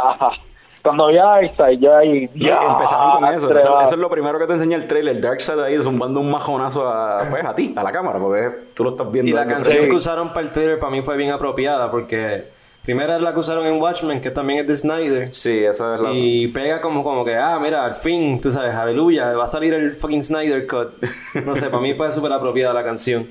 cuando 0.82 1.08
vi 1.08 1.18
a 1.18 1.24
Darkseid, 1.24 1.78
yo 1.78 1.96
ahí, 1.96 2.28
ya, 2.34 2.58
empezaron 2.58 3.20
con 3.20 3.24
eso. 3.32 3.56
Eso, 3.56 3.84
es 3.84 3.98
lo 3.98 4.10
primero 4.10 4.38
que 4.38 4.46
te 4.46 4.54
enseña 4.54 4.76
el 4.76 4.86
trailer. 4.86 5.20
Darkseid 5.20 5.60
ahí 5.60 5.76
zumbando 5.78 6.20
un 6.20 6.30
majonazo 6.30 6.88
a, 6.88 7.18
pues, 7.30 7.44
a 7.44 7.54
ti, 7.54 7.72
a 7.76 7.82
la 7.82 7.92
cámara, 7.92 8.18
porque 8.18 8.48
tú 8.74 8.84
lo 8.84 8.90
estás 8.90 9.10
viendo. 9.10 9.30
Y 9.30 9.34
la 9.34 9.46
canción 9.46 9.88
que 9.88 9.94
usaron 9.94 10.30
para 10.30 10.40
el 10.46 10.50
trailer 10.50 10.78
para 10.78 10.90
mí 10.90 11.02
fue 11.02 11.16
bien 11.16 11.30
apropiada 11.30 11.90
porque 11.90 12.59
primera 12.82 13.16
es 13.16 13.22
la 13.22 13.32
que 13.32 13.40
usaron 13.40 13.66
en 13.66 13.80
Watchmen, 13.80 14.20
que 14.20 14.30
también 14.30 14.60
es 14.60 14.66
de 14.66 14.76
Snyder. 14.76 15.34
Sí, 15.34 15.64
esa 15.64 15.94
es 15.94 16.00
la. 16.00 16.10
Y 16.12 16.48
pega 16.48 16.80
como, 16.80 17.02
como 17.02 17.24
que, 17.24 17.36
ah, 17.36 17.58
mira, 17.60 17.84
al 17.84 17.94
fin, 17.94 18.40
tú 18.40 18.50
sabes, 18.50 18.74
aleluya, 18.74 19.32
va 19.32 19.44
a 19.44 19.48
salir 19.48 19.74
el 19.74 19.92
fucking 19.92 20.22
Snyder 20.22 20.66
Cut. 20.66 20.90
No 21.44 21.54
sé, 21.56 21.70
para 21.70 21.82
mí 21.82 21.94
fue 21.94 22.10
súper 22.12 22.32
apropiada 22.32 22.74
la 22.74 22.84
canción. 22.84 23.28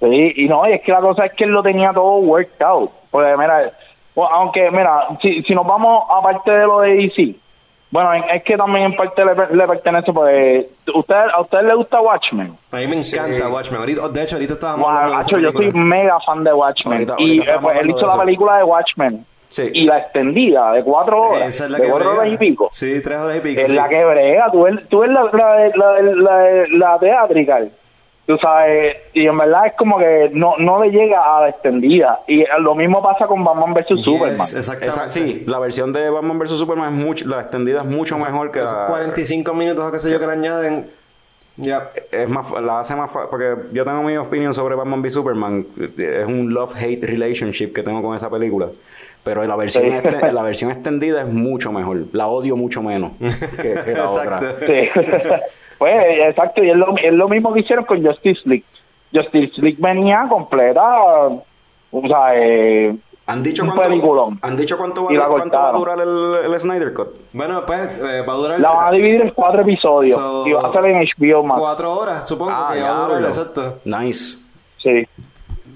Sí, 0.00 0.32
y 0.36 0.48
no, 0.48 0.68
y 0.68 0.72
es 0.72 0.82
que 0.82 0.90
la 0.90 1.00
cosa 1.00 1.26
es 1.26 1.32
que 1.34 1.44
él 1.44 1.50
lo 1.50 1.62
tenía 1.62 1.92
todo 1.92 2.16
worked 2.16 2.60
out. 2.62 2.90
Porque, 3.10 3.36
mira, 3.36 3.72
bueno, 4.14 4.34
aunque, 4.34 4.70
mira, 4.70 5.06
si, 5.20 5.42
si 5.42 5.54
nos 5.54 5.66
vamos 5.66 6.04
aparte 6.10 6.50
de 6.50 6.66
lo 6.66 6.80
de 6.80 6.94
DC, 6.94 7.34
bueno, 7.92 8.12
en- 8.14 8.24
es 8.30 8.42
que 8.42 8.56
también 8.56 8.86
en 8.86 8.96
parte 8.96 9.22
le, 9.24 9.34
le 9.56 9.66
pertenece, 9.68 10.12
pues, 10.12 10.66
¿usted, 10.92 11.14
¿a 11.14 11.40
usted 11.42 11.60
le 11.62 11.74
gusta 11.76 12.00
Watchmen? 12.00 12.56
A 12.72 12.76
mí 12.78 12.86
me 12.88 12.96
encanta 12.96 13.48
Watchmen. 13.48 13.80
Ahorita- 13.80 14.08
de 14.08 14.22
hecho, 14.24 14.34
ahorita 14.36 14.54
estábamos 14.54 14.80
Wow, 14.86 14.90
hablando 14.96 15.16
de 15.16 15.22
esa 15.22 15.36
macho, 15.36 15.38
yo 15.46 15.52
soy 15.52 15.72
mega 15.72 16.18
fan 16.26 16.42
de 16.42 16.52
Watchmen. 16.52 16.92
Ahorita- 16.94 17.14
y 17.18 17.22
ahorita 17.22 17.42
eh, 17.44 17.46
estamos 17.46 17.72
pues, 17.72 17.80
él 17.84 17.90
hizo 17.90 18.00
de 18.00 18.06
la 18.06 18.24
película 18.24 18.56
de 18.56 18.64
Watchmen. 18.64 19.26
Sí. 19.48 19.70
Y 19.74 19.84
la 19.84 19.98
extendida, 19.98 20.72
de 20.72 20.82
cuatro 20.82 21.20
horas. 21.20 21.46
Esa 21.48 21.66
es 21.66 21.70
la 21.70 21.76
de 21.76 21.84
que 21.84 21.90
cuatro 21.90 22.08
brega. 22.08 22.22
horas 22.22 22.32
y 22.32 22.36
pico. 22.38 22.68
Sí, 22.70 23.02
tres 23.02 23.18
horas 23.18 23.36
y 23.36 23.40
pico. 23.40 23.60
Es 23.60 23.68
sí. 23.68 23.76
la 23.76 23.86
que 23.86 24.02
brega. 24.02 24.50
Tú 24.50 24.62
ves, 24.62 24.88
tú 24.88 25.00
ves 25.00 25.10
la, 25.10 25.24
la, 25.24 25.68
la, 25.74 26.00
la, 26.00 26.64
la 26.70 26.98
teatrical. 26.98 27.70
Tú 28.24 28.36
sabes, 28.38 28.96
y 29.14 29.26
en 29.26 29.36
verdad 29.36 29.66
es 29.66 29.72
como 29.76 29.98
que 29.98 30.30
no, 30.32 30.54
no 30.56 30.82
le 30.82 30.90
llega 30.92 31.20
a 31.36 31.40
la 31.42 31.48
extendida. 31.48 32.20
Y 32.28 32.44
lo 32.60 32.74
mismo 32.76 33.02
pasa 33.02 33.26
con 33.26 33.42
Batman 33.44 33.74
vs. 33.74 33.86
Yes, 33.96 34.04
Superman. 34.04 34.32
exactamente. 34.56 35.10
Sí, 35.10 35.44
la 35.46 35.58
versión 35.58 35.92
de 35.92 36.08
Batman 36.08 36.38
vs 36.38 36.50
Superman 36.58 36.94
es 36.96 37.04
mucho, 37.04 37.26
la 37.26 37.40
extendida 37.40 37.80
es 37.80 37.86
mucho 37.86 38.16
mejor 38.18 38.52
que 38.52 38.60
Esos 38.60 38.72
la 38.76 38.86
45 38.86 39.52
minutos 39.54 39.84
o 39.84 39.90
qué 39.90 39.98
sé 39.98 40.10
yo 40.10 40.20
que 40.20 40.26
le 40.26 40.32
añaden. 40.32 40.88
Ya. 41.56 41.90
es 42.10 42.28
más 42.30 42.48
fa- 42.48 42.62
la 42.62 42.78
hace 42.80 42.94
más 42.96 43.10
fa- 43.10 43.28
porque 43.28 43.54
yo 43.72 43.84
tengo 43.84 44.02
mi 44.02 44.16
opinión 44.16 44.54
sobre 44.54 44.74
Batman 44.74 45.02
v 45.02 45.10
Superman 45.10 45.66
es 45.98 46.26
un 46.26 46.54
love 46.54 46.74
hate 46.80 47.04
relationship 47.04 47.74
que 47.74 47.82
tengo 47.82 48.00
con 48.02 48.16
esa 48.16 48.30
película 48.30 48.68
pero 49.22 49.44
la 49.44 49.54
versión 49.54 49.84
Sí. 49.84 49.90
este- 50.02 50.32
la 50.32 50.42
versión 50.42 50.70
extendida 50.70 51.20
es 51.20 51.28
mucho 51.28 51.70
mejor 51.70 52.04
la 52.12 52.28
odio 52.28 52.56
mucho 52.56 52.80
menos 52.82 53.12
que, 53.60 53.74
que 53.84 53.92
la 53.92 54.08
otra 54.10 54.38
Exacto. 54.38 54.66
Sí. 54.66 55.30
pues, 55.82 56.18
exacto. 56.28 56.62
Y 56.62 56.70
es 56.70 56.76
lo, 56.76 56.96
es 56.96 57.12
lo 57.12 57.28
mismo 57.28 57.52
que 57.52 57.60
hicieron 57.60 57.84
con 57.84 58.04
Justice 58.04 58.40
League. 58.44 58.64
Justice 59.12 59.60
League 59.60 59.76
venía 59.78 60.26
completa. 60.28 60.82
O 61.94 62.06
sea, 62.06 62.34
eh, 62.34 62.94
han 63.26 63.42
dicho 63.42 63.62
Un 63.62 63.70
cuánto 63.70 63.88
peliculón. 63.88 64.38
han 64.42 64.56
dicho 64.56 64.76
cuánto 64.78 65.04
va, 65.04 65.28
cuánto 65.28 65.58
va 65.58 65.68
a 65.68 65.72
durar 65.72 65.98
el, 66.00 66.50
el 66.52 66.58
Snyder 66.60 66.92
Cut 66.92 67.08
Bueno, 67.32 67.62
pues 67.66 67.80
eh, 68.00 68.22
va 68.26 68.32
a 68.32 68.36
durar 68.36 68.60
la 68.60 68.72
van 68.72 68.88
a 68.88 68.90
dividir 68.90 69.20
en 69.20 69.30
cuatro 69.30 69.60
episodios. 69.62 70.16
So- 70.18 70.46
y 70.46 70.52
va 70.52 70.68
a 70.68 70.72
ser 70.72 70.84
en 70.86 71.04
HBO 71.18 71.42
Max. 71.44 71.60
cuatro 71.60 71.92
horas, 71.92 72.26
supongo 72.26 72.50
ah 72.52 72.70
que 72.74 72.82
va 72.82 72.88
a 72.88 72.92
durar. 72.94 73.08
diablo. 73.20 73.28
Exacto. 73.28 73.78
nice 73.84 74.38
Sí. 74.78 75.06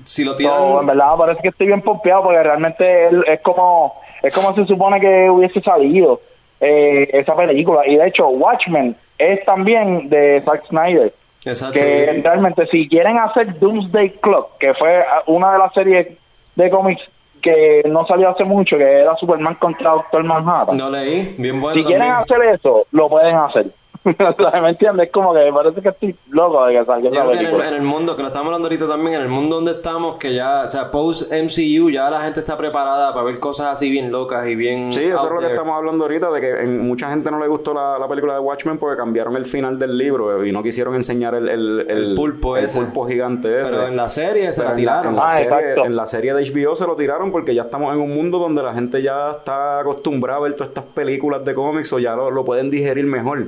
Si 0.05 0.25
lo 0.25 0.31
So, 0.33 0.37
tiran. 0.37 0.63
en 0.81 0.87
verdad 0.87 1.17
parece 1.19 1.43
que 1.43 1.49
estoy 1.49 1.67
bien 1.69 1.83
pompeado 1.83 2.23
porque 2.25 2.43
realmente 2.43 3.07
él- 3.09 3.25
es 3.29 3.41
como 3.43 3.95
es 4.23 4.35
como 4.35 4.53
se 4.55 4.65
supone 4.65 4.99
que 5.01 5.29
hubiese 5.31 5.61
salido 5.61 6.21
eh, 6.61 7.11
esa 7.13 7.37
película 7.37 7.87
y 7.87 7.97
de 7.97 8.09
hecho 8.09 8.27
Watchmen 8.29 8.97
es 9.19 9.45
también 9.45 10.09
de 10.09 10.43
Zack 10.45 10.67
Snyder 10.69 11.13
Exacto. 11.45 11.75
que 11.79 12.13
sí. 12.15 12.23
realmente 12.23 12.67
si 12.67 12.89
quieren 12.89 13.19
hacer 13.19 13.59
Doomsday 13.59 14.11
Clock 14.21 14.59
que 14.59 14.75
fue 14.75 15.01
ah, 15.01 15.23
una 15.27 15.53
de 15.53 15.59
las 15.59 15.73
series 15.73 16.09
de 16.57 16.71
cómics 16.71 17.03
que 17.43 17.83
no 17.89 18.07
salió 18.07 18.31
hace 18.31 18.45
mucho 18.45 18.77
que 18.77 19.01
era 19.01 19.17
Superman 19.17 19.55
contra 19.57 19.93
Doctor 19.93 20.25
Manhattan 20.25 20.77
No 20.77 20.91
leí. 20.91 21.35
Bien 21.39 21.61
bueno. 21.61 21.81
si 21.81 21.85
quieren 21.85 22.11
hacer 22.11 22.43
eso 22.55 22.87
lo 22.91 23.09
pueden 23.09 23.37
hacer 23.37 23.67
¿me 24.63 24.69
entiendes? 24.71 25.11
como 25.13 25.35
que 25.35 25.41
me 25.41 25.53
parece 25.53 25.83
que 25.83 25.89
estoy 25.89 26.17
loco 26.31 26.65
de 26.67 26.75
que 26.79 26.85
salga 26.85 27.09
esa 27.09 27.11
que 27.11 27.17
en 27.23 27.31
el, 27.31 27.37
película 27.39 27.69
en 27.69 27.75
el 27.75 27.83
mundo, 27.83 28.17
que 28.17 28.23
lo 28.23 28.29
estamos 28.29 28.47
hablando 28.47 28.67
ahorita 28.69 28.87
también, 28.89 29.15
en 29.17 29.23
el 29.23 29.29
mundo 29.29 29.57
donde 29.57 29.73
estamos, 29.73 30.17
que 30.19 30.35
ya, 30.35 30.65
o 30.67 30.71
sea, 30.71 30.91
post 30.91 31.33
MCU, 31.33 31.91
ya 31.91 32.09
la 32.11 32.21
gente 32.21 32.41
está 32.41 32.57
preparada 32.57 33.13
para 33.13 33.25
ver 33.25 33.39
cosas 33.41 33.67
así 33.73 33.91
bien 33.91 34.11
locas 34.13 34.47
y 34.47 34.55
bien. 34.55 34.93
Sí, 34.93 35.03
eso 35.05 35.19
out 35.19 35.27
es 35.27 35.33
lo 35.35 35.41
que 35.41 35.47
estamos 35.55 35.77
hablando 35.77 36.05
ahorita, 36.05 36.31
de 36.31 36.41
que 36.41 36.51
en- 36.51 36.87
mucha 36.87 37.11
gente 37.11 37.31
no 37.31 37.39
le 37.41 37.49
gustó 37.49 37.75
la, 37.75 37.99
la 37.99 38.09
película 38.09 38.35
de 38.35 38.41
Watchmen 38.41 38.79
porque 38.79 38.97
cambiaron 38.97 39.37
el 39.37 39.45
final 39.45 39.79
del 39.79 39.97
libro 39.99 40.45
y 40.45 40.53
no 40.53 40.63
quisieron 40.63 40.95
enseñar 40.95 41.35
el, 41.35 41.49
el, 41.49 41.91
El 41.91 42.15
pulpo 42.15 42.57
el 42.57 42.65
ese. 42.67 42.79
pulpo 42.81 43.07
gigante 43.07 43.49
ese. 43.61 43.71
Pero 43.71 43.87
en 43.89 43.97
la 43.97 44.09
serie 44.09 44.53
se 44.53 44.63
Pero 44.63 44.75
la 44.75 44.79
en 44.79 44.87
la- 44.87 44.93
tiraron. 45.03 45.13
En 45.13 45.17
la, 45.17 45.25
Ah, 45.25 45.29
serie, 45.31 45.49
exacto. 45.59 45.85
en 45.87 45.97
la 45.97 46.07
serie 46.07 46.35
de 46.35 46.43
HBO 46.45 46.77
se 46.77 46.87
lo 46.87 46.97
tiraron 46.97 47.33
porque 47.33 47.55
ya 47.55 47.63
estamos 47.63 47.95
en 47.95 48.01
un 48.01 48.15
mundo 48.15 48.39
donde 48.39 48.63
la 48.63 48.73
gente 48.75 49.03
ya 49.03 49.33
está 49.33 49.81
acostumbrada 49.81 50.39
a 50.39 50.43
ver 50.43 50.55
todas 50.55 50.69
estas 50.69 50.85
películas 50.85 51.45
de 51.45 51.55
cómics 51.55 51.93
o 51.93 51.99
ya 51.99 52.15
lo, 52.15 52.31
lo 52.31 52.45
pueden 52.45 52.71
digerir 52.71 53.05
mejor. 53.07 53.47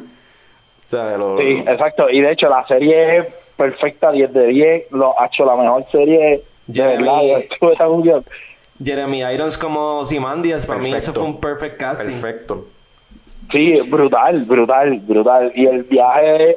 O 0.89 0.91
sea, 0.91 1.17
lo- 1.19 1.37
Sí, 1.39 1.63
exacto. 1.67 2.09
Y 2.11 2.21
de 2.23 2.33
hecho, 2.33 2.49
la 2.49 2.67
serie 2.67 3.19
es 3.19 3.27
perfecta, 3.57 4.11
10 4.11 4.33
de 4.33 4.47
10. 4.47 4.91
Lo 4.93 5.19
ha 5.21 5.27
hecho 5.27 5.45
la 5.45 5.55
mejor 5.57 5.85
serie 5.93 6.19
de 6.67 6.73
Jeremy. 6.73 7.05
verdad. 7.05 7.77
Tan 7.79 7.87
orgulloso. 7.89 8.25
Jeremy 8.83 9.21
Irons 9.23 9.59
como 9.59 10.05
Simandias, 10.05 10.65
para 10.65 10.79
mí 10.79 10.87
eso 10.87 11.13
Perfecto. 11.13 11.21
fue 11.21 11.29
un 11.29 11.41
perfect 11.41 11.77
casting. 11.81 12.05
Perfecto. 12.07 12.65
Sí, 13.53 13.81
brutal, 13.91 14.45
brutal, 14.47 14.99
brutal. 15.01 15.51
Y 15.55 15.67
el 15.67 15.83
viaje, 15.85 16.57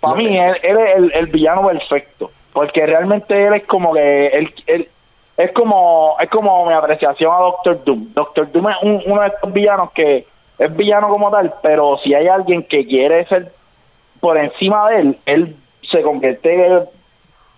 para 0.00 0.14
mí, 0.16 0.38
él, 0.38 0.56
él 0.62 0.76
es 0.78 0.96
el, 0.96 1.12
el 1.14 1.26
villano 1.26 1.66
perfecto. 1.66 2.30
Porque 2.52 2.84
realmente 2.86 3.46
él 3.46 3.54
es 3.54 3.64
como 3.66 3.92
que, 3.94 4.26
él, 4.28 4.54
él- 4.66 4.88
es 5.36 5.52
como 5.52 6.16
es 6.20 6.28
como 6.30 6.66
mi 6.66 6.72
apreciación 6.74 7.32
a 7.32 7.38
Doctor 7.38 7.84
Doom. 7.84 8.12
Doctor 8.12 8.50
Doom 8.50 8.68
es 8.70 8.76
un- 8.82 9.02
uno 9.06 9.20
de 9.22 9.28
estos 9.28 9.52
villanos 9.52 9.92
que 9.92 10.26
es 10.58 10.76
villano 10.76 11.08
como 11.08 11.30
tal, 11.30 11.54
pero 11.62 11.98
si 12.04 12.14
hay 12.14 12.26
alguien 12.28 12.64
que 12.64 12.86
quiere 12.86 13.24
ser 13.26 13.52
por 14.20 14.36
encima 14.36 14.90
de 14.90 15.00
él, 15.00 15.18
él 15.26 15.56
se 15.90 16.02
convierte 16.02 16.84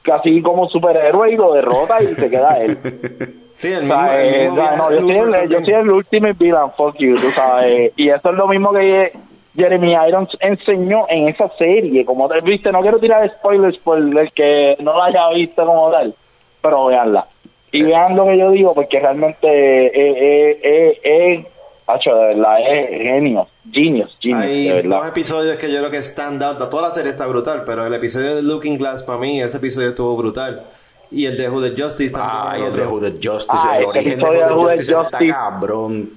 casi 0.03 0.43
como 0.43 0.69
superhéroe 0.69 1.33
y 1.33 1.37
lo 1.37 1.55
derrota 1.55 2.03
y 2.03 2.15
se 2.15 2.31
queda 2.31 2.59
él. 2.59 2.79
Sí, 3.61 3.71
el 3.71 3.81
O 3.81 3.83
mismo, 3.83 4.07
sea, 4.07 4.23
el 4.23 4.41
mismo 4.41 4.53
o 4.53 4.65
sea, 4.65 4.77
no, 4.77 4.91
yo, 4.91 5.01
soy 5.03 5.35
el, 5.43 5.51
yo 5.51 5.61
soy 5.61 5.75
el 5.75 5.91
ultimate 5.91 6.33
villain, 6.39 6.71
fuck 6.79 6.97
you, 6.97 7.15
tú 7.17 7.31
sabes. 7.33 7.93
Y 7.95 8.09
eso 8.09 8.31
es 8.31 8.35
lo 8.35 8.49
mismo 8.49 8.73
que 8.73 9.13
Jeremy 9.55 9.97
Irons 10.09 10.31
enseñó 10.41 11.05
en 11.11 11.29
esa 11.29 11.47
serie. 11.59 12.07
Como 12.07 12.27
te 12.27 12.41
viste, 12.41 12.73
no 12.73 12.81
quiero 12.81 12.99
tirar 12.99 13.31
spoilers 13.37 13.77
por 13.81 13.99
el 13.99 14.33
que 14.33 14.77
no 14.81 14.97
la 14.97 15.05
haya 15.05 15.29
visto 15.35 15.67
como 15.67 15.91
tal, 15.91 16.15
pero 16.63 16.87
veanla. 16.87 17.27
Y 17.71 17.83
vean 17.83 18.17
lo 18.17 18.25
que 18.25 18.39
yo 18.39 18.51
digo, 18.51 18.73
porque 18.73 18.99
realmente 18.99 19.47
eh, 19.47 19.91
eh, 19.95 20.61
eh, 20.63 21.01
eh, 21.05 21.47
hacho, 21.95 22.15
de 22.15 22.35
verdad, 22.35 22.57
es 22.61 22.91
genio, 23.03 23.47
genius, 23.73 24.17
genius, 24.21 24.43
Hay 24.43 24.83
dos 24.89 25.07
episodios 25.09 25.57
que 25.57 25.71
yo 25.73 25.79
creo 25.79 25.91
que 25.91 25.99
stand 26.03 26.43
out. 26.43 26.71
Toda 26.71 26.83
la 26.85 26.91
serie 26.91 27.11
está 27.11 27.27
brutal, 27.27 27.63
pero 27.65 27.87
el 27.87 27.95
episodio 27.95 28.35
de 28.37 28.43
Looking 28.43 28.79
Glass, 28.79 29.03
para 29.03 29.19
mí, 29.19 29.41
ese 29.41 29.57
episodio 29.59 29.89
estuvo 29.89 30.17
brutal. 30.17 30.65
Y 31.13 31.27
el 31.27 31.37
de 31.37 31.49
Who 31.49 31.61
the 31.61 31.83
Justice 31.83 32.15
también. 32.15 32.65
Es 32.67 32.71
el 32.71 32.77
de 32.77 32.83
otro. 32.83 32.95
Hooded 32.97 33.15
Justice, 33.23 33.63
Ah, 33.69 33.79
el 33.79 33.85
origen 33.87 34.09
de 34.11 34.15
episodio 34.15 34.39
de 34.41 34.45
Hooded 34.47 34.57
Hooded 34.63 34.77
Justice 34.77 35.03
está 35.03 35.19
cabrón. 35.19 36.11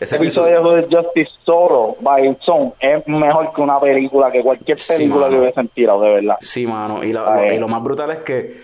Ese 0.00 0.16
episodio 0.16 0.62
de 0.74 0.82
Justice 0.94 1.30
solo, 1.44 1.96
by 2.00 2.28
its 2.28 2.48
own, 2.48 2.72
es 2.80 3.06
mejor 3.06 3.52
que 3.54 3.60
una 3.62 3.80
película, 3.80 4.30
que 4.30 4.42
cualquier 4.42 4.76
película 4.76 5.28
que 5.28 5.38
hubiesen 5.38 5.68
tirado, 5.68 6.02
de 6.02 6.14
verdad. 6.14 6.36
Sí, 6.40 6.66
mano. 6.66 7.02
Y, 7.02 7.12
la- 7.12 7.46
lo, 7.46 7.54
y 7.54 7.58
lo 7.58 7.68
más 7.68 7.82
brutal 7.82 8.10
es 8.10 8.18
que 8.18 8.60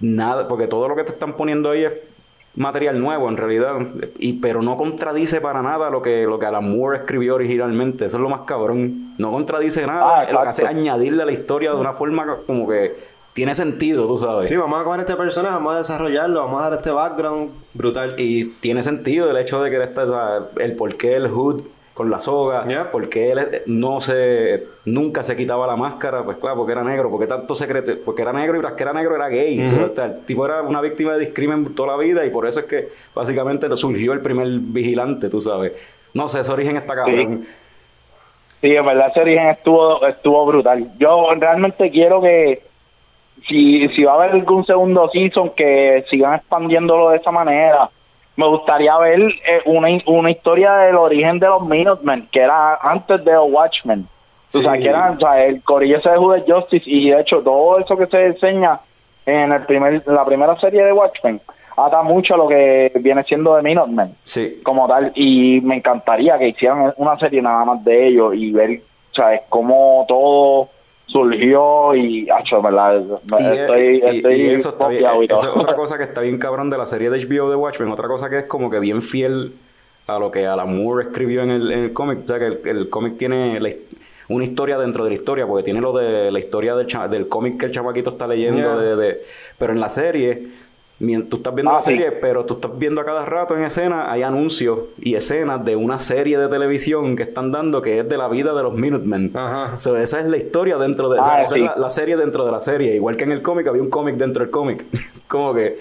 nada, 0.00 0.46
porque 0.48 0.66
todo 0.66 0.88
lo 0.88 0.96
que 0.96 1.04
te 1.04 1.12
están 1.12 1.34
poniendo 1.34 1.70
ahí 1.70 1.84
es 1.84 1.96
material 2.54 3.00
nuevo 3.00 3.28
en 3.28 3.36
realidad, 3.36 3.74
y 4.18 4.34
pero 4.34 4.62
no 4.62 4.76
contradice 4.76 5.40
para 5.40 5.62
nada 5.62 5.90
lo 5.90 6.02
que 6.02 6.24
lo 6.24 6.38
que 6.38 6.46
Alan 6.46 6.70
Moore 6.70 6.98
escribió 6.98 7.34
originalmente. 7.34 8.06
Eso 8.06 8.18
es 8.18 8.22
lo 8.22 8.28
más 8.28 8.42
cabrón. 8.42 9.14
No 9.18 9.30
contradice 9.32 9.86
nada. 9.86 10.20
Ah, 10.20 10.32
lo 10.32 10.42
que 10.42 10.48
hace 10.48 10.66
añadirle 10.66 11.22
a 11.22 11.26
la 11.26 11.32
historia 11.32 11.72
de 11.72 11.80
una 11.80 11.92
forma 11.92 12.38
como 12.46 12.68
que 12.68 13.12
tiene 13.32 13.54
sentido, 13.54 14.06
tú 14.06 14.18
sabes. 14.18 14.50
Sí, 14.50 14.56
vamos 14.56 14.80
a 14.80 14.84
coger 14.84 15.00
este 15.00 15.16
personaje, 15.16 15.54
vamos 15.54 15.74
a 15.74 15.78
desarrollarlo, 15.78 16.40
vamos 16.40 16.60
a 16.60 16.64
dar 16.64 16.74
este 16.74 16.90
background 16.90 17.50
brutal. 17.72 18.14
Y 18.18 18.44
tiene 18.60 18.82
sentido 18.82 19.30
el 19.30 19.36
hecho 19.38 19.62
de 19.62 19.70
que 19.70 19.82
sea, 19.94 20.48
el 20.58 20.76
por 20.76 20.96
qué 20.96 21.16
el 21.16 21.28
Hood 21.28 21.62
con 22.02 22.10
la 22.10 22.18
soga, 22.18 22.66
Yeah. 22.66 22.90
por 22.90 23.08
qué 23.08 23.30
él 23.30 23.38
eh, 23.38 23.62
no 23.66 24.00
se, 24.00 24.66
nunca 24.86 25.22
se 25.22 25.36
quitaba 25.36 25.68
la 25.68 25.76
máscara, 25.76 26.24
pues 26.24 26.36
claro, 26.38 26.56
porque 26.56 26.72
era 26.72 26.82
negro, 26.82 27.08
porque 27.10 27.28
tanto 27.28 27.54
secreto, 27.54 27.92
porque 28.04 28.22
era 28.22 28.32
negro 28.32 28.58
y 28.58 28.60
tras 28.60 28.72
que 28.72 28.82
era 28.82 28.92
negro 28.92 29.14
era 29.14 29.28
gay, 29.28 29.62
o 29.62 29.68
sea, 29.68 30.06
el 30.06 30.24
tipo 30.24 30.44
era 30.44 30.62
una 30.62 30.80
víctima 30.80 31.12
de 31.12 31.20
discrimen 31.20 31.76
toda 31.76 31.96
la 31.96 32.02
vida 32.02 32.26
y 32.26 32.30
por 32.30 32.44
eso 32.44 32.58
es 32.58 32.66
que 32.66 32.88
básicamente 33.14 33.68
surgió 33.76 34.12
el 34.14 34.20
primer 34.20 34.48
vigilante, 34.48 35.28
tú 35.28 35.40
sabes. 35.40 35.72
No 36.12 36.26
sé, 36.26 36.40
ese 36.40 36.50
origen 36.50 36.76
está 36.76 36.96
cabrón. 36.96 37.44
Sí, 38.60 38.74
en 38.74 38.84
verdad 38.84 39.08
ese 39.10 39.20
origen 39.20 39.48
estuvo, 39.50 40.04
estuvo 40.04 40.44
brutal. 40.44 40.90
Yo 40.98 41.28
realmente 41.38 41.88
quiero 41.90 42.20
que 42.20 42.62
si, 43.46 43.86
si 43.90 44.02
va 44.02 44.12
a 44.12 44.14
haber 44.16 44.32
algún 44.32 44.66
segundo 44.66 45.08
season 45.12 45.50
que 45.56 46.04
sigan 46.10 46.34
expandiéndolo 46.34 47.10
de 47.10 47.18
esa 47.18 47.30
manera, 47.30 47.90
me 48.36 48.46
gustaría 48.48 48.96
ver 48.98 49.20
eh, 49.20 49.60
una, 49.66 49.88
una 50.06 50.30
historia 50.30 50.72
del 50.74 50.96
origen 50.96 51.38
de 51.38 51.46
los 51.48 51.62
Minutemen, 51.66 52.28
que 52.32 52.40
era 52.40 52.76
antes 52.82 53.24
de 53.24 53.32
los 53.32 53.50
Watchmen. 53.50 54.06
O 54.54 54.58
sea, 54.58 54.72
Sí. 54.74 54.82
que 54.82 54.88
eran 54.88 55.16
o 55.16 55.18
sea, 55.18 55.44
el 55.44 55.62
corillo 55.62 55.98
ese 55.98 56.10
de 56.10 56.42
the 56.42 56.52
Justice 56.52 56.84
y 56.86 57.10
de 57.10 57.20
hecho 57.20 57.38
todo 57.42 57.78
eso 57.78 57.96
que 57.96 58.06
se 58.06 58.26
enseña 58.26 58.80
en 59.24 59.52
el 59.52 59.62
primer 59.64 60.02
la 60.06 60.24
primera 60.24 60.56
serie 60.60 60.84
de 60.84 60.92
Watchmen 60.92 61.40
ata 61.76 62.02
mucho 62.02 62.34
a 62.34 62.36
lo 62.36 62.48
que 62.48 62.92
viene 63.00 63.22
siendo 63.24 63.54
de 63.56 63.62
Minutemen 63.62 64.14
Sí. 64.24 64.60
como 64.62 64.86
tal 64.88 65.12
y 65.14 65.60
me 65.62 65.76
encantaría 65.76 66.36
que 66.38 66.48
hicieran 66.48 66.92
una 66.98 67.18
serie 67.18 67.40
nada 67.40 67.64
más 67.64 67.82
de 67.84 68.08
ellos 68.08 68.34
y 68.34 68.50
ver 68.52 68.80
sabes 69.16 69.40
cómo 69.48 70.04
todo 70.08 70.68
surgió 71.12 71.94
y 71.94 72.28
hacho, 72.30 72.56
en 72.56 72.62
verdad 72.62 73.02
Y, 73.38 73.44
estoy, 73.58 73.82
y- 73.98 74.16
estoy 74.16 74.34
y 74.34 74.50
eso, 74.50 74.70
está 74.70 74.88
bien, 74.88 75.02
confiado 75.02 75.22
y 75.22 75.28
todo. 75.28 75.38
eso 75.38 75.50
es 75.50 75.56
otra 75.56 75.76
cosa 75.76 75.98
que 75.98 76.04
está 76.04 76.20
bien 76.22 76.38
cabrón 76.38 76.70
de 76.70 76.78
la 76.78 76.86
serie 76.86 77.10
de 77.10 77.18
HBO 77.24 77.50
de 77.50 77.56
Watchmen. 77.56 77.90
Otra 77.90 78.08
cosa 78.08 78.28
que 78.30 78.38
es 78.38 78.44
como 78.44 78.70
que 78.70 78.80
bien 78.80 79.02
fiel 79.02 79.52
a 80.06 80.18
lo 80.18 80.30
que 80.30 80.46
Alan 80.46 80.76
Moore 80.76 81.04
escribió 81.04 81.42
en 81.42 81.50
el, 81.50 81.70
en 81.70 81.78
el 81.84 81.92
cómic. 81.92 82.20
O 82.24 82.26
sea, 82.26 82.38
que 82.38 82.46
el, 82.46 82.60
el 82.64 82.88
cómic 82.88 83.16
tiene 83.16 83.60
la 83.60 83.70
una 84.28 84.44
historia 84.44 84.78
dentro 84.78 85.04
de 85.04 85.10
la 85.10 85.14
historia, 85.14 85.46
porque 85.46 85.62
tiene 85.64 85.80
lo 85.80 85.92
de 85.92 86.30
la 86.32 86.38
historia 86.38 86.74
del, 86.74 86.86
del 87.10 87.28
cómic 87.28 87.58
que 87.58 87.66
el 87.66 87.72
chamaquito 87.72 88.10
está 88.10 88.26
leyendo. 88.26 88.58
Yeah. 88.60 88.76
De, 88.76 88.96
de- 88.96 89.22
pero 89.58 89.72
en 89.74 89.80
la 89.80 89.88
serie, 89.90 90.48
tú 90.98 91.36
estás 91.38 91.54
viendo 91.54 91.70
Ah, 91.72 91.74
la 91.76 91.80
sí. 91.80 91.90
serie, 91.92 92.12
pero 92.12 92.44
tú 92.44 92.54
estás 92.54 92.78
viendo 92.78 93.00
a 93.00 93.04
cada 93.04 93.24
rato 93.24 93.56
en 93.56 93.64
escena, 93.64 94.10
hay 94.12 94.22
anuncios 94.22 94.78
y 95.00 95.14
escenas 95.16 95.64
de 95.64 95.74
una 95.74 95.98
serie 95.98 96.38
de 96.38 96.48
televisión 96.48 97.16
que 97.16 97.24
están 97.24 97.50
dando 97.50 97.82
que 97.82 97.98
es 98.00 98.08
de 98.08 98.16
la 98.16 98.28
vida 98.28 98.54
de 98.54 98.62
los 98.62 98.72
Minutemen. 98.74 99.32
Ajá. 99.34 99.78
So, 99.78 99.96
esa 99.96 100.20
es 100.20 100.26
la 100.26 100.36
historia 100.36 100.78
dentro 100.78 101.08
de... 101.08 101.18
o 101.20 101.24
sea, 101.24 101.34
Ah, 101.36 101.42
esa 101.42 101.56
es 101.56 101.62
la, 101.62 101.76
la 101.76 101.90
serie 101.90 102.16
dentro 102.16 102.44
de 102.46 102.52
la 102.52 102.60
serie. 102.60 102.94
Igual 102.94 103.16
que 103.16 103.24
en 103.24 103.32
el 103.32 103.42
cómic, 103.42 103.66
había 103.66 103.82
un 103.82 103.90
cómic 103.90 104.16
dentro 104.16 104.42
del 104.44 104.50
cómic. 104.50 104.84
Como 105.28 105.54
que... 105.54 105.80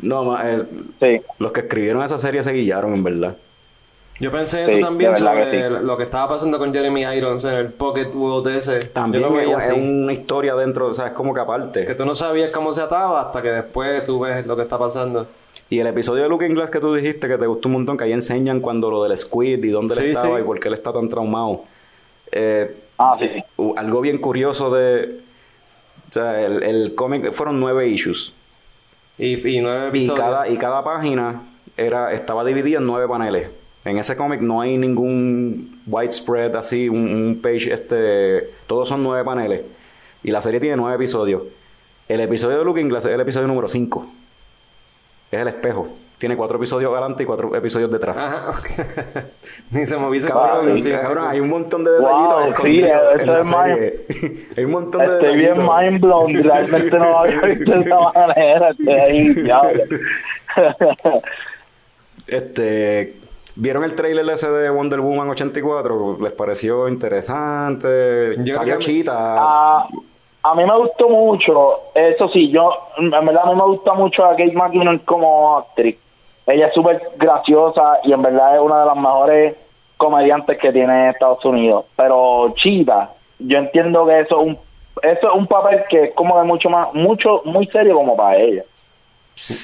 No, 0.00 0.40
el- 0.40 0.66
sí 1.00 1.20
los 1.38 1.52
que 1.52 1.60
escribieron 1.60 2.02
esa 2.02 2.18
serie 2.18 2.42
se 2.42 2.52
guillaron, 2.52 2.94
en 2.94 3.04
verdad. 3.04 3.36
Yo 4.20 4.30
pensé 4.30 4.64
Sí, 4.66 4.72
eso 4.72 4.80
también 4.86 5.16
sobre 5.16 5.50
que 5.50 5.68
sí. 5.68 5.84
lo 5.84 5.96
que 5.96 6.04
estaba 6.04 6.28
pasando 6.28 6.58
con 6.58 6.72
Jeremy 6.72 7.02
Irons 7.16 7.44
en 7.44 7.54
el 7.54 7.72
Pocket 7.72 8.10
World 8.14 8.46
ese. 8.48 8.78
También 8.86 9.24
es, 9.24 9.72
una 9.76 10.12
historia 10.12 10.54
dentro, 10.54 10.86
o 10.86 10.94
sea, 10.94 11.08
es 11.08 11.12
como 11.12 11.34
que 11.34 11.40
aparte. 11.40 11.84
Que 11.84 11.94
tú 11.94 12.04
no 12.04 12.14
sabías 12.14 12.50
cómo 12.50 12.72
se 12.72 12.80
ataba 12.82 13.22
hasta 13.22 13.42
que 13.42 13.50
después 13.50 14.04
tú 14.04 14.20
ves 14.20 14.46
lo 14.46 14.54
que 14.56 14.62
está 14.62 14.78
pasando. 14.78 15.26
Y 15.68 15.80
el 15.80 15.86
episodio 15.88 16.22
de 16.22 16.28
Looking 16.28 16.54
Glass 16.54 16.70
que 16.70 16.78
tú 16.78 16.94
dijiste 16.94 17.26
que 17.26 17.38
te 17.38 17.46
gustó 17.46 17.68
un 17.68 17.74
montón, 17.74 17.96
que 17.96 18.04
ahí 18.04 18.12
enseñan 18.12 18.60
cuando 18.60 18.90
lo 18.90 19.02
del 19.02 19.16
Squid 19.18 19.64
y 19.64 19.68
dónde 19.70 19.94
él 19.94 20.00
Sí, 20.02 20.10
estaba 20.10 20.36
sí. 20.36 20.42
y 20.42 20.46
por 20.46 20.60
qué 20.60 20.68
él 20.68 20.74
está 20.74 20.92
tan 20.92 21.08
traumado. 21.08 21.64
Eh, 22.30 22.76
ah 22.98 23.16
sí 23.20 23.42
algo 23.76 24.00
bien 24.00 24.18
curioso 24.18 24.70
de... 24.70 25.20
O 26.08 26.12
sea, 26.12 26.40
el, 26.44 26.62
el 26.62 26.94
cómic 26.94 27.32
fueron 27.32 27.58
nueve 27.58 27.88
issues. 27.88 28.32
Y, 29.18 29.34
y 29.48 29.60
nueve 29.60 29.86
Y 29.86 29.88
episodios. 29.88 30.18
cada, 30.20 30.48
y 30.48 30.56
cada 30.56 30.84
página 30.84 31.42
era, 31.76 32.12
estaba 32.12 32.44
dividida 32.44 32.78
en 32.78 32.86
nueve 32.86 33.08
paneles. 33.08 33.48
En 33.84 33.98
ese 33.98 34.16
cómic 34.16 34.40
no 34.40 34.60
hay 34.62 34.78
ningún 34.78 35.82
widespread 35.86 36.56
así, 36.56 36.88
un, 36.88 37.06
un 37.08 37.40
page, 37.42 37.72
este, 37.72 38.50
todos 38.66 38.88
son 38.88 39.02
nueve 39.02 39.24
paneles. 39.24 39.62
Y 40.22 40.30
la 40.30 40.40
serie 40.40 40.58
tiene 40.60 40.76
nueve 40.76 40.96
episodios. 40.96 41.42
El 42.08 42.20
episodio 42.20 42.58
de 42.58 42.64
Looking 42.64 42.88
Glass 42.88 43.04
es 43.06 43.12
el 43.12 43.20
episodio 43.20 43.46
número 43.46 43.68
cinco. 43.68 44.06
Es 45.30 45.40
el 45.40 45.48
espejo. 45.48 45.88
Tiene 46.16 46.36
cuatro 46.36 46.56
episodios 46.56 46.90
adelante 46.92 47.24
y 47.24 47.26
cuatro 47.26 47.54
episodios 47.54 47.90
detrás. 47.90 48.16
Ajá. 48.16 48.52
Ni 49.70 49.84
se 49.84 49.96
Cabrón, 49.96 50.70
Ah, 50.70 50.78
sí, 50.78 50.90
cabrón, 50.90 51.26
hay 51.28 51.40
un 51.40 51.50
montón 51.50 51.84
de 51.84 51.90
Wow, 51.98 52.00
detallitos 52.00 52.44
sí, 52.62 52.80
escondidos 52.80 53.14
eso 53.14 53.20
en 53.20 53.26
la 53.26 53.40
es 53.40 53.48
serie. 53.48 54.46
hay 54.56 54.64
un 54.64 54.70
montón 54.70 55.00
de 55.00 55.06
estoy 55.14 55.36
bien 55.36 55.54
detallitos. 55.56 55.76
mind 55.82 56.00
blown 56.00 56.34
realmente 56.34 56.98
no 56.98 57.04
lo 57.10 57.18
había 57.18 57.40
visto 57.46 57.70
de 57.72 57.80
esa 57.80 57.98
manera 58.14 58.70
estoy 58.70 58.94
ahí. 58.94 59.34
Este, 62.26 63.16
¿vieron 63.56 63.84
el 63.84 63.94
trailer 63.94 64.28
ese 64.30 64.50
de 64.50 64.70
Wonder 64.70 65.00
Woman 65.00 65.30
84? 65.30 66.18
¿Les 66.20 66.32
pareció 66.32 66.88
interesante? 66.88 68.36
Yo 68.44 68.54
Salió 68.54 68.78
Cheetah. 68.78 69.36
Ah, 69.38 69.88
a 70.42 70.54
mí 70.54 70.64
me 70.64 70.78
gustó 70.78 71.08
mucho, 71.08 71.80
eso 71.94 72.28
sí, 72.28 72.50
yo, 72.50 72.70
en 72.98 73.10
verdad 73.10 73.44
a 73.44 73.50
mí 73.50 73.56
me 73.56 73.64
gusta 73.64 73.94
mucho 73.94 74.24
a 74.24 74.36
Kate 74.36 74.52
McKinnon 74.52 74.98
como 74.98 75.56
actriz. 75.58 75.96
Ella 76.46 76.66
es 76.66 76.74
súper 76.74 77.00
graciosa 77.16 78.00
y 78.04 78.12
en 78.12 78.20
verdad 78.20 78.56
es 78.56 78.60
una 78.60 78.80
de 78.80 78.86
las 78.86 78.96
mejores 78.96 79.56
comediantes 79.96 80.58
que 80.58 80.72
tiene 80.72 81.10
Estados 81.10 81.42
Unidos. 81.44 81.86
Pero 81.96 82.52
Chita, 82.56 83.10
yo 83.38 83.58
entiendo 83.58 84.04
que 84.06 84.20
eso 84.20 84.40
es 84.40 84.46
un 84.48 84.58
eso 85.02 85.28
es 85.28 85.34
un 85.34 85.46
papel 85.46 85.82
que 85.88 86.04
es 86.04 86.14
como 86.14 86.38
de 86.38 86.44
mucho 86.44 86.70
más, 86.70 86.92
mucho, 86.94 87.42
muy 87.44 87.66
serio 87.66 87.94
como 87.96 88.16
para 88.16 88.36
ella. 88.36 88.62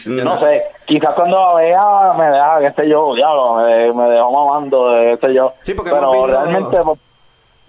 No 0.08 0.40
sé, 0.40 0.62
quizás 0.84 1.14
cuando 1.14 1.38
la 1.38 1.54
vea 1.54 2.12
me 2.18 2.24
deja, 2.26 2.58
qué 2.60 2.72
sé 2.82 2.88
yo, 2.88 3.14
diablo, 3.14 3.54
me, 3.56 3.92
me 3.92 4.10
dejó 4.10 4.32
mamando, 4.32 4.90
qué 4.90 5.16
sé 5.20 5.32
yo. 5.34 5.52
Sí, 5.60 5.74
porque 5.74 5.90
Pero 5.92 6.12
hemos 6.12 6.26
visto- 6.26 6.40
realmente, 6.42 6.76
pues, 6.84 6.98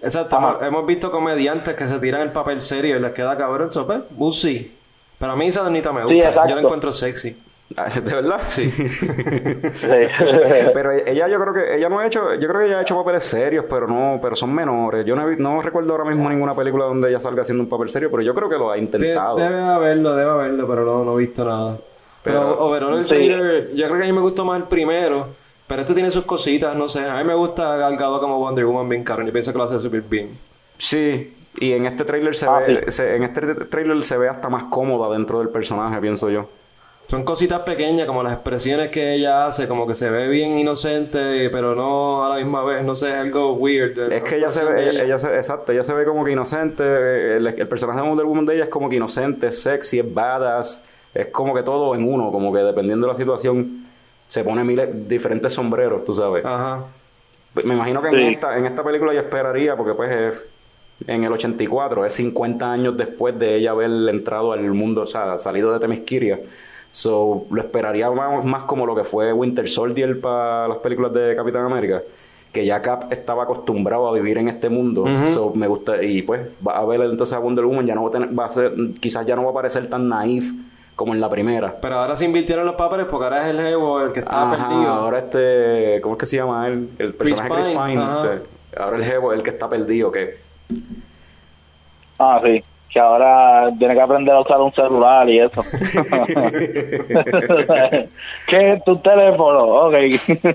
Exacto. 0.02 0.36
Ajá. 0.36 0.48
hemos- 0.50 0.62
Hemos 0.64 0.86
visto 0.86 1.10
comediantes 1.12 1.74
que 1.74 1.86
se 1.86 1.98
tiran 2.00 2.22
el 2.22 2.32
papel 2.32 2.60
serio 2.60 2.96
y 2.96 3.00
les 3.00 3.12
queda 3.12 3.36
cabrón. 3.36 3.72
So, 3.72 3.86
pues, 3.86 4.00
we'll 4.16 4.32
see. 4.32 4.76
Pero 5.18 5.32
a 5.32 5.36
mí 5.36 5.46
esa 5.46 5.62
donita 5.62 5.92
me 5.92 6.02
Sí, 6.08 6.14
gusta. 6.14 6.46
Yo 6.48 6.56
la 6.56 6.60
encuentro 6.62 6.92
sexy. 6.92 7.40
Ah, 7.76 7.86
¿De 7.88 8.00
verdad? 8.14 8.40
Sí. 8.48 8.70
sí. 8.70 9.86
pero 10.74 10.90
ella 10.92 11.28
yo 11.28 11.40
creo 11.40 11.54
que 11.54 11.76
ella 11.76 11.88
no 11.88 12.00
ha 12.00 12.06
hecho, 12.06 12.34
yo 12.34 12.48
creo 12.48 12.60
que 12.60 12.66
ella 12.66 12.78
ha 12.80 12.82
hecho 12.82 12.96
papeles 12.98 13.22
serios, 13.24 13.64
pero 13.70 13.86
no, 13.86 14.18
pero 14.20 14.34
son 14.36 14.52
menores. 14.52 15.06
Yo 15.06 15.14
no, 15.16 15.26
he 15.26 15.36
vi- 15.36 15.42
no 15.42 15.62
recuerdo 15.62 15.92
ahora 15.92 16.04
mismo 16.04 16.28
ninguna 16.28 16.54
película 16.54 16.84
donde 16.84 17.08
ella 17.08 17.20
salga 17.20 17.42
haciendo 17.42 17.62
un 17.62 17.70
papel 17.70 17.88
serio, 17.88 18.10
pero 18.10 18.22
yo 18.22 18.34
creo 18.34 18.48
que 18.48 18.56
lo 18.58 18.70
ha 18.70 18.74
De- 18.74 18.80
intentado. 18.80 19.36
debe 19.36 19.62
haberlo, 19.62 20.14
debe 20.16 20.30
haberlo, 20.32 20.66
pero 20.66 20.84
no, 20.84 21.04
no 21.04 21.14
he 21.14 21.18
visto 21.20 21.44
nada. 21.44 21.76
Pero 22.22 22.40
Pero 22.40 22.64
overall 22.64 22.94
el 22.98 23.02
Sí. 23.04 23.08
trailer, 23.08 23.74
yo 23.74 23.86
creo 23.86 23.98
que 23.98 24.04
a 24.04 24.06
mí 24.06 24.12
me 24.12 24.20
gustó 24.20 24.44
más 24.44 24.58
el 24.60 24.68
primero. 24.68 25.28
Pero 25.66 25.80
este 25.82 25.94
tiene 25.94 26.10
sus 26.10 26.24
cositas, 26.24 26.76
no 26.76 26.86
sé. 26.88 27.00
A 27.04 27.16
mí 27.16 27.24
me 27.24 27.34
gusta 27.34 27.76
Gal 27.76 27.96
Gadot 27.96 28.20
como 28.20 28.38
Wonder 28.38 28.64
Woman 28.66 28.88
bien 28.88 29.04
caro. 29.04 29.26
Y 29.26 29.30
pienso 29.30 29.52
que 29.52 29.58
lo 29.58 29.64
hace 29.64 29.80
súper 29.80 30.02
bien. 30.02 30.38
sí, 30.76 31.34
y 31.58 31.72
en 31.72 31.84
este 31.86 32.04
trailer 32.04 32.34
se 32.34 32.46
Ah, 32.46 32.58
ve, 32.66 32.84
sí. 32.86 32.90
se- 32.92 33.14
en 33.16 33.22
este 33.24 33.54
trailer 33.66 34.02
se 34.02 34.16
ve 34.16 34.28
hasta 34.28 34.48
más 34.48 34.64
cómoda 34.64 35.12
dentro 35.12 35.38
del 35.38 35.48
personaje, 35.50 36.00
pienso 36.00 36.30
yo. 36.30 36.48
Son 37.08 37.24
cositas 37.24 37.60
pequeñas, 37.60 38.06
como 38.06 38.22
las 38.22 38.32
expresiones 38.32 38.90
que 38.90 39.12
ella 39.14 39.46
hace, 39.46 39.68
como 39.68 39.86
que 39.86 39.94
se 39.94 40.08
ve 40.08 40.28
bien 40.28 40.56
inocente, 40.58 41.50
pero 41.50 41.74
no 41.74 42.24
a 42.24 42.30
la 42.30 42.36
misma 42.36 42.64
vez, 42.64 42.82
no 42.84 42.94
sé, 42.94 43.10
es 43.10 43.16
algo 43.16 43.52
weird. 43.54 43.98
Es 44.12 44.22
que 44.22 44.36
ella 44.36 44.50
se 44.50 44.64
ve, 44.64 44.90
ella, 45.04 45.18
se- 45.18 45.34
exacto, 45.36 45.72
ella 45.72 45.82
se 45.82 45.92
ve 45.94 46.04
como 46.06 46.24
que 46.24 46.32
inocente. 46.32 47.36
El, 47.36 47.46
el 47.48 47.68
personaje 47.68 48.00
de 48.00 48.08
Wonder 48.08 48.24
Woman 48.26 48.46
de 48.46 48.54
ella 48.54 48.64
es 48.64 48.70
como 48.70 48.88
que 48.88 48.96
inocente, 48.96 49.48
es 49.48 49.60
sexy, 49.62 49.98
es 49.98 50.14
badass. 50.14 50.86
Es 51.14 51.26
como 51.28 51.54
que 51.54 51.62
todo 51.62 51.94
en 51.94 52.10
uno, 52.12 52.30
como 52.32 52.52
que 52.52 52.60
dependiendo 52.60 53.06
de 53.06 53.12
la 53.12 53.18
situación 53.18 53.86
se 54.28 54.42
pone 54.44 54.64
miles 54.64 55.08
diferentes 55.08 55.52
sombreros, 55.52 56.04
tú 56.04 56.14
sabes. 56.14 56.44
Ajá. 56.44 56.84
Me 57.64 57.74
imagino 57.74 58.00
que 58.00 58.08
en, 58.08 58.14
esta, 58.34 58.56
en 58.56 58.64
esta 58.66 58.82
película 58.82 59.12
yo 59.12 59.20
esperaría, 59.20 59.76
porque 59.76 59.92
pues 59.94 60.10
es 60.10 60.44
en 61.06 61.24
el 61.24 61.32
84, 61.32 62.06
es 62.06 62.14
50 62.14 62.72
años 62.72 62.96
después 62.96 63.38
de 63.38 63.56
ella 63.56 63.72
haber 63.72 63.90
entrado 64.08 64.52
al 64.52 64.62
mundo, 64.72 65.02
o 65.02 65.06
sea, 65.06 65.36
salido 65.36 65.72
de 65.72 65.80
Temisquiria. 65.80 66.40
So, 66.90 67.46
lo 67.50 67.60
esperaría 67.62 68.10
más, 68.10 68.44
más 68.44 68.64
como 68.64 68.86
lo 68.86 68.94
que 68.94 69.04
fue 69.04 69.32
Winter 69.32 69.68
Soldier 69.68 70.20
para 70.20 70.68
las 70.68 70.78
películas 70.78 71.12
de 71.12 71.34
Capitán 71.34 71.64
América. 71.64 72.02
Que 72.52 72.66
ya 72.66 72.82
Cap 72.82 73.10
estaba 73.10 73.44
acostumbrado 73.44 74.06
a 74.08 74.12
vivir 74.12 74.36
en 74.38 74.48
este 74.48 74.68
mundo. 74.68 75.04
So, 75.30 75.52
me 75.54 75.66
gusta, 75.66 76.02
y 76.02 76.20
pues 76.22 76.48
va 76.66 76.78
a 76.78 76.84
ver 76.84 77.00
entonces 77.02 77.34
a 77.34 77.38
Wonder 77.38 77.64
Woman, 77.64 77.86
ya 77.86 77.94
no 77.94 78.02
va 78.02 78.08
a, 78.08 78.12
tener- 78.12 78.38
va 78.38 78.44
a 78.44 78.48
ser, 78.50 78.72
quizás 79.00 79.24
ya 79.26 79.34
no 79.36 79.44
va 79.44 79.50
a 79.50 79.54
parecer 79.54 79.88
tan 79.88 80.06
naif 80.08 80.52
como 80.96 81.14
en 81.14 81.20
la 81.20 81.28
primera. 81.28 81.76
Pero 81.80 81.96
ahora 81.98 82.14
se 82.16 82.24
invirtieron 82.24 82.64
los 82.66 82.74
papeles 82.76 83.06
porque 83.10 83.24
ahora 83.24 83.40
es 83.40 83.46
el 83.54 83.60
Evo 83.66 84.00
el 84.00 84.12
que 84.12 84.20
estaba 84.20 84.52
Ajá, 84.52 84.68
perdido. 84.68 84.88
ahora 84.92 85.18
este, 85.18 86.00
¿cómo 86.02 86.14
es 86.14 86.20
que 86.20 86.26
se 86.26 86.36
llama 86.36 86.66
él? 86.68 86.88
El 86.98 87.14
personaje 87.14 87.48
Chris 87.50 87.68
Pine, 87.68 87.84
Pine. 87.86 88.02
ajá. 88.02 88.34
este, 88.34 88.48
ahora 88.78 88.96
el 88.98 89.04
jevo 89.04 89.32
es 89.32 89.38
el 89.38 89.42
que 89.44 89.50
está 89.50 89.68
perdido, 89.68 90.10
que 90.12 90.38
Ah, 92.18 92.40
sí. 92.44 92.60
Que 92.92 93.00
ahora 93.00 93.70
tiene 93.78 93.94
que 93.94 94.00
aprender 94.02 94.34
a 94.34 94.40
usar 94.40 94.60
un 94.60 94.70
celular 94.74 95.26
y 95.28 95.40
eso. 95.40 95.62
¿Qué 98.48 98.72
es 98.72 98.84
tu 98.84 98.98
teléfono? 98.98 99.86
Ok. 99.86 99.94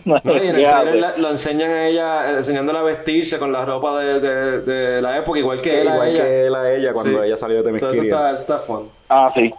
No, 0.06 0.22
y 0.24 0.48
en 0.48 0.56
el 0.56 0.62
Ya, 0.62 0.70
trailer 0.82 0.84
pues. 0.84 1.02
la- 1.02 1.18
lo 1.18 1.30
enseñan 1.32 1.72
a 1.72 1.88
ella, 1.88 2.32
eh, 2.32 2.38
enseñándola 2.38 2.80
a 2.82 2.84
vestirse 2.84 3.40
con 3.40 3.52
la 3.52 3.66
ropa 3.66 3.98
de, 4.00 4.20
de, 4.20 4.62
de 4.62 5.02
la 5.02 5.18
época, 5.18 5.40
igual 5.40 5.62
que 5.62 5.82
él 5.82 5.88
a 5.88 5.94
igual 5.96 6.08
ella. 6.10 6.24
que 6.24 6.46
él 6.48 6.56
a 6.56 6.72
ella 6.74 6.94
cuando 6.94 7.20
Sí. 7.22 7.26
ella 7.28 7.38
salió 7.38 7.64
de 7.64 7.72
Eso 7.72 7.88
Temisquiria. 7.88 8.16
está, 8.16 8.32
eso 8.32 8.42
está 8.42 8.58
fun. 8.60 8.90
Ah, 9.10 9.32
sí. 9.36 9.54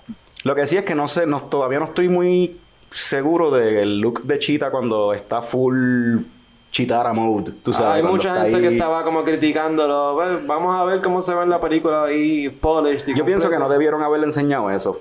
Lo 0.44 0.54
que 0.54 0.66
sí 0.66 0.76
es 0.76 0.84
que 0.84 0.94
no 0.94 1.08
sé, 1.08 1.26
no, 1.26 1.42
todavía 1.42 1.78
no 1.78 1.86
estoy 1.86 2.08
muy 2.08 2.58
seguro 2.90 3.50
del 3.50 4.00
look 4.00 4.22
de 4.22 4.38
Cheetah 4.38 4.70
cuando 4.70 5.12
está 5.12 5.42
full 5.42 6.20
Chitara 6.70 7.12
mode, 7.12 7.52
tú 7.64 7.72
sabes. 7.72 7.90
Ah, 7.90 7.94
Hay 7.94 8.02
mucha 8.02 8.42
gente 8.42 8.60
que 8.60 8.68
estaba 8.68 9.02
como 9.02 9.24
criticándolo. 9.24 10.14
Bueno, 10.14 10.40
vamos 10.46 10.76
a 10.78 10.84
ver 10.84 11.00
cómo 11.00 11.22
se 11.22 11.34
ve 11.34 11.42
en 11.42 11.50
la 11.50 11.60
película 11.60 12.04
ahí 12.04 12.48
polished. 12.50 13.08
y 13.08 13.16
Yo 13.16 13.24
pienso 13.24 13.48
que 13.48 13.58
no 13.58 13.68
debieron 13.68 14.02
haberle 14.02 14.26
enseñado 14.26 14.70
eso. 14.70 15.00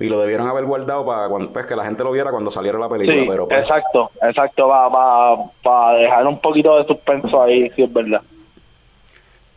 Y 0.00 0.08
lo 0.08 0.20
debieron 0.20 0.46
haber 0.46 0.64
guardado 0.64 1.04
para 1.04 1.28
cuando, 1.28 1.50
pues, 1.50 1.66
que 1.66 1.74
la 1.74 1.84
gente 1.84 2.04
lo 2.04 2.12
viera 2.12 2.30
cuando 2.30 2.50
saliera 2.50 2.78
la 2.78 2.88
película. 2.88 3.20
Sí, 3.20 3.26
pero 3.28 3.48
pues, 3.48 3.62
exacto, 3.62 4.10
exacto. 4.22 4.68
Va, 4.68 4.88
va, 4.88 5.50
para 5.62 5.98
dejar 5.98 6.26
un 6.26 6.40
poquito 6.40 6.76
de 6.76 6.86
suspenso 6.86 7.42
ahí, 7.42 7.68
sí 7.70 7.82
es 7.82 7.92
verdad. 7.92 8.20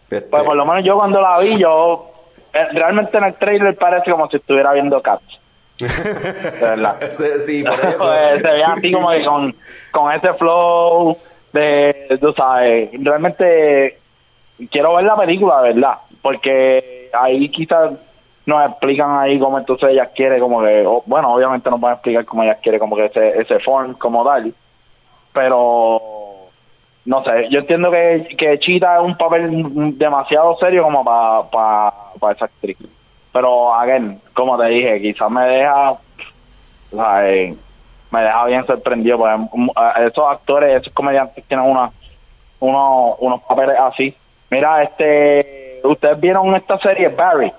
este, 0.10 0.30
Pues 0.30 0.44
por 0.44 0.56
lo 0.56 0.66
menos 0.66 0.84
yo 0.84 0.96
cuando 0.96 1.22
la 1.22 1.38
vi, 1.40 1.58
yo 1.60 2.11
realmente 2.54 3.18
en 3.18 3.24
el 3.26 3.34
trailer 3.36 3.76
parece 3.78 4.12
como 4.12 4.28
si 4.30 4.38
estuviera 4.38 4.74
viendo 4.74 5.02
Cats. 5.02 5.40
De 5.80 5.88
verdad. 6.62 6.98
sí, 7.10 7.26
sí, 7.40 7.64
por 7.64 7.80
eso. 7.86 7.98
Pues, 8.04 8.42
se 8.42 8.48
ve 8.48 8.64
así 8.64 8.92
como 8.92 9.10
que 9.12 9.26
con, 9.26 9.56
con 9.92 10.12
ese 10.12 10.34
flow 10.36 11.18
de, 11.54 12.18
tú 12.22 12.34
sabes, 12.34 12.90
realmente 13.00 13.98
quiero 14.70 14.96
ver 14.96 15.06
la 15.06 15.16
película, 15.18 15.62
de 15.64 15.74
verdad, 15.74 15.96
porque 16.22 17.10
ahí 17.14 17.50
quizás 17.50 17.92
nos 18.46 18.70
explican 18.70 19.18
ahí 19.20 19.40
cómo 19.40 19.58
entonces 19.60 19.90
ella 19.90 20.08
quiere 20.16 20.40
como 20.40 20.62
que, 20.64 20.86
o- 20.86 21.04
bueno, 21.06 21.34
obviamente 21.34 21.70
nos 21.70 21.80
van 21.80 21.92
a 21.92 21.96
explicar 21.96 22.26
cómo 22.26 22.44
ella 22.44 22.56
quiere 22.56 22.80
como 22.80 22.96
que 22.96 23.06
ese, 23.06 23.40
ese 23.42 23.60
form 23.60 23.94
como 23.96 24.24
tal, 24.26 24.54
pero 25.34 26.02
no 27.12 27.22
sé, 27.26 27.50
yo 27.50 27.60
entiendo 27.60 27.92
que, 27.92 28.26
que 28.38 28.58
Chita 28.60 28.96
es 28.96 29.04
un 29.04 29.18
papel 29.18 29.98
demasiado 29.98 30.56
serio 30.56 30.84
como 30.84 31.04
para 31.04 31.92
para 32.18 32.34
esa 32.34 32.46
actriz. 32.46 32.78
Pero, 33.34 33.74
again, 33.74 34.22
como 34.34 34.58
te 34.58 34.68
dije, 34.68 35.02
quizás 35.02 35.30
me 35.30 35.46
deja, 35.46 35.92
o 35.92 36.00
sea, 36.92 37.30
eh, 37.30 37.54
me 38.12 38.22
deja 38.22 38.46
bien 38.46 38.66
sorprendido, 38.66 39.18
porque 39.18 39.36
mm, 39.54 39.70
esos 40.06 40.26
actores, 40.26 40.82
esos 40.82 40.94
comediantes 40.94 41.44
tienen 41.50 41.70
una, 41.70 41.92
unos, 42.62 43.18
unos 43.20 43.42
papeles 43.44 43.76
así. 43.78 44.16
Mira, 44.50 44.82
este, 44.82 45.82
ustedes 45.84 46.18
vieron 46.18 46.56
esta 46.56 46.78
serie, 46.80 47.10
Barry. 47.10 47.52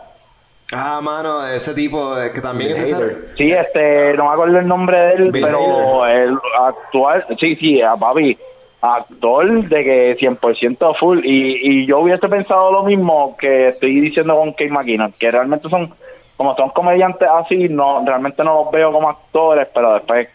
Ah, 0.74 1.00
mano, 1.02 1.46
ese 1.46 1.74
tipo 1.74 2.18
eh, 2.18 2.32
que 2.32 2.40
también 2.40 2.72
Bill 2.72 2.82
es 2.82 2.98
de 2.98 3.36
Sí, 3.36 3.52
este, 3.52 4.14
no 4.14 4.28
me 4.28 4.32
acuerdo 4.32 4.58
el 4.58 4.66
nombre 4.66 4.98
de 4.98 5.12
él, 5.12 5.30
Bill 5.30 5.44
pero 5.44 6.06
el 6.06 6.38
actual, 6.58 7.26
sí, 7.38 7.54
sí, 7.56 7.82
a 7.82 7.94
papi, 7.96 8.38
actor 8.82 9.68
de 9.68 9.84
que 9.84 10.16
100% 10.18 10.98
full. 10.98 11.20
Y, 11.24 11.82
y 11.82 11.86
yo 11.86 12.00
hubiese 12.00 12.28
pensado 12.28 12.72
lo 12.72 12.82
mismo 12.82 13.36
que 13.38 13.68
estoy 13.68 14.00
diciendo 14.00 14.36
con 14.36 14.50
Kate 14.52 14.70
McKinnon, 14.70 15.14
que 15.18 15.30
realmente 15.30 15.68
son, 15.68 15.94
como 16.36 16.54
son 16.56 16.70
comediantes 16.70 17.28
así, 17.28 17.68
no 17.68 18.04
realmente 18.04 18.42
no 18.44 18.64
los 18.64 18.72
veo 18.72 18.92
como 18.92 19.08
actores, 19.08 19.68
pero 19.72 19.94
después 19.94 20.28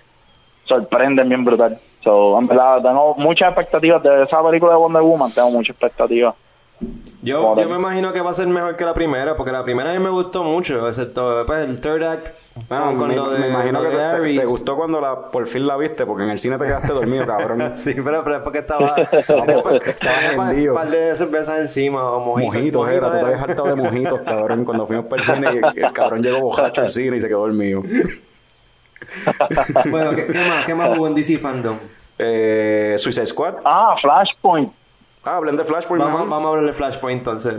sorprenden 0.64 1.28
bien 1.30 1.43
brutal. 1.43 1.78
So, 2.04 2.39
en 2.39 2.48
verdad, 2.48 2.82
tengo 2.82 3.16
muchas 3.16 3.50
expectativas 3.50 4.02
de 4.02 4.24
esa 4.24 4.41
película 4.41 4.72
de 4.72 4.78
Wonder 4.78 5.02
Woman, 5.02 5.32
tengo 5.32 5.52
muchas 5.52 5.72
expectativas. 5.72 6.36
Yo, 7.24 7.56
yo 7.56 7.70
me 7.70 7.76
imagino 7.76 8.14
que 8.14 8.22
va 8.22 8.30
a 8.30 8.34
ser 8.34 8.48
mejor 8.48 8.78
que 8.78 8.86
la 8.86 8.93
primera, 8.93 9.36
porque 9.36 9.52
la 9.52 9.64
primera 9.64 9.91
a 9.91 9.93
mí 9.93 10.00
me 10.00 10.12
gustó 10.12 10.43
mucho, 10.43 10.88
excepto 10.88 11.43
pues, 11.45 11.68
el 11.68 11.82
third 11.82 12.04
act. 12.04 12.30
Bueno, 12.70 12.97
con 12.97 13.08
me, 13.10 13.16
lo 13.16 13.30
de- 13.32 13.39
me 13.39 13.47
imagino 13.49 13.82
lo 13.82 13.89
que 13.89 13.95
de 13.97 14.38
te, 14.39 14.45
gustó 14.45 14.76
cuando 14.76 14.99
la 15.01 15.30
por 15.32 15.45
fin 15.47 15.66
la 15.68 15.78
viste, 15.78 16.05
porque 16.05 16.24
en 16.24 16.30
el 16.30 16.39
cine 16.39 16.58
te 16.58 16.66
quedaste 16.66 16.93
dormido, 16.93 17.26
cabrón. 17.26 17.72
Sí, 17.76 17.93
pero, 17.93 18.24
pero 18.24 18.38
es 18.38 18.41
porque 18.41 18.60
estaba. 18.60 18.95
Estaba 19.86 20.49
tenía 20.49 20.70
un 20.72 20.76
par 20.76 20.88
de 20.89 21.16
cervezas 21.16 21.60
encima 21.60 22.03
o 22.12 22.20
mojitos. 22.20 22.55
Mojitos 22.55 22.89
era, 22.89 23.08
tú 23.12 23.14
te 23.20 23.26
habías 23.26 23.41
hartado 23.41 23.68
de 23.68 23.76
mojitos, 23.76 24.22
cabrón. 24.22 24.66
Cuando 24.66 24.88
fuimos 24.88 25.05
para 25.05 25.22
el 25.22 25.28
cine, 25.28 25.62
y 25.76 25.80
el 25.80 25.91
cabrón 25.93 26.22
llegó 26.24 26.39
bojacho 26.39 26.82
al 26.82 26.89
cine 26.89 27.18
y 27.18 27.20
se 27.22 27.28
quedó 27.28 27.41
dormido. 27.41 27.84
Bueno, 29.89 30.12
¿qué, 30.16 30.28
qué 30.28 30.39
más? 30.43 30.66
¿Qué 30.66 30.76
más 30.76 30.97
hubo 30.97 31.08
en 31.08 31.16
DC 31.16 31.38
Fandom? 31.38 31.78
Eh, 32.18 32.95
Suicide 32.97 33.28
Squad. 33.28 33.55
Ah, 33.64 33.95
Flashpoint. 34.01 34.72
Ah, 35.24 35.36
hablen 35.38 35.55
de 35.58 35.64
Flashpoint. 35.64 36.03
Vamos 36.03 36.32
a 36.45 36.49
hablar 36.49 36.66
de 36.66 36.74
Flashpoint 36.74 37.20
entonces. 37.20 37.55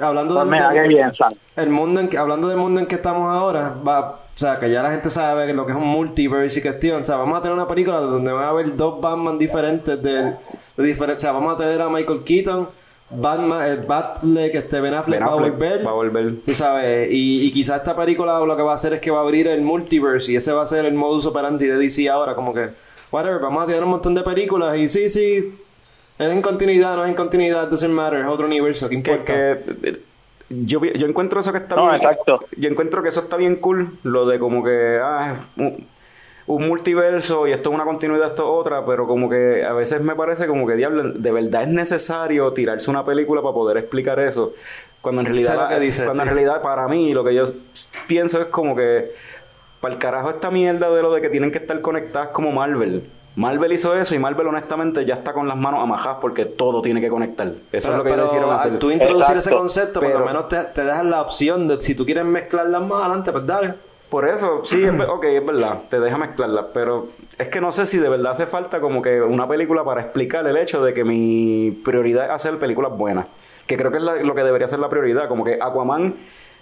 Hablando 0.00 0.34
Pues 0.34 0.60
del, 0.60 0.88
bien, 0.88 1.12
el 1.56 1.68
mundo 1.70 2.00
en 2.00 2.08
que, 2.08 2.18
hablando 2.18 2.48
del 2.48 2.58
mundo 2.58 2.80
en 2.80 2.86
que 2.86 2.96
estamos 2.96 3.34
ahora, 3.34 3.74
va, 3.86 4.10
o 4.34 4.38
sea, 4.38 4.58
que 4.58 4.70
ya 4.70 4.82
la 4.82 4.90
gente 4.90 5.08
sabe 5.08 5.52
lo 5.54 5.64
que 5.64 5.72
es 5.72 5.78
un 5.78 5.86
multiverse 5.86 6.58
y 6.58 6.62
cuestión. 6.62 7.02
O 7.02 7.04
sea, 7.04 7.16
vamos 7.16 7.38
a 7.38 7.42
tener 7.42 7.54
una 7.56 7.66
película 7.66 7.98
donde 8.00 8.32
van 8.32 8.44
a 8.44 8.48
haber 8.50 8.76
dos 8.76 9.00
Batman 9.00 9.38
diferentes 9.38 10.02
de, 10.02 10.34
de 10.76 10.84
diferentes. 10.84 11.22
O 11.22 11.26
sea, 11.26 11.32
vamos 11.32 11.54
a 11.54 11.56
tener 11.56 11.80
a 11.80 11.88
Michael 11.88 12.22
Keaton, 12.22 12.68
Batman, 13.10 13.66
el 13.66 13.86
Batfleck, 13.86 14.54
este 14.54 14.80
Ben 14.80 14.94
Affleck, 14.94 15.20
Ben 15.20 15.28
va 15.28 15.32
a 15.32 15.34
Affleck 15.36 15.52
volver. 15.52 15.86
va 15.86 15.90
a 15.90 15.94
volver. 15.94 16.34
Tú 16.44 16.54
sabes, 16.54 17.10
y, 17.10 17.46
y 17.46 17.52
quizás 17.52 17.78
esta 17.78 17.96
película 17.96 18.40
lo 18.40 18.56
que 18.56 18.62
va 18.62 18.72
a 18.72 18.74
hacer 18.76 18.94
es 18.94 19.00
que 19.00 19.10
va 19.10 19.18
a 19.18 19.22
abrir 19.22 19.48
el 19.48 19.62
multiverse 19.62 20.32
y 20.32 20.36
ese 20.36 20.52
va 20.52 20.62
a 20.62 20.66
ser 20.66 20.84
el 20.86 20.94
modus 20.94 21.26
operandi 21.26 21.66
de 21.66 21.76
DC 21.76 22.08
ahora, 22.08 22.34
como 22.34 22.54
que, 22.54 22.70
whatever, 23.10 23.40
vamos 23.40 23.64
a 23.64 23.66
tener 23.66 23.84
un 23.84 23.90
montón 23.90 24.14
de 24.14 24.22
películas 24.22 24.76
y 24.76 24.88
sí, 24.88 25.08
sí, 25.08 25.61
es 26.18 26.28
en 26.30 26.42
continuidad, 26.42 26.96
no 26.96 27.04
es 27.04 27.10
en 27.10 27.16
continuidad, 27.16 27.68
doesn't 27.68 27.92
matter, 27.92 28.20
es 28.20 28.26
otro 28.26 28.46
universo, 28.46 28.88
¿qué 28.88 29.02
Que, 29.02 29.10
importa? 29.12 29.32
que, 29.32 29.50
eh, 29.88 30.00
yo, 30.50 30.84
yo 30.84 31.06
encuentro 31.06 31.40
eso 31.40 31.50
que 31.52 31.58
está 31.58 31.76
No, 31.76 31.84
bien. 31.90 31.96
exacto. 31.96 32.40
Yo 32.56 32.68
encuentro 32.68 33.02
que 33.02 33.08
eso 33.08 33.20
está 33.20 33.36
bien 33.36 33.56
cool. 33.56 33.96
Lo 34.02 34.26
de 34.26 34.38
como 34.38 34.62
que, 34.62 35.00
ah, 35.02 35.34
es 35.34 35.48
un, 35.56 35.86
un 36.46 36.68
multiverso 36.68 37.46
y 37.46 37.52
esto 37.52 37.70
es 37.70 37.74
una 37.74 37.84
continuidad, 37.84 38.26
esto 38.26 38.42
es 38.42 38.60
otra. 38.60 38.84
Pero 38.84 39.06
como 39.06 39.30
que 39.30 39.64
a 39.64 39.72
veces 39.72 40.02
me 40.02 40.14
parece 40.14 40.46
como 40.46 40.66
que, 40.66 40.74
diablo, 40.74 41.04
de 41.14 41.32
verdad 41.32 41.62
es 41.62 41.68
necesario 41.68 42.52
tirarse 42.52 42.90
una 42.90 43.02
película 43.04 43.40
para 43.40 43.54
poder 43.54 43.78
explicar 43.78 44.20
eso. 44.20 44.52
Cuando 45.00 45.22
en 45.22 45.26
realidad, 45.28 45.70
cuando 46.04 46.22
en 46.22 46.28
realidad 46.28 46.60
para 46.62 46.86
mí 46.86 47.12
lo 47.14 47.24
que 47.24 47.34
yo 47.34 47.44
pienso 48.06 48.40
es 48.40 48.46
como 48.48 48.76
que, 48.76 49.12
para 49.80 49.94
el 49.94 49.98
carajo 49.98 50.28
esta 50.30 50.50
mierda 50.50 50.94
de 50.94 51.00
lo 51.02 51.12
de 51.14 51.20
que 51.22 51.30
tienen 51.30 51.50
que 51.50 51.58
estar 51.58 51.80
conectadas 51.80 52.28
como 52.28 52.52
Marvel. 52.52 53.04
Marvel 53.34 53.72
hizo 53.72 53.94
eso 53.94 54.14
y 54.14 54.18
Marvel 54.18 54.46
honestamente 54.46 55.04
ya 55.06 55.14
está 55.14 55.32
con 55.32 55.48
las 55.48 55.56
manos 55.56 55.82
amajadas 55.82 56.18
porque 56.20 56.44
todo 56.44 56.82
tiene 56.82 57.00
que 57.00 57.08
conectar. 57.08 57.50
Eso 57.72 57.90
es 57.92 57.96
lo 57.98 58.04
que 58.04 58.10
ellos 58.10 58.22
decidieron 58.24 58.50
al 58.50 58.56
hacer. 58.56 58.78
tú 58.78 58.90
introducir 58.90 59.36
ese 59.38 59.50
concepto, 59.50 60.00
por 60.00 60.08
lo 60.10 60.14
Pero- 60.16 60.26
menos 60.26 60.48
te, 60.48 60.62
te 60.64 60.84
dejan 60.84 61.10
la 61.10 61.22
opción 61.22 61.66
de 61.68 61.80
si 61.80 61.94
tú 61.94 62.04
quieres 62.04 62.24
mezclarlas 62.26 62.82
más 62.82 63.00
adelante, 63.00 63.32
pues 63.32 63.46
dale. 63.46 63.74
Por 64.10 64.28
eso, 64.28 64.60
sí, 64.62 64.84
es, 64.84 64.92
ok, 65.08 65.24
es 65.24 65.46
verdad, 65.46 65.78
te 65.88 65.98
deja 65.98 66.18
mezclarlas, 66.18 66.66
pero 66.74 67.08
es 67.38 67.48
que 67.48 67.62
no 67.62 67.72
sé 67.72 67.86
si 67.86 67.96
de 67.96 68.10
verdad 68.10 68.32
hace 68.32 68.44
falta 68.44 68.78
como 68.82 69.00
que 69.00 69.22
una 69.22 69.48
película 69.48 69.82
para 69.84 70.02
explicar 70.02 70.46
el 70.46 70.58
hecho 70.58 70.84
de 70.84 70.92
que 70.92 71.02
mi 71.02 71.70
prioridad 71.82 72.26
es 72.26 72.30
hacer 72.32 72.58
películas 72.58 72.92
buenas, 72.94 73.24
que 73.66 73.78
creo 73.78 73.90
que 73.90 73.96
es 73.96 74.04
la- 74.04 74.16
lo 74.16 74.34
que 74.34 74.42
debería 74.42 74.68
ser 74.68 74.80
la 74.80 74.90
prioridad, 74.90 75.28
como 75.28 75.44
que 75.44 75.54
Aquaman 75.58 76.14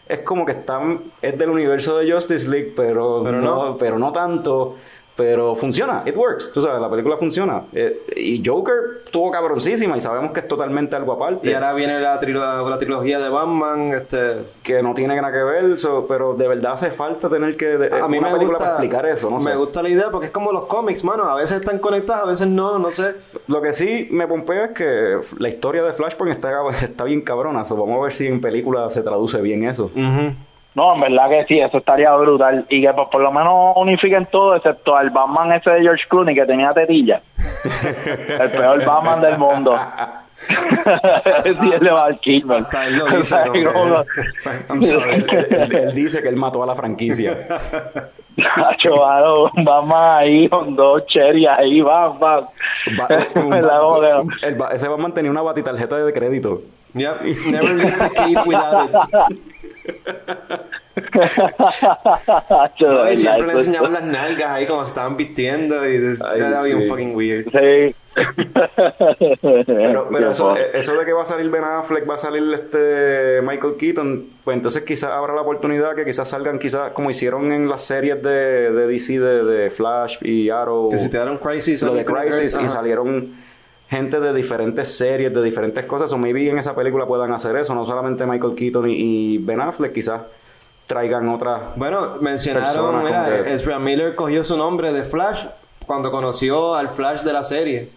es 0.09 0.21
como 0.21 0.47
que 0.47 0.53
están, 0.53 1.01
es 1.23 1.37
del 1.37 1.51
universo 1.51 1.99
de 1.99 2.13
Justice 2.13 2.49
League, 2.49 2.73
pero, 2.77 3.23
Pero 3.25 3.41
no, 3.41 3.71
no. 3.71 3.77
pero 3.77 3.99
no 3.99 4.13
tanto. 4.13 4.77
Pero 5.21 5.55
funciona, 5.55 6.03
it 6.07 6.17
works, 6.17 6.51
tú 6.53 6.61
sabes, 6.63 6.81
la 6.81 6.89
película 6.89 7.17
funciona. 7.19 7.65
Eh, 7.75 8.01
y 8.17 8.43
Joker 8.45 9.03
tuvo 9.11 9.31
cabroncísima 9.31 9.97
y 9.97 10.01
sabemos 10.01 10.33
que 10.33 10.41
es 10.41 10.49
totalmente 10.49 10.97
algo 10.97 11.13
aparte. 11.13 11.51
Y 11.51 11.53
ahora 11.53 11.75
viene 11.75 12.01
la, 12.01 12.19
trilo- 12.21 12.69
la 12.69 12.79
trilogía 12.79 13.19
de 13.19 13.29
Batman. 13.29 13.93
Este, 13.93 14.37
que 14.63 14.83
no 14.83 14.95
tiene 14.95 15.15
nada 15.17 15.31
que 15.31 15.43
ver, 15.43 15.77
so- 15.77 16.07
pero 16.09 16.35
de 16.35 16.49
verdad 16.49 16.73
hace 16.73 16.91
falta 16.91 17.29
tener 17.29 17.57
que 17.57 17.67
de- 17.77 18.01
a 18.01 18.09
mí 18.09 18.19
una 18.19 18.29
me 18.29 18.33
película 18.35 18.59
gusta, 18.59 18.59
para 18.59 18.71
explicar 18.73 19.07
eso, 19.07 19.29
no 19.29 19.37
me 19.37 19.43
sé. 19.43 19.55
gusta 19.57 19.83
la 19.83 19.89
idea 19.91 20.11
porque 20.11 20.27
es 20.27 20.33
como 20.33 20.53
los 20.53 20.65
cómics, 20.67 21.05
mano. 21.05 21.25
A 21.25 21.35
veces 21.35 21.59
están 21.61 21.79
conectados, 21.81 22.25
a 22.27 22.31
veces 22.31 22.47
no, 22.49 22.79
no 22.79 22.91
sé. 22.91 23.15
Lo 23.49 23.61
que 23.61 23.73
sí 23.73 24.09
me 24.11 24.27
pompea 24.27 24.67
es 24.67 24.71
que 24.71 25.19
la 25.39 25.49
historia 25.49 25.83
de 25.83 25.93
Flashpoint 25.93 26.35
está, 26.35 26.53
está 26.83 27.05
bien 27.05 27.21
cabrona, 27.21 27.65
so 27.65 27.77
vamos 27.77 27.99
a 28.01 28.03
ver 28.05 28.15
si 28.15 28.27
en 28.27 28.41
película 28.41 28.89
se 28.91 29.03
traduce 29.03 29.41
bien 29.43 29.65
eso. 29.65 29.91
No, 30.75 30.95
en 30.95 31.01
verdad 31.01 31.29
que 31.29 31.45
sí, 31.47 31.59
eso 31.59 31.79
estaría 31.79 32.15
brutal. 32.15 32.65
Y 32.69 32.81
que 32.83 32.93
pues, 32.93 33.09
por 33.11 33.21
lo 33.21 33.33
menos 33.33 33.73
unifiquen 33.77 34.27
todo, 34.27 34.55
excepto 34.55 34.95
al 34.97 35.11
Batman 35.11 35.53
ese 35.53 35.71
de 35.71 35.83
George 35.83 36.05
Clooney 36.09 36.35
que 36.35 36.47
tenía 36.47 36.73
tetilla. 36.73 37.21
el 38.41 38.51
peor 38.53 38.85
Batman 38.87 39.21
del 39.21 39.39
mundo. 39.39 39.77
sí, 40.47 41.73
el 41.73 41.81
de 41.81 41.91
Val 41.91 42.19
Kilmer. 42.21 42.59
Hasta 42.59 42.87
él 42.87 42.99
lo 42.99 43.07
dice. 43.07 43.37
I'm 44.71 44.83
sorry. 44.83 45.15
él, 45.15 45.27
él- 45.51 45.77
él 45.77 45.95
dice 45.95 46.23
que 46.23 46.29
él 46.29 46.37
mató 46.37 46.63
a 46.63 46.67
la 46.67 46.75
franquicia. 46.75 47.37
Nacho, 48.37 48.95
Batman 49.65 50.19
ahí 50.19 50.49
con 50.49 50.75
dos 50.77 51.05
cherry 51.09 51.47
ahí, 51.47 51.81
va, 51.81 52.09
va. 52.11 52.41
Ba- 52.41 53.09
un 53.35 53.51
¿Verdad? 53.51 53.81
Como 53.81 54.01
ba- 54.01 54.23
que- 54.41 54.47
el 54.47 54.55
ba- 54.55 54.69
ese 54.73 54.89
Batman 54.89 55.13
tenía 55.13 55.31
una 55.31 55.43
batitarjeta 55.43 55.97
de 55.99 56.13
crédito. 56.13 56.63
Yep. 56.95 57.23
Never 57.51 57.71
leave 57.77 57.99
the 57.99 58.11
cave 58.15 58.43
without 58.47 58.89
it. 59.31 59.41
No, 62.81 63.11
y 63.13 63.17
siempre 63.17 63.47
le 63.47 63.53
eso- 63.53 63.59
enseñaban 63.61 63.93
las 63.93 64.03
nalgas 64.03 64.51
ahí 64.51 64.67
como 64.67 64.85
se 64.85 64.91
estaban 64.91 65.17
vistiendo 65.17 65.89
y 65.89 65.97
era 65.97 66.63
bien 66.63 66.89
fucking 66.89 67.15
weird. 67.15 67.47
Sí. 67.51 67.95
Pero, 69.67 70.09
pero 70.11 70.31
eso, 70.33 70.55
Qué 70.55 70.79
eso 70.79 70.99
de 70.99 71.05
que 71.05 71.13
va 71.13 71.23
a 71.23 71.25
salir 71.25 71.49
Ben 71.49 71.63
Affleck, 71.63 72.09
va 72.11 72.15
a 72.15 72.19
salir 72.19 72.43
este 72.53 73.41
Michael 73.43 73.75
Keaton, 73.79 74.27
pues 74.43 74.57
entonces 74.57 74.83
quizás 74.83 75.13
habrá 75.13 75.33
la 75.35 75.43
oportunidad 75.43 75.95
que 75.95 76.05
quizás 76.05 76.29
salgan, 76.29 76.59
quizás 76.59 76.91
como 76.91 77.09
hicieron 77.11 77.53
en 77.53 77.69
las 77.69 77.83
series 77.83 78.21
de, 78.23 78.73
de 78.73 78.87
DC 78.89 79.21
de, 79.21 79.45
de 79.45 79.71
Flash 79.71 80.17
y 80.23 80.51
Arrow. 80.51 80.91
Que 80.91 80.99
si 80.99 81.09
te 81.09 81.19
dieron 81.19 81.39
Crisis. 81.39 81.83
lo 81.83 81.95
de 81.95 82.05
Crisis 82.05 82.55
y 82.55 82.59
ajá. 82.59 82.69
salieron 82.69 83.33
gente 83.91 84.21
de 84.21 84.33
diferentes 84.33 84.97
series, 84.97 85.35
de 85.35 85.43
diferentes 85.43 85.85
cosas. 85.85 86.13
O 86.13 86.19
maybe 86.19 86.49
en 86.49 86.59
esa 86.59 86.75
película 86.75 87.07
puedan 87.07 87.33
hacer 87.33 87.57
eso, 87.57 87.75
no 87.75 87.85
solamente 87.85 88.25
Michael 88.25 88.55
Keaton 88.55 88.89
y, 88.89 88.95
y 89.35 89.39
Ben 89.39 89.61
Affleck, 89.61 89.93
quizás 89.93 90.23
traigan 90.87 91.29
otras. 91.29 91.77
Bueno, 91.77 92.17
mencionaron, 92.21 93.05
mira, 93.05 93.49
Ezra 93.49 93.79
Miller 93.79 94.15
cogió 94.15 94.45
su 94.45 94.57
nombre 94.57 94.93
de 94.93 95.03
Flash 95.03 95.47
cuando 95.87 96.11
conoció 96.11 96.75
al 96.75 96.89
Flash 96.89 97.23
de 97.23 97.33
la 97.33 97.43
serie. 97.43 97.91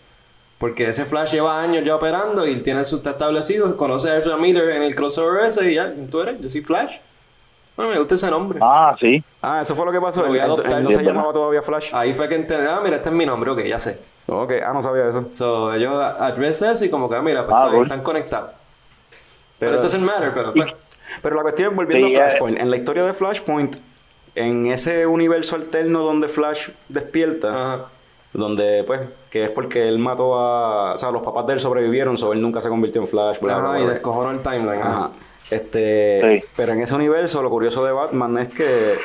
Porque 0.57 0.87
ese 0.87 1.05
Flash 1.05 1.33
lleva 1.33 1.61
años 1.61 1.83
ya 1.85 1.95
operando 1.95 2.47
y 2.47 2.55
tiene 2.61 2.85
su 2.85 2.97
establecido. 2.97 3.75
Conoce 3.75 4.09
a 4.09 4.17
Ezra 4.17 4.37
Miller 4.37 4.69
en 4.69 4.83
el 4.83 4.95
crossover 4.95 5.43
ese 5.43 5.71
y 5.71 5.75
ya, 5.75 5.93
tú 6.09 6.21
eres, 6.21 6.39
yo 6.39 6.49
soy 6.49 6.61
Flash. 6.61 6.97
Bueno, 7.75 7.91
me 7.91 7.99
gusta 7.99 8.15
ese 8.15 8.29
nombre. 8.29 8.59
Ah, 8.61 8.95
sí. 8.99 9.23
Ah, 9.41 9.59
eso 9.61 9.75
fue 9.75 9.85
lo 9.85 9.91
que 9.91 9.99
pasó. 9.99 10.21
Lo 10.21 10.27
voy 10.29 10.39
a 10.39 10.45
adoptar, 10.45 10.81
no 10.81 10.91
se 10.91 11.03
llamaba 11.03 11.33
todavía 11.33 11.61
Flash. 11.61 11.89
Ahí 11.93 12.13
fue 12.13 12.29
que 12.29 12.35
entendí, 12.35 12.65
ah, 12.69 12.79
mira, 12.83 12.97
este 12.97 13.09
es 13.09 13.15
mi 13.15 13.25
nombre, 13.25 13.51
ok, 13.51 13.63
ya 13.63 13.79
sé. 13.79 13.99
Ok, 14.27 14.51
ah, 14.65 14.71
no 14.73 14.81
sabía 14.81 15.07
eso. 15.09 15.25
So, 15.33 15.73
ellos 15.73 15.93
address 16.19 16.61
eso 16.61 16.85
y 16.85 16.89
como 16.89 17.09
que, 17.09 17.15
ah, 17.15 17.21
mira, 17.21 17.45
pues 17.45 17.55
Ah, 17.55 17.59
está 17.59 17.69
bien, 17.71 17.75
cool. 17.79 17.87
están 17.87 18.03
conectados. 18.03 18.51
Pero, 19.59 19.71
Pero- 19.71 19.75
it 19.75 19.81
doesn't 19.81 20.03
matter, 20.05 20.31
pero 20.33 20.53
pues. 20.53 20.71
Pero 21.21 21.35
la 21.35 21.41
cuestión 21.41 21.71
es 21.71 21.75
volviendo 21.75 22.07
Sí, 22.07 22.15
a 22.15 22.19
eh. 22.19 22.29
Flashpoint. 22.29 22.59
En 22.59 22.69
la 22.71 22.77
historia 22.77 23.03
de 23.03 23.13
Flashpoint, 23.13 23.75
en 24.35 24.65
ese 24.67 25.05
universo 25.05 25.55
alterno 25.55 26.03
donde 26.03 26.27
Flash 26.29 26.69
despierta, 26.89 27.49
Ajá. 27.49 27.85
donde 28.31 28.83
pues, 28.85 29.01
que 29.29 29.43
es 29.45 29.51
porque 29.51 29.87
él 29.87 29.99
mató 29.99 30.39
a. 30.39 30.93
O 30.93 30.97
sea, 30.97 31.11
los 31.11 31.21
papás 31.21 31.45
de 31.47 31.53
él 31.53 31.59
sobrevivieron, 31.59 32.17
so 32.17 32.31
él 32.33 32.41
nunca 32.41 32.61
se 32.61 32.69
convirtió 32.69 33.01
en 33.01 33.07
Flash, 33.07 33.39
bla, 33.39 33.57
Ajá, 33.57 33.69
bla, 33.71 33.79
y 33.81 33.85
descojonó 33.87 34.31
el 34.31 34.41
timeline. 34.41 34.81
ajá. 34.81 34.89
Ajá. 34.97 35.09
Este, 35.51 36.39
Sí. 36.41 36.47
pero 36.55 36.71
en 36.73 36.81
ese 36.81 36.95
universo 36.95 37.43
lo 37.43 37.49
curioso 37.49 37.83
de 37.85 37.91
Batman 37.91 38.37
es 38.39 38.49
que 38.53 38.95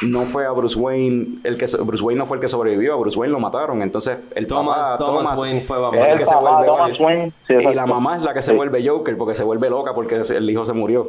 no 0.00 0.22
fue 0.22 0.46
a 0.46 0.50
Bruce 0.52 0.78
Wayne 0.78 1.38
el 1.44 1.56
que 1.58 1.66
Bruce 1.84 2.02
Wayne 2.02 2.18
no 2.18 2.26
fue 2.26 2.38
el 2.38 2.40
que 2.40 2.48
sobrevivió, 2.48 2.94
a 2.94 2.96
Bruce 2.96 3.18
Wayne 3.18 3.32
lo 3.32 3.38
mataron, 3.40 3.82
entonces 3.82 4.18
el 4.34 4.46
Thomas- 4.46 4.92
papá 4.92 4.96
Thomas 4.96 5.38
Wayne 5.40 5.60
fue 5.60 5.78
Batman. 5.78 6.10
el 6.10 6.18
que 6.18 6.26
se 6.26 6.34
vuelve 6.36 6.66
Thomas 6.66 7.00
Wayne, 7.00 7.32
sí, 7.46 7.54
y 7.60 7.74
la 7.74 7.86
mamá 7.86 8.16
es 8.16 8.22
la 8.22 8.34
que 8.34 8.42
se 8.42 8.50
Sí. 8.52 8.56
vuelve 8.56 8.86
Joker 8.86 9.16
porque 9.16 9.34
se 9.34 9.44
vuelve 9.44 9.68
loca 9.70 9.94
porque 9.94 10.16
el 10.16 10.50
hijo 10.50 10.64
se 10.64 10.72
murió. 10.72 11.08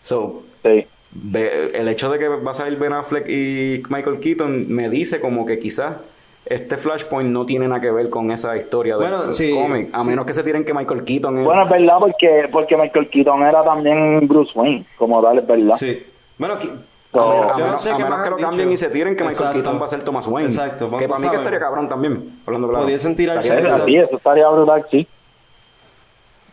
So, 0.00 0.42
Sí. 0.62 0.86
el 1.74 1.88
hecho 1.88 2.10
de 2.10 2.18
que 2.18 2.28
va 2.28 2.50
a 2.50 2.54
salir 2.54 2.78
Ben 2.78 2.92
Affleck 2.92 3.28
y 3.28 3.82
Michael 3.90 4.18
Keaton 4.20 4.64
me 4.68 4.88
dice 4.88 5.20
como 5.20 5.44
que 5.44 5.58
quizás 5.58 5.96
este 6.44 6.76
Flashpoint 6.76 7.30
no 7.30 7.46
tiene 7.46 7.68
nada 7.68 7.80
que 7.80 7.90
ver 7.90 8.10
con 8.10 8.30
esa 8.32 8.56
historia 8.56 8.96
del 8.96 9.08
Bueno, 9.10 9.32
sí, 9.32 9.50
cómic, 9.52 9.90
a 9.92 10.02
sí. 10.02 10.08
menos 10.08 10.26
que 10.26 10.32
se 10.32 10.42
tiren 10.42 10.64
que 10.64 10.74
Michael 10.74 11.04
Keaton 11.04 11.38
es- 11.38 11.44
Bueno, 11.44 11.64
es 11.64 11.70
verdad, 11.70 11.98
porque, 12.00 12.48
porque 12.50 12.76
Michael 12.76 13.08
Keaton 13.10 13.42
era 13.42 13.62
también 13.62 14.26
Bruce 14.26 14.50
Wayne, 14.54 14.84
como 14.96 15.22
tal, 15.22 15.38
es 15.38 15.46
verdad. 15.46 15.76
Sí. 15.76 16.02
Bueno, 16.38 16.58
aquí- 17.12 17.18
A 17.18 17.20
No, 17.20 17.32
menos, 17.34 17.44
a 17.46 17.52
yo 17.52 17.58
no 17.58 17.64
menos- 17.66 17.82
sé 17.82 17.90
a 17.90 17.92
qué 17.96 18.02
menos 18.02 18.10
más 18.18 18.24
que 18.24 18.30
lo 18.30 18.36
cambien 18.38 18.68
dicho. 18.70 18.74
y 18.74 18.76
se 18.88 18.90
tiren 18.90 19.16
que 19.16 19.22
Michael 19.24 19.32
Exacto. 19.48 19.52
Keaton 19.62 19.80
va 19.80 19.84
a 19.84 19.88
ser 19.88 20.02
Thomas 20.02 20.26
Wayne. 20.26 20.48
Exacto, 20.48 20.96
Que 20.98 21.08
para 21.08 21.20
mí 21.20 21.28
que 21.28 21.36
estaría 21.36 21.58
cabrón 21.60 21.88
también. 21.88 22.40
Hablando 22.46 22.68
claro. 22.68 22.84
Pudiesen 22.84 23.14
tirarse 23.16 23.48
Estaría 23.56 23.84
sí, 23.84 23.96
eso 23.96 24.16
estaría 24.16 24.48
brutal, 24.48 24.86
sí. 24.90 25.06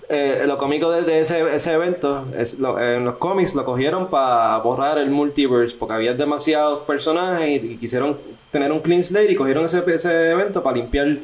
eh, 0.09 0.43
lo 0.47 0.57
cómico 0.57 0.91
de, 0.91 1.03
de 1.03 1.21
ese, 1.21 1.53
ese 1.55 1.71
evento, 1.73 2.25
es 2.35 2.57
lo- 2.59 2.79
en 2.79 3.05
los 3.05 3.15
cómics 3.17 3.53
lo 3.53 3.63
cogieron 3.63 4.07
para 4.07 4.57
borrar 4.57 4.97
el 4.97 5.11
multiverse, 5.11 5.75
porque 5.77 5.93
había 5.93 6.13
demasiados 6.15 6.79
personajes 6.79 7.47
y, 7.63 7.73
y 7.73 7.77
quisieron 7.77 8.17
tener 8.51 8.71
un 8.71 8.79
clean 8.79 9.03
slate 9.03 9.31
y 9.31 9.35
cogieron 9.35 9.65
ese, 9.65 9.83
ese 9.93 10.31
evento 10.31 10.63
para 10.63 10.77
limpiar. 10.77 11.17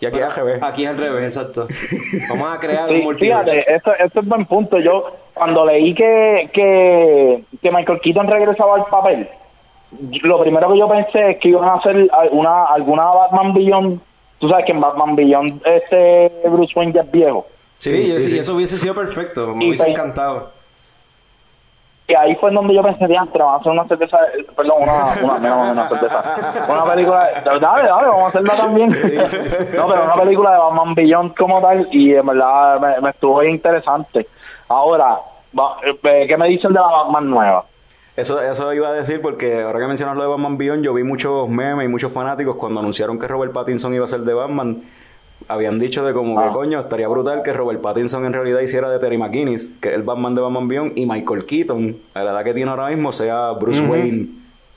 Y 0.00 0.06
aquí 0.06 0.18
es 0.18 0.24
al 0.24 0.34
revés. 0.36 0.58
Aquí 0.62 0.84
es 0.84 0.90
al 0.90 0.96
revés, 0.98 1.24
exacto. 1.36 1.66
Vamos 2.28 2.48
a 2.56 2.60
crear 2.60 2.88
un 2.88 2.96
Sí, 2.98 3.02
multiverse. 3.02 3.50
fíjate, 3.52 3.74
eso, 3.74 3.92
eso 3.94 4.20
es 4.20 4.26
buen 4.28 4.46
punto. 4.46 4.78
Yo, 4.78 5.06
cuando 5.34 5.64
leí 5.66 5.94
que, 5.94 6.50
que, 6.52 7.44
que 7.60 7.70
Michael 7.72 8.00
Keaton 8.00 8.26
regresaba 8.28 8.76
al 8.76 8.84
papel, 8.86 9.28
lo 10.22 10.40
primero 10.40 10.70
que 10.72 10.78
yo 10.78 10.88
pensé 10.88 11.30
es 11.30 11.38
que 11.38 11.48
iban 11.48 11.64
a 11.68 11.74
hacer 11.74 12.08
una, 12.30 12.64
alguna 12.66 13.04
Batman 13.06 13.54
Beyond. 13.54 14.00
Tú 14.38 14.48
sabes 14.48 14.66
que 14.66 14.72
en 14.72 14.80
Batman 14.80 15.16
Beyond 15.16 15.62
este 15.66 16.30
Bruce 16.48 16.72
Wayne 16.76 16.92
ya 16.92 17.00
es 17.00 17.10
viejo. 17.10 17.46
Sí, 17.74 17.90
Sí, 18.20 18.38
eso 18.38 18.54
hubiese 18.54 18.76
sido 18.78 18.94
perfecto, 18.94 19.54
me 19.54 19.64
Y 19.64 19.68
hubiese 19.70 19.90
encantado. 19.90 20.52
Y 22.10 22.14
ahí 22.14 22.34
fue 22.36 22.50
donde 22.52 22.74
yo 22.74 22.82
pensé, 22.82 23.06
diantre, 23.06 23.42
vamos 23.42 23.58
a 23.58 23.60
hacer 23.60 23.72
una 23.72 23.86
cerveza, 23.86 24.18
perdón, 24.56 24.78
una, 24.80 24.92
una, 25.22 25.38
mira, 25.38 25.56
una 25.56 25.88
cerveza, 25.88 26.64
una 26.66 26.84
película, 26.84 27.30
dale, 27.44 27.60
dale, 27.60 28.08
vamos 28.08 28.24
a 28.24 28.28
hacerla 28.28 28.54
también. 28.54 28.88
No, 29.76 29.88
pero 29.88 30.04
una 30.04 30.16
película 30.16 30.52
de 30.52 30.58
Batman 30.58 30.94
Beyond 30.94 31.36
como 31.36 31.60
tal, 31.60 31.86
y 31.90 32.14
en 32.14 32.26
verdad 32.26 32.80
me, 32.80 33.00
me 33.02 33.10
estuvo 33.10 33.44
interesante. 33.44 34.26
Ahora, 34.68 35.18
eh, 36.02 36.24
¿qué 36.26 36.36
me 36.38 36.48
dicen 36.48 36.72
de 36.72 36.80
la 36.80 36.86
Batman 36.86 37.28
nueva? 37.28 37.64
Eso, 38.16 38.40
eso 38.40 38.72
iba 38.72 38.88
a 38.88 38.92
decir 38.92 39.20
porque 39.20 39.62
ahora 39.62 39.78
que 39.78 39.86
mencionas 39.86 40.16
lo 40.16 40.22
de 40.22 40.28
Batman 40.28 40.56
Beyond, 40.56 40.82
yo 40.82 40.94
vi 40.94 41.04
muchos 41.04 41.46
memes 41.48 41.84
y 41.84 41.88
muchos 41.88 42.10
fanáticos 42.10 42.56
cuando 42.56 42.80
anunciaron 42.80 43.18
que 43.18 43.28
Robert 43.28 43.52
Pattinson 43.52 43.92
iba 43.94 44.06
a 44.06 44.08
ser 44.08 44.20
de 44.20 44.32
Batman. 44.32 44.82
Habían 45.46 45.78
dicho 45.78 46.04
de 46.04 46.12
como 46.12 46.38
Ah. 46.40 46.48
que 46.48 46.52
coño, 46.52 46.80
estaría 46.80 47.06
brutal 47.08 47.42
que 47.42 47.52
Robert 47.52 47.80
Pattinson 47.80 48.24
en 48.26 48.32
realidad 48.32 48.60
hiciera 48.60 48.90
de 48.90 48.98
Terry 48.98 49.16
McGuinness, 49.18 49.70
que 49.80 49.88
es 49.90 49.94
el 49.94 50.02
Batman 50.02 50.34
de 50.34 50.40
Batman 50.42 50.68
Beyond, 50.68 50.98
y 50.98 51.06
Michael 51.06 51.46
Keaton, 51.46 51.96
a 52.14 52.22
la 52.24 52.32
edad 52.32 52.44
que 52.44 52.54
tiene 52.54 52.70
ahora 52.70 52.88
mismo, 52.88 53.12
sea 53.12 53.52
Bruce 53.52 53.80
Wayne, 53.80 54.28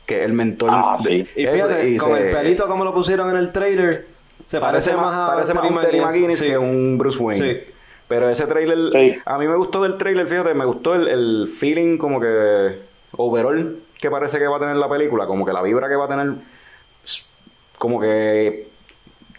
que 0.05 0.19
es 0.19 0.25
el 0.25 0.33
mentor 0.33 0.69
Ah, 0.71 0.97
de- 1.03 1.25
sí. 1.25 1.31
Y 1.35 1.43
Ese- 1.43 1.53
fíjate, 1.55 1.89
y 1.89 1.97
con 1.97 2.15
se- 2.15 2.27
el 2.29 2.35
pelito 2.35 2.67
como 2.67 2.83
lo 2.85 2.93
pusieron 2.93 3.29
en 3.31 3.38
el 3.38 3.51
trailer, 3.51 4.07
se 4.45 4.59
parece, 4.59 4.93
más, 4.95 5.29
parece 5.31 5.53
más 5.53 5.69
un 5.69 5.79
Terry 5.79 5.99
McGuinness 5.99 6.38
Sí. 6.39 6.47
que 6.47 6.57
un 6.57 6.97
Bruce 6.97 7.17
Wayne. 7.17 7.53
Sí. 7.53 7.59
Pero 8.07 8.29
ese 8.29 8.45
trailer, 8.45 8.77
Sí. 8.93 9.17
a 9.25 9.38
mí 9.38 9.47
me 9.47 9.55
gustó 9.55 9.81
del 9.83 9.95
trailer, 9.97 10.27
fíjate, 10.27 10.53
me 10.53 10.65
gustó 10.65 10.95
el, 10.95 11.07
el 11.07 11.47
feeling 11.47 11.97
como 11.97 12.19
que 12.19 12.79
overall 13.17 13.79
que 13.99 14.09
parece 14.09 14.38
que 14.39 14.47
va 14.47 14.57
a 14.57 14.59
tener 14.59 14.75
la 14.77 14.89
película, 14.89 15.25
como 15.27 15.45
que 15.45 15.53
la 15.53 15.61
vibra 15.61 15.88
que 15.89 15.95
va 15.95 16.05
a 16.05 16.07
tener, 16.09 16.33
como 17.77 17.99
que, 17.99 18.67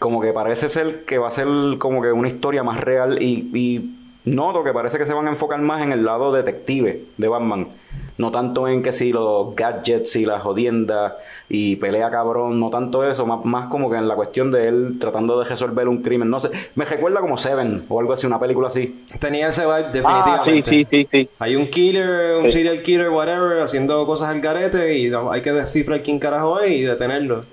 como 0.03 0.19
que 0.19 0.33
parece 0.33 0.67
ser 0.67 1.05
que 1.05 1.17
va 1.17 1.29
a 1.29 1.31
ser 1.31 1.47
como 1.77 2.01
que 2.01 2.11
una 2.11 2.27
historia 2.27 2.61
más 2.61 2.81
real 2.81 3.21
y, 3.23 3.49
y 3.53 3.95
noto 4.25 4.61
que 4.65 4.73
parece 4.73 4.97
que 4.97 5.05
se 5.05 5.13
van 5.13 5.27
a 5.27 5.29
enfocar 5.29 5.61
más 5.61 5.81
en 5.81 5.93
el 5.93 6.03
lado 6.03 6.33
detective 6.33 7.05
de 7.17 7.27
Batman. 7.29 7.69
No 8.17 8.29
tanto 8.29 8.67
en 8.67 8.83
que 8.83 8.91
si 8.91 9.13
los 9.13 9.55
gadgets 9.55 10.17
y 10.17 10.25
las 10.25 10.41
jodiendas 10.43 11.13
y 11.47 11.77
pelea 11.77 12.11
cabrón, 12.11 12.59
no 12.59 12.69
tanto 12.69 13.09
eso, 13.09 13.25
más, 13.25 13.45
más 13.45 13.69
como 13.69 13.89
que 13.89 13.95
en 13.95 14.09
la 14.09 14.15
cuestión 14.15 14.51
de 14.51 14.67
él 14.67 14.97
tratando 14.99 15.39
de 15.39 15.45
resolver 15.49 15.87
un 15.87 16.01
crimen. 16.03 16.29
No 16.29 16.39
sé, 16.41 16.49
me 16.75 16.83
recuerda 16.83 17.21
como 17.21 17.37
Seven 17.37 17.85
o 17.87 17.99
algo 18.01 18.11
así, 18.11 18.27
una 18.27 18.39
película 18.41 18.67
así. 18.67 18.97
Tenía 19.19 19.47
ese 19.47 19.61
vibe 19.65 19.73
Ah, 19.73 19.83
sí, 19.85 19.99
definitivamente. 19.99 20.69
sí, 20.69 20.85
sí, 20.91 21.07
sí. 21.11 21.29
Hay 21.39 21.55
un 21.55 21.67
killer, 21.67 22.35
un 22.39 22.43
Sí. 22.49 22.57
serial 22.57 22.83
killer, 22.83 23.09
whatever, 23.09 23.61
haciendo 23.61 24.05
cosas 24.05 24.27
al 24.29 24.41
garete 24.41 24.97
y 24.97 25.11
hay 25.31 25.41
que 25.41 25.53
descifrar 25.53 26.01
quién 26.01 26.19
carajo 26.19 26.59
es 26.59 26.71
y 26.71 26.81
detenerlo. 26.81 27.45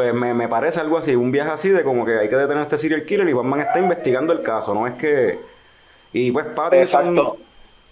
Pues 0.00 0.14
me, 0.14 0.32
me 0.32 0.48
parece 0.48 0.80
algo 0.80 0.96
así, 0.96 1.14
un 1.14 1.30
viaje 1.30 1.50
así 1.50 1.68
de 1.68 1.84
como 1.84 2.06
que 2.06 2.18
hay 2.20 2.30
que 2.30 2.34
detener 2.34 2.60
a 2.60 2.62
este 2.62 2.78
serial 2.78 3.04
killer 3.04 3.28
y 3.28 3.34
Batman 3.34 3.60
está 3.60 3.80
investigando 3.80 4.32
el 4.32 4.40
caso, 4.40 4.72
no 4.72 4.86
es 4.86 4.94
que... 4.94 5.38
Y 6.14 6.30
pues 6.32 6.46
Pattinson, 6.46 7.18
Exacto. 7.18 7.36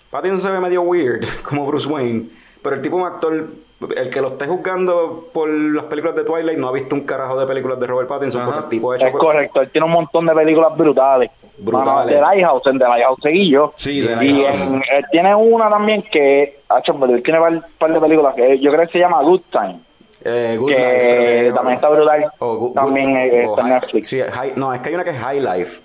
Pattinson 0.08 0.40
se 0.40 0.50
ve 0.50 0.58
medio 0.58 0.80
weird, 0.80 1.26
como 1.46 1.66
Bruce 1.66 1.86
Wayne, 1.86 2.30
pero 2.62 2.76
el 2.76 2.80
tipo 2.80 2.96
es 2.96 3.02
un 3.02 3.12
actor, 3.12 3.46
el 3.94 4.08
que 4.08 4.22
lo 4.22 4.28
esté 4.28 4.46
juzgando 4.46 5.28
por 5.34 5.50
las 5.50 5.84
películas 5.84 6.16
de 6.16 6.24
Twilight 6.24 6.58
no 6.58 6.68
ha 6.68 6.72
visto 6.72 6.94
un 6.94 7.02
carajo 7.02 7.38
de 7.38 7.46
películas 7.46 7.78
de 7.78 7.86
Robert 7.86 8.08
Pattinson, 8.08 8.40
Ajá. 8.40 8.52
porque 8.52 8.64
el 8.64 8.70
tipo 8.70 8.92
ha 8.92 8.96
hecho... 8.96 9.06
Es 9.08 9.14
correcto, 9.14 9.60
él 9.60 9.70
tiene 9.70 9.84
un 9.84 9.92
montón 9.92 10.24
de 10.24 10.34
películas 10.34 10.74
brutales. 10.78 11.30
Brutales. 11.58 12.14
The 12.14 12.22
Lighthouse, 12.22 12.66
en 12.68 12.78
The 12.78 12.84
Lighthouse 12.84 13.18
seguí 13.22 13.50
yo. 13.50 13.70
Sí, 13.76 14.02
The 14.02 14.24
Y 14.24 14.44
él 14.46 15.04
tiene 15.10 15.34
una 15.34 15.68
también 15.68 16.02
que, 16.10 16.60
pero 16.66 17.14
él 17.14 17.22
tiene 17.22 17.38
un 17.38 17.62
par 17.76 17.92
de 17.92 18.00
películas 18.00 18.34
que 18.34 18.58
yo 18.60 18.72
creo 18.72 18.86
que 18.86 18.92
se 18.92 18.98
llama 18.98 19.20
Good 19.20 19.42
Time, 19.52 19.80
Eh, 20.24 20.56
Good 20.58 20.72
que 20.72 20.78
Life, 20.78 21.06
creo 21.12 21.26
que- 21.48 21.52
también 21.54 21.74
está 21.76 21.88
brutal. 21.88 22.26
Good- 22.40 22.74
también 22.74 23.10
Good- 23.10 23.16
eh, 23.18 23.44
está 23.44 23.60
en 23.62 23.68
Netflix. 23.68 24.08
sí, 24.08 24.20
High- 24.20 24.52
no, 24.56 24.74
es 24.74 24.80
que 24.80 24.88
hay 24.88 24.94
una 24.96 25.04
que 25.04 25.10
es 25.10 25.18
High 25.18 25.40
Life. 25.40 25.80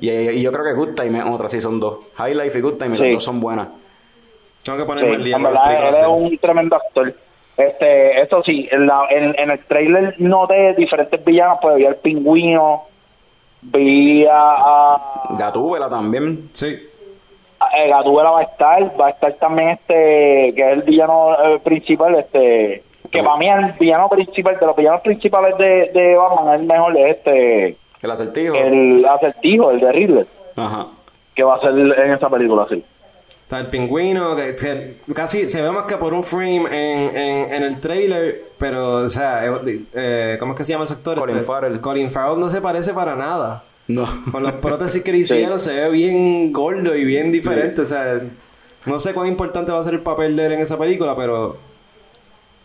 Y, 0.00 0.10
y 0.10 0.42
yo 0.42 0.50
creo 0.52 0.64
que 0.64 0.72
Good 0.72 0.94
Time 0.94 1.18
es 1.18 1.24
otra, 1.26 1.48
sí, 1.48 1.60
son 1.60 1.78
dos. 1.80 1.98
High 2.14 2.34
Life 2.34 2.58
y 2.58 2.60
Good 2.62 2.74
Time, 2.78 2.94
y 2.94 2.98
Sí. 2.98 3.04
las 3.04 3.12
dos 3.14 3.24
son 3.24 3.40
buenas. 3.40 3.68
Tengo 4.64 4.78
que 4.78 4.84
Sí, 4.84 4.88
ponerme 4.88 5.14
el 5.16 5.24
día 5.24 5.36
en 5.36 5.42
verdad, 5.42 5.88
él 5.88 5.94
es 6.00 6.06
un 6.06 6.38
tremendo 6.38 6.76
actor. 6.76 7.12
Este, 7.56 8.22
eso 8.22 8.40
sí, 8.42 8.68
en, 8.70 8.86
la, 8.86 9.02
en, 9.10 9.34
en 9.38 9.50
el 9.50 9.58
trailer 9.66 10.14
noté 10.18 10.74
diferentes 10.74 11.22
villanos, 11.24 11.58
pues 11.60 11.76
vi 11.76 11.84
al 11.86 11.96
pingüino, 11.96 12.84
vi 13.62 14.24
a, 14.26 14.32
a, 14.32 15.34
Gatúbela 15.36 15.90
también. 15.90 16.50
Sí. 16.54 16.66
eh, 17.76 17.88
Gatúbela 17.90 18.30
va 18.30 18.40
a 18.40 18.44
estar, 18.44 18.98
va 19.00 19.08
a 19.08 19.10
estar 19.10 19.32
también 19.34 19.70
este, 19.70 20.54
que 20.54 20.62
es 20.66 20.72
el 20.72 20.82
villano 20.82 21.34
eh, 21.34 21.60
principal, 21.62 22.14
este, 22.14 22.82
que 23.10 23.22
para 23.22 23.36
mí 23.36 23.48
el 23.48 23.72
villano 23.78 24.08
principal, 24.08 24.56
de 24.58 24.66
los 24.66 24.76
villanos 24.76 25.00
principales 25.02 25.56
de, 25.58 25.90
de 25.92 26.16
Batman, 26.16 26.60
el 26.60 26.66
mejor 26.66 26.96
es 26.98 27.16
este, 27.16 27.76
El 28.02 28.10
acertijo. 28.10 28.54
el 28.54 29.04
acertijo, 29.04 29.70
el 29.70 29.80
de 29.80 29.92
Riddler, 29.92 30.26
Ajá. 30.56 30.86
que 31.34 31.42
va 31.42 31.56
a 31.56 31.60
ser 31.60 31.70
en 31.78 32.12
esa 32.12 32.28
película, 32.28 32.66
sí. 32.70 32.84
Está 33.42 33.58
el 33.58 33.66
pingüino, 33.66 34.36
que, 34.36 34.54
que 34.54 35.12
casi 35.12 35.48
se 35.48 35.60
ve 35.60 35.72
más 35.72 35.84
que 35.86 35.96
por 35.96 36.14
un 36.14 36.22
frame 36.22 36.66
en, 36.70 37.16
en, 37.16 37.52
en 37.54 37.62
el 37.64 37.80
trailer, 37.80 38.42
pero, 38.58 38.98
o 38.98 39.08
sea, 39.08 39.44
eh, 39.44 39.80
eh, 39.92 40.36
¿cómo 40.38 40.52
es 40.52 40.58
que 40.58 40.64
se 40.64 40.70
llama 40.72 40.84
ese 40.84 40.94
actor? 40.94 41.18
Colin 41.18 41.36
Este, 41.38 41.46
Farrell. 41.48 41.80
Colin 41.80 42.10
Farrell 42.12 42.38
no 42.38 42.48
se 42.48 42.60
parece 42.60 42.94
para 42.94 43.16
nada. 43.16 43.64
No. 43.88 44.06
Con 44.30 44.44
los 44.44 44.52
prótesis 44.52 45.02
que 45.02 45.10
le 45.10 45.18
hicieron 45.24 45.58
se 45.58 45.74
ve 45.74 45.90
bien 45.90 46.52
gordo 46.52 46.94
y 46.94 47.04
bien 47.04 47.32
diferente, 47.32 47.80
o 47.80 47.84
sea, 47.86 48.20
no 48.86 48.98
sé 49.00 49.12
cuán 49.14 49.26
importante 49.26 49.72
va 49.72 49.80
a 49.80 49.84
ser 49.84 49.94
el 49.94 50.00
papel 50.02 50.36
de 50.36 50.46
él 50.46 50.52
en 50.52 50.60
esa 50.60 50.78
película, 50.78 51.16
pero 51.16 51.56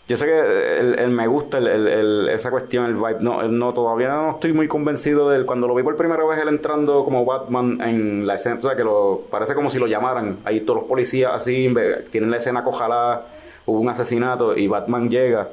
Yo 0.08 0.18
sé 0.18 0.26
que 0.28 0.80
el, 1.04 1.10
me 1.10 1.26
gusta 1.28 1.58
el, 1.58 2.30
esa 2.30 2.52
cuestión, 2.52 2.86
el 2.86 2.94
vibe. 2.94 3.18
No, 3.22 3.42
no, 3.48 3.74
todavía 3.74 4.10
no 4.10 4.30
estoy 4.32 4.54
muy 4.54 4.68
convencido 4.68 5.30
de 5.32 5.38
él. 5.38 5.46
Cuando 5.48 5.68
lo 5.68 5.74
vi 5.74 5.82
por 5.82 5.96
primera 5.96 6.24
vez 6.26 6.38
él 6.40 6.48
entrando 6.48 7.04
como 7.04 7.26
Batman 7.26 7.82
en 7.82 8.28
la 8.28 8.36
escena, 8.36 8.58
o 8.60 8.62
sea, 8.62 8.76
que 8.76 8.84
lo 8.84 9.24
parece 9.32 9.56
como 9.56 9.72
si 9.72 9.80
lo 9.80 9.88
llamaran. 9.88 10.38
Ahí 10.46 10.62
todos 10.62 10.82
los 10.82 10.88
policías 10.90 11.32
así, 11.34 11.74
tienen 12.12 12.30
la 12.30 12.38
escena 12.38 12.64
cojalada, 12.64 13.26
hubo 13.66 13.80
un 13.80 13.90
asesinato 13.90 14.56
y 14.56 14.68
Batman 14.68 15.10
llega. 15.10 15.50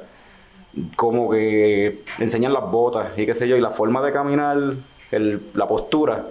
Como 0.95 1.31
que 1.31 2.03
enseñan 2.19 2.53
las 2.53 2.69
botas 2.69 3.17
y 3.17 3.25
qué 3.25 3.33
sé 3.33 3.47
yo, 3.47 3.55
y 3.55 3.61
la 3.61 3.69
forma 3.71 4.03
de 4.03 4.11
caminar, 4.11 4.57
la 5.11 5.67
postura, 5.67 6.25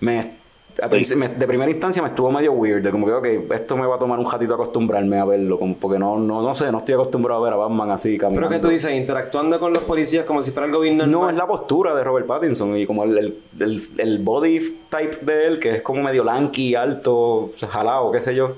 me- 0.00 0.37
de 0.78 1.46
primera 1.48 1.68
instancia 1.68 2.00
me 2.00 2.08
estuvo 2.08 2.30
medio 2.30 2.52
weird, 2.52 2.84
de 2.84 2.92
como 2.92 3.04
que, 3.04 3.12
ok, 3.12 3.52
esto 3.52 3.76
me 3.76 3.84
va 3.84 3.96
a 3.96 3.98
tomar 3.98 4.16
un 4.18 4.30
ratito 4.30 4.54
acostumbrarme 4.54 5.18
a 5.18 5.24
verlo, 5.24 5.58
como, 5.58 5.74
porque 5.74 5.98
no, 5.98 6.16
no, 6.18 6.40
no 6.40 6.54
sé, 6.54 6.70
no 6.70 6.78
estoy 6.78 6.94
acostumbrado 6.94 7.40
a 7.40 7.44
ver 7.44 7.52
a 7.54 7.56
Batman 7.56 7.90
así 7.90 8.16
caminando. 8.16 8.48
pero 8.48 8.60
que 8.60 8.64
tú 8.64 8.72
dices, 8.72 8.92
interactuando 8.92 9.58
con 9.58 9.72
los 9.72 9.82
policías 9.82 10.24
como 10.24 10.40
si 10.42 10.52
fuera 10.52 10.66
el 10.66 10.72
gobierno 10.72 11.04
No, 11.06 11.28
es 11.28 11.34
la 11.34 11.48
postura 11.48 11.96
de 11.96 12.04
Robert 12.04 12.26
Pattinson 12.26 12.76
y 12.76 12.86
como 12.86 13.02
el, 13.02 13.18
el, 13.18 13.38
el, 13.58 13.82
el 13.98 14.18
body 14.20 14.60
type 14.88 15.18
de 15.22 15.46
él, 15.48 15.58
que 15.58 15.76
es 15.76 15.82
como 15.82 16.00
medio 16.02 16.22
lanky, 16.22 16.76
alto, 16.76 17.50
jalado, 17.68 18.12
qué 18.12 18.20
sé 18.20 18.36
yo. 18.36 18.52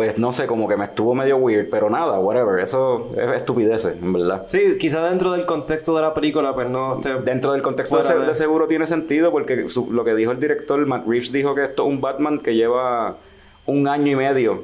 Pues 0.00 0.18
no 0.18 0.32
sé, 0.32 0.46
como 0.46 0.66
que 0.66 0.78
me 0.78 0.84
estuvo 0.84 1.14
medio 1.14 1.36
weird, 1.36 1.68
pero 1.68 1.90
nada, 1.90 2.18
whatever, 2.18 2.58
eso 2.58 3.10
es 3.18 3.32
estupideces, 3.32 3.96
en 4.00 4.14
verdad. 4.14 4.44
Sí, 4.46 4.78
quizá 4.78 5.06
dentro 5.06 5.30
del 5.32 5.44
contexto 5.44 5.94
de 5.94 6.00
la 6.00 6.14
película, 6.14 6.54
pues 6.54 6.70
no 6.70 6.94
esté... 6.94 7.16
Dentro 7.20 7.52
del 7.52 7.60
contexto 7.60 7.98
de 7.98 8.34
seguro 8.34 8.66
tiene 8.66 8.86
sentido 8.86 9.30
porque 9.30 9.68
su- 9.68 9.92
lo 9.92 10.02
que 10.02 10.14
dijo 10.14 10.32
el 10.32 10.40
director, 10.40 10.86
Matt 10.86 11.06
Reeves, 11.06 11.32
dijo 11.32 11.54
que 11.54 11.64
esto 11.64 11.82
es 11.82 11.88
un 11.90 12.00
Batman 12.00 12.38
que 12.38 12.54
lleva 12.54 13.18
un 13.66 13.86
año 13.88 14.10
y 14.10 14.16
medio 14.16 14.62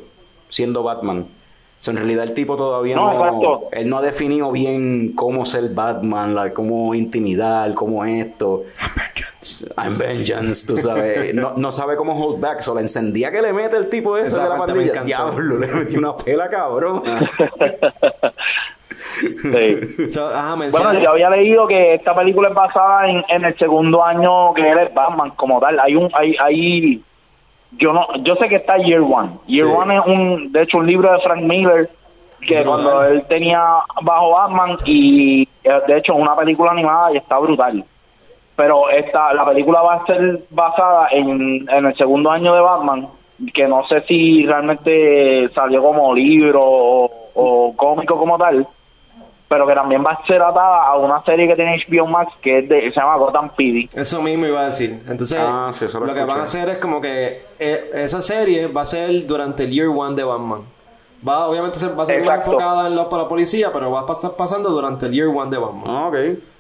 siendo 0.49 0.83
Batman. 0.83 1.27
O 1.79 1.83
sea, 1.87 1.93
en 1.93 1.99
realidad 1.99 2.25
el 2.25 2.35
tipo 2.35 2.57
todavía 2.57 2.97
No, 2.97 3.69
él 3.71 3.89
no 3.89 3.99
ha 3.99 4.03
definido 4.03 4.51
bien 4.51 5.13
cómo 5.15 5.45
ser 5.45 5.69
Batman, 5.75 6.53
cómo 6.55 6.95
intimidar, 6.95 7.75
cómo 7.75 8.05
esto. 8.05 8.65
I'm 9.77 9.97
vengeance, 9.97 10.67
tú 10.67 10.77
sabes. 10.77 11.35
No, 11.35 11.55
no 11.57 11.71
sabe 11.71 11.97
cómo 11.97 12.13
hold 12.15 12.41
back. 12.41 12.61
So, 12.61 12.75
la 12.75 12.81
encendía 12.81 13.31
que 13.31 13.43
le 13.43 13.53
mete 13.53 13.77
el 13.77 13.89
tipo 13.89 14.17
ese 14.17 14.29
Esa 14.29 14.45
de 14.45 14.49
la 14.49 14.59
pandilla. 14.59 15.03
Diablo, 15.03 15.59
le 15.59 15.67
metió 15.69 15.99
una 15.99 16.17
pela, 16.17 16.49
cabrón. 16.49 17.03
Sí. 19.43 20.11
So, 20.11 20.29
ajá, 20.29 20.55
Bueno, 20.55 20.95
yo 21.01 21.11
había 21.11 21.31
leído 21.31 21.67
que 21.67 21.95
esta 21.95 22.15
película 22.15 22.49
es 22.49 22.55
basada 22.55 23.09
en, 23.09 23.25
en 23.29 23.45
el 23.45 23.57
segundo 23.59 24.05
año 24.05 24.53
que 24.55 24.69
él 24.69 24.79
es 24.79 24.95
Batman 24.95 25.31
como 25.37 25.61
tal. 25.61 25.79
Hay 25.81 25.97
un, 25.97 26.11
hay, 26.15 26.35
hay, 26.39 27.03
yo 27.79 27.93
no, 27.93 28.07
yo 28.23 28.35
sé 28.37 28.49
que 28.49 28.57
está 28.57 28.77
Year 28.79 29.01
One. 29.01 29.31
Year 29.47 29.67
Sí. 29.69 29.73
One 29.75 29.97
es 29.97 30.03
un, 30.07 30.53
de 30.53 30.63
hecho, 30.63 30.79
un 30.79 30.87
libro 30.87 31.13
de 31.13 31.21
Frank 31.21 31.43
Miller 31.43 31.91
que 32.41 32.63
Brutal. 32.63 32.67
cuando 32.67 33.05
él 33.05 33.25
tenía 33.29 33.61
bajo 34.03 34.31
Batman 34.31 34.77
y 34.85 35.43
eh, 35.65 35.81
de 35.87 35.99
hecho 35.99 36.13
es 36.15 36.19
una 36.21 36.37
película 36.37 36.71
animada 36.73 37.13
y 37.13 37.17
está 37.17 37.39
brutal. 37.39 37.85
Pero 38.55 38.89
esta, 38.91 39.35
la 39.35 39.45
película 39.45 39.83
va 39.83 39.95
a 39.95 40.07
ser 40.07 40.41
basada 40.51 41.09
en, 41.11 41.69
en 41.69 41.87
el 41.87 41.95
segundo 41.97 42.31
año 42.31 42.55
de 42.55 42.61
Batman, 42.61 43.09
que 43.53 43.67
no 43.69 43.87
sé 43.87 44.01
si 44.03 44.47
realmente 44.47 45.49
salió 45.55 45.83
como 45.83 46.15
libro 46.15 46.63
o, 46.63 47.11
o 47.35 47.77
cómico 47.77 48.17
como 48.17 48.39
tal, 48.39 48.67
pero 49.49 49.67
que 49.67 49.75
también 49.75 50.05
va 50.05 50.13
a 50.13 50.27
ser 50.27 50.43
atada 50.43 50.87
a 50.87 50.97
una 50.97 51.23
serie 51.25 51.47
que 51.47 51.55
tiene 51.55 51.77
HBO 51.89 52.07
Max 52.07 52.33
que 52.43 52.59
es 52.61 52.69
de, 52.69 52.91
se 52.93 53.01
llama 53.01 53.17
Gotham 53.17 53.51
PD. 53.57 53.89
Eso 53.95 54.21
mismo 54.23 54.47
iba 54.47 54.61
a 54.61 54.67
decir. 54.67 55.03
Entonces, 55.09 55.39
Ah, 55.41 55.69
sí, 55.73 55.85
eso 55.85 56.01
lo 56.01 56.07
lo 56.07 56.15
que 56.15 56.25
van 56.25 56.41
a 56.41 56.45
hacer 56.45 56.69
es 56.69 56.77
como 56.79 57.01
que 57.01 57.43
eh, 57.59 57.91
esa 57.95 58.21
serie 58.23 58.67
va 58.67 58.83
a 58.83 58.87
ser 58.87 59.27
durante 59.27 59.65
el 59.65 59.71
Year 59.71 59.89
One 59.89 60.17
de 60.17 60.25
Batman. 60.25 60.63
Va, 61.27 61.47
obviamente 61.49 61.79
va 61.97 62.03
a 62.03 62.07
ser 62.07 62.23
más 62.25 62.39
enfocada 62.47 62.87
en 62.89 62.97
la, 62.97 63.09
para 63.09 63.23
la 63.25 63.29
policía, 63.29 63.71
pero 63.73 63.91
va 63.91 64.05
a 64.09 64.13
estar 64.13 64.33
pasando 64.33 64.69
durante 64.71 65.07
el 65.07 65.13
Year 65.13 65.29
One 65.29 65.51
de 65.51 65.59
Batman. 65.59 65.85
Ah, 65.87 66.09
ok. 66.09 66.17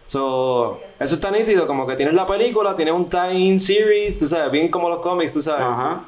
So, 0.06 0.78
eso 1.00 1.14
está 1.16 1.30
nítido, 1.32 1.66
como 1.66 1.86
que 1.86 1.96
tienes 1.96 2.14
la 2.14 2.26
película, 2.26 2.74
tienes 2.76 2.94
un 2.94 3.08
tie-in 3.08 3.58
series, 3.58 4.18
tú 4.18 4.26
sabes, 4.28 4.50
bien 4.52 4.68
como 4.70 4.88
los 4.88 5.00
cómics, 5.00 5.32
tú 5.32 5.42
sabes. 5.42 5.66
Ajá. 5.66 6.00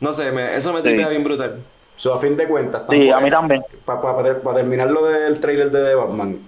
No 0.00 0.12
sé, 0.12 0.32
me- 0.32 0.56
eso 0.56 0.72
me 0.72 0.80
Sí. 0.80 0.84
tripea 0.86 1.08
bien 1.08 1.22
brutal. 1.22 1.62
So, 1.96 2.12
a 2.14 2.18
fin 2.18 2.36
de 2.36 2.46
cuentas. 2.48 2.82
Sí, 2.90 3.10
a 3.10 3.20
mí 3.20 3.30
también. 3.30 3.62
Para 3.84 4.54
terminar 4.54 4.90
lo 4.90 5.04
del 5.06 5.38
trailer 5.40 5.70
de 5.70 5.84
The 5.84 5.94
Batman. 5.94 6.38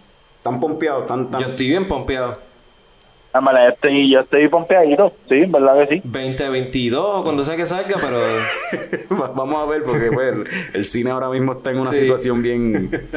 Tan 0.43 0.61
pompeado, 0.61 1.03
tan, 1.05 1.31
tan... 1.31 1.41
Yo 1.41 1.49
estoy 1.49 1.69
bien 1.69 1.87
pompeado. 1.89 2.39
En 3.35 3.45
verdad, 3.45 3.69
estoy, 3.69 4.11
yo 4.11 4.21
estoy 4.21 4.49
pompeadito, 4.49 5.13
sí, 5.29 5.45
verdad 5.47 5.87
que 5.87 5.97
sí. 5.97 6.01
2022, 6.05 7.23
cuando 7.23 7.45
sea 7.45 7.55
que 7.57 7.67
salga, 7.67 7.97
pero... 8.01 8.19
Va- 9.21 9.33
Vamos 9.35 9.63
a 9.63 9.71
ver, 9.71 9.83
porque 9.83 10.11
pues, 10.11 10.33
el, 10.35 10.47
el 10.73 10.85
cine 10.87 11.11
ahora 11.11 11.29
mismo 11.29 11.53
está 11.53 11.71
en 11.71 11.79
una 11.81 11.93
Sí. 11.93 12.03
situación 12.03 12.43
bien. 12.43 12.91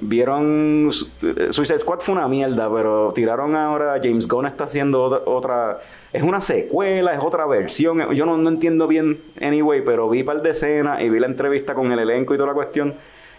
Vieron. 0.00 0.88
Su- 0.90 1.08
Suicide 1.50 1.78
Squad 1.78 2.00
fue 2.00 2.14
una 2.14 2.28
mierda, 2.28 2.72
pero 2.72 3.12
tiraron 3.14 3.54
ahora. 3.56 3.98
James 4.02 4.26
Gunn 4.28 4.46
está 4.46 4.64
haciendo 4.64 5.02
otra. 5.02 5.20
otra- 5.26 5.80
es 6.12 6.22
una 6.22 6.40
secuela, 6.40 7.14
es 7.14 7.22
otra 7.22 7.46
versión. 7.46 8.14
Yo 8.14 8.24
no, 8.24 8.36
no 8.36 8.48
entiendo 8.48 8.86
bien, 8.86 9.20
anyway, 9.40 9.82
pero 9.84 10.08
vi 10.08 10.22
par 10.22 10.40
de 10.42 10.50
escenas 10.50 11.02
y 11.02 11.08
vi 11.10 11.18
la 11.20 11.26
entrevista 11.26 11.74
con 11.74 11.92
el 11.92 11.98
elenco 11.98 12.34
y 12.34 12.36
toda 12.38 12.48
la 12.48 12.54
cuestión. 12.54 12.94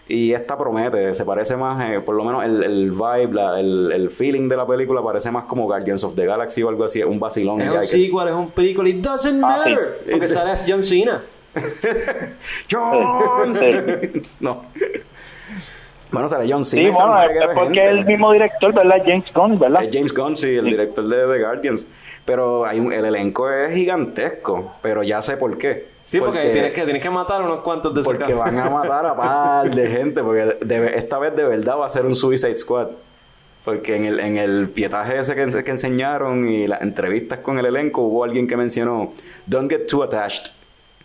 Y 0.06 0.32
esta 0.32 0.58
promete, 0.58 1.14
se 1.14 1.24
parece 1.24 1.56
más, 1.56 1.88
eh, 1.88 2.00
por 2.00 2.16
lo 2.16 2.24
menos 2.24 2.44
el, 2.44 2.62
el 2.64 2.90
vibe, 2.90 3.32
la- 3.32 3.60
el, 3.60 3.92
el 3.92 4.10
feeling 4.10 4.48
de 4.48 4.56
la 4.56 4.66
película 4.66 5.02
parece 5.02 5.30
más 5.30 5.44
como 5.44 5.64
Guardians 5.66 6.02
of 6.04 6.14
the 6.16 6.26
Galaxy 6.26 6.62
o 6.64 6.68
algo 6.68 6.82
así, 6.84 7.02
un 7.02 7.20
vacilón. 7.20 7.60
Es 7.60 7.70
un 7.70 7.80
que- 7.80 7.86
sequel, 7.86 8.28
es 8.28 8.34
un 8.34 8.50
película, 8.50 8.88
it 8.88 8.96
doesn't 9.04 9.40
Ah, 9.44 9.60
sí. 9.64 9.70
matter. 9.70 10.00
Porque 10.10 10.28
sale 10.28 10.50
John 10.68 10.82
Cena. 10.82 11.22
John 12.70 13.52
no. 14.40 14.62
Bueno, 16.12 16.28
será 16.28 16.42
John 16.48 16.64
Sí, 16.64 16.76
Cena. 16.78 16.88
y 16.88 16.92
bueno, 16.92 17.20
es, 17.20 17.28
porque 17.54 17.64
gente. 17.74 17.82
es 17.82 17.88
el 17.88 18.04
mismo 18.04 18.32
director, 18.32 18.74
¿verdad? 18.74 18.96
James 19.04 19.24
Gunn, 19.34 19.58
¿verdad? 19.58 19.82
Es 19.84 19.90
James 19.92 20.12
Gunn, 20.14 20.36
sí, 20.36 20.56
el 20.56 20.64
director 20.64 21.06
de 21.06 21.16
The 21.16 21.42
Guardians. 21.44 21.88
Pero 22.24 22.64
hay 22.66 22.80
un, 22.80 22.92
el 22.92 23.04
elenco 23.04 23.50
es 23.50 23.74
gigantesco. 23.74 24.72
Pero 24.82 25.02
ya 25.02 25.22
sé 25.22 25.36
por 25.36 25.56
qué. 25.58 25.88
Sí, 26.04 26.18
porque, 26.18 26.40
tienes, 26.50 26.72
que, 26.72 26.82
tienes 26.82 27.02
que 27.02 27.10
matar 27.10 27.42
unos 27.42 27.60
cuantos 27.60 27.94
de 27.94 28.02
Porque 28.02 28.34
van 28.34 28.58
a 28.58 28.68
matar 28.68 29.06
a 29.06 29.16
par 29.16 29.72
de 29.74 29.86
gente. 29.88 30.22
Porque 30.22 30.40
de- 30.44 30.58
de- 30.80 30.98
esta 30.98 31.18
vez 31.18 31.34
de 31.36 31.44
verdad 31.44 31.78
va 31.78 31.86
a 31.86 31.88
ser 31.88 32.04
un 32.04 32.16
Suicide 32.16 32.56
Squad. 32.56 32.88
Porque 33.64 33.94
en 33.94 34.04
el, 34.06 34.20
en 34.20 34.36
el 34.38 34.70
pietaje 34.70 35.18
ese 35.18 35.34
que, 35.36 35.46
que 35.62 35.70
enseñaron 35.70 36.48
y 36.48 36.66
las 36.66 36.80
entrevistas 36.82 37.40
con 37.40 37.58
el 37.58 37.66
elenco 37.66 38.00
hubo 38.02 38.24
alguien 38.24 38.46
que 38.48 38.56
mencionó 38.56 39.12
Don't 39.46 39.70
get 39.70 39.86
too 39.86 40.02
attached. 40.02 40.52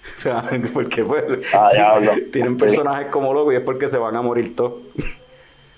O 0.14 0.18
sea, 0.18 0.44
porque 0.74 1.04
pues 1.04 1.24
Ah, 1.54 2.00
tienen 2.32 2.58
personajes 2.58 3.08
como 3.12 3.34
locos 3.34 3.54
y 3.54 3.58
es 3.58 3.64
porque 3.64 3.88
se 3.88 3.98
van 3.98 4.16
a 4.16 4.22
morir 4.22 4.56
todos. 4.56 4.74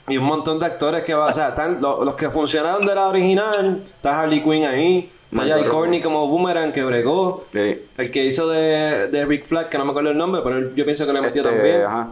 Y 0.09 0.17
un 0.17 0.23
montón 0.25 0.59
de 0.59 0.65
actores 0.65 1.03
que 1.03 1.13
va, 1.13 1.27
o 1.27 1.33
sea, 1.33 1.49
están 1.49 1.81
lo- 1.81 2.03
los 2.05 2.15
que 2.15 2.29
funcionaron 2.29 2.85
de 2.85 2.95
la 2.95 3.07
original, 3.07 3.83
está 3.85 4.21
Harley 4.21 4.41
Quinn 4.43 4.63
ahí, 4.65 5.11
Está 5.31 5.45
Jai 5.45 5.65
Courtney 5.65 6.01
como 6.01 6.25
Boomerang 6.29 6.71
que 6.71 6.81
bregó. 6.83 7.43
Sí. 7.51 7.81
El 7.97 8.11
que 8.11 8.25
hizo 8.25 8.47
de, 8.47 9.09
de 9.09 9.25
Rick 9.25 9.43
Flag, 9.45 9.67
que 9.67 9.77
no 9.77 9.83
me 9.83 9.91
acuerdo 9.91 10.11
el 10.11 10.17
nombre, 10.17 10.39
pero 10.43 10.57
él- 10.57 10.73
yo 10.75 10.85
pienso 10.85 11.05
que 11.05 11.11
le 11.11 11.21
metió 11.21 11.41
Este, 11.41 11.53
también. 11.53 11.81
Ajá. 11.81 12.07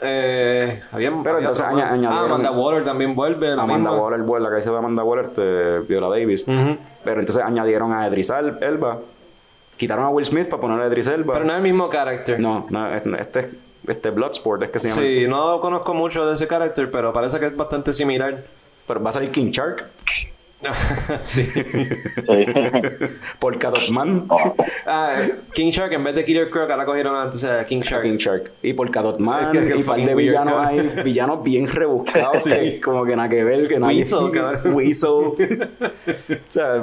Eh, 0.00 0.80
había, 0.92 1.10
Pero 1.10 1.36
había 1.36 1.48
entonces 1.48 1.64
aña- 1.66 1.84
más. 1.84 1.92
añadieron- 1.92 2.12
Ah, 2.12 2.24
Amanda 2.24 2.50
Waller 2.52 2.84
también 2.84 3.14
vuelve. 3.14 3.52
Amanda 3.52 3.74
misma. 3.90 3.96
Waller, 3.96 4.20
vuelve, 4.22 4.48
la 4.48 4.54
que 4.54 4.60
hizo 4.60 4.72
de 4.72 4.78
Amanda 4.78 5.02
Waller, 5.04 5.24
este, 5.26 5.78
Viola 5.80 6.08
Davis. 6.08 6.44
Pero 6.44 7.20
entonces 7.20 7.42
añadieron 7.44 7.92
a 7.92 8.08
Idris 8.08 8.30
Al- 8.30 8.58
Elba. 8.62 8.98
Quitaron 9.78 10.04
a 10.04 10.08
Will 10.10 10.26
Smith 10.26 10.48
para 10.48 10.60
poner 10.60 10.80
a 10.82 10.86
Idris 10.88 11.06
Elba. 11.06 11.32
Pero 11.34 11.46
no 11.46 11.52
es 11.52 11.56
el 11.56 11.62
mismo 11.62 11.88
carácter. 11.88 12.38
no, 12.38 12.66
no, 12.68 12.94
este, 12.94 13.20
este, 13.20 13.50
este 13.86 14.10
Bloodsport 14.10 14.62
es 14.64 14.70
que 14.70 14.78
se 14.80 14.88
llama. 14.88 15.00
Sí, 15.00 15.26
no 15.26 15.60
conozco 15.60 15.94
mucho 15.94 16.26
de 16.26 16.34
ese 16.34 16.46
carácter, 16.46 16.90
pero 16.90 17.12
parece 17.12 17.38
que 17.40 17.46
es 17.46 17.56
bastante 17.56 17.92
similar. 17.94 18.44
Pero 18.86 19.02
va 19.02 19.08
a 19.08 19.12
salir 19.12 19.30
King 19.30 19.46
Shark. 19.50 19.86
sí. 21.22 21.48
Sí. 22.28 22.44
Polka 23.38 23.70
Dot 23.70 23.88
Man. 23.90 24.26
Ah, 24.86 25.14
King 25.54 25.70
Shark 25.70 25.92
en 25.92 26.02
vez 26.02 26.14
de 26.16 26.24
Killer 26.24 26.50
Croc, 26.50 26.68
ahora 26.70 26.84
cogieron 26.84 27.14
antes 27.14 27.44
a 27.44 27.64
King 27.64 27.80
Shark. 27.82 28.02
King 28.02 28.16
Shark. 28.16 28.50
Y 28.62 28.72
Polka 28.72 29.00
Dot 29.00 29.20
Man. 29.20 29.56
Es 29.56 29.62
que- 29.62 29.68
y 29.76 29.80
un 29.80 29.84
par 29.84 30.00
de 30.00 30.14
villanos 30.14 30.54
ahí. 30.54 30.90
Villanos 31.04 31.42
bien 31.44 31.66
rebuscados. 31.68 32.42
Sí. 32.42 32.50
que 32.50 32.80
como 32.80 33.04
que 33.04 33.14
nada 33.14 33.28
que 33.28 33.44
ver. 33.44 33.68
Que 33.68 33.78
nadie... 33.78 33.98
Weasel, 33.98 34.30
cabrón. 34.32 34.74
Weasel. 34.74 35.08
o 36.30 36.36
sea, 36.48 36.82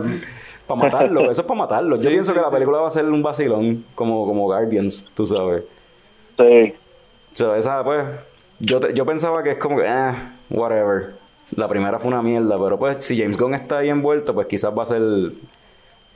para 0.65 0.81
matarlo. 0.81 1.21
Eso 1.31 1.41
es 1.41 1.47
para 1.47 1.57
matarlo. 1.59 1.95
Yo 1.95 2.01
Sí, 2.01 2.07
pienso 2.09 2.31
sí, 2.31 2.37
que 2.37 2.43
la 2.43 2.51
película 2.51 2.79
va 2.79 2.87
a 2.87 2.91
ser 2.91 3.05
un 3.05 3.21
vacilón. 3.23 3.85
Como, 3.95 4.25
como 4.25 4.43
Guardians, 4.45 5.09
tú 5.13 5.25
sabes. 5.25 5.63
Sí. 6.37 6.73
O 7.33 7.35
sea, 7.35 7.57
esa, 7.57 7.83
pues, 7.83 8.05
yo, 8.59 8.79
te- 8.79 8.93
yo 8.93 9.05
pensaba 9.05 9.43
que 9.43 9.51
es 9.51 9.57
como 9.57 9.77
que, 9.77 9.83
eh, 9.85 10.11
whatever. 10.49 11.13
La 11.57 11.67
primera 11.67 11.99
fue 11.99 12.07
una 12.09 12.21
mierda, 12.21 12.57
pero 12.61 12.77
pues, 12.79 13.03
si 13.05 13.17
James 13.21 13.37
Gunn 13.37 13.53
está 13.53 13.77
ahí 13.79 13.89
envuelto, 13.89 14.33
pues 14.33 14.47
quizás 14.47 14.73
va 14.77 14.83
a 14.83 14.85
ser, 14.87 15.01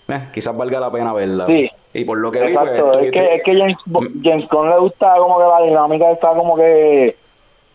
eh, 0.07 0.27
quizás 0.33 0.57
valga 0.57 0.79
la 0.79 0.91
pena 0.91 1.13
verla. 1.13 1.45
Sí. 1.45 1.69
Y 1.93 2.05
por 2.05 2.17
lo 2.19 2.31
que 2.31 2.39
vi, 2.41 2.47
Exacto, 2.51 2.91
pues, 2.93 3.05
es 3.05 3.11
que, 3.11 3.35
es 3.35 3.43
que 3.43 3.55
James, 3.57 3.77
James 4.23 4.47
Gunn 4.49 4.69
le 4.69 4.77
gusta 4.79 5.15
como 5.17 5.37
que 5.37 5.43
la 5.45 5.61
dinámica 5.67 6.11
está 6.11 6.29
como 6.29 6.55
que 6.55 7.15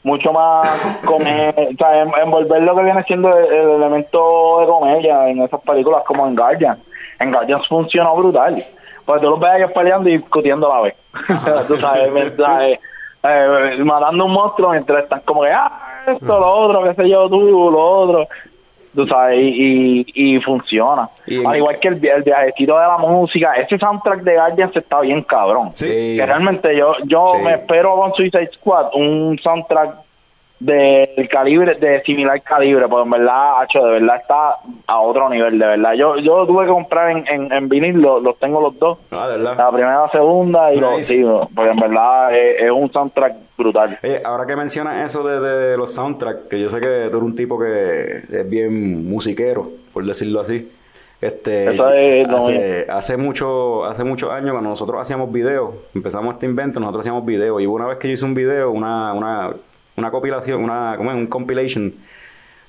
mucho 0.04 0.32
más 0.32 0.80
comer, 1.04 1.54
o 1.58 1.76
sea, 1.76 2.02
en- 2.02 2.12
envolver 2.22 2.62
lo 2.62 2.76
que 2.76 2.82
viene 2.84 3.02
siendo 3.04 3.36
el, 3.36 3.44
el 3.52 3.70
elemento 3.70 4.60
de 4.60 4.66
comedia 4.66 5.28
en 5.28 5.42
esas 5.42 5.60
películas 5.62 6.02
como 6.06 6.26
en 6.26 6.36
Guardian. 6.36 6.78
En 7.20 7.32
Guardian 7.32 7.62
funcionó 7.68 8.14
brutal. 8.14 8.62
Pues 9.06 9.20
tú 9.20 9.28
los 9.30 9.40
ves 9.40 9.50
ellos 9.56 9.72
peleando 9.72 10.08
y 10.08 10.18
discutiendo 10.18 10.70
a 10.72 10.76
la 10.76 10.82
vez. 10.82 10.94
tú 11.68 11.76
sabes, 11.78 12.12
me- 12.12 12.30
sabes, 12.36 12.78
eh, 13.22 13.78
matando 13.84 14.26
un 14.26 14.32
monstruo 14.32 14.70
mientras 14.70 15.04
están 15.04 15.20
como 15.20 15.42
que, 15.42 15.50
ah, 15.50 16.02
esto, 16.06 16.26
lo 16.38 16.46
otro, 16.58 16.82
qué 16.84 16.94
sé 16.94 17.08
yo, 17.08 17.28
tú, 17.28 17.70
lo 17.70 17.80
otro. 17.82 18.26
Tú 18.94 19.04
sabes, 19.04 19.38
y, 19.40 20.04
y, 20.14 20.36
y 20.36 20.40
funciona. 20.40 21.06
Y 21.26 21.44
Al 21.44 21.56
igual 21.56 21.78
que 21.80 21.88
el, 21.88 21.94
el 22.06 22.22
viajecito 22.22 22.78
de 22.78 22.86
la 22.86 22.98
música, 22.98 23.54
ese 23.54 23.76
soundtrack 23.78 24.20
de 24.22 24.34
Guardians 24.34 24.76
está 24.76 25.00
bien 25.00 25.22
cabrón. 25.22 25.70
Sí. 25.74 26.14
Que 26.16 26.24
realmente 26.24 26.76
yo 26.76 26.92
yo 27.04 27.24
Sí. 27.36 27.42
me 27.44 27.54
espero 27.54 27.96
con 27.96 28.12
Suicide 28.14 28.50
Squad 28.54 28.94
un 28.94 29.38
soundtrack 29.42 30.03
del 30.64 31.28
calibre, 31.28 31.74
de 31.74 32.02
similar 32.02 32.40
calibre, 32.42 32.88
porque 32.88 33.04
en 33.04 33.10
verdad, 33.10 33.60
hacho, 33.60 33.84
de 33.84 33.90
verdad 34.00 34.16
está 34.20 34.56
a 34.86 35.00
otro 35.00 35.28
nivel, 35.28 35.58
de 35.58 35.66
verdad. 35.66 35.92
Yo 35.94 36.16
yo 36.18 36.46
tuve 36.46 36.64
que 36.64 36.72
comprar 36.72 37.10
en, 37.10 37.26
en, 37.28 37.52
en 37.52 37.68
vinil, 37.68 38.00
lo- 38.00 38.20
los 38.20 38.38
tengo 38.38 38.60
los 38.60 38.78
dos. 38.78 38.98
Ah, 39.10 39.28
de 39.28 39.36
verdad. 39.36 39.56
La 39.58 39.70
primera, 39.70 40.02
la 40.02 40.10
segunda 40.10 40.72
y 40.72 40.80
los 40.80 40.98
Nice. 40.98 41.14
sí, 41.14 41.24
porque 41.54 41.70
en 41.70 41.76
verdad 41.80 42.34
es, 42.36 42.62
es 42.62 42.70
un 42.70 42.90
soundtrack 42.90 43.34
brutal. 43.58 43.98
Oye, 44.02 44.20
ahora 44.24 44.46
que 44.46 44.56
mencionas 44.56 45.04
eso 45.04 45.22
de, 45.22 45.40
de 45.40 45.76
los 45.76 45.92
soundtracks, 45.94 46.48
que 46.48 46.60
yo 46.60 46.68
sé 46.68 46.80
que 46.80 46.86
tú 47.10 47.16
eres 47.18 47.22
un 47.22 47.36
tipo 47.36 47.58
que 47.58 48.22
es 48.30 48.48
bien 48.50 49.08
musiquero, 49.08 49.68
por 49.92 50.04
decirlo 50.04 50.40
así. 50.40 50.70
Este, 51.20 51.70
es 51.70 51.80
hace, 52.28 52.86
hace 52.90 53.16
mucho, 53.16 53.84
hace 53.84 54.04
muchos 54.04 54.30
años 54.30 54.50
cuando 54.50 54.68
nosotros 54.70 55.00
hacíamos 55.00 55.32
videos, 55.32 55.70
empezamos 55.94 56.34
este 56.34 56.44
invento, 56.46 56.80
nosotros 56.80 57.00
hacíamos 57.00 57.24
videos. 57.24 57.62
Y 57.62 57.66
una 57.66 57.86
vez 57.86 57.98
que 57.98 58.08
yo 58.08 58.12
hice 58.14 58.24
un 58.26 58.34
video, 58.34 58.70
una, 58.70 59.12
una, 59.14 59.50
una 59.96 60.10
compilación, 60.10 60.62
una, 60.62 60.94
¿cómo 60.96 61.10
es? 61.10 61.16
Un 61.16 61.26
compilation, 61.26 61.94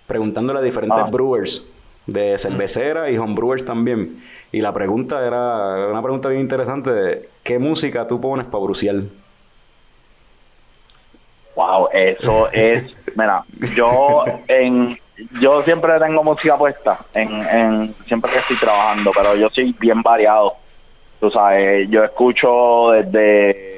preguntándole 0.08 0.60
a 0.60 0.62
diferentes 0.62 1.00
Ah. 1.00 1.10
brewers 1.10 1.68
de 2.06 2.38
cervecera 2.38 3.10
y 3.10 3.18
homebrewers 3.18 3.66
también. 3.66 4.22
Y 4.52 4.62
la 4.62 4.72
pregunta 4.74 5.26
era 5.26 5.88
una 5.90 6.02
pregunta 6.02 6.30
bien 6.30 6.42
interesante 6.42 6.92
de 6.92 7.30
¿qué 7.44 7.58
música 7.60 8.08
tú 8.08 8.22
pones 8.22 8.46
para 8.48 8.64
bruciar? 8.64 8.96
Wow, 11.56 11.88
eso 11.94 12.50
es, 12.52 12.84
mira, 13.16 13.44
yo 13.76 14.24
en 14.48 14.98
yo 15.40 15.62
siempre 15.62 15.98
tengo 16.00 16.24
música 16.24 16.58
puesta 16.58 17.00
en, 17.14 17.30
en 17.48 17.96
siempre 18.06 18.32
que 18.32 18.40
estoy 18.40 18.58
trabajando, 18.58 19.12
pero 19.16 19.36
yo 19.36 19.50
soy 19.50 19.74
bien 19.80 20.02
variado. 20.02 20.56
Tú 21.22 21.32
sabes, 21.32 21.90
yo 21.90 22.04
escucho 22.04 22.92
desde 22.92 23.75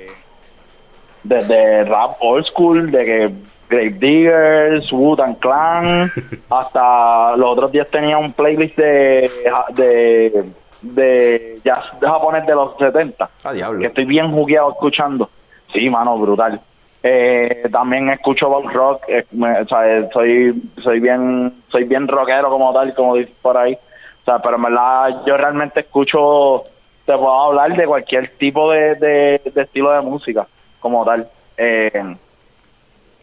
desde 1.28 1.84
rap 1.86 2.18
old 2.22 2.44
school, 2.46 2.92
de 2.92 3.06
que 3.06 3.32
Grave 3.70 3.90
Diggers, 4.00 4.92
Wu-Tang 4.92 5.36
Clan, 5.40 6.10
hasta 6.50 7.36
los 7.36 7.50
otros 7.52 7.72
días 7.72 7.88
tenía 7.92 8.18
un 8.18 8.34
playlist 8.34 8.78
de 8.78 9.32
de 9.74 10.44
de 10.82 11.60
jazz 11.66 11.86
japonés 12.00 12.46
de 12.46 12.54
los 12.56 12.78
70 12.78 13.30
Ah, 13.44 13.52
diablo. 13.52 13.80
que 13.80 13.88
estoy 13.88 14.06
bien 14.06 14.32
jugueado 14.32 14.70
escuchando. 14.72 15.30
Sí, 15.74 15.90
mano, 15.90 16.16
brutal. 16.18 16.62
Eh, 17.04 17.64
también 17.72 18.10
escucho 18.10 18.48
pop 18.48 18.66
rock, 18.72 19.04
eh, 19.08 19.26
me- 19.32 19.62
o 19.62 19.68
sea, 19.68 19.88
eh, 19.98 20.10
soy 20.14 20.54
soy 20.84 21.00
bien 21.00 21.54
soy 21.70 21.84
bien 21.84 22.08
rockero 22.08 22.50
como 22.50 22.72
tal, 22.74 22.94
como 22.96 23.16
dices 23.16 23.34
por 23.42 23.58
ahí. 23.58 23.74
O 23.74 24.26
sea, 24.26 24.40
pero 24.40 24.56
en 24.58 24.64
verdad 24.64 25.24
yo 25.26 25.36
realmente 25.38 25.82
escucho, 25.82 26.64
te 27.06 27.14
puedo 27.14 27.34
hablar 27.44 27.76
de 27.76 27.86
cualquier 27.86 28.30
tipo 28.38 28.72
de, 28.72 28.96
de, 28.96 29.42
de 29.54 29.62
estilo 29.62 29.92
de 29.92 30.02
música 30.02 30.46
como 30.80 31.04
tal. 31.06 31.28
Eh, 31.58 32.16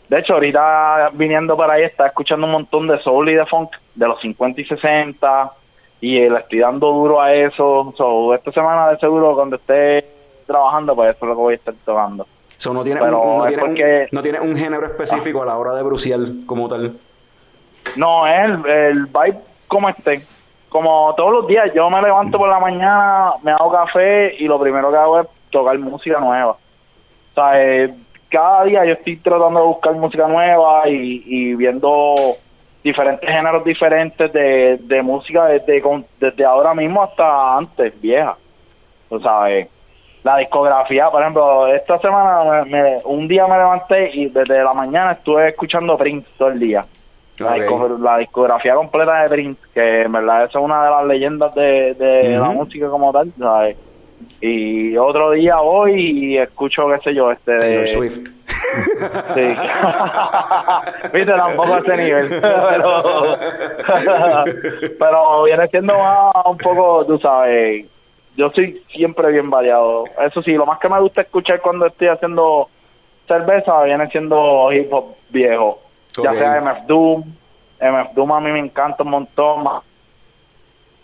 de 0.08 0.18
hecho, 0.18 0.34
ahorita 0.34 1.10
viniendo 1.14 1.56
para 1.56 1.74
ahí, 1.74 1.84
está 1.84 2.06
escuchando 2.06 2.46
un 2.46 2.52
montón 2.52 2.86
de 2.86 2.98
soul 3.02 3.28
y 3.30 3.34
de 3.34 3.46
funk 3.46 3.70
de 3.94 4.06
los 4.06 4.20
50 4.20 4.60
y 4.60 4.64
60 4.64 5.52
y 6.00 6.18
eh, 6.18 6.28
le 6.30 6.38
estoy 6.40 6.58
dando 6.58 6.88
duro 6.92 7.20
a 7.20 7.32
eso. 7.32 7.94
So, 7.96 8.34
esta 8.34 8.52
semana 8.52 8.90
de 8.90 8.98
seguro 8.98 9.34
cuando 9.34 9.56
esté 9.56 10.04
trabajando, 10.46 10.94
pues 10.94 11.16
eso 11.16 11.24
es 11.24 11.28
lo 11.30 11.34
que 11.36 11.40
voy 11.40 11.52
a 11.54 11.56
estar 11.56 11.74
tocando. 11.84 12.26
So, 12.58 12.72
no 12.74 12.82
tiene, 12.84 13.00
Pero 13.00 13.20
un, 13.22 13.38
no, 13.38 13.46
tiene 13.46 13.62
un- 13.62 13.68
porque- 13.70 14.08
no 14.12 14.22
tiene 14.22 14.40
un 14.40 14.56
género 14.56 14.86
específico 14.86 15.42
a 15.42 15.46
la 15.46 15.56
hora 15.56 15.74
de 15.74 15.82
bruciar 15.82 16.20
como 16.46 16.68
tal. 16.68 16.96
No, 17.96 18.26
es 18.26 18.44
el, 18.44 18.66
el 18.66 19.06
vibe 19.06 19.38
como 19.68 19.88
esté. 19.88 20.20
Como 20.68 21.14
todos 21.16 21.32
los 21.32 21.46
días, 21.46 21.70
yo 21.74 21.88
me 21.88 22.02
levanto 22.02 22.36
por 22.36 22.48
la 22.48 22.58
mañana, 22.58 23.32
me 23.42 23.52
hago 23.52 23.70
café 23.72 24.34
y 24.38 24.44
lo 24.46 24.58
primero 24.60 24.90
que 24.90 24.96
hago 24.96 25.20
es 25.20 25.26
tocar 25.50 25.78
música 25.78 26.18
nueva. 26.18 26.56
O 27.34 27.40
sea, 27.40 27.62
eh, 27.62 27.92
cada 28.30 28.64
día 28.64 28.84
yo 28.84 28.92
estoy 28.92 29.16
tratando 29.16 29.60
de 29.60 29.66
buscar 29.66 29.92
música 29.94 30.26
nueva 30.28 30.88
y, 30.88 31.22
y 31.26 31.54
viendo 31.56 32.14
diferentes 32.82 33.28
géneros 33.28 33.64
diferentes 33.64 34.32
de, 34.32 34.78
de 34.80 35.02
música 35.02 35.46
desde, 35.46 35.80
con- 35.82 36.06
desde 36.20 36.44
ahora 36.44 36.74
mismo 36.74 37.02
hasta 37.02 37.56
antes, 37.56 38.00
vieja. 38.00 38.36
Tú 39.08 39.18
sabes, 39.20 39.68
la 40.22 40.36
discografía, 40.38 41.10
por 41.10 41.22
ejemplo, 41.22 41.66
esta 41.68 41.98
semana, 41.98 42.64
me- 42.64 42.70
me- 42.70 43.00
un 43.04 43.26
día 43.26 43.46
me 43.46 43.56
levanté 43.56 44.10
y 44.14 44.26
desde 44.26 44.62
la 44.62 44.72
mañana 44.74 45.12
estuve 45.12 45.48
escuchando 45.48 45.96
Prince 45.96 46.28
todo 46.38 46.48
el 46.48 46.58
día. 46.60 46.82
La, 47.98 48.18
discografía 48.18 48.74
completa 48.76 49.22
de 49.24 49.28
Prince, 49.28 49.60
que 49.74 50.02
en 50.02 50.12
verdad 50.12 50.44
esa 50.44 50.58
es 50.58 50.64
una 50.64 50.84
de 50.84 50.90
las 50.90 51.04
leyendas 51.06 51.54
de, 51.54 51.94
de 51.94 52.22
la 52.38 52.48
música 52.50 52.88
como 52.88 53.12
tal, 53.12 53.32
¿sabes? 53.38 53.76
Y 54.40 54.96
otro 54.96 55.30
día 55.30 55.56
voy 55.56 55.94
y 55.94 56.38
escucho, 56.38 56.86
qué 56.88 56.98
sé 57.02 57.14
yo, 57.14 57.30
este 57.30 57.52
de... 57.52 57.60
Taylor 57.60 57.86
Swift. 57.86 58.28
Sí. 59.34 59.40
Viste, 61.12 61.32
tampoco 61.32 61.74
a 61.74 61.78
ese 61.78 61.96
nivel. 61.96 62.28
pero, 62.40 63.02
pero 64.98 65.42
viene 65.44 65.68
siendo 65.68 65.94
más 65.94 66.34
un 66.44 66.58
poco, 66.58 67.06
tú 67.06 67.18
sabes, 67.18 67.86
yo 68.36 68.50
soy 68.50 68.82
siempre 68.88 69.30
bien 69.32 69.50
variado. 69.50 70.04
Eso 70.26 70.42
sí, 70.42 70.52
lo 70.52 70.66
más 70.66 70.78
que 70.78 70.88
me 70.88 71.00
gusta 71.00 71.22
escuchar 71.22 71.60
cuando 71.60 71.86
estoy 71.86 72.08
haciendo 72.08 72.68
cerveza 73.26 73.82
viene 73.84 74.08
siendo 74.10 74.72
hip 74.72 74.92
hop 74.92 75.16
viejo. 75.30 75.80
Ya 76.22 76.32
sea 76.32 76.60
MF 76.60 76.86
Doom. 76.86 77.24
MF 77.80 78.14
Doom 78.14 78.32
a 78.32 78.40
mí 78.40 78.52
me 78.52 78.60
encanta 78.60 79.02
un 79.02 79.10
montón. 79.10 79.64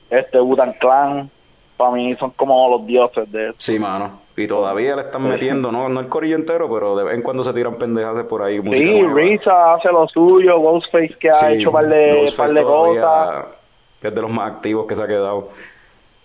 Este 0.08 0.40
Wu-Tang 0.40 0.74
Clan. 0.78 1.30
Para 1.80 1.92
mí 1.92 2.14
son 2.16 2.32
como 2.32 2.68
los 2.68 2.86
dioses 2.86 3.32
de 3.32 3.54
Sí, 3.56 3.78
mano. 3.78 4.20
Y 4.36 4.46
todavía 4.46 4.94
le 4.96 5.02
están 5.02 5.22
metiendo, 5.26 5.72
no, 5.72 5.88
no 5.88 5.98
el 6.00 6.08
corillo 6.08 6.36
entero, 6.36 6.70
pero 6.70 6.94
de 6.94 7.04
vez 7.04 7.14
en 7.14 7.22
cuando 7.22 7.42
se 7.42 7.54
tiran 7.54 7.76
pendejas 7.76 8.22
por 8.24 8.42
ahí. 8.42 8.60
música 8.60 8.86
Sí. 8.86 9.02
Risa 9.14 9.72
hace 9.72 9.90
lo 9.90 10.06
suyo, 10.08 10.58
Ghostface 10.60 11.16
que 11.18 11.30
ha 11.30 11.52
hecho 11.52 11.72
par 11.72 11.88
de, 11.88 12.30
par 12.36 12.50
de 12.50 12.62
cosas. 12.62 13.46
Es 14.02 14.14
de 14.14 14.20
los 14.20 14.30
más 14.30 14.52
activos 14.52 14.86
que 14.86 14.94
se 14.94 15.02
ha 15.02 15.06
quedado. 15.06 15.48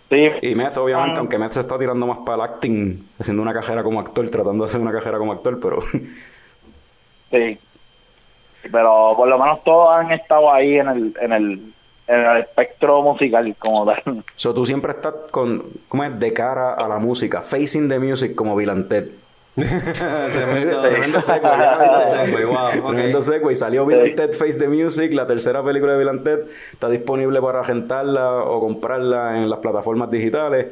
Sí, 0.10 0.28
Y 0.42 0.56
Meth, 0.56 0.76
obviamente, 0.76 1.14
Ah. 1.16 1.20
aunque 1.20 1.38
Meth 1.40 1.52
se 1.54 1.62
está 1.62 1.80
tirando 1.80 2.06
más 2.06 2.18
para 2.20 2.44
el 2.44 2.50
acting, 2.52 3.08
haciendo 3.18 3.42
una 3.42 3.54
carrera 3.54 3.82
como 3.82 4.02
actor, 4.02 4.30
tratando 4.30 4.66
de 4.66 4.68
hacer 4.68 4.82
una 4.82 4.92
carrera 4.92 5.18
como 5.18 5.32
actor, 5.32 5.58
pero 5.62 5.80
sí. 7.32 7.58
Pero 8.72 9.14
por 9.16 9.28
lo 9.28 9.38
menos 9.40 9.64
todos 9.64 9.90
han 9.96 10.12
estado 10.12 10.52
ahí 10.52 10.76
en 10.78 10.88
el, 10.90 11.18
en 11.22 11.32
el, 11.34 11.74
en 12.08 12.26
el 12.26 12.38
espectro 12.38 13.02
musical 13.02 13.56
como 13.58 13.86
tal. 13.86 14.24
So, 14.36 14.54
tú 14.54 14.66
siempre 14.66 14.92
estás 14.92 15.14
con, 15.32 15.64
¿cómo 15.88 16.04
es? 16.04 16.20
De 16.20 16.34
cara 16.34 16.74
a 16.74 16.88
la 16.88 17.00
música, 17.00 17.42
facing 17.42 17.90
the 17.90 18.00
music 18.00 18.36
como 18.36 18.58
Ted. 18.88 19.10
tremendo, 19.56 20.82
Tremendo 20.82 21.22
segue, 21.22 22.46
wow. 22.46 22.72
Tremendo 22.90 23.22
segue. 23.22 23.56
Salió 23.56 23.86
Ted 23.88 24.34
Face 24.34 24.60
the 24.60 24.68
Music, 24.68 25.14
la 25.14 25.26
tercera 25.26 25.64
película 25.64 25.96
de 25.96 26.18
Ted. 26.20 26.40
Está 26.74 26.90
disponible 26.90 27.42
para 27.42 27.64
rentarla 27.64 28.34
o 28.44 28.60
comprarla 28.60 29.38
en 29.38 29.50
las 29.50 29.60
plataformas 29.60 30.12
digitales. 30.12 30.68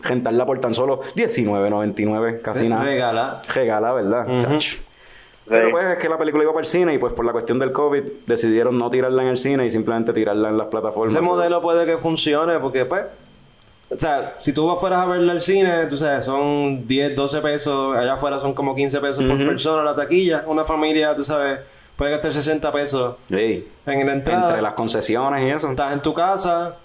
Rentarla 0.00 0.46
por 0.46 0.58
tan 0.58 0.74
solo 0.74 1.02
$19.99, 1.02 2.40
casi 2.40 2.68
nada. 2.68 2.84
Regala. 2.84 3.42
Regala, 3.54 3.92
¿verdad? 3.92 4.26
Chach. 4.40 4.87
Pero 5.48 5.70
pues 5.70 5.84
es 5.86 5.96
que 5.98 6.08
la 6.08 6.18
película 6.18 6.44
iba 6.44 6.52
para 6.52 6.62
el 6.62 6.66
cine 6.66 6.94
y 6.94 6.98
pues 6.98 7.12
por 7.12 7.24
la 7.24 7.32
cuestión 7.32 7.58
del 7.58 7.72
COVID 7.72 8.02
decidieron 8.26 8.76
no 8.78 8.90
tirarla 8.90 9.22
en 9.22 9.28
el 9.28 9.36
cine 9.38 9.64
y 9.66 9.70
simplemente 9.70 10.12
tirarla 10.12 10.48
en 10.50 10.58
las 10.58 10.66
plataformas. 10.68 11.12
Ese 11.14 11.22
modelo 11.22 11.60
puede 11.62 11.86
que 11.86 11.96
funcione 11.98 12.58
porque, 12.58 12.84
pues, 12.84 13.04
o 13.90 13.98
sea, 13.98 14.34
si 14.38 14.52
tú 14.52 14.68
fueras 14.78 15.00
a 15.00 15.06
verla 15.06 15.32
al 15.32 15.40
cine, 15.40 15.86
tú 15.86 15.96
sabes, 15.96 16.24
son 16.26 16.86
10, 16.86 17.16
12 17.16 17.40
pesos, 17.40 17.96
allá 17.96 18.14
afuera 18.14 18.38
son 18.38 18.52
como 18.54 18.74
15 18.74 19.00
pesos 19.00 19.24
por 19.24 19.38
persona 19.46 19.82
la 19.82 19.94
taquilla. 19.94 20.44
Una 20.46 20.64
familia, 20.64 21.16
tú 21.16 21.24
sabes, 21.24 21.60
puede 21.96 22.10
gastar 22.12 22.32
60 22.32 22.70
pesos 22.70 23.14
Sí. 23.30 23.66
en 23.86 24.06
la 24.06 24.12
entrada. 24.12 24.48
Entre 24.48 24.62
las 24.62 24.74
concesiones 24.74 25.42
y 25.42 25.50
eso. 25.50 25.70
Estás 25.70 25.94
en 25.94 26.02
tu 26.02 26.12
casa, 26.12 26.76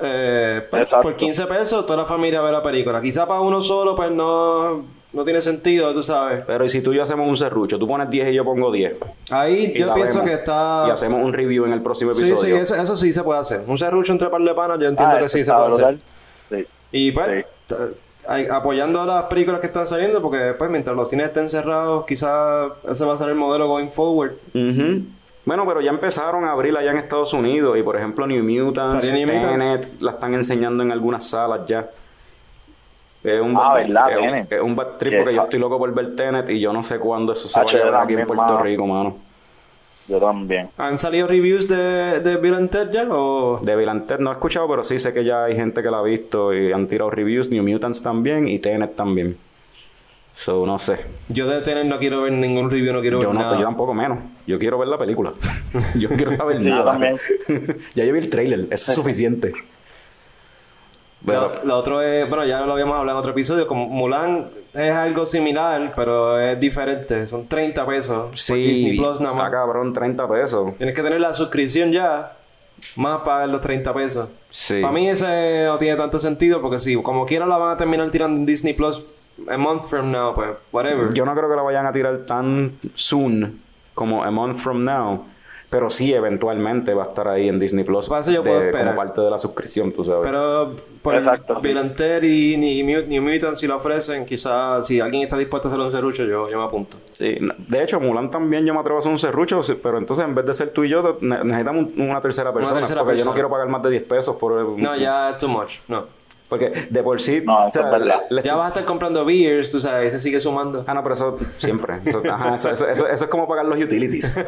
eh, 0.00 0.64
pues, 0.70 0.86
por 1.02 1.16
15 1.16 1.46
pesos, 1.46 1.84
toda 1.84 1.98
la 1.98 2.04
familia 2.04 2.40
ve 2.40 2.52
la 2.52 2.62
película. 2.62 3.02
Quizá 3.02 3.26
para 3.26 3.40
uno 3.40 3.60
solo, 3.60 3.96
pues 3.96 4.10
no, 4.12 4.84
no 5.12 5.24
tiene 5.24 5.40
sentido, 5.40 5.92
tú 5.92 6.02
sabes. 6.02 6.42
Pero 6.46 6.64
y 6.64 6.68
si 6.68 6.80
tú 6.82 6.92
y 6.92 6.96
yo 6.96 7.02
hacemos 7.02 7.28
un 7.28 7.36
serrucho, 7.36 7.78
tú 7.78 7.86
pones 7.86 8.08
10 8.08 8.30
y 8.30 8.34
yo 8.34 8.44
pongo 8.44 8.70
10. 8.72 8.94
Ahí 9.30 9.72
Y 9.74 9.80
yo 9.80 9.92
pienso 9.94 10.20
vemos. 10.20 10.30
que 10.30 10.36
está... 10.36 10.84
Y 10.88 10.90
hacemos 10.90 11.20
un 11.22 11.32
review 11.32 11.64
en 11.66 11.72
el 11.72 11.82
próximo 11.82 12.12
Sí, 12.14 12.24
episodio. 12.24 12.56
sí, 12.56 12.62
eso, 12.62 12.74
eso 12.74 12.96
sí 12.96 13.12
se 13.12 13.22
puede 13.22 13.40
hacer. 13.40 13.62
Un 13.66 13.76
serrucho 13.78 14.12
entre 14.12 14.28
par 14.30 14.40
de 14.40 14.54
panas, 14.54 14.78
yo 14.80 14.88
entiendo 14.88 15.14
Ah, 15.16 15.18
que 15.18 15.26
eso 15.26 15.36
sí 15.36 15.44
se 15.44 15.52
puede 15.52 15.68
hacer. 15.68 15.98
Sí. 16.50 16.66
Y 16.92 17.12
pues, 17.12 17.44
Sí. 17.68 17.74
apoyando 18.50 19.00
a 19.00 19.06
las 19.06 19.24
películas 19.24 19.60
que 19.60 19.66
están 19.66 19.86
saliendo, 19.86 20.22
porque 20.22 20.54
pues 20.56 20.70
mientras 20.70 20.94
los 20.96 21.08
cines 21.08 21.26
estén 21.28 21.48
cerrados, 21.48 22.04
quizás 22.06 22.70
ese 22.88 23.04
va 23.04 23.14
a 23.14 23.18
ser 23.18 23.28
el 23.30 23.34
modelo 23.34 23.66
going 23.68 23.88
forward. 23.88 24.32
Ujú. 24.54 25.04
Bueno, 25.44 25.64
pero 25.66 25.80
ya 25.80 25.90
empezaron 25.90 26.44
a 26.44 26.52
abrir 26.52 26.76
allá 26.76 26.92
en 26.92 26.98
Estados 26.98 27.32
Unidos 27.32 27.76
y 27.76 27.82
por 27.82 27.96
ejemplo 27.96 28.26
New 28.28 28.44
Mutants, 28.44 29.04
¿Salió 29.06 29.26
New 29.26 29.34
Mutants? 29.36 29.64
Tenet, 29.64 30.00
la 30.00 30.12
están 30.12 30.34
enseñando 30.34 30.84
en 30.84 30.92
algunas 30.92 31.28
salas 31.28 31.62
ya. 31.66 31.90
Es 33.24 33.40
un 33.40 33.56
Ah, 33.56 33.74
¿verdad? 33.74 34.10
es 34.12 34.18
un- 34.18 34.24
Tenet. 34.24 34.52
Es 34.52 34.60
un 34.60 34.74
bad 34.76 34.86
trip 34.98 35.12
Que 35.12 35.16
porque 35.18 35.34
yo 35.34 35.42
estoy 35.42 35.58
loco 35.60 35.78
por 35.78 35.94
ver 35.94 36.14
Tenet 36.16 36.50
y 36.50 36.58
yo 36.60 36.72
no 36.72 36.82
sé 36.82 36.98
cuándo 36.98 37.32
eso 37.32 37.46
se 37.48 37.58
Ah, 37.60 37.62
vaya 37.64 37.80
a 37.80 37.84
ver 37.84 37.94
aquí 37.94 38.14
en 38.14 38.26
Puerto 38.26 38.42
mano. 38.44 38.62
Rico, 38.62 38.86
mano. 38.86 39.16
Yo 40.08 40.18
también. 40.18 40.68
¿Han 40.78 40.98
salido 40.98 41.28
reviews 41.28 41.68
de, 41.68 42.18
de 42.20 42.36
Bill 42.36 42.54
and 42.54 42.70
Ted 42.70 42.90
ya? 42.90 43.06
¿O 43.08 43.60
De 43.62 43.76
Bill 43.76 43.88
and 43.88 44.06
Ted 44.06 44.18
no 44.18 44.30
he 44.30 44.32
escuchado, 44.32 44.66
pero 44.68 44.82
sí 44.82 44.98
sé 44.98 45.12
que 45.14 45.22
ya 45.24 45.44
hay 45.44 45.54
gente 45.54 45.80
que 45.82 45.90
la 45.92 45.98
ha 46.00 46.02
visto 46.02 46.52
y 46.52 46.72
han 46.72 46.88
tirado 46.88 47.10
reviews, 47.10 47.48
New 47.50 47.62
Mutants 47.62 48.02
también 48.02 48.48
y 48.48 48.58
Tenet 48.58 48.96
también. 48.96 49.36
So, 50.34 50.64
no 50.66 50.78
sé. 50.78 50.96
yo 51.28 51.46
de 51.46 51.60
tener 51.60 51.84
no 51.86 51.98
quiero 51.98 52.22
ver 52.22 52.32
ningún 52.32 52.70
review, 52.70 52.92
no 52.92 53.00
quiero 53.02 53.20
Yo 53.20 53.28
ver 53.28 53.34
no, 53.36 53.42
nada. 53.44 53.56
yo 53.58 53.62
tampoco 53.64 53.92
menos. 53.94 54.18
Yo 54.46 54.58
quiero 54.58 54.78
ver 54.78 54.88
la 54.88 54.98
película. 54.98 55.34
yo 55.94 56.08
no 56.08 56.16
quiero 56.16 56.32
saber 56.34 56.60
yo 56.60 56.70
nada. 56.70 56.92
también. 56.92 57.16
ya 57.94 58.04
yo 58.04 58.12
vi 58.12 58.18
el 58.18 58.30
trailer, 58.30 58.60
eso 58.70 58.90
es 58.90 58.94
suficiente. 58.96 59.52
Pero, 61.24 61.52
Lo, 61.62 61.64
lo 61.64 61.76
otro 61.76 62.02
es, 62.02 62.28
bueno, 62.28 62.44
ya 62.44 62.60
lo 62.62 62.72
habíamos 62.72 62.96
hablado 62.98 63.18
en 63.18 63.20
otro 63.20 63.32
episodio, 63.32 63.66
como 63.66 63.86
Mulan 63.86 64.48
es 64.74 64.92
algo 64.92 65.24
similar, 65.24 65.92
pero 65.94 66.40
es 66.40 66.58
diferente. 66.58 67.26
Son 67.26 67.46
30 67.46 67.86
pesos 67.86 68.28
por 68.30 68.38
sí, 68.38 68.54
Disney 68.54 68.96
Plus 68.98 69.20
nada 69.20 69.34
más. 69.34 69.50
cabrón, 69.50 69.92
30 69.92 70.28
pesos. 70.28 70.76
Tienes 70.78 70.94
que 70.94 71.02
tener 71.02 71.20
la 71.20 71.32
suscripción 71.32 71.92
ya, 71.92 72.32
más 72.96 73.18
pagar 73.18 73.48
los 73.48 73.60
30 73.60 73.94
pesos. 73.94 74.28
Sí. 74.50 74.80
Para 74.80 74.92
mí 74.92 75.08
ese 75.08 75.64
no 75.66 75.78
tiene 75.78 75.96
tanto 75.96 76.18
sentido 76.18 76.60
porque 76.60 76.80
si 76.80 77.00
como 77.00 77.24
quiera 77.24 77.46
la 77.46 77.56
van 77.56 77.70
a 77.70 77.76
terminar 77.76 78.10
tirando 78.10 78.40
en 78.40 78.46
Disney 78.46 78.74
Plus 78.74 79.02
a 79.48 79.56
month 79.56 79.84
from 79.84 80.10
now, 80.10 80.34
pues 80.34 80.50
whatever. 80.72 81.12
Yo 81.14 81.24
no 81.24 81.34
creo 81.34 81.48
que 81.48 81.56
la 81.56 81.62
vayan 81.62 81.86
a 81.86 81.92
tirar 81.92 82.18
tan 82.26 82.72
soon 82.94 83.60
como 83.94 84.24
a 84.24 84.30
month 84.30 84.56
from 84.56 84.80
now. 84.80 85.24
Pero 85.72 85.88
sí, 85.88 86.12
eventualmente 86.12 86.92
va 86.92 87.04
a 87.04 87.06
estar 87.06 87.26
ahí 87.28 87.48
en 87.48 87.58
Disney 87.58 87.82
Plus. 87.82 88.06
Para 88.06 88.20
eso 88.20 88.30
yo 88.30 88.42
de- 88.42 88.50
puedo 88.50 88.62
esperar. 88.62 88.84
como 88.88 88.96
parte 88.96 89.20
de 89.22 89.30
la 89.30 89.38
suscripción, 89.38 89.90
tú 89.90 90.04
sabes. 90.04 90.20
Pero 90.22 90.76
por 91.00 91.14
Exacto. 91.16 91.60
Ted 91.96 92.22
y 92.24 92.58
ni- 92.58 92.82
New, 92.82 93.22
Mutants 93.22 93.58
si 93.58 93.66
lo 93.66 93.76
ofrecen, 93.76 94.26
quizás 94.26 94.86
si 94.86 95.00
alguien 95.00 95.22
está 95.22 95.38
dispuesto 95.38 95.68
a 95.68 95.70
hacer 95.70 95.80
un 95.82 95.90
serrucho, 95.90 96.24
yo, 96.24 96.50
yo 96.50 96.58
me 96.58 96.64
apunto. 96.64 96.98
Sí, 97.12 97.38
de 97.68 97.82
hecho, 97.82 97.98
Mulan 98.00 98.30
también 98.30 98.66
yo 98.66 98.74
me 98.74 98.80
atrevo 98.80 98.96
a 98.96 99.00
hacer 99.00 99.10
un 99.12 99.18
serrucho, 99.18 99.60
pero 99.82 99.96
entonces 99.96 100.24
en 100.26 100.34
vez 100.34 100.44
de 100.44 100.52
ser 100.52 100.70
tú 100.74 100.84
y 100.84 100.90
yo, 100.90 101.16
ne- 101.22 101.42
necesitamos 101.42 101.86
un- 101.96 102.02
una 102.02 102.20
tercera 102.20 102.52
persona. 102.52 102.78
tercera 102.78 103.00
porque 103.00 103.14
yo 103.14 103.24
persona. 103.24 103.30
no 103.30 103.34
quiero 103.34 103.48
pagar 103.48 103.68
más 103.68 103.82
de 103.82 103.90
10 103.90 104.02
pesos 104.04 104.36
por. 104.36 104.78
No, 104.78 104.94
ya 104.96 105.30
es 105.30 105.38
too 105.38 105.48
much, 105.48 105.78
no. 105.88 106.04
Porque 106.52 106.86
de 106.90 107.02
por 107.02 107.18
sí. 107.18 107.40
No, 107.46 107.68
o 107.68 107.72
sea, 107.72 107.96
es 107.96 108.04
le 108.28 108.42
Ya 108.42 108.56
vas 108.56 108.66
a 108.66 108.68
estar 108.68 108.84
comprando 108.84 109.24
beers, 109.24 109.70
tú 109.70 109.80
sabes, 109.80 110.12
se 110.12 110.18
sigue 110.20 110.38
sumando. 110.38 110.84
Ah, 110.86 110.92
no, 110.92 111.02
pero 111.02 111.14
eso 111.14 111.38
siempre. 111.56 111.94
Eso, 112.04 112.20
ajá, 112.30 112.56
eso, 112.56 112.68
eso- 112.70 112.86
eso- 112.86 113.08
eso 113.08 113.24
es 113.24 113.30
como 113.30 113.48
pagar 113.48 113.64
los 113.64 113.78
utilities. 113.82 114.36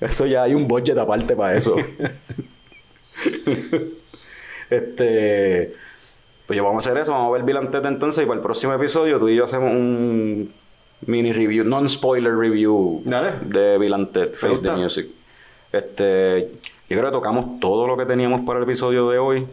Eso 0.00 0.26
ya 0.26 0.42
hay 0.44 0.54
un 0.54 0.68
budget 0.68 0.96
aparte 0.98 1.34
para 1.34 1.54
eso. 1.56 1.74
este. 4.70 5.74
Pues 6.46 6.56
yo 6.56 6.64
vamos 6.64 6.86
a 6.86 6.90
hacer 6.90 7.00
eso, 7.00 7.12
vamos 7.12 7.28
a 7.30 7.32
ver 7.32 7.44
Bill 7.44 7.70
Ted 7.70 7.86
entonces 7.86 8.22
y 8.24 8.26
para 8.26 8.36
el 8.36 8.42
próximo 8.42 8.74
episodio 8.74 9.18
tú 9.18 9.28
y 9.28 9.36
yo 9.36 9.44
hacemos 9.44 9.70
un 9.70 10.52
mini 11.06 11.32
review, 11.32 11.64
non-spoiler 11.64 12.36
review 12.36 13.00
Dale. 13.04 13.32
de 13.46 13.78
Bill 13.78 14.08
Ted, 14.12 14.34
Face 14.34 14.60
the. 14.60 14.72
Music. 14.72 15.06
Este, 15.72 16.50
yo 16.92 16.98
creo 16.98 17.10
que 17.10 17.16
tocamos 17.16 17.58
todo 17.58 17.86
lo 17.86 17.96
que 17.96 18.04
teníamos 18.04 18.42
para 18.42 18.58
el 18.58 18.64
episodio 18.64 19.08
de 19.08 19.18
hoy. 19.18 19.46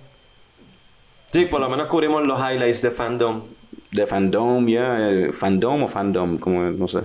Sí, 1.28 1.46
por 1.46 1.62
lo 1.62 1.70
menos 1.70 1.88
cubrimos 1.88 2.28
los 2.28 2.38
highlights 2.38 2.82
de 2.82 2.92
fandom. 2.92 3.44
De 3.92 4.06
fandom, 4.06 4.68
ya, 4.68 5.10
eh, 5.10 5.32
fandom 5.32 5.84
o 5.84 5.88
fandom, 5.88 6.38
como 6.38 6.64
no 6.64 6.88
sé. 6.88 7.00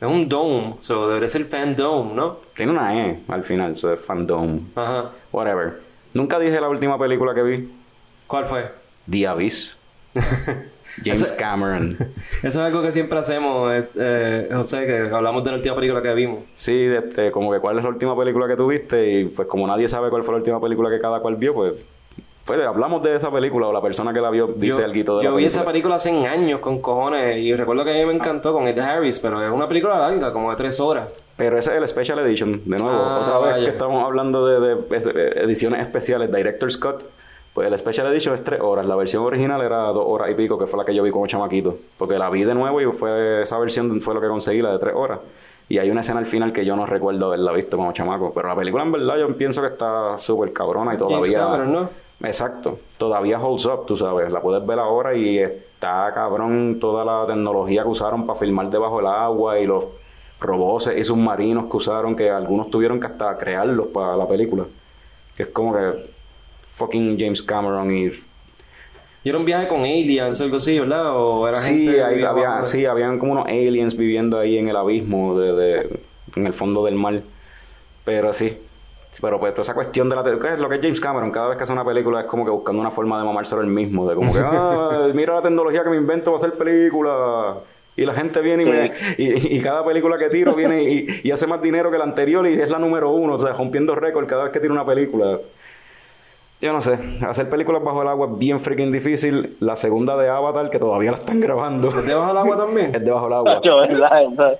Es 0.00 0.06
un 0.08 0.28
dome, 0.28 0.76
so 0.80 1.08
debería 1.08 1.28
ser 1.28 1.46
fandom, 1.46 2.14
¿no? 2.14 2.38
Tiene 2.54 2.72
una 2.72 3.06
E 3.06 3.20
al 3.28 3.42
final, 3.42 3.72
eso 3.72 3.90
es 3.90 4.00
fandom. 4.00 4.60
Ajá. 4.74 5.12
Whatever. 5.32 5.80
Nunca 6.12 6.38
dije 6.38 6.60
la 6.60 6.68
última 6.68 6.98
película 6.98 7.34
que 7.34 7.42
vi. 7.42 7.72
¿Cuál 8.26 8.44
fue? 8.44 8.70
The 9.10 9.28
Abyss. 9.28 9.78
James 11.04 11.20
Eso- 11.22 11.34
Cameron. 11.38 11.96
Eso 12.42 12.48
es 12.48 12.56
algo 12.56 12.82
que 12.82 12.92
siempre 12.92 13.18
hacemos, 13.18 13.72
eh, 13.72 13.88
eh, 13.96 14.48
José, 14.52 14.86
que 14.86 15.14
hablamos 15.14 15.42
de 15.44 15.50
la 15.50 15.56
última 15.56 15.74
película 15.74 16.02
que 16.02 16.14
vimos. 16.14 16.40
Sí, 16.54 16.84
este, 16.86 17.30
como 17.30 17.52
que 17.52 17.58
cuál 17.60 17.78
es 17.78 17.82
la 17.84 17.90
última 17.90 18.16
película 18.16 18.46
que 18.48 18.56
tuviste 18.56 19.10
y 19.10 19.24
pues 19.26 19.48
como 19.48 19.66
nadie 19.66 19.88
sabe 19.88 20.10
cuál 20.10 20.22
fue 20.24 20.32
la 20.34 20.38
última 20.38 20.60
película 20.60 20.90
que 20.90 20.98
cada 20.98 21.20
cual 21.20 21.36
vio, 21.36 21.54
pues, 21.54 21.84
pues 22.44 22.60
hablamos 22.62 23.02
de 23.02 23.14
esa 23.14 23.30
película 23.30 23.68
o 23.68 23.72
la 23.72 23.80
persona 23.82 24.12
que 24.12 24.20
la 24.20 24.30
vio 24.30 24.46
dice 24.48 24.78
yo, 24.78 24.84
algo 24.84 24.92
de 25.18 25.24
la 25.24 25.30
yo 25.30 25.36
vi 25.36 25.44
esa 25.44 25.64
película. 25.64 25.94
hace 25.96 26.10
años 26.26 26.60
con 26.60 26.80
cojones 26.80 27.36
y 27.38 27.54
recuerdo 27.54 27.84
que 27.84 27.90
a 27.92 27.94
mí 27.94 28.04
me 28.06 28.14
encantó 28.14 28.52
con 28.52 28.66
Ed 28.66 28.78
Harris, 28.78 29.20
pero 29.20 29.40
es 29.42 29.50
una 29.50 29.68
película 29.68 29.98
larga, 29.98 30.32
como 30.32 30.50
de 30.50 30.56
tres 30.56 30.80
horas. 30.80 31.08
Pero 31.36 31.56
ese 31.58 31.70
es 31.70 31.76
el 31.78 31.86
Special 31.88 32.18
Edition, 32.18 32.62
de 32.66 32.76
nuevo. 32.76 32.90
Ah, 32.92 33.20
Otra 33.22 33.38
vez 33.38 33.50
vaya. 33.52 33.64
que 33.64 33.70
estamos 33.70 34.04
hablando 34.04 34.46
de, 34.46 34.74
de- 34.74 35.12
de 35.12 35.28
ediciones 35.42 35.80
especiales, 35.80 36.30
Director's 36.32 36.76
Cut. 36.76 37.04
Pues 37.54 37.70
el 37.70 37.76
Special 37.78 38.06
Edition 38.06 38.34
es 38.34 38.44
tres 38.44 38.60
horas. 38.60 38.86
La 38.86 38.94
versión 38.94 39.24
original 39.24 39.60
era 39.62 39.78
dos 39.88 40.04
horas 40.06 40.30
y 40.30 40.34
pico, 40.34 40.56
que 40.58 40.66
fue 40.66 40.78
la 40.78 40.84
que 40.84 40.94
yo 40.94 41.02
vi 41.02 41.10
como 41.10 41.26
chamaquito. 41.26 41.76
Porque 41.98 42.16
la 42.16 42.30
vi 42.30 42.44
de 42.44 42.54
nuevo 42.54 42.80
y 42.80 42.84
fue 42.92 43.42
esa 43.42 43.58
versión 43.58 44.00
fue 44.00 44.14
lo 44.14 44.20
que 44.20 44.28
conseguí, 44.28 44.62
la 44.62 44.72
de 44.72 44.78
tres 44.78 44.94
horas. 44.94 45.18
Y 45.68 45.78
hay 45.78 45.90
una 45.90 46.00
escena 46.00 46.20
al 46.20 46.26
final 46.26 46.52
que 46.52 46.64
yo 46.64 46.76
no 46.76 46.86
recuerdo 46.86 47.26
haberla 47.26 47.52
visto 47.52 47.76
como 47.76 47.92
chamaco. 47.92 48.32
Pero 48.34 48.48
la 48.48 48.56
película 48.56 48.82
en 48.84 48.92
verdad 48.92 49.18
yo 49.18 49.36
pienso 49.36 49.60
que 49.62 49.68
está 49.68 50.16
súper 50.18 50.52
cabrona 50.52 50.94
y 50.94 50.98
todavía... 50.98 51.40
Cameron, 51.40 51.72
¿no? 51.72 51.88
Exacto. 52.22 52.78
Todavía 52.98 53.40
holds 53.40 53.66
up, 53.66 53.86
tú 53.86 53.96
sabes. 53.96 54.32
La 54.32 54.40
puedes 54.40 54.64
ver 54.64 54.78
ahora 54.78 55.14
y 55.14 55.38
está 55.38 56.10
cabrón 56.12 56.78
toda 56.80 57.04
la 57.04 57.26
tecnología 57.26 57.82
que 57.82 57.88
usaron 57.88 58.26
para 58.26 58.38
filmar 58.38 58.68
debajo 58.68 58.98
del 58.98 59.06
agua 59.06 59.58
y 59.58 59.66
los 59.66 59.86
robots 60.40 60.90
y 60.96 61.04
submarinos 61.04 61.66
que 61.66 61.76
usaron, 61.76 62.16
que 62.16 62.30
algunos 62.30 62.70
tuvieron 62.70 63.00
que 63.00 63.06
hasta 63.06 63.36
crearlos 63.36 63.88
para 63.88 64.16
la 64.16 64.26
película. 64.26 64.64
Que 65.36 65.44
es 65.44 65.48
como 65.50 65.72
que 65.74 66.10
fucking 66.80 67.16
James 67.18 67.42
Cameron 67.42 67.94
y... 67.96 68.10
Y 69.22 69.28
era 69.28 69.36
un 69.38 69.44
viaje 69.44 69.68
con 69.68 69.80
aliens, 69.82 70.40
algo 70.40 70.56
así, 70.56 70.80
¿verdad? 70.80 71.14
O 71.14 71.46
era 71.46 71.58
Sí, 71.58 71.84
gente 71.84 72.02
ahí 72.02 72.22
había, 72.24 72.64
sí, 72.64 72.86
habían 72.86 73.18
como 73.18 73.32
unos 73.32 73.44
aliens 73.46 73.94
viviendo 73.94 74.38
ahí 74.38 74.56
en 74.56 74.68
el 74.68 74.76
abismo, 74.76 75.38
de, 75.38 75.52
de- 75.52 76.00
en 76.36 76.46
el 76.46 76.54
fondo 76.54 76.82
del 76.86 76.94
mar. 76.94 77.20
Pero 78.04 78.32
sí. 78.32 78.56
Pero 79.20 79.38
pues 79.38 79.52
toda 79.52 79.62
esa 79.62 79.74
cuestión 79.74 80.08
de 80.08 80.16
la... 80.16 80.22
¿Qué 80.24 80.48
es 80.54 80.58
lo 80.58 80.70
que 80.70 80.76
es 80.76 80.80
James 80.80 81.00
Cameron? 81.00 81.30
Cada 81.32 81.48
vez 81.48 81.58
que 81.58 81.64
hace 81.64 81.72
una 81.74 81.84
película 81.84 82.20
es 82.20 82.26
como 82.26 82.46
que 82.46 82.50
buscando 82.50 82.80
una 82.80 82.90
forma 82.90 83.18
de 83.18 83.24
mamárselo 83.26 83.60
él 83.60 83.66
mismo. 83.66 84.08
De 84.08 84.14
como 84.14 84.32
que, 84.32 84.38
ah, 84.42 85.08
mira 85.14 85.34
la 85.34 85.42
tecnología 85.42 85.84
que 85.84 85.90
me 85.90 85.96
invento 85.96 86.32
para 86.32 86.46
hacer 86.46 86.56
película. 86.58 87.56
Y 87.96 88.06
la 88.06 88.14
gente 88.14 88.40
viene 88.40 88.62
y, 88.62 88.66
me, 88.66 88.92
y, 89.18 89.56
y 89.58 89.60
cada 89.60 89.84
película 89.84 90.16
que 90.16 90.30
tiro 90.30 90.54
viene 90.54 90.82
y, 90.84 91.06
y 91.24 91.30
hace 91.30 91.46
más 91.46 91.60
dinero 91.60 91.90
que 91.90 91.98
la 91.98 92.04
anterior 92.04 92.46
y 92.48 92.54
es 92.58 92.70
la 92.70 92.78
número 92.78 93.10
uno. 93.10 93.34
O 93.34 93.38
sea, 93.38 93.52
rompiendo 93.52 93.94
récord 93.94 94.26
cada 94.26 94.44
vez 94.44 94.52
que 94.54 94.60
tiro 94.60 94.72
una 94.72 94.86
película. 94.86 95.38
Yo 96.60 96.74
no 96.74 96.82
sé, 96.82 96.98
hacer 97.26 97.48
películas 97.48 97.82
bajo 97.82 98.02
el 98.02 98.08
agua 98.08 98.28
es 98.32 98.38
bien 98.38 98.60
freaking 98.60 98.92
difícil. 98.92 99.56
La 99.60 99.76
segunda 99.76 100.18
de 100.18 100.28
Avatar, 100.28 100.68
que 100.68 100.78
todavía 100.78 101.10
la 101.10 101.16
están 101.16 101.40
grabando, 101.40 101.88
¿Es 101.88 102.04
debajo 102.06 102.28
del 102.28 102.36
agua 102.36 102.56
también? 102.58 102.94
es 102.94 103.02
debajo 103.02 103.24
del 103.24 103.32
agua. 103.34 103.60
Yo, 103.64 103.76
¿verdad? 103.78 104.22
Eso- 104.22 104.58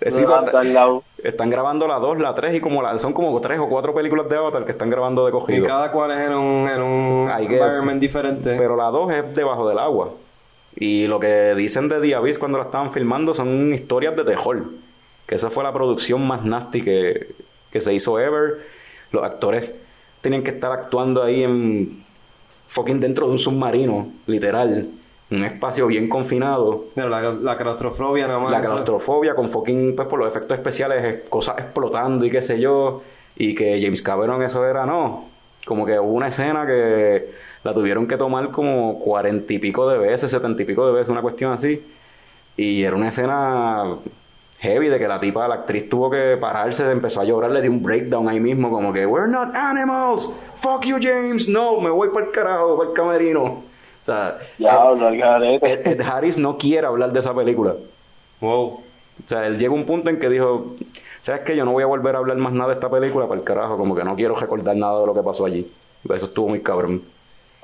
Eh, 0.00 0.10
sí, 0.10 0.24
al 0.54 0.74
lado. 0.74 1.02
Están 1.24 1.48
grabando 1.48 1.86
la 1.88 1.98
2, 2.00 2.18
la 2.20 2.34
3 2.34 2.54
y 2.56 2.60
como 2.60 2.82
la, 2.82 2.98
son 2.98 3.14
como 3.14 3.40
tres 3.40 3.58
o 3.58 3.68
cuatro 3.68 3.94
películas 3.94 4.28
de 4.28 4.36
Avatar 4.36 4.64
que 4.66 4.72
están 4.72 4.90
grabando 4.90 5.24
de 5.24 5.30
Y 5.30 5.32
cogido. 5.32 5.66
cada 5.66 5.90
cual 5.90 6.10
es 6.10 6.28
en 6.28 6.34
un, 6.34 6.68
en 6.68 6.82
un 6.82 7.30
environment 7.30 7.98
diferente. 8.00 8.54
Pero 8.58 8.76
la 8.76 8.90
2 8.90 9.10
es 9.12 9.34
debajo 9.34 9.66
del 9.68 9.78
agua. 9.78 10.10
Y 10.76 11.06
lo 11.06 11.18
que 11.18 11.54
dicen 11.56 11.88
de 11.88 11.98
The 12.00 12.14
Abyss 12.14 12.38
cuando 12.38 12.58
la 12.58 12.64
estaban 12.64 12.90
filmando 12.90 13.32
son 13.32 13.72
historias 13.72 14.14
de 14.16 14.24
terror. 14.24 14.64
Que 15.26 15.34
esa 15.36 15.48
fue 15.50 15.64
la 15.64 15.72
producción 15.72 16.26
más 16.26 16.44
nasty 16.44 16.82
que, 16.82 17.34
que 17.72 17.80
se 17.80 17.94
hizo 17.94 18.20
ever. 18.20 18.58
Los 19.10 19.24
actores 19.24 19.72
tenían 20.28 20.42
que 20.42 20.50
estar 20.50 20.70
actuando 20.72 21.22
ahí 21.22 21.42
en 21.42 22.04
fucking 22.66 23.00
dentro 23.00 23.26
de 23.26 23.32
un 23.32 23.38
submarino, 23.38 24.08
literal. 24.26 24.88
Un 25.30 25.44
espacio 25.44 25.86
bien 25.86 26.08
confinado. 26.08 26.86
Mira, 26.94 27.08
la, 27.08 27.32
la 27.34 27.56
claustrofobia 27.56 28.26
nada 28.26 28.38
más. 28.38 28.50
La 28.50 28.60
claustrofobia 28.62 29.34
con 29.34 29.46
fucking, 29.48 29.94
pues 29.96 30.08
por 30.08 30.18
los 30.18 30.28
efectos 30.28 30.56
especiales, 30.56 31.04
es- 31.04 31.28
cosas 31.28 31.56
explotando 31.58 32.24
y 32.24 32.30
qué 32.30 32.40
sé 32.40 32.58
yo. 32.60 33.02
Y 33.36 33.54
que 33.54 33.78
James 33.80 34.00
Cameron 34.02 34.42
eso 34.42 34.66
era, 34.66 34.86
no. 34.86 35.26
Como 35.66 35.84
que 35.84 35.98
hubo 36.00 36.12
una 36.12 36.28
escena 36.28 36.66
que 36.66 37.30
la 37.62 37.74
tuvieron 37.74 38.06
que 38.06 38.16
tomar 38.16 38.50
como 38.50 38.98
cuarenta 39.00 39.52
y 39.52 39.58
pico 39.58 39.88
de 39.88 39.98
veces, 39.98 40.30
setenta 40.30 40.62
y 40.62 40.64
pico 40.64 40.86
de 40.86 40.92
veces, 40.92 41.10
una 41.10 41.20
cuestión 41.22 41.52
así. 41.52 41.86
Y 42.56 42.82
era 42.82 42.96
una 42.96 43.08
escena 43.08 43.96
heavy 44.60 44.88
de 44.88 44.98
que 44.98 45.06
la 45.06 45.20
tipa, 45.20 45.46
la 45.46 45.56
actriz 45.56 45.88
tuvo 45.88 46.10
que 46.10 46.36
pararse, 46.40 46.90
empezó 46.90 47.20
a 47.20 47.24
llorar, 47.24 47.50
le 47.50 47.62
dio 47.62 47.70
un 47.70 47.82
breakdown 47.82 48.28
ahí 48.28 48.40
mismo, 48.40 48.70
como 48.70 48.92
que, 48.92 49.06
we're 49.06 49.30
not 49.30 49.54
animals, 49.54 50.36
fuck 50.56 50.84
you 50.84 50.96
James, 51.00 51.48
no, 51.48 51.80
me 51.80 51.90
voy 51.90 52.08
para 52.12 52.26
el 52.26 52.32
carajo, 52.32 52.76
para 52.76 52.90
el 52.90 52.94
camerino. 52.94 53.42
O 53.42 53.64
sea, 54.02 54.38
el 54.58 55.18
garete. 55.18 55.72
Ed, 55.72 55.86
Ed 55.86 56.00
Harris 56.00 56.38
no 56.38 56.56
quiere 56.56 56.86
hablar 56.86 57.12
de 57.12 57.20
esa 57.20 57.34
película. 57.34 57.74
Wow. 58.40 58.62
O 58.62 58.82
sea, 59.26 59.46
él 59.46 59.58
llegó 59.58 59.74
a 59.74 59.78
un 59.78 59.84
punto 59.84 60.08
en 60.08 60.18
que 60.18 60.28
dijo, 60.28 60.76
¿sabes 61.20 61.42
qué? 61.42 61.56
Yo 61.56 61.64
no 61.64 61.72
voy 61.72 61.82
a 61.82 61.86
volver 61.86 62.14
a 62.14 62.18
hablar 62.18 62.36
más 62.38 62.52
nada 62.52 62.68
de 62.68 62.74
esta 62.74 62.90
película 62.90 63.26
para 63.26 63.40
el 63.40 63.44
carajo, 63.44 63.76
como 63.76 63.94
que 63.94 64.04
no 64.04 64.16
quiero 64.16 64.34
recordar 64.34 64.76
nada 64.76 65.00
de 65.00 65.06
lo 65.06 65.14
que 65.14 65.22
pasó 65.22 65.44
allí. 65.44 65.70
Eso 66.04 66.26
estuvo 66.26 66.48
muy 66.48 66.62
cabrón. 66.62 67.02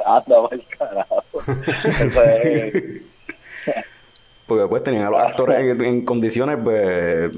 Anda, 0.05 0.49
pa'l 0.49 0.65
carajo. 0.77 1.23
Porque 4.47 4.63
después 4.63 4.83
tenían 4.83 5.05
a 5.05 5.11
los 5.11 5.21
actores 5.21 5.59
en, 5.61 5.85
en 5.85 6.05
condiciones, 6.05 6.59
pues, 6.63 7.31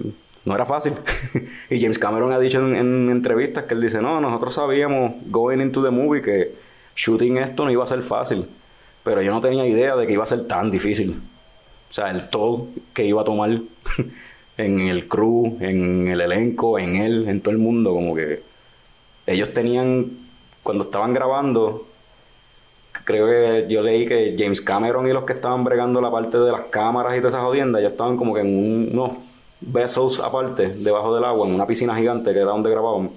no 0.44 0.54
era 0.54 0.64
fácil. 0.64 0.94
y 1.70 1.80
James 1.80 1.98
Cameron 1.98 2.32
ha 2.32 2.38
dicho 2.38 2.58
en, 2.58 2.74
en 2.76 3.10
entrevistas 3.10 3.64
que 3.64 3.74
él 3.74 3.82
dice, 3.82 4.00
no, 4.00 4.20
nosotros 4.20 4.54
sabíamos, 4.54 5.14
going 5.26 5.60
into 5.60 5.82
the 5.82 5.90
movie, 5.90 6.22
que 6.22 6.54
shooting 6.94 7.38
esto 7.38 7.64
no 7.64 7.70
iba 7.70 7.84
a 7.84 7.86
ser 7.86 8.02
fácil. 8.02 8.46
Pero 9.02 9.22
yo 9.22 9.32
no 9.32 9.40
tenía 9.40 9.66
idea 9.66 9.94
de 9.94 10.06
que 10.06 10.14
iba 10.14 10.24
a 10.24 10.26
ser 10.26 10.46
tan 10.46 10.70
difícil. 10.70 11.20
O 11.90 11.92
sea, 11.92 12.10
el 12.10 12.28
todo 12.28 12.68
que 12.92 13.04
iba 13.04 13.22
a 13.22 13.24
tomar 13.24 13.50
en 14.56 14.80
el 14.80 15.06
crew, 15.06 15.58
en 15.60 16.08
el 16.08 16.20
elenco, 16.20 16.78
en 16.78 16.96
él, 16.96 17.28
en 17.28 17.40
todo 17.40 17.52
el 17.52 17.58
mundo, 17.58 17.92
como 17.92 18.14
que 18.14 18.42
ellos 19.26 19.52
tenían, 19.52 20.10
cuando 20.62 20.84
estaban 20.84 21.14
grabando, 21.14 21.86
creo 23.06 23.26
que 23.26 23.66
yo 23.72 23.80
leí 23.80 24.04
que 24.04 24.34
James 24.38 24.60
Cameron 24.60 25.06
y 25.08 25.12
los 25.14 25.24
que 25.24 25.32
estaban 25.32 25.64
bregando 25.64 26.00
la 26.02 26.10
parte 26.10 26.38
de 26.38 26.52
las 26.52 26.62
cámaras 26.70 27.16
y 27.16 27.20
de 27.20 27.28
esas 27.28 27.40
jodiendas, 27.40 27.80
ya 27.80 27.88
estaban 27.88 28.18
como 28.18 28.34
que 28.34 28.40
en 28.40 28.48
un- 28.48 28.90
unos 28.92 29.12
vessels 29.60 30.20
aparte, 30.20 30.68
debajo 30.68 31.14
del 31.14 31.24
agua, 31.24 31.46
en 31.48 31.54
una 31.54 31.66
piscina 31.66 31.96
gigante 31.96 32.32
que 32.34 32.40
era 32.40 32.50
donde 32.50 32.68
grababan. 32.68 33.10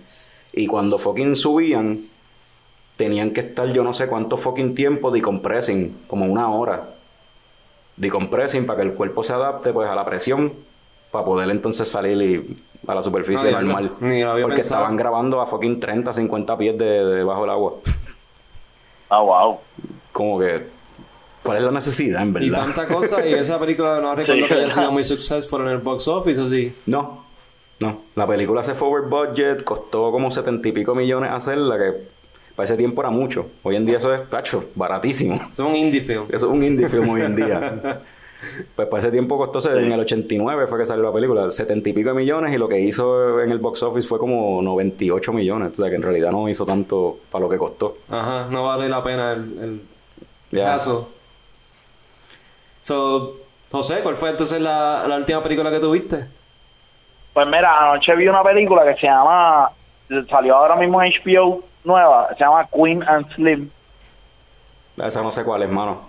Y 0.54 0.68
cuando 0.68 0.98
fucking 0.98 1.36
subían, 1.36 2.06
tenían 2.98 3.32
que 3.32 3.42
estar 3.42 3.68
yo 3.74 3.84
no 3.84 3.92
sé 3.94 4.08
cuánto 4.08 4.38
fucking 4.38 4.76
tiempo 4.76 5.12
decompressing, 5.12 5.98
como 6.08 6.26
una 6.26 6.50
hora. 6.52 6.92
Decompressing 7.98 8.66
para 8.66 8.78
que 8.82 8.88
el 8.88 8.94
cuerpo 8.94 9.24
se 9.24 9.34
adapte 9.34 9.74
pues 9.74 9.90
a 9.90 9.96
la 9.96 10.06
presión, 10.06 10.54
para 11.12 11.26
poder 11.26 11.50
entonces 11.50 11.90
salir 11.90 12.22
y- 12.22 12.56
a 12.88 12.96
la 12.96 13.02
superficie 13.02 13.52
No, 13.52 13.58
lo 14.26 14.32
había 14.32 14.44
Porque 14.46 14.58
pensado. 14.62 14.82
estaban 14.82 14.96
grabando 14.96 15.42
a 15.42 15.46
fucking 15.46 15.80
30, 15.80 16.14
50 16.14 16.58
pies 16.58 16.78
de, 16.78 16.86
de 16.86 17.16
debajo 17.16 17.42
del 17.42 17.50
agua. 17.50 17.74
Ah, 19.10 19.22
wow. 19.22 19.58
como 20.12 20.40
que 20.40 20.68
¿cuál 21.44 21.58
es 21.58 21.64
la 21.64 21.72
necesidad 21.72 22.22
en 22.22 22.30
Y 22.30 22.50
verdad? 22.50 22.64
tanta 22.66 22.88
cosa, 22.88 23.26
y 23.28 23.34
esa 23.34 23.60
película 23.60 24.00
no 24.00 24.14
recuerdo 24.16 24.44
Sí. 24.44 24.48
que 24.50 24.54
haya 24.56 24.70
sido 24.72 24.92
muy 24.92 25.04
successful 25.04 25.62
en 25.62 25.68
el 25.70 25.78
box 25.80 26.08
office, 26.08 26.40
así. 26.42 26.74
No, 26.86 27.26
no. 27.80 28.02
La 28.16 28.28
película 28.28 28.64
se 28.64 28.74
over 28.84 29.04
budget, 29.04 29.64
costó 29.64 30.12
como 30.12 30.30
setenta 30.32 30.68
y 30.68 30.72
pico 30.72 30.94
millones 30.94 31.32
hacerla, 31.32 31.78
que 31.78 31.94
para 32.56 32.66
ese 32.66 32.76
tiempo 32.78 33.02
era 33.02 33.10
mucho. 33.10 33.48
Hoy 33.64 33.78
en 33.78 33.86
día 33.86 33.98
eso 33.98 34.14
es, 34.14 34.30
tacho, 34.30 34.66
baratísimo. 34.76 35.40
Es 35.54 35.60
un 35.60 35.76
indie 35.76 36.02
film. 36.02 36.26
Eso 36.30 36.48
es 36.48 36.52
un 36.54 36.62
indie 36.64 36.90
film 36.90 37.10
hoy 37.10 37.22
en 37.22 37.36
día. 37.36 38.02
Pues 38.76 38.88
para 38.88 39.02
ese 39.02 39.12
tiempo 39.12 39.38
costó, 39.38 39.78
en 39.78 39.92
el 39.92 40.00
89 40.00 40.68
fue 40.68 40.80
que 40.80 40.86
salió 40.86 41.04
la 41.04 41.12
película, 41.12 41.50
setenta 41.50 41.90
y 41.90 41.94
pico 41.94 42.10
de 42.10 42.16
millones 42.16 42.54
y 42.54 42.58
lo 42.58 42.70
que 42.70 42.80
hizo 42.80 43.42
en 43.42 43.52
el 43.52 43.60
box 43.60 43.84
office 43.84 44.08
fue 44.08 44.18
como 44.18 44.62
98 44.62 45.34
millones. 45.34 45.74
O 45.74 45.76
sea 45.82 45.90
que 45.90 45.96
en 45.96 46.02
realidad 46.02 46.32
no 46.32 46.48
hizo 46.48 46.66
tanto 46.66 47.20
para 47.32 47.44
lo 47.44 47.50
que 47.50 47.58
costó. 47.58 47.98
Ajá, 48.10 48.48
no 48.50 48.64
vale 48.66 48.88
la 48.88 49.04
pena 49.04 49.34
el, 49.34 49.82
el 50.52 50.60
caso. 50.60 51.10
So, 52.82 53.38
José, 53.72 54.02
¿cuál 54.02 54.16
fue 54.16 54.30
entonces 54.30 54.62
la, 54.62 55.06
la 55.08 55.18
última 55.18 55.44
película 55.44 55.70
que 55.70 55.80
tuviste? 55.80 56.26
Pues 57.34 57.46
mira, 57.46 57.92
anoche 57.92 58.16
vi 58.16 58.28
una 58.28 58.42
película 58.44 58.84
que 58.86 59.00
se 59.00 59.08
llama, 59.08 59.70
salió 60.30 60.56
ahora 60.56 60.76
mismo 60.76 61.02
en 61.04 61.12
HBO 61.12 61.64
nueva, 61.84 62.30
se 62.36 62.44
llama 62.44 62.68
Queen 62.74 63.04
and 63.04 63.32
Slim. 63.36 63.70
Esa 64.98 65.22
no 65.22 65.32
sé 65.32 65.44
cuál 65.44 65.64
es, 65.64 65.70
mano. 65.70 66.02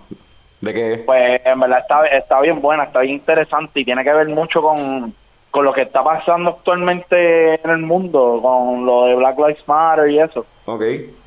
¿De 0.61 0.73
qué? 0.73 0.93
es? 0.93 0.99
Pues 0.99 1.41
en 1.43 1.59
verdad 1.59 1.79
está, 1.79 2.05
está 2.07 2.39
bien 2.41 2.61
buena, 2.61 2.83
está 2.83 2.99
bien 3.01 3.15
interesante 3.15 3.79
y 3.79 3.85
tiene 3.85 4.03
que 4.03 4.13
ver 4.13 4.27
mucho 4.29 4.61
con, 4.61 5.13
con 5.49 5.65
lo 5.65 5.73
que 5.73 5.81
está 5.81 6.03
pasando 6.03 6.51
actualmente 6.51 7.55
en 7.63 7.69
el 7.69 7.79
mundo, 7.79 8.39
con 8.41 8.85
lo 8.85 9.05
de 9.05 9.15
Black 9.15 9.37
Lives 9.39 9.67
Matter 9.67 10.09
y 10.11 10.19
eso. 10.19 10.45
Ok. 10.65 10.81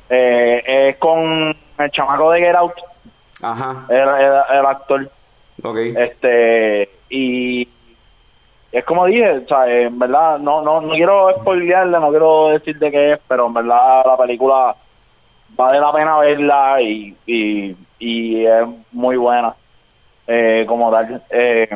Eh, 0.09 0.63
es 0.89 0.97
con 0.97 1.55
el 1.77 1.91
chamaco 1.91 2.31
de 2.31 2.39
Get 2.39 2.55
Out, 2.55 2.73
Ajá. 3.43 3.85
el, 3.89 3.97
el- 3.97 4.57
el 4.59 4.65
actor. 4.65 5.09
Ok. 5.63 5.77
este 5.97 6.89
y 7.09 7.67
es 8.71 8.83
como 8.83 9.05
dije 9.05 9.29
o 9.37 9.47
sea, 9.47 9.67
en 9.67 9.97
verdad 9.97 10.37
no 10.37 10.61
no 10.61 10.81
no 10.81 10.93
quiero 10.93 11.31
spoilearle 11.39 11.97
no 11.99 12.09
quiero 12.09 12.49
decir 12.49 12.77
de 12.77 12.91
qué 12.91 13.13
es 13.13 13.19
pero 13.27 13.47
en 13.47 13.53
verdad 13.53 14.03
la 14.05 14.17
película 14.17 14.75
vale 15.55 15.79
la 15.79 15.93
pena 15.93 16.17
verla 16.19 16.81
y 16.81 17.15
y, 17.25 17.75
y 18.05 18.45
es 18.45 18.67
muy 18.91 19.17
buena. 19.17 19.55
Eh, 20.27 20.65
como 20.67 20.91
tal 20.91 21.21
eh, 21.29 21.67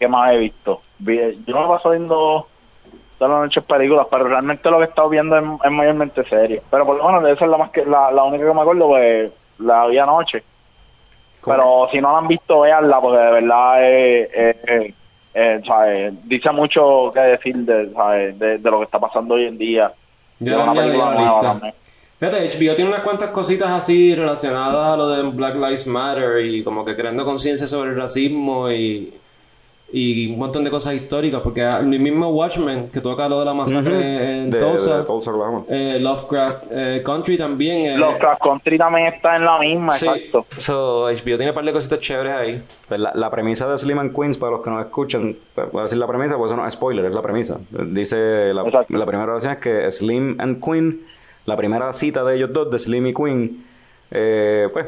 qué 0.00 0.08
más 0.08 0.32
he 0.32 0.38
visto 0.38 0.80
Vi- 0.98 1.44
yo 1.46 1.54
no 1.54 1.62
me 1.62 1.68
paso 1.68 1.90
viendo 1.90 2.48
todas 3.18 3.30
las 3.32 3.40
noches 3.42 3.62
películas 3.64 4.08
pero 4.10 4.24
realmente 4.24 4.68
lo 4.68 4.78
que 4.78 4.84
he 4.84 4.88
estado 4.88 5.08
viendo 5.08 5.36
es, 5.38 5.44
es 5.64 5.70
mayormente 5.70 6.24
series. 6.24 6.62
Pero 6.70 6.86
por 6.86 6.96
lo 6.96 7.04
menos 7.06 7.28
esa 7.28 7.44
es 7.44 7.50
la 7.50 7.56
más 7.58 7.70
que 7.70 7.84
la, 7.84 8.10
la 8.10 8.24
única 8.24 8.46
que 8.46 8.54
me 8.54 8.60
acuerdo 8.62 8.88
pues 8.88 9.32
la 9.58 9.86
vi 9.86 9.98
anoche. 9.98 10.42
Pero 11.44 11.88
si 11.92 12.00
no 12.00 12.12
la 12.12 12.18
han 12.18 12.28
visto, 12.28 12.60
véanla, 12.60 13.00
porque 13.00 13.18
de 13.18 13.30
verdad 13.30 13.74
eh, 13.80 14.94
dice 16.24 16.50
mucho 16.52 17.10
que 17.12 17.20
decir 17.20 17.56
de, 17.56 17.86
de, 18.34 18.58
de 18.58 18.70
lo 18.70 18.78
que 18.78 18.84
está 18.84 18.98
pasando 18.98 19.34
hoy 19.34 19.46
en 19.46 19.58
día. 19.58 19.92
Yo 20.40 20.52
la 20.58 20.64
una 20.64 20.72
película 20.82 21.04
nueva 21.14 21.40
también. 21.52 21.74
Fíjate, 22.20 22.48
HBO 22.48 22.74
tiene 22.74 22.90
unas 22.90 23.02
cuantas 23.02 23.30
cositas 23.30 23.70
así 23.70 24.14
relacionadas 24.14 24.94
a 24.94 24.96
lo 24.96 25.08
de 25.08 25.22
Black 25.30 25.56
Lives 25.56 25.86
Matter 25.86 26.44
y 26.46 26.62
como 26.62 26.84
que 26.84 26.94
creando 26.96 27.24
conciencia 27.24 27.66
sobre 27.66 27.90
el 27.90 27.96
racismo 27.96 28.70
y, 28.70 29.12
y 29.92 30.32
un 30.32 30.38
montón 30.38 30.64
de 30.64 30.70
cosas 30.70 30.94
históricas, 30.94 31.40
porque 31.42 31.64
el 31.64 31.86
mismo 31.86 32.28
Watchmen, 32.28 32.88
que 32.90 33.00
toca 33.00 33.28
lo 33.28 33.40
de 33.40 33.44
la 33.44 33.52
masacre 33.52 34.42
en 34.42 34.50
De, 34.50 34.58
Tulsa, 34.60 34.98
de 34.98 35.04
Tulsa, 35.04 35.30
Oklahoma. 35.32 35.64
eh, 35.68 35.98
Lovecraft 36.00 36.64
eh, 36.70 37.02
Country 37.04 37.36
también. 37.36 37.84
eh, 37.86 37.98
Los 37.98 38.16
Crash 38.16 38.38
Country 38.42 38.78
también 38.78 39.08
está 39.08 39.36
en 39.36 39.44
la 39.44 39.58
misma, 39.58 39.90
sí. 39.90 40.06
exacto. 40.06 40.46
So, 40.56 41.02
HBO 41.10 41.36
tiene 41.36 41.48
un 41.50 41.54
par 41.54 41.64
de 41.64 41.72
cositas 41.72 41.98
chéveres 42.00 42.32
ahí. 42.34 42.62
Pues 42.88 43.00
la, 43.00 43.12
la 43.14 43.30
premisa 43.30 43.68
de 43.70 43.76
Slim 43.76 43.98
and 43.98 44.14
Queens, 44.16 44.38
para 44.38 44.52
los 44.52 44.62
que 44.62 44.70
no 44.70 44.80
escuchan, 44.80 45.36
pues, 45.54 45.70
voy 45.72 45.80
a 45.80 45.82
decir 45.82 45.98
la 45.98 46.06
premisa, 46.06 46.38
pues 46.38 46.50
eso 46.52 46.60
no 46.60 46.66
es 46.66 46.72
spoiler, 46.74 47.04
es 47.04 47.12
la 47.14 47.22
premisa. 47.22 47.58
Dice, 47.70 48.52
la 48.54 48.64
primera 49.06 49.30
oración 49.32 49.52
es 49.52 49.58
que 49.58 49.90
Slim 49.90 50.40
and 50.40 50.64
Queen, 50.64 51.02
la 51.46 51.56
primera 51.56 51.92
cita 51.92 52.24
de 52.24 52.36
ellos 52.36 52.52
dos, 52.52 52.70
de 52.70 52.78
Slim 52.78 53.06
y 53.08 53.14
Queen, 53.14 53.64
eh, 54.10 54.68
pues, 54.72 54.86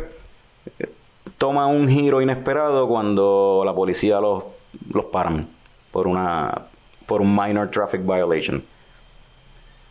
toma 1.38 1.66
un 1.66 1.88
giro 1.88 2.20
inesperado 2.22 2.88
cuando 2.88 3.62
la 3.64 3.74
policía 3.74 4.20
los, 4.20 4.44
los 4.92 5.04
paran 5.06 5.48
por 5.90 6.06
una 6.06 6.62
por 7.06 7.20
un 7.20 7.34
minor 7.36 7.70
traffic 7.70 8.02
violation. 8.04 8.64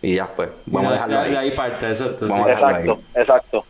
Y 0.01 0.15
ya, 0.15 0.27
pues, 0.35 0.49
vamos 0.65 0.87
a 0.89 0.91
De- 0.91 0.95
dejarlo 0.95 1.21
de, 1.23 1.29
de 1.29 1.37
ahí. 1.37 1.49
ahí 1.49 1.55
parte, 1.55 1.87
exacto. 1.87 2.27
Vamos 2.27 2.37
sí. 2.45 2.51
a 2.51 2.55
dejarlo 2.55 2.77
Exacto, 2.93 3.19
exacto. 3.19 3.65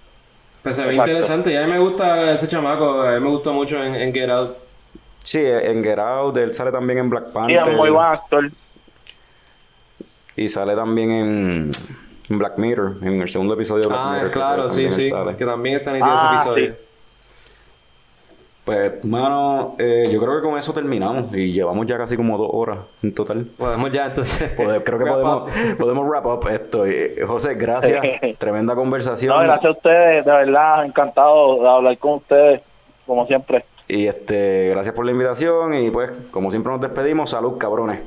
Pues 0.64 0.76
se 0.76 0.82
ve 0.84 0.90
Exacto. 0.96 1.12
interesante. 1.12 1.52
Y 1.54 1.56
a 1.56 1.66
mí 1.68 1.72
me 1.72 1.80
gusta 1.80 2.32
ese 2.32 2.48
chamaco. 2.48 3.02
A 3.04 3.12
mí 3.14 3.20
me 3.20 3.30
gustó 3.30 3.54
mucho 3.54 3.82
en, 3.84 3.94
en 3.94 4.12
Get 4.14 4.30
Out. 4.30 4.58
Sí, 5.20 5.42
en 5.46 5.84
Get 5.84 6.00
Out, 6.00 6.36
él 6.38 6.54
sale 6.56 6.72
también 6.72 6.98
en 7.00 7.10
Black 7.10 7.26
Sí, 7.28 7.32
Panther. 7.34 7.62
es 7.68 7.76
muy 7.78 7.90
buen 7.92 8.06
actor. 8.06 8.52
Y 10.36 10.48
sale 10.48 10.76
también 10.76 11.12
en. 11.12 11.72
En 12.30 12.38
Black 12.38 12.58
Mirror, 12.58 12.98
en 13.02 13.22
el 13.22 13.30
segundo 13.30 13.54
episodio 13.54 13.84
de 13.84 13.88
Black 13.90 14.00
Ah, 14.04 14.14
Mirror. 14.18 14.32
claro, 14.32 14.70
sí, 14.70 14.90
sí. 14.90 15.10
sale. 15.10 15.36
Que 15.36 15.46
también 15.46 15.76
está 15.78 15.92
nítido 15.94 16.10
Ah, 16.12 16.36
ese 16.36 16.50
episodio. 16.50 16.72
sí. 16.74 16.78
Pues, 18.66 19.06
mano, 19.06 19.76
eh, 19.78 20.10
yo 20.12 20.20
creo 20.20 20.38
que 20.38 20.42
con 20.42 20.58
eso 20.58 20.74
terminamos 20.74 21.32
y 21.36 21.52
llevamos 21.52 21.86
ya 21.86 22.00
casi 22.00 22.18
como 22.18 22.36
dos 22.36 22.50
horas 22.52 22.80
en 23.04 23.14
total. 23.14 23.46
Podemos 23.60 23.92
ya 23.92 24.08
entonces. 24.08 24.54
Creo 24.56 24.82
que 24.82 25.06
podemos, 25.06 25.52
podemos 25.78 26.04
wrap 26.08 26.26
up 26.26 26.48
esto. 26.50 26.84
José, 27.28 27.54
gracias. 27.54 28.04
Tremenda 28.40 28.74
conversación. 28.74 29.36
No, 29.38 29.44
gracias 29.44 29.66
a 29.66 29.72
ustedes, 29.72 30.26
de 30.26 30.32
verdad, 30.32 30.84
encantado 30.84 31.62
de 31.62 31.70
hablar 31.70 31.98
con 32.00 32.14
ustedes, 32.16 32.64
como 33.06 33.28
siempre. 33.28 33.64
Y 33.88 34.08
este, 34.08 34.70
gracias 34.72 34.96
por 34.96 35.06
la 35.06 35.12
invitación. 35.12 35.76
Y 35.76 35.92
pues, 35.92 36.12
como 36.32 36.50
siempre 36.50 36.72
nos 36.72 36.82
despedimos, 36.82 37.30
salud, 37.30 37.60
cabrones. 37.60 38.00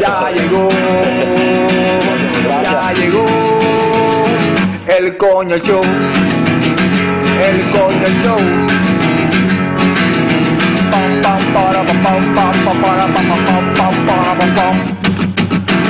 Ya 0.00 0.30
llegó, 0.30 0.68
ya 2.62 2.92
llegó 2.92 3.26
el 4.86 5.16
coño 5.16 5.56
show, 5.58 5.82
el 7.42 7.60
coño 7.72 8.08
show. 8.22 8.38
Pam 10.92 11.10
pam 11.22 11.42
para 11.52 11.82
pam 11.82 11.98
pam 12.04 12.22
pam 12.34 12.82
para 12.82 13.06
pam 13.08 13.26
pam 13.26 13.64
pam 13.74 13.94
para 14.06 14.32
pam 14.38 14.50
pam. 14.54 14.76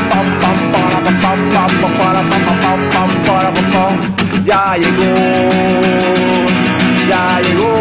Pam 0.09 0.29
para 0.81 0.99
pam 1.05 1.39
pam 1.53 1.81
para 3.27 3.51
para. 3.53 3.89
Ya 4.47 4.77
llegó, 4.79 5.11
ya 7.07 7.41
llegó 7.43 7.73